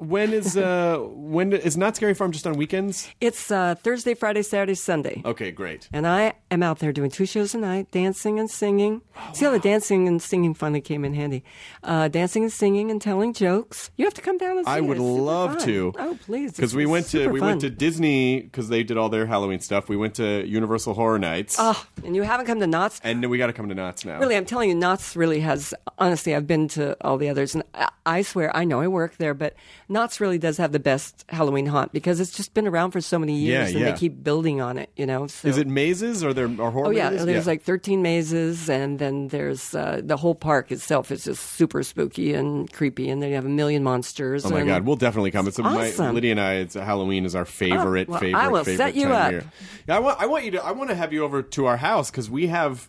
When 0.00 0.32
is 0.32 0.56
uh 0.56 0.96
when 0.98 1.52
is 1.52 1.76
Knott's 1.76 1.98
Scary 1.98 2.14
Farm 2.14 2.32
just 2.32 2.46
on 2.46 2.54
weekends? 2.54 3.06
it's 3.20 3.50
uh, 3.50 3.74
Thursday, 3.74 4.14
Friday, 4.14 4.40
Saturday, 4.42 4.72
Sunday. 4.74 5.20
Okay, 5.26 5.50
great. 5.50 5.90
And 5.92 6.06
I 6.06 6.32
am 6.50 6.62
out 6.62 6.78
there 6.78 6.90
doing 6.90 7.10
two 7.10 7.26
shows 7.26 7.54
a 7.54 7.58
night, 7.58 7.90
dancing 7.90 8.38
and 8.38 8.50
singing. 8.50 9.02
Oh, 9.14 9.30
See 9.34 9.44
how 9.44 9.50
the 9.50 9.58
dancing 9.58 10.08
and 10.08 10.22
singing 10.22 10.54
finally 10.54 10.80
came 10.80 11.04
in 11.04 11.12
handy. 11.12 11.44
Uh, 11.82 12.08
dancing 12.08 12.44
and 12.44 12.52
singing 12.52 12.90
and 12.90 13.00
telling 13.02 13.34
jokes. 13.34 13.90
You 13.98 14.06
have 14.06 14.14
to 14.14 14.22
come 14.22 14.38
down 14.38 14.56
and 14.56 14.66
see 14.66 14.72
I 14.72 14.80
would 14.80 14.96
love 14.98 15.56
fun. 15.58 15.66
to. 15.66 15.92
Oh, 15.98 16.18
please. 16.24 16.52
Because 16.52 16.74
we 16.74 16.86
went 16.86 17.06
to 17.08 17.28
we 17.28 17.38
fun. 17.38 17.48
went 17.50 17.60
to 17.60 17.68
Disney 17.70 18.40
because 18.40 18.70
they 18.70 18.82
did 18.82 18.96
all 18.96 19.10
their 19.10 19.26
Halloween 19.26 19.60
stuff. 19.60 19.90
We 19.90 19.96
went 19.98 20.14
to 20.14 20.46
Universal 20.46 20.94
Horror 20.94 21.18
Nights, 21.18 21.56
Oh, 21.58 21.86
and 22.04 22.16
you 22.16 22.22
haven't 22.22 22.46
come 22.46 22.58
to 22.60 22.66
Knott's? 22.66 23.00
and 23.04 23.28
we 23.28 23.36
got 23.36 23.48
to 23.48 23.52
come 23.52 23.68
to 23.68 23.74
Knott's 23.74 24.06
now. 24.06 24.18
Really, 24.18 24.36
I'm 24.36 24.46
telling 24.46 24.70
you, 24.70 24.74
Knott's 24.74 25.14
really 25.14 25.40
has. 25.40 25.74
Honestly, 25.98 26.34
I've 26.34 26.46
been 26.46 26.68
to 26.68 26.96
all 27.06 27.18
the 27.18 27.28
others, 27.28 27.54
and 27.54 27.64
I- 27.74 27.88
I 28.06 28.22
swear, 28.22 28.54
I 28.56 28.64
know 28.64 28.80
I 28.80 28.88
work 28.88 29.18
there, 29.18 29.34
but 29.34 29.54
Knott's 29.90 30.20
really 30.20 30.38
does 30.38 30.56
have 30.58 30.70
the 30.70 30.78
best 30.78 31.24
Halloween 31.28 31.66
haunt 31.66 31.92
because 31.92 32.20
it's 32.20 32.30
just 32.30 32.54
been 32.54 32.66
around 32.68 32.92
for 32.92 33.00
so 33.00 33.18
many 33.18 33.34
years, 33.36 33.72
Yeah, 33.72 33.76
and 33.76 33.86
yeah. 33.86 33.92
they 33.92 33.98
keep 33.98 34.22
building 34.22 34.60
on 34.60 34.78
it. 34.78 34.88
You 34.96 35.04
know, 35.04 35.26
so. 35.26 35.48
Is 35.48 35.58
it 35.58 35.66
mazes 35.66 36.22
or 36.22 36.32
there 36.32 36.44
are 36.46 36.70
horror? 36.70 36.86
Oh 36.86 36.90
yeah, 36.90 37.10
mazes? 37.10 37.26
there's 37.26 37.46
like 37.48 37.62
13 37.62 38.00
mazes, 38.00 38.70
and 38.70 38.98
then 39.00 39.28
there's 39.28 39.74
uh, 39.74 40.00
the 40.02 40.16
whole 40.16 40.34
park 40.36 40.70
itself 40.70 41.10
is 41.10 41.24
just 41.24 41.42
super 41.52 41.82
spooky 41.82 42.32
and 42.32 42.72
creepy, 42.72 43.10
and 43.10 43.20
then 43.20 43.30
you 43.30 43.34
have 43.34 43.44
a 43.44 43.48
million 43.48 43.82
monsters. 43.82 44.46
Oh 44.46 44.50
my 44.50 44.64
god, 44.64 44.84
we'll 44.86 44.94
definitely 44.96 45.32
come. 45.32 45.48
It's 45.48 45.58
my, 45.58 45.88
awesome. 45.88 46.14
Lydia 46.14 46.30
and 46.30 46.40
I. 46.40 46.52
It's 46.54 46.74
Halloween 46.74 47.24
is 47.24 47.34
our 47.34 47.44
favorite, 47.44 48.08
Oh, 48.08 48.12
well, 48.12 48.20
favorite, 48.20 48.40
I 48.40 48.48
will 48.48 48.62
favorite 48.64 48.76
set 48.76 48.94
you 48.94 49.08
time 49.08 49.12
up. 49.12 49.30
year. 49.32 49.44
Yeah, 49.88 49.96
I 49.96 49.98
want, 49.98 50.20
I 50.22 50.26
want 50.26 50.44
you 50.44 50.52
to. 50.52 50.64
I 50.64 50.70
want 50.70 50.90
to 50.90 50.96
have 50.96 51.12
you 51.12 51.24
over 51.24 51.42
to 51.42 51.66
our 51.66 51.76
house 51.76 52.12
because 52.12 52.30
we 52.30 52.46
have 52.46 52.86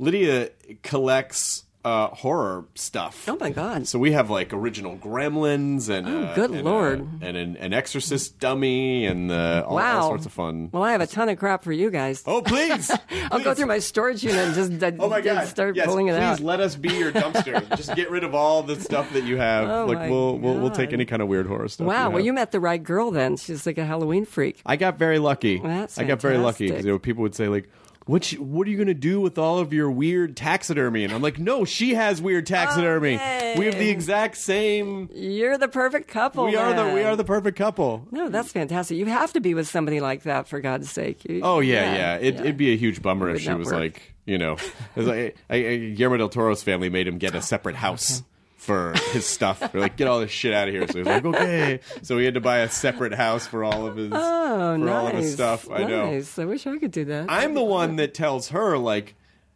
Lydia 0.00 0.50
collects 0.82 1.64
uh, 1.84 2.08
horror 2.08 2.66
stuff. 2.74 3.24
Oh 3.28 3.36
my 3.40 3.50
god! 3.50 3.86
So 3.88 3.98
we 3.98 4.12
have 4.12 4.28
like 4.30 4.52
original 4.52 4.96
Gremlins 4.96 5.88
and 5.88 6.06
Oh, 6.06 6.22
uh, 6.24 6.34
good 6.34 6.50
and, 6.50 6.64
lord. 6.64 7.00
uh, 7.00 7.26
and 7.26 7.36
an, 7.36 7.56
an 7.56 7.72
Exorcist 7.72 8.38
dummy 8.38 9.06
and 9.06 9.30
uh, 9.30 9.64
all, 9.66 9.76
wow, 9.76 10.00
all 10.00 10.08
sorts 10.08 10.26
of 10.26 10.32
fun. 10.32 10.68
Well, 10.72 10.82
I 10.82 10.92
have 10.92 11.00
a 11.00 11.06
ton 11.06 11.28
of 11.28 11.38
crap 11.38 11.64
for 11.64 11.72
you 11.72 11.90
guys. 11.90 12.22
oh 12.26 12.42
please, 12.42 12.90
I'll 13.30 13.42
go 13.42 13.54
through 13.54 13.66
my 13.66 13.78
storage 13.78 14.22
unit 14.22 14.38
and 14.38 14.54
just 14.54 14.82
uh, 14.82 14.92
Oh 15.00 15.08
my 15.08 15.20
god! 15.20 15.46
start 15.48 15.76
yes, 15.76 15.86
pulling 15.86 16.08
it 16.08 16.12
please 16.12 16.18
out. 16.20 16.36
Please 16.36 16.44
let 16.44 16.60
us 16.60 16.76
be 16.76 16.92
your 16.92 17.12
dumpster. 17.12 17.66
Just 17.76 17.94
get 17.96 18.10
rid 18.10 18.24
of 18.24 18.34
all 18.34 18.62
the 18.62 18.78
stuff 18.78 19.10
that 19.14 19.24
you 19.24 19.36
have. 19.38 19.68
Oh 19.68 19.86
like 19.86 20.10
we'll, 20.10 20.38
we'll 20.38 20.58
we'll 20.58 20.70
take 20.70 20.92
any 20.92 21.04
kind 21.06 21.22
of 21.22 21.28
weird 21.28 21.46
horror 21.46 21.68
stuff. 21.68 21.86
Wow, 21.86 22.08
well, 22.08 22.18
have. 22.18 22.26
you 22.26 22.32
met 22.32 22.50
the 22.50 22.60
right 22.60 22.82
girl 22.82 23.10
then. 23.10 23.36
She's 23.36 23.64
like 23.66 23.78
a 23.78 23.84
Halloween 23.84 24.24
freak. 24.26 24.60
I 24.66 24.76
got 24.76 24.98
very 24.98 25.18
lucky. 25.18 25.58
That's 25.58 25.98
I 25.98 26.04
got 26.04 26.20
very 26.20 26.36
lucky 26.36 26.68
because 26.68 26.84
you 26.84 26.92
know, 26.92 26.98
people 26.98 27.22
would 27.22 27.34
say 27.34 27.48
like, 27.48 27.68
"What? 28.10 28.32
You, 28.32 28.42
what 28.42 28.66
are 28.66 28.70
you 28.70 28.76
going 28.76 28.88
to 28.88 28.94
do 28.94 29.20
with 29.20 29.38
all 29.38 29.58
of 29.58 29.72
your 29.72 29.90
weird 29.90 30.36
taxidermy?" 30.36 31.04
And 31.04 31.12
I'm 31.12 31.22
like, 31.22 31.38
"No, 31.38 31.64
she 31.64 31.94
has 31.94 32.20
weird 32.20 32.46
taxidermy. 32.46 33.14
Okay. 33.14 33.54
We 33.58 33.66
have 33.66 33.76
the 33.78 33.88
exact 33.88 34.36
same. 34.36 35.08
You're 35.14 35.58
the 35.58 35.68
perfect 35.68 36.08
couple. 36.08 36.44
we 36.46 36.56
are 36.56 36.74
the 36.74 36.92
we 36.94 37.02
are 37.02 37.14
the 37.16 37.24
perfect 37.24 37.56
couple." 37.56 38.06
No, 38.10 38.28
that's 38.28 38.52
fantastic. 38.52 38.96
You 38.96 39.06
have 39.06 39.32
to 39.34 39.40
be 39.40 39.54
with 39.54 39.68
somebody 39.68 40.00
like 40.00 40.24
that 40.24 40.48
for 40.48 40.60
God's 40.60 40.90
sake. 40.90 41.24
You- 41.24 41.40
Oh 41.42 41.60
yeah, 41.60 41.94
yeah. 41.94 42.14
It, 42.16 42.34
yeah. 42.34 42.40
It'd 42.40 42.56
be 42.56 42.72
a 42.72 42.76
huge 42.76 43.00
bummer 43.02 43.30
if 43.30 43.40
she 43.42 43.52
was 43.54 43.66
work. 43.66 43.76
like, 43.76 44.14
you 44.26 44.38
know, 44.38 44.54
it 44.54 44.96
was 44.96 45.06
like, 45.06 45.36
I, 45.48 45.54
I, 45.56 45.76
Guillermo 45.96 46.16
del 46.18 46.28
Toro's 46.28 46.62
family 46.62 46.88
made 46.90 47.06
him 47.06 47.18
get 47.18 47.34
a 47.34 47.42
separate 47.42 47.76
house. 47.76 48.22
For 48.60 48.92
his 49.12 49.24
stuff, 49.26 49.72
they're 49.72 49.80
like, 49.80 49.96
get 49.96 50.06
all 50.06 50.20
this 50.20 50.30
shit 50.30 50.52
out 50.52 50.68
of 50.68 50.74
here. 50.74 50.86
So 50.86 50.98
he's 50.98 51.06
like, 51.06 51.24
okay. 51.24 51.80
So 52.02 52.18
he 52.18 52.26
had 52.26 52.34
to 52.34 52.42
buy 52.42 52.58
a 52.58 52.68
separate 52.68 53.14
house 53.14 53.46
for 53.46 53.64
all 53.64 53.86
of 53.86 53.96
his, 53.96 54.12
Oh, 54.14 54.74
for 54.74 54.78
nice. 54.78 54.94
all 54.94 55.06
of 55.08 55.14
his 55.14 55.32
stuff. 55.32 55.70
I 55.70 55.84
know. 55.84 56.22
I 56.38 56.44
wish 56.44 56.66
I 56.66 56.76
could 56.76 56.90
do 56.92 57.06
that. 57.06 57.26
I'm 57.30 57.54
the 57.54 57.64
one 57.64 57.96
that 57.96 58.12
tells 58.12 58.50
her 58.50 58.76
like 58.76 59.14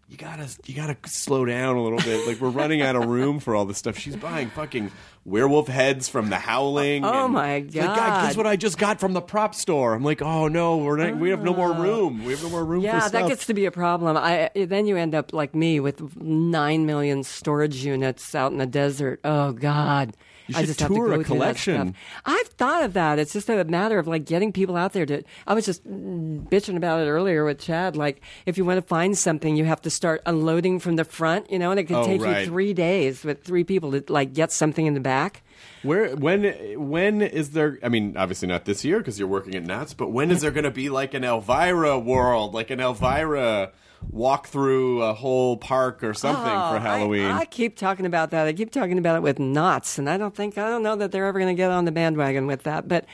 you 0.09 0.17
gotta 0.17 0.49
you 0.67 0.75
gotta 0.75 0.97
slow 1.07 1.45
down 1.45 1.77
a 1.77 1.83
little 1.83 1.99
bit. 1.99 2.27
Like 2.27 2.41
we're 2.41 2.49
running 2.49 2.81
out 2.83 2.97
of 2.97 3.05
room 3.05 3.41
for 3.41 3.55
all 3.55 3.67
this 3.67 3.77
stuff. 3.79 3.99
She's 3.99 4.17
buying 4.17 4.49
fucking 4.49 4.91
werewolf 5.25 5.69
heads 5.69 6.09
from 6.09 6.29
the 6.31 6.37
Howling. 6.37 7.05
Oh 7.05 7.29
my 7.29 7.55
It's 7.55 7.75
Like, 7.75 7.87
God, 7.87 7.97
guess 7.97 8.33
God. 8.33 8.37
what 8.37 8.47
I 8.47 8.57
just 8.57 8.79
got 8.79 9.01
from 9.01 9.13
the 9.13 9.21
prop 9.21 9.55
store? 9.55 9.95
I'm 9.95 10.05
like, 10.05 10.23
oh 10.23 10.49
no, 10.49 10.79
we're 10.79 10.97
not, 10.97 11.17
we 11.17 11.31
have 11.31 11.43
no 11.43 11.55
more 11.55 11.73
ah. 11.73 11.81
room. 11.81 12.25
We 12.25 12.33
have 12.33 12.43
no 12.43 12.51
more 12.51 12.65
room 12.65 12.83
for 12.83 12.87
yeah, 12.87 13.09
that 13.09 13.29
gets 13.29 13.47
to 13.47 13.55
be 13.55 13.67
a 13.67 13.71
problem. 13.71 14.17
I 14.17 14.51
then 14.55 14.87
you 14.87 14.97
end 14.97 15.15
up 15.15 15.33
like 15.33 15.55
me 15.55 15.81
with 15.81 16.17
nine 16.17 16.87
million 16.87 17.23
storage 17.23 17.85
units 17.85 18.35
out 18.35 18.53
in 18.53 18.59
the 18.59 18.67
desert. 18.67 19.21
Oh 19.25 19.53
God. 19.53 20.17
You 20.47 20.57
I 20.59 20.65
just 20.67 20.81
have 20.81 20.91
to 20.91 20.95
tour 20.95 21.09
go 21.09 21.21
a 21.21 21.25
collection. 21.25 21.95
I've 22.27 22.49
thought 22.49 22.85
of 22.85 22.93
that. 22.95 23.19
It's 23.19 23.33
just 23.33 23.49
a 23.49 23.65
matter 23.65 23.99
of 23.99 24.07
like 24.07 24.25
getting 24.27 24.53
people 24.53 24.77
out 24.77 24.93
there 24.93 25.07
to. 25.07 25.23
I 25.47 25.55
was 25.55 25.65
just 25.65 25.85
bitching 25.87 26.77
about 26.77 27.01
it 27.01 27.09
earlier 27.09 27.45
with 27.45 27.59
Chad. 27.59 27.97
Like, 27.97 28.21
if 28.47 28.59
you 28.59 28.65
want 28.65 28.79
to 28.79 28.87
find 28.87 29.17
something, 29.17 29.57
you 29.57 29.65
have 29.65 29.81
to 29.83 29.91
start 29.91 30.23
unloading 30.27 30.81
from 30.81 30.97
the 30.97 31.05
front. 31.05 31.51
You 31.51 31.59
know, 31.59 31.71
and 31.71 31.81
it 31.81 31.85
could 31.85 31.97
Oh, 31.97 32.05
take 32.07 32.21
right. 32.23 32.41
you 32.41 32.47
three 32.47 32.75
days 32.75 33.25
with 33.25 33.43
three 33.45 33.65
people 33.65 33.93
to 33.93 34.05
like 34.13 34.35
get 34.35 34.53
something 34.53 34.85
in 34.87 34.95
the 34.95 35.01
back. 35.01 35.43
Where 35.83 36.15
when 36.17 36.45
when 36.89 37.23
is 37.23 37.51
there? 37.51 37.79
I 37.83 37.89
mean, 37.89 38.17
obviously 38.17 38.49
not 38.49 38.65
this 38.65 38.85
year 38.85 38.99
because 38.99 39.19
you're 39.19 39.29
working 39.29 39.55
at 39.55 39.65
Knott's, 39.65 39.95
But 39.95 40.11
when 40.11 40.31
is 40.31 40.41
there 40.41 40.51
going 40.51 40.65
to 40.65 40.71
be 40.71 40.89
like 40.89 41.15
an 41.15 41.25
Elvira 41.25 41.99
world, 41.99 42.55
like 42.55 42.71
an 42.71 42.81
Elvira 42.81 43.73
walk 44.11 44.47
through 44.49 45.03
a 45.03 45.13
whole 45.15 45.57
park 45.57 46.03
or 46.05 46.15
something 46.15 46.45
Oh, 46.45 46.71
for 46.73 46.77
I- 46.77 46.79
Halloween? 46.79 47.31
I, 47.31 47.45
keep 47.45 47.77
talking 47.77 48.07
about 48.07 48.31
that. 48.31 48.47
I 48.47 48.53
keep 48.53 48.71
talking 48.71 48.99
about 48.99 49.17
it 49.17 49.23
with 49.23 49.39
Knott's, 49.39 49.99
and 49.99 50.09
I 50.09 50.17
don't 50.17 50.35
think 50.35 50.57
I 50.59 50.69
don't 50.69 50.83
know 50.83 50.97
that 50.97 51.13
they're 51.13 51.27
ever 51.27 51.39
going 51.39 51.55
to 51.55 51.61
get 51.61 51.71
on 51.71 51.85
the 51.85 51.93
bandwagon 51.93 52.47
with 52.47 52.63
that. 52.65 52.89
But 52.89 53.07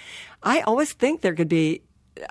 I 0.42 0.60
always 0.62 0.92
think 0.92 1.20
there 1.20 1.34
could 1.34 1.48
be, 1.48 1.82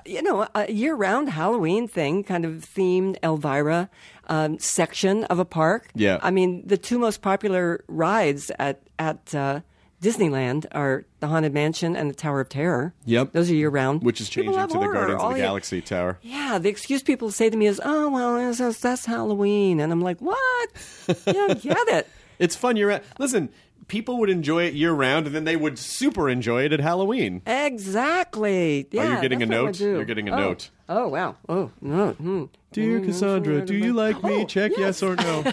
you 0.06 0.22
know, 0.22 0.46
a 0.54 0.70
year-round 0.70 1.30
Halloween 1.30 1.88
thing, 1.88 2.22
kind 2.24 2.44
of 2.44 2.52
themed 2.74 3.16
Elvira 3.22 3.88
um, 4.28 4.58
section 4.58 5.24
of 5.24 5.38
a 5.38 5.44
park. 5.44 5.88
Yeah. 5.94 6.18
I 6.22 6.30
mean, 6.30 6.62
the 6.66 6.76
two 6.78 6.98
most 6.98 7.22
popular 7.22 7.84
rides 7.88 8.50
at 8.58 8.82
at 8.98 9.34
uh, 9.34 9.60
Disneyland 10.02 10.64
are 10.72 11.04
the 11.20 11.26
Haunted 11.26 11.52
Mansion 11.52 11.94
and 11.94 12.08
the 12.08 12.14
Tower 12.14 12.40
of 12.40 12.48
Terror. 12.48 12.94
Yep. 13.04 13.32
those 13.32 13.50
are 13.50 13.54
year-round. 13.54 14.02
which 14.02 14.20
is 14.20 14.28
changing 14.28 14.52
to 14.54 14.66
the 14.66 14.74
horror. 14.74 14.92
Guardians 14.94 15.22
of 15.22 15.30
the 15.32 15.36
you- 15.36 15.42
Galaxy 15.42 15.80
Tower. 15.82 16.18
yeah, 16.22 16.58
the 16.58 16.68
excuse 16.70 17.02
people 17.02 17.30
say 17.30 17.50
to 17.50 17.56
me 17.56 17.66
is, 17.66 17.80
"Oh, 17.84 18.10
well, 18.10 18.52
that's, 18.52 18.80
that's 18.80 19.04
Halloween," 19.06 19.78
and 19.80 19.92
I'm 19.92 20.00
like, 20.00 20.20
"What? 20.20 20.68
You 21.08 21.32
don't 21.34 21.60
get 21.62 21.88
it." 21.88 22.08
It's 22.38 22.56
fun 22.56 22.76
year 22.76 22.88
round. 22.88 23.02
Listen, 23.18 23.50
people 23.88 24.16
would 24.18 24.30
enjoy 24.30 24.64
it 24.64 24.72
year 24.72 24.92
round, 24.92 25.26
and 25.26 25.34
then 25.36 25.44
they 25.44 25.56
would 25.56 25.78
super 25.78 26.28
enjoy 26.30 26.64
it 26.64 26.72
at 26.72 26.80
Halloween. 26.80 27.42
Exactly. 27.46 28.86
Yeah, 28.92 29.12
you're 29.12 29.20
getting 29.20 29.42
a 29.42 29.46
note? 29.46 29.78
You're 29.80 30.04
getting 30.06 30.28
a 30.28 30.32
Oh. 30.32 30.38
note. 30.38 30.70
Oh 30.88 31.08
wow. 31.08 31.36
Oh 31.48 31.70
no. 31.82 32.12
Hmm. 32.12 32.44
Dear 32.72 33.00
mm, 33.00 33.04
Cassandra, 33.04 33.56
mm, 33.56 33.62
mm, 33.62 33.66
do 33.66 33.74
you 33.76 33.92
like 33.92 34.22
me? 34.24 34.42
Oh, 34.42 34.44
Check 34.46 34.72
yes. 34.78 35.02
or 35.02 35.16
no. 35.16 35.44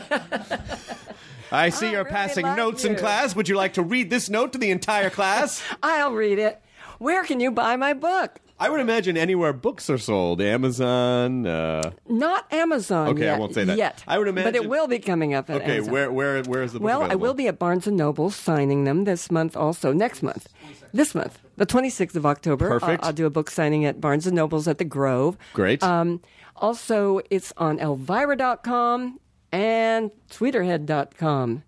I 1.51 1.69
see 1.69 1.87
I 1.87 1.91
you're 1.91 2.03
really 2.03 2.11
passing 2.15 2.45
like 2.45 2.57
notes 2.57 2.85
in 2.85 2.95
class. 2.95 3.35
Would 3.35 3.49
you 3.49 3.55
like 3.55 3.73
to 3.73 3.83
read 3.83 4.09
this 4.09 4.29
note 4.29 4.53
to 4.53 4.57
the 4.57 4.71
entire 4.71 5.09
class? 5.09 5.63
I'll 5.83 6.13
read 6.13 6.39
it. 6.39 6.61
Where 6.99 7.23
can 7.23 7.39
you 7.39 7.51
buy 7.51 7.75
my 7.75 7.93
book? 7.93 8.39
I 8.59 8.69
would 8.69 8.79
imagine 8.79 9.17
anywhere 9.17 9.53
books 9.53 9.87
are 9.87 9.99
sold, 9.99 10.41
Amazon. 10.41 11.45
Uh, 11.45 11.91
Not 12.09 12.51
Amazon. 12.51 13.09
Okay, 13.09 13.29
I 13.29 13.37
won't 13.37 13.53
say 13.53 13.65
that. 13.65 13.77
yet. 13.77 14.03
I 14.07 14.17
would 14.17 14.27
imagine, 14.27 14.51
but 14.51 14.55
it 14.55 14.67
will 14.67 14.87
be 14.87 14.97
coming 14.97 15.35
up. 15.35 15.47
At 15.49 15.61
Amazon. 15.61 15.69
okay, 15.69 15.77
Amazon. 15.77 15.93
where 15.93 16.11
where 16.11 16.43
where 16.43 16.63
is 16.63 16.73
the 16.73 16.79
book 16.79 16.85
Well, 16.85 17.03
I 17.03 17.13
will 17.13 17.35
be 17.35 17.47
at 17.47 17.59
Barnes 17.59 17.85
and 17.85 17.95
Noble 17.95 18.31
signing 18.31 18.85
them 18.85 19.03
this 19.03 19.29
month. 19.29 19.55
Also, 19.55 19.93
next 19.93 20.23
month, 20.23 20.47
this 20.91 21.13
month, 21.13 21.39
the 21.55 21.67
twenty 21.67 21.91
sixth 21.91 22.15
of 22.15 22.25
October. 22.25 22.67
Perfect. 22.67 23.03
I'll, 23.03 23.09
I'll 23.09 23.13
do 23.13 23.27
a 23.27 23.29
book 23.29 23.51
signing 23.51 23.85
at 23.85 24.01
Barnes 24.01 24.25
and 24.25 24.35
Nobles 24.35 24.67
at 24.67 24.79
the 24.79 24.85
Grove. 24.85 25.37
Great. 25.53 25.83
Um, 25.83 26.21
also, 26.55 27.21
it's 27.29 27.53
on 27.57 27.77
Elvira.com 27.77 29.19
and 29.51 30.11
Tweeterhead.com. 30.29 31.63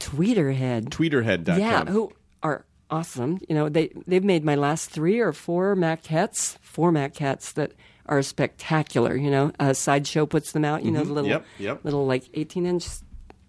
Tweeterhead. 0.00 0.84
Tweeterhead.com. 0.90 1.58
Yeah, 1.58 1.84
who 1.84 2.12
are 2.42 2.64
awesome. 2.90 3.40
You 3.48 3.54
know, 3.54 3.68
they 3.68 3.90
they've 4.06 4.24
made 4.24 4.44
my 4.44 4.54
last 4.56 4.90
three 4.90 5.20
or 5.20 5.32
four 5.32 5.76
maquettes, 5.76 6.58
four 6.60 6.90
maquettes 6.92 7.52
that 7.54 7.72
are 8.06 8.22
spectacular. 8.22 9.14
You 9.16 9.30
know, 9.30 9.52
uh, 9.60 9.72
Sideshow 9.72 10.26
puts 10.26 10.52
them 10.52 10.64
out. 10.64 10.84
You 10.84 10.90
know, 10.90 11.04
the 11.04 11.12
little 11.12 11.30
Yep, 11.30 11.44
yep. 11.58 11.84
little 11.84 12.06
like 12.06 12.24
18 12.34 12.66
inch 12.66 12.86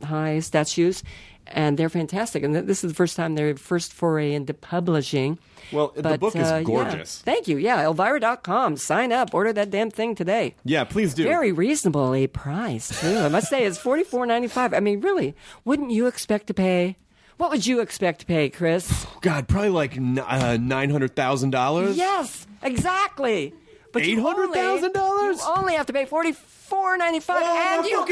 high 0.04 0.40
statues. 0.40 1.04
And 1.48 1.78
they're 1.78 1.90
fantastic. 1.90 2.44
And 2.44 2.54
th- 2.54 2.66
this 2.66 2.84
is 2.84 2.92
the 2.92 2.96
first 2.96 3.16
time 3.18 3.36
their 3.36 3.56
first 3.56 3.94
foray 3.94 4.34
into 4.34 4.54
publishing. 4.54 5.38
Well, 5.72 5.92
the 5.96 6.02
But, 6.02 6.20
book 6.20 6.36
is 6.36 6.50
uh, 6.50 6.56
yeah. 6.58 6.64
gorgeous. 6.64 7.22
Thank 7.22 7.48
you. 7.48 7.58
Yeah, 7.58 7.84
Elvira.com. 7.84 8.78
Sign 8.78 9.12
up. 9.12 9.34
Order 9.34 9.52
that 9.54 9.70
damn 9.70 9.92
thing 9.92 10.16
today. 10.16 10.56
Yeah, 10.64 10.84
please 10.86 11.14
do. 11.14 11.24
Very 11.24 11.52
reasonably 11.52 12.28
priced, 12.28 12.94
too. 13.02 13.18
I 13.18 13.28
must 13.30 13.50
say, 13.50 13.66
it's 13.66 13.78
forty 13.78 14.04
four 14.04 14.26
ninety 14.26 14.48
five. 14.48 14.74
I 14.74 14.80
mean, 14.80 15.02
really, 15.02 15.36
wouldn't 15.66 15.92
you 15.92 16.08
expect 16.08 16.48
to 16.48 16.54
pay? 16.54 16.96
What 17.38 17.50
would 17.50 17.66
you 17.66 17.82
expect 17.82 18.22
to 18.22 18.26
pay, 18.26 18.50
Chris? 18.50 19.06
God, 19.22 19.48
probably 19.48 19.70
like 19.70 19.98
uh, 19.98 20.58
nine 20.60 20.90
hundred 20.90 21.16
thousand 21.16 21.50
dollars. 21.50 21.98
Yes, 21.98 22.48
exactly. 22.62 23.54
But 23.92 24.02
$800,000? 24.04 25.36
You 25.36 25.40
only 25.56 25.76
have 25.76 25.86
to 25.88 25.94
pay 25.94 26.06
forty 26.06 26.32
four 26.32 26.98
ninety 26.98 27.20
five, 27.20 27.44
Oh, 27.44 27.78
and 27.78 27.86
you, 27.86 28.06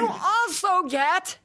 you 0.00 0.08
also 0.08 0.88
get 0.88 1.38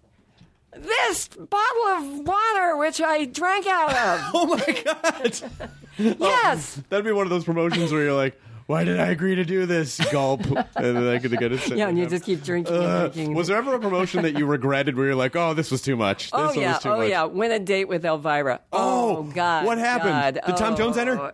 this 0.77 1.27
bottle 1.27 1.83
of 1.87 2.27
water, 2.27 2.77
which 2.77 3.01
I 3.01 3.25
drank 3.25 3.67
out 3.67 3.89
of. 3.93 4.21
Oh 4.33 4.45
my 4.47 4.83
god. 4.83 5.69
yes. 6.19 6.81
That'd 6.89 7.05
be 7.05 7.11
one 7.11 7.25
of 7.25 7.29
those 7.29 7.43
promotions 7.43 7.91
where 7.91 8.03
you're 8.03 8.13
like, 8.13 8.39
"Why 8.67 8.83
did 8.83 8.99
I 8.99 9.07
agree 9.07 9.35
to 9.35 9.45
do 9.45 9.65
this?" 9.65 9.99
Gulp, 10.11 10.41
and 10.45 10.65
then 10.97 11.07
I 11.07 11.19
could 11.19 11.31
get 11.37 11.51
it. 11.51 11.67
Yeah, 11.75 11.87
and 11.89 11.97
you 11.97 12.05
just 12.07 12.25
keep 12.25 12.43
drinking 12.43 12.73
and 12.75 12.83
Uh, 12.83 13.07
drinking. 13.09 13.35
was 13.35 13.47
there 13.47 13.57
ever 13.57 13.75
a 13.75 13.79
promotion 13.79 14.23
that 14.23 14.37
you 14.37 14.45
regretted 14.45 14.95
where 14.97 15.05
you're 15.07 15.15
like, 15.15 15.35
"Oh, 15.35 15.53
this 15.53 15.69
was 15.71 15.81
too 15.81 15.95
much. 15.95 16.25
This 16.25 16.31
Oh 16.33 16.45
one 16.47 16.59
yeah, 16.59 16.73
was 16.73 16.83
too 16.83 16.89
much. 16.89 16.95
oh 16.95 16.99
much." 17.01 17.09
yeah. 17.09 17.23
Win 17.25 17.51
a 17.51 17.59
date 17.59 17.87
with 17.87 18.03
Elvira. 18.05 18.59
Oh, 18.71 19.23
God, 19.23 19.65
what 19.65 19.77
happened? 19.77 20.11
God. 20.11 20.39
Did 20.47 20.57
Tom 20.57 20.75
Jones 20.75 20.97
enter? 20.97 21.33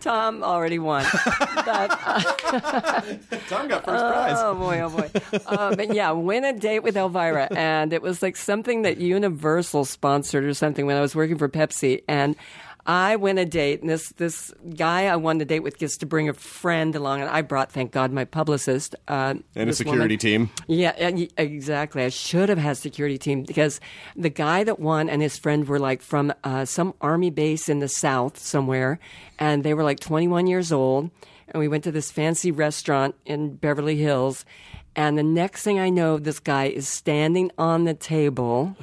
Tom 0.00 0.42
already 0.42 0.78
won. 0.78 1.04
but, 1.38 1.90
Tom 3.48 3.68
got 3.68 3.84
first 3.84 4.04
prize. 4.04 4.36
oh 4.38 4.54
boy, 4.54 4.80
oh 4.80 4.90
boy. 4.90 5.10
Uh, 5.46 5.74
but 5.74 5.94
yeah, 5.94 6.10
win 6.12 6.44
a 6.44 6.52
date 6.52 6.80
with 6.80 6.96
Elvira, 6.96 7.48
and 7.56 7.92
it 7.92 8.02
was 8.02 8.22
like 8.22 8.36
something 8.36 8.82
that 8.82 8.98
Universal 8.98 9.84
sponsored 9.84 10.44
or 10.44 10.54
something 10.54 10.86
when 10.86 10.96
I 10.96 11.00
was 11.00 11.14
working 11.14 11.38
for 11.38 11.48
Pepsi, 11.48 12.02
and. 12.08 12.36
I 12.86 13.16
win 13.16 13.38
a 13.38 13.46
date, 13.46 13.80
and 13.80 13.88
this 13.88 14.10
this 14.10 14.52
guy 14.76 15.06
I 15.06 15.16
wanted 15.16 15.40
to 15.40 15.44
date 15.46 15.60
with 15.60 15.78
gets 15.78 15.96
to 15.98 16.06
bring 16.06 16.28
a 16.28 16.34
friend 16.34 16.94
along, 16.94 17.22
and 17.22 17.30
I 17.30 17.40
brought, 17.40 17.72
thank 17.72 17.92
God, 17.92 18.12
my 18.12 18.24
publicist 18.24 18.94
uh, 19.08 19.34
and 19.54 19.70
a 19.70 19.72
security 19.72 20.00
woman. 20.00 20.18
team. 20.18 20.50
Yeah, 20.66 20.90
exactly. 21.38 22.04
I 22.04 22.10
should 22.10 22.50
have 22.50 22.58
had 22.58 22.76
security 22.76 23.16
team 23.16 23.44
because 23.44 23.80
the 24.16 24.28
guy 24.28 24.64
that 24.64 24.78
won 24.78 25.08
and 25.08 25.22
his 25.22 25.38
friend 25.38 25.66
were 25.66 25.78
like 25.78 26.02
from 26.02 26.32
uh, 26.44 26.66
some 26.66 26.92
army 27.00 27.30
base 27.30 27.68
in 27.70 27.78
the 27.78 27.88
south 27.88 28.38
somewhere, 28.38 28.98
and 29.38 29.64
they 29.64 29.72
were 29.72 29.84
like 29.84 30.00
21 30.00 30.46
years 30.46 30.70
old. 30.70 31.10
And 31.48 31.60
we 31.60 31.68
went 31.68 31.84
to 31.84 31.92
this 31.92 32.10
fancy 32.10 32.50
restaurant 32.50 33.14
in 33.24 33.54
Beverly 33.56 33.96
Hills, 33.96 34.44
and 34.96 35.16
the 35.16 35.22
next 35.22 35.62
thing 35.62 35.78
I 35.78 35.88
know, 35.88 36.18
this 36.18 36.38
guy 36.40 36.66
is 36.66 36.88
standing 36.88 37.50
on 37.58 37.84
the 37.84 37.94
table, 37.94 38.76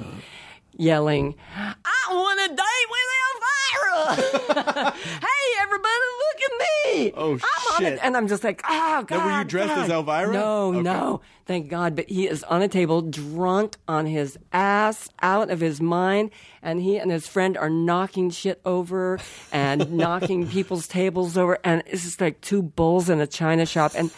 yelling, 0.76 1.34
"I 1.56 1.74
want 2.10 2.40
a 2.40 2.48
date 2.48 2.88
with 2.90 3.08
Elvira! 3.22 4.01
hey, 4.16 5.46
everybody, 5.60 6.04
look 6.18 6.42
at 6.44 6.52
me! 6.60 7.12
Oh, 7.16 7.32
I'm 7.34 7.74
on 7.74 7.82
shit. 7.82 7.92
it!" 7.94 8.00
And 8.02 8.16
I'm 8.16 8.28
just 8.28 8.44
like, 8.44 8.62
"Oh 8.68 9.04
God!" 9.06 9.10
Now, 9.10 9.26
were 9.26 9.38
you 9.38 9.44
dressed 9.44 9.76
as 9.76 9.88
Elvira? 9.88 10.32
No, 10.32 10.68
Okay. 10.68 10.82
no. 10.82 11.20
Thank 11.46 11.68
God. 11.68 11.96
But 11.96 12.08
he 12.08 12.28
is 12.28 12.44
on 12.44 12.62
a 12.62 12.68
table, 12.68 13.02
drunk 13.02 13.76
on 13.88 14.06
his 14.06 14.38
ass, 14.52 15.08
out 15.22 15.50
of 15.50 15.60
his 15.60 15.80
mind, 15.80 16.30
and 16.62 16.80
he 16.80 16.98
and 16.98 17.10
his 17.10 17.26
friend 17.26 17.56
are 17.56 17.70
knocking 17.70 18.30
shit 18.30 18.60
over 18.64 19.18
and 19.50 19.92
knocking 19.98 20.46
people's 20.48 20.86
tables 20.86 21.36
over, 21.36 21.58
and 21.64 21.82
it's 21.86 22.04
just 22.04 22.20
like 22.20 22.40
two 22.40 22.62
bulls 22.62 23.08
in 23.08 23.20
a 23.20 23.26
china 23.26 23.66
shop. 23.66 23.92
And 23.94 24.10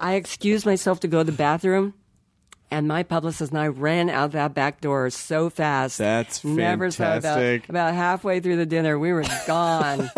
I 0.00 0.14
excuse 0.14 0.64
myself 0.64 1.00
to 1.00 1.08
go 1.08 1.18
to 1.18 1.24
the 1.24 1.32
bathroom. 1.36 1.94
And 2.72 2.86
my 2.86 3.02
publicist 3.02 3.50
and 3.50 3.60
I 3.60 3.66
ran 3.66 4.08
out 4.08 4.30
that 4.32 4.54
back 4.54 4.80
door 4.80 5.10
so 5.10 5.50
fast. 5.50 5.98
That's 5.98 6.44
Never 6.44 6.90
saw 6.92 7.16
about, 7.16 7.22
fantastic. 7.24 7.68
about 7.68 7.94
halfway 7.94 8.38
through 8.38 8.56
the 8.56 8.66
dinner, 8.66 8.96
we 8.96 9.12
were 9.12 9.24
gone. 9.46 10.08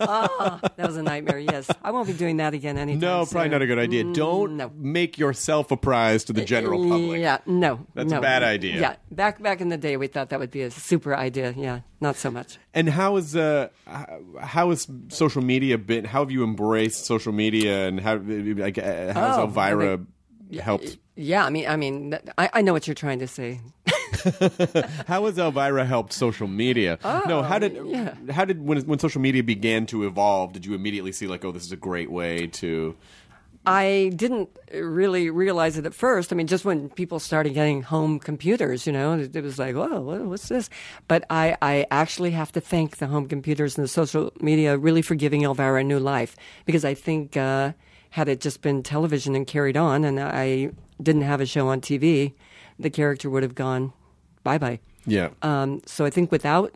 oh, 0.00 0.60
that 0.76 0.86
was 0.86 0.96
a 0.98 1.02
nightmare. 1.02 1.38
Yes, 1.38 1.70
I 1.82 1.90
won't 1.92 2.06
be 2.06 2.12
doing 2.12 2.36
that 2.36 2.52
again 2.54 2.76
anytime 2.76 3.00
No, 3.00 3.24
soon. 3.24 3.32
probably 3.32 3.48
not 3.50 3.62
a 3.62 3.66
good 3.66 3.78
idea. 3.78 4.04
Don't 4.12 4.50
Mm, 4.52 4.56
no. 4.56 4.72
make 4.76 5.16
yourself 5.18 5.70
a 5.70 5.76
prize 5.76 6.24
to 6.24 6.32
the 6.34 6.44
general 6.44 6.86
public. 6.88 7.20
Yeah, 7.20 7.38
no, 7.46 7.86
That's 7.94 8.12
a 8.12 8.20
bad 8.20 8.42
idea. 8.42 8.80
Yeah, 8.80 8.96
back 9.10 9.42
back 9.42 9.60
in 9.62 9.70
the 9.70 9.78
day, 9.78 9.96
we 9.96 10.06
thought 10.06 10.28
that 10.30 10.38
would 10.38 10.50
be 10.50 10.62
a 10.62 10.70
super 10.70 11.16
idea. 11.16 11.54
Yeah, 11.56 11.80
not 12.00 12.16
so 12.16 12.30
much. 12.30 12.58
And 12.74 12.88
how 12.90 13.16
is 13.16 13.34
uh 13.34 13.68
how 14.40 14.68
has 14.70 14.86
social 15.08 15.42
media 15.42 15.78
been? 15.78 16.04
How 16.04 16.20
have 16.20 16.30
you 16.30 16.44
embraced 16.44 17.06
social 17.06 17.32
media 17.32 17.88
and 17.88 18.00
how 18.00 18.16
like 18.18 18.76
uh, 18.78 19.14
how 19.14 19.28
has 19.28 19.38
Oh, 19.38 19.42
Elvira 19.44 20.00
helped? 20.60 20.98
Yeah, 21.16 21.44
I 21.44 21.50
mean, 21.50 21.66
I 21.66 21.76
mean, 21.76 22.18
I, 22.38 22.50
I 22.54 22.62
know 22.62 22.72
what 22.72 22.86
you're 22.86 22.94
trying 22.94 23.18
to 23.20 23.26
say. 23.26 23.60
How 25.06 25.24
has 25.26 25.38
Elvira 25.38 25.84
helped 25.84 26.12
social 26.12 26.46
media? 26.48 26.98
no, 27.26 27.42
how 27.42 27.58
did 27.58 27.76
Oh, 27.76 27.84
yeah. 27.86 28.14
how 28.32 28.44
did 28.44 28.62
when 28.64 28.80
when 28.82 28.98
social 28.98 29.20
media 29.20 29.42
began 29.42 29.86
to 29.86 30.06
evolve? 30.06 30.52
Did 30.52 30.66
you 30.66 30.74
immediately 30.74 31.12
see 31.12 31.26
like, 31.26 31.44
oh, 31.44 31.52
this 31.52 31.64
is 31.64 31.72
a 31.72 31.76
great 31.76 32.10
way 32.10 32.46
to? 32.48 32.96
I 33.68 34.12
didn't 34.14 34.48
really 34.72 35.28
realize 35.28 35.76
it 35.76 35.86
at 35.86 35.94
first. 35.94 36.32
I 36.32 36.36
mean, 36.36 36.46
just 36.46 36.64
when 36.64 36.88
people 36.88 37.18
started 37.18 37.52
getting 37.54 37.82
home 37.82 38.20
computers, 38.20 38.86
you 38.86 38.92
know, 38.92 39.14
it, 39.18 39.34
it 39.34 39.42
was 39.42 39.58
like, 39.58 39.74
whoa, 39.74 40.00
what, 40.00 40.24
what's 40.24 40.48
this? 40.48 40.70
But 41.08 41.24
I, 41.30 41.56
I 41.60 41.84
actually 41.90 42.30
have 42.30 42.52
to 42.52 42.60
thank 42.60 42.98
the 42.98 43.08
home 43.08 43.26
computers 43.26 43.76
and 43.76 43.82
the 43.82 43.88
social 43.88 44.32
media 44.40 44.78
really 44.78 45.02
for 45.02 45.16
giving 45.16 45.42
Elvira 45.42 45.80
a 45.80 45.84
new 45.84 45.98
life 45.98 46.36
because 46.64 46.84
I 46.84 46.94
think 46.94 47.36
uh, 47.36 47.72
had 48.16 48.30
it 48.30 48.40
just 48.40 48.62
been 48.62 48.82
television 48.82 49.36
and 49.36 49.46
carried 49.46 49.76
on 49.76 50.02
and 50.02 50.18
I 50.18 50.70
didn't 51.02 51.20
have 51.20 51.42
a 51.42 51.44
show 51.44 51.68
on 51.68 51.82
TV, 51.82 52.32
the 52.78 52.88
character 52.88 53.28
would 53.28 53.42
have 53.42 53.54
gone 53.54 53.92
bye 54.42 54.56
bye. 54.56 54.80
Yeah. 55.04 55.28
Um, 55.42 55.82
so 55.84 56.06
I 56.06 56.08
think 56.10 56.32
without, 56.32 56.74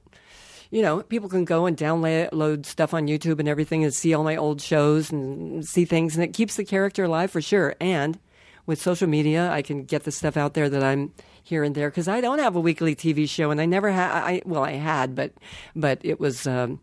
you 0.71 0.83
know, 0.83 1.03
people 1.03 1.31
can 1.31 1.47
go 1.47 1.65
and 1.65 1.79
download 1.79 2.67
stuff 2.67 2.93
on 2.93 3.07
YouTube 3.07 3.41
and 3.41 3.49
everything 3.49 3.83
and 3.85 3.95
see 3.95 4.13
all 4.13 4.23
my 4.23 4.37
old 4.37 4.61
shows 4.61 5.11
and 5.11 5.67
see 5.67 5.87
things, 5.87 6.15
and 6.15 6.23
it 6.23 6.35
keeps 6.35 6.57
the 6.57 6.65
character 6.65 7.05
alive 7.05 7.31
for 7.31 7.41
sure. 7.41 7.75
And 7.81 8.19
with 8.67 8.79
social 8.79 9.09
media, 9.09 9.51
I 9.51 9.63
can 9.63 9.85
get 9.85 10.05
the 10.05 10.13
stuff 10.13 10.37
out 10.37 10.53
there 10.53 10.69
that 10.69 10.83
I'm 10.83 11.15
here 11.43 11.65
and 11.65 11.75
there 11.75 11.89
because 11.89 12.07
I 12.07 12.21
don't 12.21 12.39
have 12.39 12.55
a 12.55 12.61
weekly 12.61 12.95
TV 12.95 13.27
show, 13.27 13.51
and 13.51 13.63
I 13.63 13.65
never 13.65 13.91
had. 13.91 14.11
I 14.11 14.43
well, 14.45 14.63
I 14.63 14.73
had, 14.73 15.15
but 15.15 15.33
but 15.75 16.01
it 16.03 16.21
was. 16.21 16.47
Um, 16.47 16.81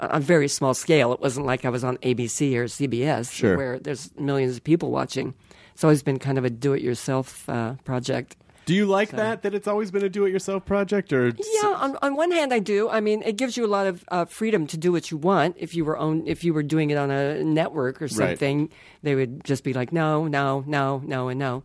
on 0.00 0.10
a 0.12 0.20
very 0.20 0.48
small 0.48 0.74
scale. 0.74 1.12
It 1.12 1.20
wasn't 1.20 1.46
like 1.46 1.64
I 1.64 1.68
was 1.70 1.84
on 1.84 1.96
ABC 1.98 2.54
or 2.56 2.64
CBS, 2.64 3.32
Sure. 3.32 3.56
where 3.56 3.78
there's 3.78 4.10
millions 4.18 4.56
of 4.56 4.64
people 4.64 4.90
watching. 4.90 5.34
It's 5.74 5.84
always 5.84 6.02
been 6.02 6.18
kind 6.18 6.38
of 6.38 6.44
a 6.44 6.50
do-it-yourself 6.50 7.48
uh, 7.48 7.74
project. 7.84 8.36
Do 8.66 8.74
you 8.74 8.86
like 8.86 9.10
that? 9.10 9.42
That 9.42 9.54
it's 9.54 9.66
always 9.66 9.90
been 9.90 10.04
a 10.04 10.08
do-it-yourself 10.08 10.64
project, 10.64 11.12
or 11.12 11.28
Yeah, 11.28 11.68
on, 11.76 11.96
on 12.02 12.14
one 12.14 12.30
hand, 12.30 12.52
I 12.52 12.58
do. 12.60 12.88
I 12.88 13.00
mean, 13.00 13.22
it 13.22 13.36
gives 13.36 13.56
you 13.56 13.64
a 13.64 13.72
lot 13.78 13.86
of 13.86 14.04
uh, 14.08 14.26
freedom 14.26 14.66
to 14.68 14.76
do 14.76 14.92
what 14.92 15.10
you 15.10 15.16
want. 15.16 15.56
If 15.58 15.74
you 15.74 15.84
were 15.84 15.96
own, 15.98 16.22
if 16.26 16.44
you 16.44 16.52
were 16.54 16.62
doing 16.62 16.90
it 16.90 16.96
on 16.98 17.10
a 17.10 17.42
network 17.42 18.00
or 18.02 18.06
something, 18.08 18.68
they 19.02 19.14
would 19.14 19.42
just 19.44 19.64
be 19.64 19.72
like, 19.72 19.92
no, 19.92 20.28
no, 20.28 20.62
no, 20.66 21.02
no, 21.04 21.28
and 21.28 21.38
no. 21.40 21.64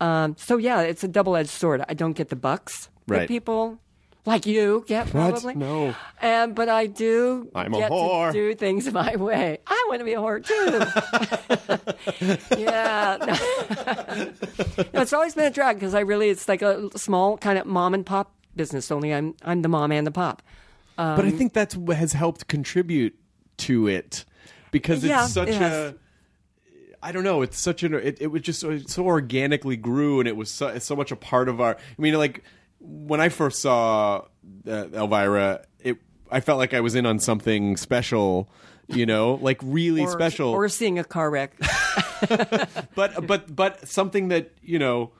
Um, 0.00 0.34
so 0.38 0.56
yeah, 0.56 0.80
it's 0.80 1.04
a 1.04 1.08
double-edged 1.08 1.50
sword. 1.50 1.84
I 1.88 1.94
don't 1.94 2.14
get 2.14 2.30
the 2.30 2.36
bucks 2.36 2.88
Right. 3.06 3.20
that 3.20 3.28
people 3.28 3.78
like 4.26 4.46
you 4.46 4.84
get 4.86 5.06
What? 5.06 5.32
probably. 5.32 5.54
No. 5.54 5.94
and 6.20 6.54
but 6.54 6.68
I 6.68 6.86
do. 6.86 7.50
I'm 7.54 7.72
a 7.74 7.78
get 7.78 7.90
whore. 7.90 8.28
To 8.28 8.32
do 8.32 8.54
things 8.54 8.92
my 8.92 9.16
way. 9.16 9.58
I 9.66 9.86
want 9.88 10.00
to 10.00 10.04
be 10.04 10.12
a 10.12 10.18
whore 10.18 10.44
too. 12.50 12.56
yeah. 12.60 13.16
No, 14.92 15.02
it's 15.02 15.12
always 15.12 15.34
been 15.34 15.44
a 15.46 15.50
drag 15.50 15.76
because 15.76 15.94
I 15.94 16.00
really 16.00 16.30
it's 16.30 16.48
like 16.48 16.62
a 16.62 16.90
small 16.98 17.38
kind 17.38 17.58
of 17.58 17.66
mom 17.66 17.94
and 17.94 18.04
pop 18.04 18.34
business. 18.56 18.90
Only 18.90 19.14
I'm 19.14 19.34
I'm 19.42 19.62
the 19.62 19.68
mom 19.68 19.92
and 19.92 20.06
the 20.06 20.10
pop. 20.10 20.42
but 20.96 21.24
I 21.24 21.28
um, 21.28 21.38
think 21.38 21.52
that's 21.52 21.76
what 21.76 21.96
has 21.96 22.12
helped 22.12 22.48
contribute 22.48 23.16
to 23.58 23.86
it 23.86 24.24
because 24.70 25.04
Yeah, 25.04 25.24
it's 25.24 25.34
such 25.34 25.48
it 25.48 25.60
a. 25.60 25.94
I 27.02 27.12
don't 27.12 27.24
know. 27.24 27.42
It's 27.42 27.58
such 27.58 27.82
an. 27.82 27.94
It, 27.94 28.18
it 28.20 28.26
was 28.28 28.42
just 28.42 28.60
so, 28.60 28.70
it 28.70 28.90
so 28.90 29.06
organically 29.06 29.76
grew, 29.76 30.20
and 30.20 30.28
it 30.28 30.36
was 30.36 30.50
so, 30.50 30.78
so 30.78 30.94
much 30.94 31.10
a 31.10 31.16
part 31.16 31.48
of 31.48 31.60
our. 31.60 31.76
I 31.76 32.02
mean, 32.02 32.14
like 32.14 32.42
when 32.80 33.20
I 33.20 33.28
first 33.28 33.60
saw 33.60 34.24
uh, 34.66 34.86
Elvira, 34.92 35.64
it 35.80 35.98
I 36.30 36.40
felt 36.40 36.58
like 36.58 36.74
I 36.74 36.80
was 36.80 36.94
in 36.94 37.06
on 37.06 37.18
something 37.18 37.76
special. 37.76 38.48
You 38.88 39.06
know, 39.06 39.38
like 39.40 39.60
really 39.62 40.02
Or, 40.02 40.10
special. 40.10 40.50
Or 40.50 40.68
seeing 40.68 40.98
a 40.98 41.04
car 41.04 41.30
wreck. 41.30 41.52
but 42.96 43.24
but 43.24 43.54
but 43.54 43.86
something 43.86 44.28
that 44.28 44.50
you 44.62 44.80
know 44.80 45.12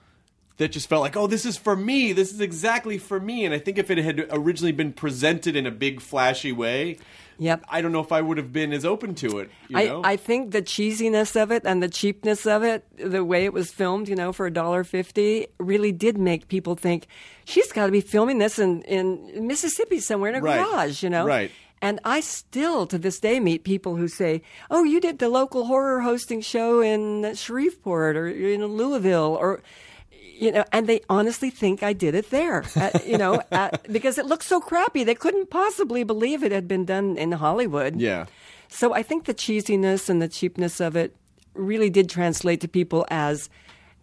that 0.56 0.72
just 0.72 0.88
felt 0.88 1.02
like 1.02 1.16
oh 1.16 1.26
this 1.26 1.46
is 1.46 1.56
for 1.56 1.74
me 1.74 2.12
this 2.12 2.32
is 2.32 2.40
exactly 2.40 2.98
for 2.98 3.18
me 3.18 3.46
and 3.46 3.54
i 3.54 3.58
think 3.58 3.78
if 3.78 3.90
it 3.90 3.96
had 3.96 4.26
originally 4.30 4.72
been 4.72 4.92
presented 4.92 5.56
in 5.56 5.66
a 5.66 5.70
big 5.70 6.02
flashy 6.02 6.52
way 6.52 6.98
Yep. 7.40 7.64
i 7.70 7.80
don't 7.80 7.90
know 7.92 8.00
if 8.00 8.12
i 8.12 8.20
would 8.20 8.36
have 8.36 8.52
been 8.52 8.72
as 8.72 8.84
open 8.84 9.14
to 9.16 9.38
it 9.40 9.50
you 9.68 9.78
I, 9.78 9.84
know 9.86 10.02
I 10.04 10.16
think 10.16 10.50
the 10.52 10.60
cheesiness 10.62 11.34
of 11.42 11.50
it 11.50 11.62
and 11.64 11.82
the 11.82 11.88
cheapness 11.88 12.46
of 12.46 12.62
it, 12.62 12.84
the 12.96 13.24
way 13.24 13.44
it 13.46 13.52
was 13.52 13.70
filmed, 13.72 14.08
you 14.08 14.14
know, 14.16 14.30
for 14.32 14.46
a 14.46 14.52
dollar 14.52 14.84
fifty, 14.84 15.46
really 15.58 15.90
did 15.92 16.18
make 16.18 16.48
people 16.48 16.74
think 16.76 17.06
she's 17.44 17.72
got 17.72 17.86
to 17.86 17.92
be 17.92 18.00
filming 18.00 18.38
this 18.38 18.58
in, 18.58 18.82
in 18.82 19.46
Mississippi 19.46 20.00
somewhere 20.00 20.30
in 20.30 20.36
a 20.36 20.40
Right. 20.42 20.62
garage, 20.64 21.02
you 21.02 21.10
know. 21.10 21.24
Right. 21.26 21.50
And 21.82 21.98
I 22.04 22.20
still, 22.20 22.86
to 22.88 22.98
this 22.98 23.18
day, 23.20 23.40
meet 23.40 23.64
people 23.64 23.96
who 23.96 24.06
say, 24.08 24.42
"Oh, 24.70 24.84
you 24.84 25.00
did 25.00 25.18
the 25.18 25.28
local 25.30 25.64
horror 25.66 26.00
hosting 26.02 26.42
show 26.42 26.80
in 26.82 27.34
Shreveport 27.34 28.16
or 28.16 28.26
in 28.28 28.64
Louisville," 28.66 29.36
or 29.40 29.62
you 30.40 30.50
know, 30.50 30.64
and 30.72 30.86
they 30.86 31.02
honestly 31.08 31.50
think 31.50 31.82
I 31.82 31.92
did 31.92 32.14
it 32.14 32.30
there, 32.30 32.64
at, 32.74 33.06
you 33.06 33.18
know, 33.18 33.42
at, 33.52 33.82
because 33.92 34.16
it 34.16 34.24
looked 34.24 34.44
so 34.44 34.60
crappy. 34.60 35.04
They 35.04 35.14
couldn't 35.14 35.50
possibly 35.50 36.02
believe 36.02 36.42
it 36.42 36.50
had 36.50 36.66
been 36.66 36.86
done 36.86 37.16
in 37.18 37.32
Hollywood. 37.32 38.00
Yeah. 38.00 38.24
So 38.68 38.94
I 38.94 39.02
think 39.02 39.26
the 39.26 39.34
cheesiness 39.34 40.08
and 40.08 40.22
the 40.22 40.28
cheapness 40.28 40.80
of 40.80 40.96
it 40.96 41.14
really 41.54 41.90
did 41.90 42.08
translate 42.08 42.60
to 42.62 42.68
people 42.68 43.06
as 43.10 43.50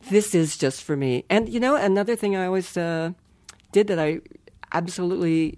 this 0.10 0.36
is 0.36 0.58
just 0.58 0.84
for 0.84 0.96
me. 0.96 1.26
And 1.30 1.50
you 1.50 1.60
know, 1.60 1.76
another 1.76 2.16
thing 2.16 2.36
I 2.36 2.46
always 2.46 2.78
uh, 2.78 3.12
did 3.72 3.88
that 3.88 3.98
I 3.98 4.20
absolutely 4.74 5.58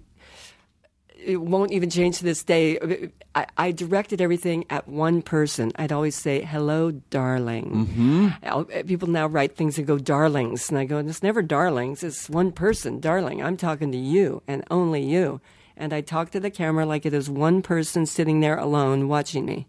it 1.24 1.40
won't 1.40 1.72
even 1.72 1.90
change 1.90 2.18
to 2.18 2.24
this 2.24 2.42
day. 2.42 3.10
I, 3.34 3.46
I, 3.56 3.72
directed 3.72 4.20
everything 4.20 4.64
at 4.70 4.88
one 4.88 5.22
person. 5.22 5.72
I'd 5.76 5.92
always 5.92 6.16
say, 6.16 6.42
"Hello, 6.42 6.90
darling." 6.90 7.86
Mm-hmm. 7.86 8.86
People 8.86 9.08
now 9.08 9.26
write 9.26 9.56
things 9.56 9.78
and 9.78 9.86
go, 9.86 9.98
"Darlings," 9.98 10.68
and 10.68 10.78
I 10.78 10.84
go, 10.84 10.98
"It's 10.98 11.22
never 11.22 11.42
darlings. 11.42 12.02
It's 12.02 12.28
one 12.28 12.52
person, 12.52 13.00
darling. 13.00 13.42
I'm 13.42 13.56
talking 13.56 13.92
to 13.92 13.98
you 13.98 14.42
and 14.48 14.64
only 14.70 15.02
you." 15.02 15.40
And 15.76 15.92
I 15.92 16.00
talk 16.00 16.30
to 16.30 16.40
the 16.40 16.50
camera 16.50 16.84
like 16.84 17.06
it 17.06 17.14
is 17.14 17.30
one 17.30 17.62
person 17.62 18.04
sitting 18.06 18.40
there 18.40 18.56
alone 18.56 19.08
watching 19.08 19.46
me, 19.46 19.66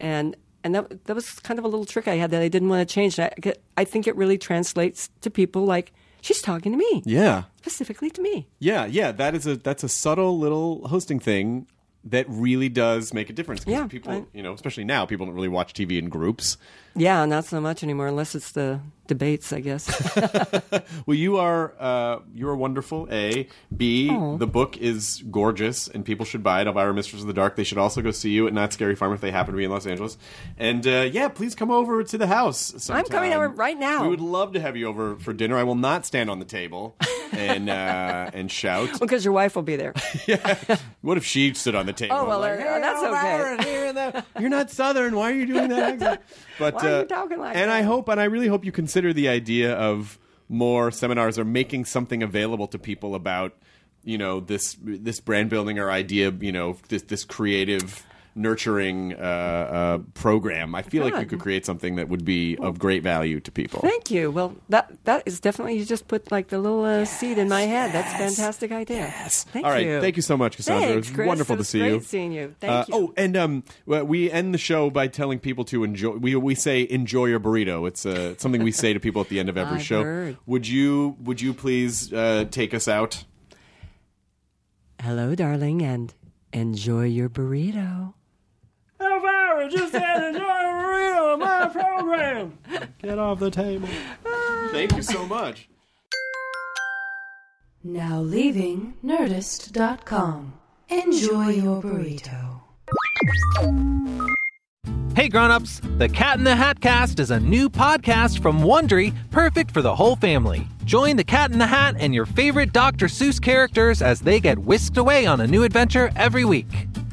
and 0.00 0.36
and 0.62 0.74
that 0.74 1.04
that 1.04 1.14
was 1.14 1.30
kind 1.40 1.58
of 1.58 1.64
a 1.64 1.68
little 1.68 1.86
trick 1.86 2.08
I 2.08 2.16
had 2.16 2.30
that 2.30 2.42
I 2.42 2.48
didn't 2.48 2.68
want 2.68 2.88
to 2.88 2.92
change. 2.92 3.18
I, 3.18 3.32
I 3.76 3.84
think 3.84 4.06
it 4.06 4.16
really 4.16 4.38
translates 4.38 5.10
to 5.20 5.30
people 5.30 5.64
like 5.64 5.92
she's 6.24 6.40
talking 6.42 6.72
to 6.72 6.78
me. 6.78 7.02
Yeah. 7.04 7.44
Specifically 7.60 8.10
to 8.10 8.20
me. 8.22 8.48
Yeah, 8.58 8.86
yeah. 8.86 9.12
That 9.12 9.34
is 9.34 9.46
a 9.46 9.56
that's 9.56 9.84
a 9.84 9.88
subtle 9.88 10.38
little 10.38 10.88
hosting 10.88 11.20
thing 11.20 11.66
that 12.04 12.26
really 12.28 12.68
does 12.68 13.14
make 13.14 13.30
a 13.30 13.32
difference. 13.32 13.64
Yeah, 13.66 13.86
people, 13.86 14.12
I- 14.12 14.24
you 14.36 14.42
know, 14.42 14.52
especially 14.52 14.84
now, 14.84 15.06
people 15.06 15.26
don't 15.26 15.34
really 15.34 15.48
watch 15.48 15.72
TV 15.72 15.98
in 15.98 16.08
groups. 16.08 16.56
Yeah, 16.96 17.24
not 17.24 17.44
so 17.44 17.60
much 17.60 17.82
anymore, 17.82 18.06
unless 18.06 18.34
it's 18.34 18.52
the 18.52 18.80
debates, 19.06 19.52
I 19.52 19.60
guess. 19.60 19.84
Well, 21.06 21.16
you 21.16 21.36
are 21.36 21.74
uh, 21.78 22.20
you 22.34 22.48
are 22.48 22.56
wonderful. 22.56 23.08
A, 23.10 23.46
B. 23.74 24.08
Aw. 24.10 24.36
The 24.38 24.46
book 24.46 24.78
is 24.78 25.22
gorgeous, 25.30 25.88
and 25.88 26.04
people 26.04 26.24
should 26.24 26.42
buy 26.42 26.62
it. 26.62 26.66
Elvira, 26.66 26.94
Mistress 26.94 27.20
of 27.20 27.26
the 27.26 27.34
Dark. 27.34 27.56
They 27.56 27.64
should 27.64 27.76
also 27.78 28.00
go 28.00 28.10
see 28.10 28.30
you 28.30 28.46
at 28.46 28.54
Knott's 28.54 28.74
Scary 28.74 28.94
Farm 28.94 29.12
if 29.12 29.20
they 29.20 29.30
happen 29.30 29.52
to 29.52 29.58
be 29.58 29.64
in 29.64 29.70
Los 29.70 29.86
Angeles. 29.86 30.16
And 30.56 30.86
uh, 30.86 31.08
yeah, 31.12 31.28
please 31.28 31.54
come 31.54 31.70
over 31.70 32.02
to 32.04 32.18
the 32.18 32.26
house. 32.26 32.88
I'm 32.88 33.04
coming 33.04 33.32
over 33.34 33.48
right 33.48 33.78
now. 33.78 34.02
We 34.04 34.08
would 34.08 34.20
love 34.20 34.52
to 34.54 34.60
have 34.60 34.76
you 34.76 34.86
over 34.86 35.16
for 35.16 35.32
dinner. 35.34 35.56
I 35.58 35.64
will 35.64 35.74
not 35.74 36.06
stand 36.06 36.30
on 36.30 36.38
the 36.38 36.44
table 36.46 36.96
and 37.32 37.68
uh, 37.68 38.30
and 38.34 38.50
shout. 38.50 38.98
because 39.00 39.24
your 39.24 39.34
wife 39.34 39.56
will 39.56 39.62
be 39.62 39.76
there. 39.76 39.92
yeah. 40.26 40.76
What 41.02 41.18
if 41.18 41.24
she 41.24 41.52
stood 41.54 41.74
on 41.74 41.84
the 41.86 41.92
table? 41.92 42.16
Oh, 42.16 42.24
well, 42.26 42.40
like, 42.40 42.60
uh, 42.60 42.78
that's 42.78 43.02
okay. 43.02 43.73
And 43.96 44.14
there. 44.14 44.24
You're 44.38 44.50
not 44.50 44.70
Southern. 44.70 45.16
Why 45.16 45.32
are 45.32 45.34
you 45.34 45.46
doing 45.46 45.68
that 45.68 45.94
accent? 45.94 46.20
But 46.58 46.74
Why 46.74 46.80
are 46.80 46.88
you 46.88 46.94
uh, 46.96 47.04
talking 47.04 47.38
like 47.38 47.56
and 47.56 47.70
that? 47.70 47.76
I 47.76 47.82
hope, 47.82 48.08
and 48.08 48.20
I 48.20 48.24
really 48.24 48.46
hope 48.46 48.64
you 48.64 48.72
consider 48.72 49.12
the 49.12 49.28
idea 49.28 49.74
of 49.74 50.18
more 50.48 50.90
seminars 50.90 51.38
or 51.38 51.44
making 51.44 51.84
something 51.86 52.22
available 52.22 52.68
to 52.68 52.78
people 52.78 53.14
about, 53.14 53.54
you 54.04 54.18
know, 54.18 54.40
this 54.40 54.76
this 54.82 55.20
brand 55.20 55.50
building 55.50 55.78
or 55.78 55.90
idea, 55.90 56.30
you 56.30 56.52
know, 56.52 56.76
this 56.88 57.02
this 57.02 57.24
creative. 57.24 58.06
Nurturing 58.36 59.14
uh, 59.14 59.16
uh, 59.18 59.98
program. 60.14 60.74
I 60.74 60.82
feel 60.82 61.04
like 61.04 61.12
you 61.14 61.20
God. 61.20 61.28
could 61.28 61.38
create 61.40 61.64
something 61.64 61.94
that 61.96 62.08
would 62.08 62.24
be 62.24 62.56
of 62.58 62.80
great 62.80 63.04
value 63.04 63.38
to 63.38 63.52
people. 63.52 63.78
Thank 63.80 64.10
you. 64.10 64.30
Well, 64.32 64.56
that 64.70 64.92
that 65.04 65.22
is 65.24 65.38
definitely 65.38 65.78
you 65.78 65.84
just 65.84 66.08
put 66.08 66.32
like 66.32 66.48
the 66.48 66.58
little 66.58 66.84
uh, 66.84 67.04
seed 67.04 67.38
in 67.38 67.48
my 67.48 67.62
head. 67.62 67.92
That's 67.92 68.12
a 68.12 68.18
fantastic 68.18 68.72
idea. 68.72 68.96
Yes. 69.06 69.44
Thank 69.44 69.64
All 69.64 69.70
right, 69.70 69.86
you. 69.86 70.00
thank 70.00 70.16
you 70.16 70.22
so 70.22 70.36
much, 70.36 70.56
Cassandra. 70.56 70.88
Thanks, 70.88 70.92
it 71.06 71.10
was 71.10 71.14
Chris. 71.14 71.28
wonderful 71.28 71.52
It 71.54 71.56
to 71.56 71.60
was 71.60 71.68
see 71.68 71.78
great 71.78 71.92
you. 71.92 72.00
seeing 72.00 72.32
you. 72.32 72.54
Thank 72.58 72.72
Uh, 72.72 72.84
you. 72.88 72.94
Oh, 72.94 73.14
and 73.16 73.36
um, 73.36 73.62
we 73.86 74.30
end 74.32 74.52
the 74.52 74.58
show 74.58 74.90
by 74.90 75.06
telling 75.06 75.38
people 75.38 75.64
to 75.66 75.84
enjoy. 75.84 76.16
We 76.16 76.34
we 76.34 76.56
say 76.56 76.88
enjoy 76.90 77.26
your 77.26 77.38
burrito. 77.38 77.86
It's 77.86 78.04
uh, 78.04 78.34
something 78.38 78.64
we 78.64 78.72
say 78.72 78.92
to 78.92 78.98
people 78.98 79.20
at 79.22 79.28
the 79.28 79.38
end 79.38 79.48
of 79.48 79.56
every 79.56 79.76
I've 79.78 79.84
show. 79.84 80.02
heard. 80.02 80.36
Would 80.46 80.66
you 80.66 81.16
Would 81.20 81.40
you 81.40 81.54
please 81.54 82.12
uh, 82.12 82.46
take 82.50 82.74
us 82.74 82.88
out? 82.88 83.22
Hello, 85.00 85.34
darling, 85.34 85.82
and 85.82 86.12
enjoy 86.52 87.04
your 87.06 87.28
burrito. 87.28 88.14
Elvira 89.64 89.70
just 89.70 89.92
said 89.92 90.22
enjoy 90.22 90.38
your 90.40 91.38
burrito. 91.38 91.38
My 91.38 91.68
program. 91.68 92.58
Get 93.02 93.18
off 93.18 93.38
the 93.38 93.50
table. 93.50 93.88
Thank 94.70 94.96
you 94.96 95.02
so 95.02 95.26
much. 95.26 95.68
Now 97.82 98.20
leaving 98.20 98.94
Nerdist.com. 99.04 100.54
Enjoy 100.88 101.48
your 101.48 101.82
burrito. 101.82 102.60
Hey 105.16 105.28
grown-ups, 105.28 105.80
The 105.98 106.08
Cat 106.08 106.38
in 106.38 106.44
the 106.44 106.56
Hat 106.56 106.80
Cast 106.80 107.20
is 107.20 107.30
a 107.30 107.38
new 107.38 107.70
podcast 107.70 108.42
from 108.42 108.60
Wondery, 108.60 109.14
perfect 109.30 109.70
for 109.70 109.80
the 109.80 109.94
whole 109.94 110.16
family. 110.16 110.66
Join 110.84 111.16
the 111.16 111.24
Cat 111.24 111.52
in 111.52 111.58
the 111.58 111.66
Hat 111.66 111.94
and 111.98 112.12
your 112.12 112.26
favorite 112.26 112.72
Dr. 112.72 113.06
Seuss 113.06 113.40
characters 113.40 114.02
as 114.02 114.20
they 114.20 114.40
get 114.40 114.58
whisked 114.58 114.96
away 114.96 115.24
on 115.24 115.40
a 115.40 115.46
new 115.46 115.62
adventure 115.62 116.10
every 116.16 116.44
week. 116.44 116.88